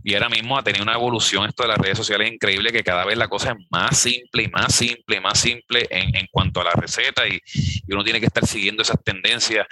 Y 0.03 0.15
ahora 0.15 0.29
mismo 0.29 0.59
ha 0.59 0.65
tenido 0.65 0.83
una 0.83 0.95
evolución 0.95 1.49
esto 1.49 1.63
de 1.63 1.69
las 1.69 1.79
redes 1.79 1.99
sociales 1.99 2.33
increíble, 2.33 2.73
que 2.73 2.83
cada 2.83 3.05
vez 3.05 3.17
la 3.17 3.29
cosa 3.29 3.51
es 3.53 3.67
más 3.71 3.97
simple 3.99 4.45
y 4.45 4.49
más 4.49 4.75
simple 4.75 5.17
y 5.17 5.21
más 5.21 5.39
simple 5.39 5.87
en, 5.91 6.17
en 6.17 6.27
cuanto 6.31 6.61
a 6.61 6.65
la 6.65 6.73
receta 6.73 7.29
y, 7.29 7.41
y 7.55 7.93
uno 7.93 8.03
tiene 8.03 8.21
que 8.21 8.27
estar 8.27 8.47
siguiendo 8.47 8.83
esas 8.83 9.03
tendencias 9.05 9.67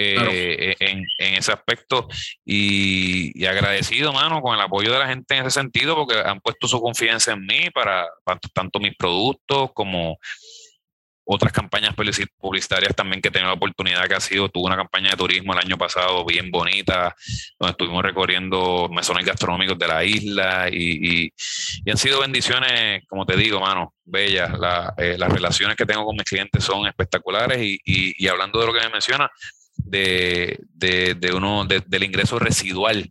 eh, 0.00 0.76
en, 0.78 1.04
en, 1.18 1.34
ese 1.34 1.52
aspecto. 1.52 2.08
Y, 2.44 3.44
agradecido, 3.44 4.12
mano, 4.12 4.40
con 4.40 4.54
el 4.54 4.60
apoyo 4.60 4.92
de 4.92 4.98
la 4.98 5.08
gente 5.08 5.36
en 5.36 5.46
ese 5.46 5.60
sentido, 5.60 5.96
porque 5.96 6.18
han 6.18 6.40
puesto 6.40 6.68
su 6.68 6.80
confianza 6.80 7.32
en 7.32 7.44
mí 7.44 7.70
para, 7.74 8.06
tanto 8.54 8.78
mis 8.78 8.94
productos 8.96 9.70
como 9.74 10.18
otras 11.32 11.52
campañas 11.52 11.94
publicitarias 11.94 12.94
también 12.96 13.22
que 13.22 13.28
he 13.28 13.30
tenido 13.30 13.50
la 13.50 13.54
oportunidad 13.54 14.08
que 14.08 14.14
ha 14.14 14.20
sido, 14.20 14.48
tuve 14.48 14.66
una 14.66 14.76
campaña 14.76 15.10
de 15.10 15.16
turismo 15.16 15.52
el 15.52 15.60
año 15.60 15.78
pasado 15.78 16.24
bien 16.24 16.50
bonita, 16.50 17.14
donde 17.56 17.70
estuvimos 17.70 18.02
recorriendo 18.02 18.88
mesones 18.90 19.24
gastronómicos 19.24 19.78
de 19.78 19.86
la 19.86 20.02
isla 20.02 20.68
y, 20.72 21.26
y, 21.26 21.32
y 21.84 21.90
han 21.90 21.98
sido 21.98 22.20
bendiciones, 22.20 23.04
como 23.06 23.26
te 23.26 23.36
digo, 23.36 23.60
mano, 23.60 23.94
bellas. 24.04 24.58
La, 24.58 24.92
eh, 24.96 25.16
las 25.16 25.30
relaciones 25.30 25.76
que 25.76 25.86
tengo 25.86 26.04
con 26.04 26.16
mis 26.16 26.24
clientes 26.24 26.64
son 26.64 26.88
espectaculares 26.88 27.60
y, 27.62 27.78
y 27.84 28.26
hablando 28.26 28.58
de 28.58 28.66
lo 28.66 28.72
que 28.72 28.80
me 28.80 28.88
menciona, 28.88 29.30
de, 29.90 30.58
de, 30.74 31.14
de 31.14 31.32
uno, 31.32 31.64
de, 31.64 31.82
del 31.86 32.04
ingreso 32.04 32.38
residual. 32.38 33.10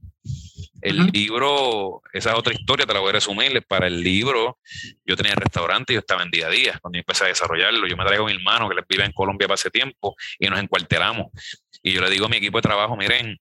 El 0.82 1.08
libro, 1.08 2.02
esa 2.14 2.32
es 2.32 2.38
otra 2.38 2.54
historia, 2.54 2.86
te 2.86 2.94
la 2.94 3.02
voy 3.02 3.10
a 3.10 3.14
resumir. 3.14 3.62
Para 3.68 3.88
el 3.88 4.02
libro, 4.02 4.60
yo 5.06 5.18
tenía 5.18 5.36
restaurante 5.36 5.92
y 5.92 5.96
yo 5.96 6.00
estaba 6.00 6.24
en 6.24 6.32
día 6.32 6.48
a 6.48 6.50
día. 6.50 6.80
Cuando 6.82 6.96
yo 6.96 7.02
empecé 7.02 7.26
a 7.26 7.28
desarrollarlo, 7.28 7.86
yo 7.86 7.98
me 7.98 8.06
traigo 8.06 8.24
a 8.24 8.28
mi 8.28 8.34
hermano 8.34 8.70
que 8.70 8.76
vive 8.88 9.04
en 9.04 9.12
Colombia 9.12 9.48
para 9.48 9.56
hace 9.56 9.70
tiempo 9.70 10.16
y 10.40 10.48
nos 10.48 10.58
encuartelamos. 10.60 11.28
Y 11.84 11.92
yo 11.92 12.02
le 12.02 12.10
digo 12.10 12.28
a 12.28 12.30
mi 12.30 12.38
equipo 12.38 12.60
de 12.60 12.62
trabajo, 12.62 12.96
miren, 12.96 13.38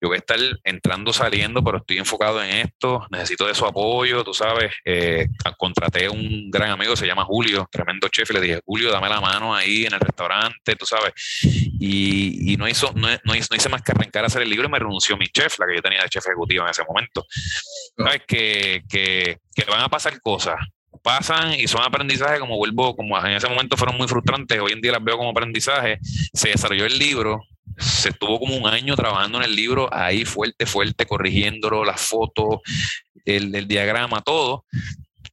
yo 0.00 0.08
voy 0.08 0.16
a 0.16 0.18
estar 0.18 0.38
entrando, 0.64 1.12
saliendo, 1.12 1.62
pero 1.62 1.78
estoy 1.78 1.98
enfocado 1.98 2.42
en 2.42 2.50
esto, 2.50 3.06
necesito 3.10 3.46
de 3.46 3.54
su 3.54 3.66
apoyo, 3.66 4.24
tú 4.24 4.32
sabes, 4.32 4.72
eh, 4.84 5.26
contraté 5.58 6.08
un 6.08 6.50
gran 6.50 6.70
amigo, 6.70 6.96
se 6.96 7.06
llama 7.06 7.24
Julio, 7.24 7.68
tremendo 7.70 8.08
chef, 8.08 8.30
y 8.30 8.34
le 8.34 8.40
dije, 8.40 8.60
Julio, 8.64 8.90
dame 8.90 9.08
la 9.08 9.20
mano 9.20 9.54
ahí 9.54 9.84
en 9.84 9.92
el 9.92 10.00
restaurante, 10.00 10.74
tú 10.76 10.86
sabes, 10.86 11.12
y, 11.42 12.52
y 12.52 12.56
no, 12.56 12.66
hizo, 12.66 12.92
no, 12.94 13.08
no, 13.24 13.34
hizo, 13.34 13.48
no, 13.50 13.56
hice 13.56 13.68
más 13.68 13.82
que 13.82 13.92
arrancar 13.92 14.24
a 14.24 14.28
hacer 14.28 14.42
el 14.42 14.50
libro 14.50 14.68
y 14.68 14.70
me 14.70 14.78
renunció 14.78 15.16
mi 15.16 15.26
chef, 15.26 15.58
la 15.58 15.66
que 15.66 15.76
yo 15.76 15.82
tenía 15.82 16.02
de 16.02 16.08
chef 16.08 16.24
ejecutivo 16.26 16.64
en 16.64 16.70
ese 16.70 16.84
momento. 16.84 17.26
¿Sabes? 17.96 18.22
Que, 18.26 18.82
que, 18.88 19.38
que 19.54 19.64
van 19.70 19.82
a 19.82 19.88
pasar 19.88 20.20
cosas, 20.20 20.56
pasan 21.02 21.54
y 21.54 21.66
son 21.66 21.82
aprendizajes 21.82 22.40
como 22.40 22.56
vuelvo, 22.56 22.96
como 22.96 23.18
en 23.18 23.32
ese 23.32 23.48
momento 23.48 23.76
fueron 23.76 23.96
muy 23.96 24.08
frustrantes, 24.08 24.58
hoy 24.60 24.72
en 24.72 24.80
día 24.80 24.92
las 24.92 25.04
veo 25.04 25.16
como 25.16 25.30
aprendizaje, 25.30 25.98
se 26.32 26.50
desarrolló 26.50 26.86
el 26.86 26.98
libro, 26.98 27.42
se 27.80 28.10
estuvo 28.10 28.38
como 28.38 28.56
un 28.56 28.66
año 28.66 28.94
trabajando 28.94 29.38
en 29.38 29.44
el 29.44 29.56
libro, 29.56 29.88
ahí 29.92 30.24
fuerte, 30.24 30.66
fuerte, 30.66 31.06
corrigiéndolo, 31.06 31.84
las 31.84 32.00
fotos, 32.00 32.60
el, 33.24 33.54
el 33.54 33.66
diagrama, 33.66 34.20
todo. 34.20 34.64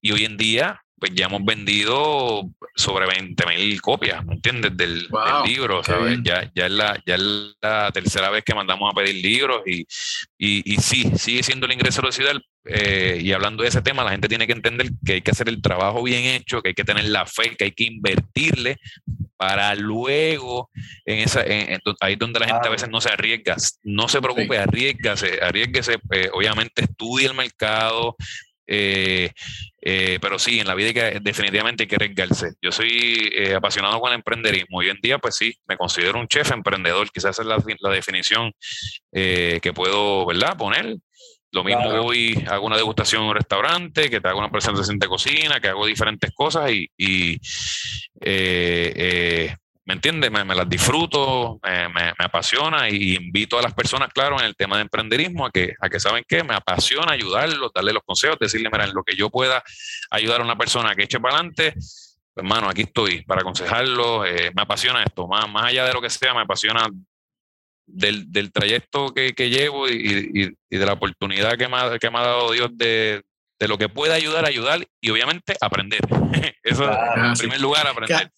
Y 0.02 0.12
hoy 0.12 0.26
en 0.26 0.38
día, 0.38 0.82
pues 1.00 1.12
ya 1.14 1.26
hemos 1.26 1.44
vendido 1.44 2.50
sobre 2.76 3.06
20 3.06 3.46
mil 3.48 3.82
copias, 3.82 4.26
¿me 4.26 4.36
entiendes? 4.36 4.76
Del, 4.76 5.08
libro, 5.46 5.84
¿sabes? 5.84 6.20
Ya, 6.24 6.50
ya, 6.56 6.66
es 6.66 6.72
la, 6.72 7.02
ya 7.06 7.16
es 7.16 7.22
la 7.62 7.92
tercera 7.92 8.30
vez 8.30 8.44
que 8.44 8.56
mandamos 8.56 8.92
a 8.92 8.96
pedir 8.96 9.16
libros 9.16 9.62
y, 9.66 9.82
y, 10.38 10.74
y 10.74 10.78
sí, 10.78 11.12
sigue 11.18 11.44
siendo 11.44 11.66
el 11.66 11.74
ingreso 11.74 12.02
residual. 12.02 12.44
Eh, 12.66 13.20
y 13.22 13.32
hablando 13.32 13.64
de 13.64 13.70
ese 13.70 13.82
tema, 13.82 14.04
la 14.04 14.12
gente 14.12 14.28
tiene 14.28 14.48
que 14.48 14.54
entender 14.54 14.90
que 15.06 15.14
hay 15.14 15.22
que 15.22 15.32
hacer 15.32 15.50
el 15.50 15.62
trabajo 15.62 16.04
bien 16.04 16.26
hecho, 16.26 16.62
que 16.62 16.70
hay 16.70 16.76
que 16.76 16.84
tener 16.84 17.06
la 17.06 17.26
fe, 17.26 17.56
que 17.56 17.66
hay 17.66 17.72
que 17.72 17.86
invertirle 17.86 18.78
para 19.38 19.76
luego, 19.76 20.70
en 21.06 21.20
esa, 21.20 21.44
en, 21.46 21.80
ahí 22.02 22.16
donde 22.16 22.40
la 22.40 22.48
gente 22.48 22.68
a 22.68 22.72
veces 22.72 22.90
no 22.90 23.00
se 23.00 23.10
arriesga, 23.10 23.56
no 23.84 24.10
se 24.10 24.22
preocupe, 24.22 24.56
sí. 24.56 24.62
arriesgase, 24.62 25.40
arriesguese, 25.42 25.98
eh, 26.12 26.30
obviamente 26.34 26.84
estudie 26.84 27.28
el 27.28 27.36
mercado, 27.36 28.16
eh, 28.66 29.32
eh, 29.80 30.18
pero 30.20 30.40
sí, 30.40 30.60
en 30.60 30.68
la 30.68 30.76
vida 30.76 30.88
hay 30.88 30.94
que, 30.94 31.20
definitivamente 31.22 31.84
hay 31.84 31.88
que 31.88 31.96
arriesgarse. 31.96 32.54
Yo 32.62 32.72
soy 32.72 33.32
apasionado 33.56 34.02
con 34.02 34.10
el 34.10 34.16
emprenderismo. 34.16 34.80
Hoy 34.80 34.90
en 34.90 35.00
día, 35.02 35.20
pues 35.20 35.38
sí, 35.38 35.54
me 35.68 35.78
considero 35.78 36.20
un 36.20 36.28
chef 36.28 36.52
emprendedor. 36.52 37.10
Quizás 37.12 37.40
esa 37.40 37.44
es 37.44 37.48
la, 37.48 37.64
la 37.80 37.92
definición 37.92 38.52
que 39.14 39.72
puedo, 39.74 40.26
¿verdad?, 40.26 40.58
poner. 40.58 40.98
Lo 41.52 41.64
mismo 41.64 42.04
voy, 42.04 42.46
hago 42.50 42.66
una 42.66 42.76
degustación 42.76 43.24
en 43.24 43.30
un 43.30 43.36
restaurante, 43.36 44.10
que 44.10 44.20
te 44.20 44.28
hago 44.28 44.40
una 44.40 44.52
presentación 44.52 45.00
de 45.00 45.08
cocina, 45.08 45.60
que 45.60 45.70
hago 45.70 45.86
diferentes 45.86 46.32
cosas 46.34 46.72
y, 46.72 46.90
y 46.98 47.34
eh, 48.22 48.94
eh, 48.96 49.56
¿me 49.86 49.94
entiendes? 49.94 50.30
Me, 50.30 50.44
las 50.44 50.68
disfruto, 50.68 51.60
me, 51.64 51.88
me, 51.90 52.14
apasiona 52.20 52.90
y 52.90 53.16
invito 53.16 53.58
a 53.58 53.62
las 53.62 53.74
personas, 53.74 54.10
claro, 54.14 54.38
en 54.40 54.46
el 54.46 54.56
tema 54.56 54.76
de 54.76 54.82
emprenderismo 54.82 55.46
a 55.46 55.52
que, 55.52 55.74
a 55.80 55.90
que 55.90 56.00
saben 56.00 56.26
que 56.28 56.44
me 56.44 56.54
apasiona 56.54 57.14
ayudarlos, 57.14 57.72
darle 57.74 57.94
los 57.94 58.04
consejos, 58.04 58.38
decirle, 58.38 58.70
mira, 58.70 58.84
en 58.84 58.94
lo 58.94 59.04
que 59.04 59.16
yo 59.16 59.30
pueda 59.30 59.64
ayudar 60.12 60.42
a 60.42 60.44
una 60.44 60.58
persona 60.58 60.94
que 60.94 61.04
eche 61.04 61.22
para 61.22 61.36
adelante, 61.36 61.72
pues, 61.74 62.20
hermano, 62.36 62.70
aquí 62.70 62.82
estoy 62.82 63.24
para 63.24 63.42
aconsejarlo, 63.42 64.26
eh, 64.26 64.52
me 64.54 64.62
apasiona 64.62 65.04
esto, 65.04 65.26
más, 65.26 65.50
más 65.50 65.64
allá 65.64 65.86
de 65.86 65.94
lo 65.94 66.02
que 66.02 66.10
sea, 66.10 66.34
me 66.34 66.42
apasiona 66.42 66.88
del, 67.88 68.32
del 68.32 68.52
trayecto 68.52 69.14
que, 69.14 69.34
que 69.34 69.50
llevo 69.50 69.90
y, 69.90 70.54
y, 70.70 70.78
de 70.78 70.86
la 70.86 70.94
oportunidad 70.94 71.58
que 71.58 71.68
me 71.68 71.78
ha, 71.78 71.98
que 71.98 72.12
me 72.12 72.20
ha 72.20 72.24
dado 72.24 72.52
Dios 72.52 72.70
de, 72.74 73.24
de 73.60 73.68
lo 73.68 73.78
que 73.78 73.90
pueda 73.90 74.14
ayudar 74.14 74.46
a 74.46 74.50
ayudar 74.50 74.88
y 75.02 75.10
obviamente 75.10 75.56
aprender. 75.60 76.02
Eso 76.64 76.84
en 77.16 77.34
primer 77.34 77.62
lugar, 77.62 77.88
aprender. 77.88 78.32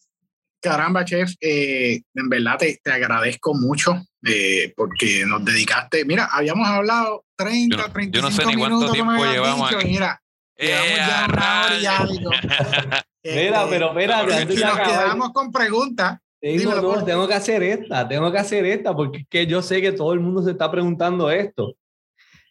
Caramba, 0.62 1.06
chef, 1.06 1.32
eh, 1.40 2.02
en 2.14 2.30
verdad 2.30 2.58
te, 2.58 2.80
te 2.84 2.92
agradezco 2.92 3.54
mucho 3.54 3.96
eh, 4.26 4.74
porque 4.76 5.24
nos 5.26 5.44
dedicaste. 5.46 6.04
Mira, 6.04 6.28
habíamos 6.32 6.68
hablado 6.68 7.26
30, 7.38 7.78
yo 7.78 7.82
no, 7.82 7.94
35 7.94 8.12
yo 8.14 8.22
no 8.22 8.32
sé 8.32 8.46
ni 8.46 8.60
cuánto 8.60 8.92
tiempo 8.92 9.26
llevamos 9.26 9.74
aquí. 9.74 9.88
mira, 9.88 10.22
llevamos 10.58 10.98
ya 10.98 11.28
una 11.30 11.64
hora 11.64 11.80
y 11.80 11.86
algo. 11.86 12.32
mira, 13.24 13.68
pero 13.70 13.88
espera, 13.90 14.24
y 14.42 14.56
nos 14.56 14.80
quedamos 14.80 15.32
con 15.32 15.52
preguntas. 15.52 16.20
Tengo, 16.42 17.04
tengo 17.04 17.28
que 17.28 17.34
hacer 17.34 17.64
esta, 17.64 18.08
tengo 18.08 18.32
que 18.32 18.38
hacer 18.38 18.66
esta, 18.66 18.96
porque 18.96 19.20
es 19.20 19.28
que 19.28 19.46
yo 19.46 19.62
sé 19.62 19.82
que 19.82 19.92
todo 19.92 20.14
el 20.14 20.22
mundo 20.22 20.42
se 20.42 20.52
está 20.52 20.72
preguntando 20.72 21.30
esto. 21.30 21.76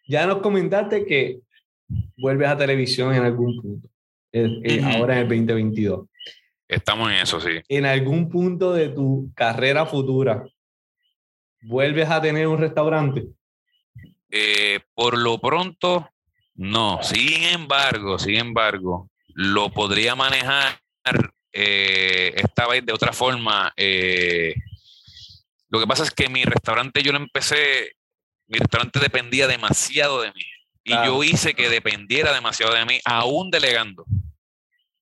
Ya 0.07 0.27
nos 0.27 0.39
comentaste 0.39 1.07
que 1.07 1.41
vuelves 2.17 2.49
a 2.49 2.57
televisión 2.57 3.15
en 3.15 3.23
algún 3.23 3.61
punto, 3.61 3.89
ahora 4.85 5.15
en 5.15 5.21
el 5.21 5.29
2022. 5.29 6.07
Estamos 6.69 7.11
en 7.11 7.17
eso, 7.17 7.41
sí. 7.41 7.61
En 7.69 7.87
algún 7.87 8.29
punto 8.29 8.75
de 8.75 8.91
tu 8.91 9.31
carrera 9.35 9.87
futura, 9.87 10.45
¿vuelves 11.63 12.11
a 12.11 12.21
tener 12.21 12.47
un 12.47 12.59
restaurante? 12.59 13.27
Eh, 14.31 14.81
por 14.95 15.17
lo 15.17 15.39
pronto, 15.39 16.11
no. 16.55 17.03
Sin 17.03 17.43
embargo, 17.45 18.19
sin 18.19 18.35
embargo, 18.35 19.09
lo 19.29 19.71
podría 19.71 20.15
manejar 20.15 20.79
eh, 21.53 22.33
esta 22.37 22.67
vez 22.67 22.85
de 22.85 22.93
otra 22.93 23.13
forma. 23.13 23.73
Eh, 23.77 24.55
lo 25.71 25.81
que 25.81 25.87
pasa 25.87 26.05
es 26.05 26.11
que 26.11 26.29
mi 26.29 26.45
restaurante 26.45 27.03
yo 27.03 27.13
lo 27.13 27.19
empecé, 27.19 27.93
mi 28.47 28.59
restaurante 28.59 29.01
dependía 29.01 29.47
demasiado 29.47 30.23
de 30.23 30.33
mí. 30.33 30.45
Y 30.85 30.93
yo 30.93 31.23
hice 31.23 31.53
que 31.53 31.69
dependiera 31.69 32.33
demasiado 32.33 32.73
de 32.73 32.87
mí, 32.87 32.99
aún 33.05 33.51
delegando. 33.51 34.07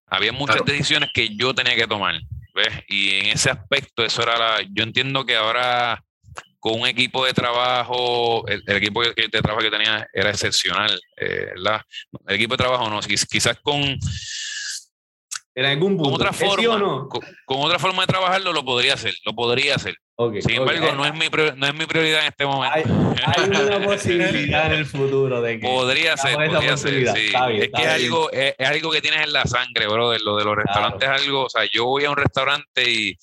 Había 0.08 0.32
muchas 0.32 0.64
decisiones 0.64 1.10
que 1.14 1.36
yo 1.36 1.54
tenía 1.54 1.76
que 1.76 1.86
tomar. 1.86 2.20
¿ves? 2.54 2.72
Y 2.88 3.14
en 3.14 3.26
ese 3.26 3.50
aspecto, 3.50 4.04
eso 4.04 4.22
era 4.22 4.36
la. 4.36 4.62
Yo 4.72 4.82
entiendo 4.82 5.24
que 5.24 5.36
ahora 5.36 6.02
con 6.58 6.80
un 6.80 6.86
equipo 6.88 7.24
de 7.24 7.32
trabajo, 7.32 8.44
el, 8.48 8.62
equipo 8.66 9.02
de, 9.02 9.28
trabajo 9.28 9.60
que 9.60 9.70
tenía 9.70 10.08
era 10.12 10.30
excepcional, 10.30 11.00
eh, 11.16 11.52
¿verdad? 11.54 11.82
El 12.26 12.34
equipo 12.34 12.54
de 12.54 12.58
trabajo 12.58 12.90
no, 12.90 12.98
quizás 13.00 13.58
con 13.62 13.96
en 15.56 15.64
algún 15.64 15.96
punto. 15.96 16.10
Con 16.10 16.14
otra 16.14 16.32
forma, 16.34 16.78
no? 16.78 17.08
con, 17.08 17.22
otra 17.46 17.78
forma 17.78 18.02
de 18.02 18.08
trabajarlo 18.08 18.52
lo 18.52 18.62
podría 18.62 18.92
hacer, 18.94 19.14
lo 19.24 19.34
podría 19.34 19.76
hacer. 19.76 19.96
Sin 20.40 20.56
embargo, 20.56 20.92
no, 20.92 21.04
es 21.04 21.12
mi, 21.14 21.26
no 21.56 21.66
es 21.66 21.74
mi 21.74 21.86
prioridad 21.86 22.20
en 22.20 22.26
este 22.28 22.46
momento. 22.46 22.74
Hay, 22.74 23.48
una 23.48 23.80
posibilidad 23.84 24.66
en 24.66 24.72
el 24.72 24.86
futuro 24.86 25.40
de 25.40 25.58
que. 25.58 25.66
Podría 25.66 26.16
ser, 26.16 26.34
podría 26.34 26.76
ser, 26.76 27.06
sí. 27.08 27.32
es 27.60 27.70
que 27.70 27.82
es 27.82 27.88
algo, 27.88 28.30
es, 28.30 28.54
algo 28.58 28.90
que 28.90 29.00
tienes 29.02 29.22
en 29.22 29.32
la 29.32 29.44
sangre, 29.44 29.86
brother. 29.86 30.20
Lo 30.22 30.36
de 30.36 30.44
los 30.44 30.56
restaurantes 30.56 31.08
es 31.08 31.22
algo. 31.22 31.44
O 31.44 31.50
sea, 31.50 31.64
yo 31.70 31.84
voy 31.84 32.04
a 32.04 32.10
un 32.10 32.16
restaurante 32.16 32.90
y, 32.90 33.18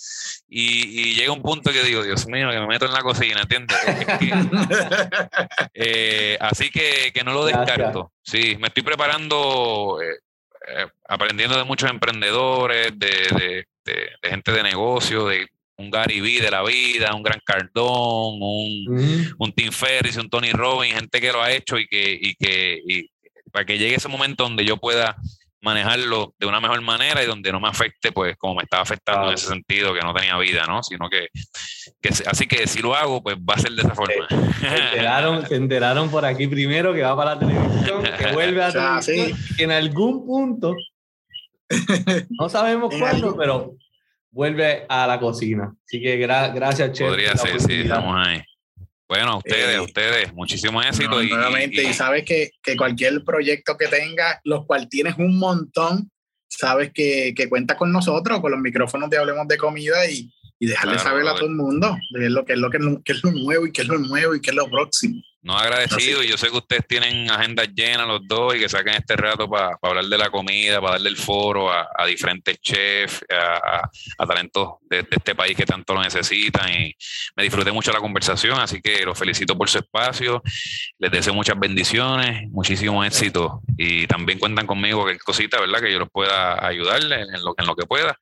y, 0.48 1.02
y, 1.02 1.16
llega 1.16 1.32
un 1.32 1.42
punto 1.42 1.72
que 1.72 1.84
digo, 1.84 2.04
Dios 2.04 2.28
mío, 2.28 2.50
que 2.52 2.60
me 2.60 2.68
meto 2.68 2.86
en 2.86 2.94
la 2.94 3.02
cocina, 3.02 3.42
¿entiendes? 3.42 3.78
eh, 5.74 6.38
así 6.40 6.70
que, 6.70 7.12
que 7.12 7.24
no 7.24 7.34
lo 7.34 7.46
descarto. 7.46 8.12
Sí, 8.24 8.56
me 8.60 8.68
estoy 8.68 8.84
preparando. 8.84 10.00
Eh, 10.02 10.20
eh, 10.68 10.88
aprendiendo 11.08 11.58
de 11.58 11.64
muchos 11.64 11.90
emprendedores, 11.90 12.98
de, 12.98 13.66
gente 14.22 14.52
de 14.52 14.64
negocio, 14.64 15.28
de 15.28 15.48
un 15.78 15.90
Gary 15.90 16.22
Vee 16.22 16.40
de 16.40 16.52
la 16.52 16.64
vida, 16.64 17.16
un 17.16 17.24
Gran 17.24 17.40
Cardón, 17.44 18.38
un, 18.40 19.36
un 19.38 19.52
Tim 19.54 19.72
Ferriss, 19.72 20.18
un 20.18 20.30
Tony 20.30 20.52
Robbins, 20.52 20.96
gente 20.96 21.20
que 21.20 21.32
lo 21.32 21.42
ha 21.42 21.52
hecho 21.52 21.78
y 21.78 21.88
que, 21.88 22.18
y 22.20 22.36
que 22.36 22.80
y 22.86 23.10
para 23.52 23.66
que 23.66 23.78
llegue 23.78 23.96
ese 23.96 24.08
momento 24.08 24.44
donde 24.44 24.66
yo 24.66 24.78
pueda 24.78 25.16
manejarlo 25.64 26.36
de 26.38 26.46
una 26.46 26.60
mejor 26.60 26.82
manera 26.82 27.24
y 27.24 27.26
donde 27.26 27.52
no 27.52 27.60
me 27.60 27.70
afecte, 27.70 28.12
pues 28.12 28.36
como 28.38 28.56
me 28.56 28.64
estaba 28.64 28.84
afectando 28.84 29.30
en 29.30 29.36
ese 29.36 29.48
sentido, 29.48 29.94
que 29.94 30.02
no 30.02 30.14
tenía 30.14 30.38
vida, 30.38 30.66
¿no? 30.68 30.84
Sino 30.84 31.10
que, 31.10 31.28
que, 32.02 32.10
así 32.10 32.48
que 32.48 32.68
si 32.68 32.82
lo 32.82 32.94
hago, 32.94 33.24
pues 33.24 33.38
va 33.38 33.56
a 33.56 33.60
ser 33.60 33.72
de 33.72 33.82
esa 33.82 33.96
forma. 33.96 34.28
Se 34.60 34.68
enteraron, 34.68 35.48
se 35.48 35.56
enteraron 35.56 36.10
por 36.12 36.26
aquí 36.26 36.48
primero 36.48 36.94
que 36.94 37.02
va 37.02 37.16
para 37.16 37.36
la 37.36 37.40
televisión, 37.40 38.04
que 38.04 38.34
vuelve 38.34 38.62
a 38.62 38.68
la 38.74 39.00
televisión, 39.00 39.40
que 39.58 39.64
en 39.64 39.72
algún 39.72 40.26
punto, 40.26 40.76
no 42.30 42.50
sabemos 42.50 42.94
cuándo, 43.00 43.36
pero 43.38 43.76
vuelve 44.32 44.86
a 44.90 45.08
la 45.08 45.18
cocina. 45.20 45.74
Así 45.86 46.02
que 46.02 46.18
gracias, 46.18 46.92
Chef. 46.92 47.08
Podría 47.08 47.38
ser, 47.38 47.62
sí, 47.62 47.82
estamos 47.82 48.16
ahí. 48.16 48.44
Bueno, 49.08 49.32
a 49.32 49.38
ustedes, 49.38 49.68
a 49.68 49.74
eh, 49.74 49.80
ustedes, 49.80 50.34
muchísimo 50.34 50.82
éxito. 50.82 51.22
y, 51.22 51.30
nuevamente, 51.30 51.84
y, 51.84 51.94
sabes 51.94 52.24
que, 52.24 52.52
que, 52.64 52.76
cualquier 52.76 53.24
proyecto 53.24 53.78
que 53.78 53.88
tengas, 53.88 54.40
los 54.44 54.66
cuales 54.66 54.90
tienes 54.90 55.16
un 55.18 55.38
montón, 55.38 56.10
sabes 56.48 56.92
que, 56.94 57.34
que 57.36 57.50
cuenta 57.50 57.78
con 57.78 57.92
nosotros, 57.92 58.40
con 58.40 58.52
los 58.52 58.60
micrófonos 58.60 59.10
de 59.10 59.18
Hablemos 59.18 59.48
de 59.48 59.58
Comida 59.58 60.10
y, 60.10 60.32
y 60.64 60.66
dejarle 60.66 60.98
saber 60.98 61.28
a 61.28 61.36
todo 61.36 61.48
el 61.48 61.56
mundo 61.56 61.98
de 62.12 62.30
lo 62.30 62.46
que 62.46 62.54
es 62.54 62.60
lo 62.60 62.70
que, 62.70 62.78
es 62.78 63.22
lo 63.22 63.32
nuevo 63.32 63.68
y 63.68 63.74
qué 63.74 63.82
es 63.82 63.88
lo 63.90 63.98
nuevo 64.00 64.34
y 64.34 64.40
qué 64.40 64.52
es 64.52 64.56
lo 64.56 64.70
próximo. 64.70 65.22
No 65.42 65.58
agradecido, 65.58 66.24
y 66.24 66.30
yo 66.30 66.38
sé 66.38 66.50
que 66.50 66.56
ustedes 66.56 66.88
tienen 66.88 67.30
agendas 67.30 67.68
llenas 67.76 68.08
los 68.08 68.26
dos 68.26 68.56
y 68.56 68.60
que 68.60 68.70
saquen 68.70 68.94
este 68.94 69.18
rato 69.18 69.50
para 69.50 69.78
hablar 69.82 70.06
de 70.06 70.18
la 70.18 70.30
comida, 70.30 70.80
para 70.80 70.94
darle 70.94 71.10
el 71.10 71.18
foro 71.18 71.70
a, 71.70 72.06
diferentes 72.08 72.62
chefs, 72.62 73.26
a, 73.30 74.26
talentos 74.26 74.76
de, 74.90 75.06
este 75.12 75.36
país 75.36 75.58
que 75.58 75.66
tanto 75.66 75.94
lo 75.94 76.02
necesitan. 76.02 76.72
Y 76.72 76.96
me 77.36 77.44
disfruté 77.44 77.74
mucho 77.74 77.92
la 77.92 78.00
conversación, 78.00 78.58
así 78.58 78.82
que 78.82 79.04
los 79.04 79.20
felicito 79.20 79.58
por 79.58 79.70
su 79.70 79.80
espacio. 79.80 80.42
Les 80.98 81.12
deseo 81.12 81.34
muchas 81.34 81.60
bendiciones, 81.60 82.50
muchísimo 82.50 83.04
éxito 83.04 83.64
y 83.78 84.08
también 84.08 84.40
cuentan 84.40 84.66
conmigo 84.66 85.02
cualquier 85.02 85.24
cosita, 85.24 85.60
¿verdad? 85.60 85.82
Que 85.82 85.92
yo 85.92 86.00
los 86.00 86.10
pueda 86.10 86.72
en 86.72 87.44
lo, 87.44 87.54
en 87.58 87.66
lo 87.68 87.76
que 87.76 87.86
pueda. 87.86 88.18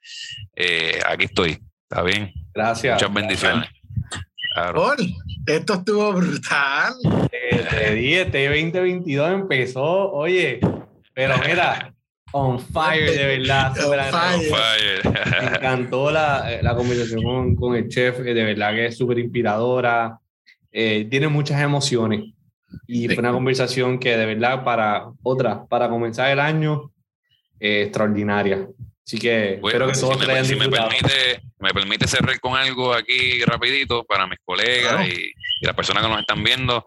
Eh, 0.55 0.99
aquí 1.05 1.25
estoy, 1.25 1.59
¿está 1.91 2.03
bien? 2.03 2.31
Gracias. 2.53 2.93
Muchas 2.95 3.13
bendiciones. 3.13 3.69
Claro. 4.53 4.93
esto 5.45 5.73
estuvo 5.73 6.13
brutal. 6.13 6.93
Te 7.29 7.95
dije, 7.95 8.21
este 8.21 8.47
2022 8.47 9.31
empezó, 9.31 10.11
oye, 10.11 10.61
pero 11.13 11.35
mira, 11.45 11.93
on 12.31 12.59
fire, 12.59 13.11
de 13.11 13.37
verdad. 13.37 13.73
on 13.85 14.41
fire. 14.41 15.41
Me 15.41 15.47
encantó 15.57 16.11
la, 16.11 16.59
la 16.61 16.75
conversación 16.75 17.55
con, 17.55 17.75
el 17.75 17.89
chef, 17.89 18.19
de 18.19 18.33
verdad 18.33 18.71
que 18.71 18.85
es 18.85 18.97
súper 18.97 19.19
inspiradora. 19.19 20.17
Eh, 20.71 21.07
tiene 21.09 21.27
muchas 21.27 21.61
emociones. 21.61 22.23
Y 22.87 23.07
fue 23.07 23.19
una 23.19 23.33
conversación 23.33 23.99
que 23.99 24.15
de 24.15 24.25
verdad 24.25 24.63
para 24.63 25.11
otra, 25.23 25.65
para 25.65 25.89
comenzar 25.89 26.31
el 26.31 26.39
año, 26.39 26.89
eh, 27.59 27.83
extraordinaria. 27.83 28.65
Así 29.11 29.19
que 29.19 29.55
espero 29.55 29.87
que 29.87 29.99
todos 29.99 30.47
si, 30.47 30.55
me, 30.55 30.69
permite, 30.69 31.41
me 31.59 31.73
permite 31.73 32.07
cerrar 32.07 32.39
con 32.39 32.55
algo 32.55 32.93
aquí 32.93 33.43
rapidito 33.43 34.05
para 34.05 34.25
mis 34.25 34.39
colegas 34.45 35.05
y, 35.05 35.33
las 35.59 35.75
personas 35.75 36.01
que 36.01 36.09
nos 36.09 36.21
están 36.21 36.41
viendo. 36.45 36.85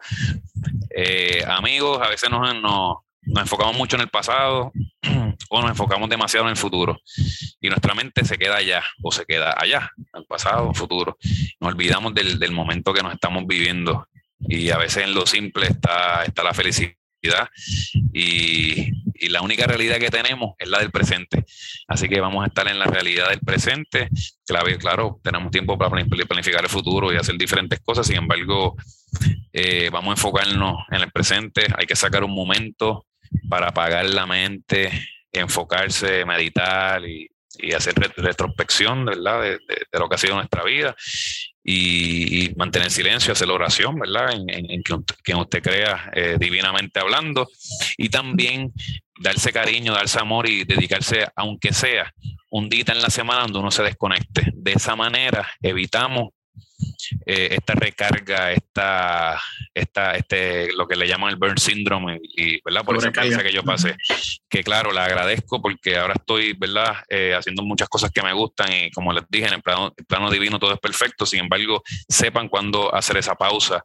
Eh, 0.97 1.45
amigos, 1.47 2.01
a 2.01 2.09
veces 2.09 2.31
nos, 2.31 2.55
nos, 2.63 2.97
enfocamos 3.43 3.77
mucho 3.77 3.97
en 3.97 4.03
el 4.03 4.09
pasado 4.09 4.73
o 5.51 5.61
nos 5.61 5.71
enfocamos 5.71 6.09
demasiado 6.09 6.47
en 6.47 6.53
el 6.53 6.57
futuro 6.57 6.99
y 7.61 7.69
nuestra 7.69 7.95
mente 7.95 8.25
se 8.25 8.39
queda 8.39 8.57
allá 8.57 8.83
o 9.03 9.13
se 9.13 9.27
queda 9.27 9.55
allá, 9.59 9.91
en 9.99 10.21
el 10.23 10.25
pasado 10.25 10.71
o 10.71 10.75
futuro. 10.75 11.19
Nos 11.61 11.75
olvidamos 11.75 12.15
del, 12.15 12.39
del 12.39 12.53
momento 12.53 12.95
que 12.95 13.03
nos 13.03 13.13
estamos 13.13 13.47
viviendo 13.47 14.09
y 14.41 14.71
a 14.71 14.79
veces 14.79 15.05
en 15.05 15.15
lo 15.15 15.27
simple 15.27 15.67
está, 15.67 16.25
está 16.25 16.43
la 16.43 16.55
felicidad 16.55 16.95
y, 18.13 19.05
la 19.29 19.41
única 19.41 19.67
realidad 19.67 19.99
que 19.99 20.11
tenemos 20.11 20.55
es 20.59 20.69
la 20.69 20.81
del 20.81 20.91
presente. 20.91 21.45
Así 21.89 22.09
que 22.09 22.21
vamos 22.21 22.45
a 22.45 22.49
estar 22.49 22.69
en 22.69 22.79
la 22.79 22.85
realidad 22.85 23.31
del 23.31 23.41
presente. 23.41 24.11
Claro, 24.47 24.67
claro 24.79 25.21
tenemos 25.23 25.51
tiempo 25.51 25.79
para 25.79 25.91
planificar 25.91 26.63
el 26.63 26.69
futuro 26.69 27.11
y 27.11 27.17
hacer 27.17 27.37
diferentes 27.37 27.81
cosas, 27.81 28.07
sin 28.07 28.17
embargo, 28.17 28.77
eh, 29.53 29.89
vamos 29.91 30.11
a 30.11 30.13
enfocarnos 30.13 30.77
en 30.91 31.01
el 31.01 31.11
presente. 31.11 31.67
Hay 31.79 31.87
que 31.87 31.97
sacar 31.97 32.23
un 32.23 32.35
momento 32.35 33.07
para 33.49 33.69
apagar 33.69 34.05
la 34.05 34.27
mente, 34.27 34.91
enfocarse, 35.33 36.25
meditar 36.25 37.03
y, 37.07 37.31
hacer 37.75 37.95
retrospección 38.17 39.05
¿verdad? 39.05 39.41
De, 39.41 39.51
de, 39.51 39.99
lo 39.99 40.09
que 40.09 40.17
ha 40.17 40.19
sido 40.19 40.35
nuestra 40.35 40.65
vida 40.65 40.97
y, 41.65 42.53
mantener 42.57 42.91
silencio, 42.91 43.33
hacer 43.33 43.51
oración, 43.51 43.99
¿verdad? 43.99 44.33
En, 44.33 44.83
quien 44.83 45.39
usted 45.39 45.63
crea 45.63 46.11
eh, 46.15 46.37
divinamente 46.39 47.01
hablando. 47.01 47.49
Y 47.97 48.11
también 48.11 48.73
darse 49.19 49.53
cariño, 49.53 49.95
darse 49.95 50.21
amor 50.21 50.49
y 50.49 50.65
dedicarse, 50.65 51.27
aunque 51.37 51.73
sea 51.73 52.13
un 52.51 52.69
día 52.69 52.85
en 52.89 53.01
la 53.01 53.11
semana 53.11 53.43
donde 53.43 53.59
uno 53.59 53.71
se 53.71 53.83
desconecte. 53.83 54.53
De 54.55 54.73
esa 54.73 54.95
manera 54.95 55.49
evitamos 55.63 56.34
eh, 57.27 57.49
esta 57.53 57.75
recarga, 57.75 58.53
esta, 58.53 59.41
esta, 59.73 60.15
este, 60.15 60.73
lo 60.73 60.87
que 60.87 60.97
le 60.97 61.07
llaman 61.07 61.31
el 61.31 61.37
burn 61.37 61.59
syndrome, 61.59 62.21
y, 62.23 62.61
¿verdad? 62.63 62.85
Por 62.85 62.97
esa 62.97 63.09
experiencia 63.09 63.43
que 63.43 63.53
yo 63.53 63.63
pasé, 63.63 63.97
que 64.49 64.63
claro, 64.63 64.93
le 64.93 65.01
agradezco 65.01 65.61
porque 65.61 65.97
ahora 65.97 66.15
estoy, 66.15 66.53
¿verdad? 66.55 66.97
Eh, 67.09 67.35
haciendo 67.35 67.63
muchas 67.63 67.89
cosas 67.89 68.11
que 68.11 68.23
me 68.23 68.33
gustan 68.33 68.73
y 68.73 68.91
como 68.91 69.13
les 69.13 69.25
dije, 69.29 69.47
en 69.47 69.55
el 69.55 69.63
plano, 69.63 69.93
plano 70.07 70.31
divino 70.31 70.59
todo 70.59 70.75
es 70.75 70.81
perfecto, 70.81 71.27
sin 71.27 71.41
embargo, 71.41 71.83
sepan 72.09 72.49
cuándo 72.49 72.95
hacer 72.95 73.17
esa 73.17 73.35
pausa 73.35 73.83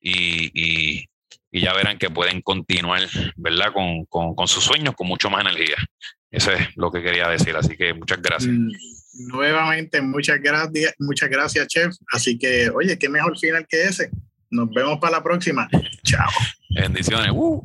y, 0.00 0.50
y, 0.54 1.08
ya 1.50 1.72
verán 1.72 1.98
que 1.98 2.10
pueden 2.10 2.42
continuar, 2.42 3.08
¿verdad? 3.36 3.72
Con, 3.72 4.04
con, 4.04 4.34
con 4.34 4.46
sus 4.46 4.62
sueños 4.62 4.94
con 4.94 5.08
mucho 5.08 5.30
más 5.30 5.40
energía. 5.40 5.76
Eso 6.30 6.52
es 6.52 6.76
lo 6.76 6.90
que 6.90 7.02
quería 7.02 7.26
decir, 7.28 7.56
así 7.56 7.76
que 7.76 7.94
muchas 7.94 8.20
gracias. 8.20 8.52
Mm, 8.52 8.68
nuevamente, 9.18 10.00
muchas 10.00 10.40
gracias, 10.40 10.94
muchas 10.98 11.28
gracias, 11.28 11.66
chef. 11.68 11.94
Así 12.12 12.38
que, 12.38 12.70
oye, 12.70 12.98
qué 12.98 13.08
mejor 13.08 13.38
final 13.38 13.66
que 13.68 13.84
ese. 13.84 14.10
Nos 14.50 14.70
vemos 14.70 14.98
para 14.98 15.18
la 15.18 15.22
próxima. 15.22 15.68
Chao. 16.04 16.30
Bendiciones. 16.70 17.30
Uh. 17.34 17.62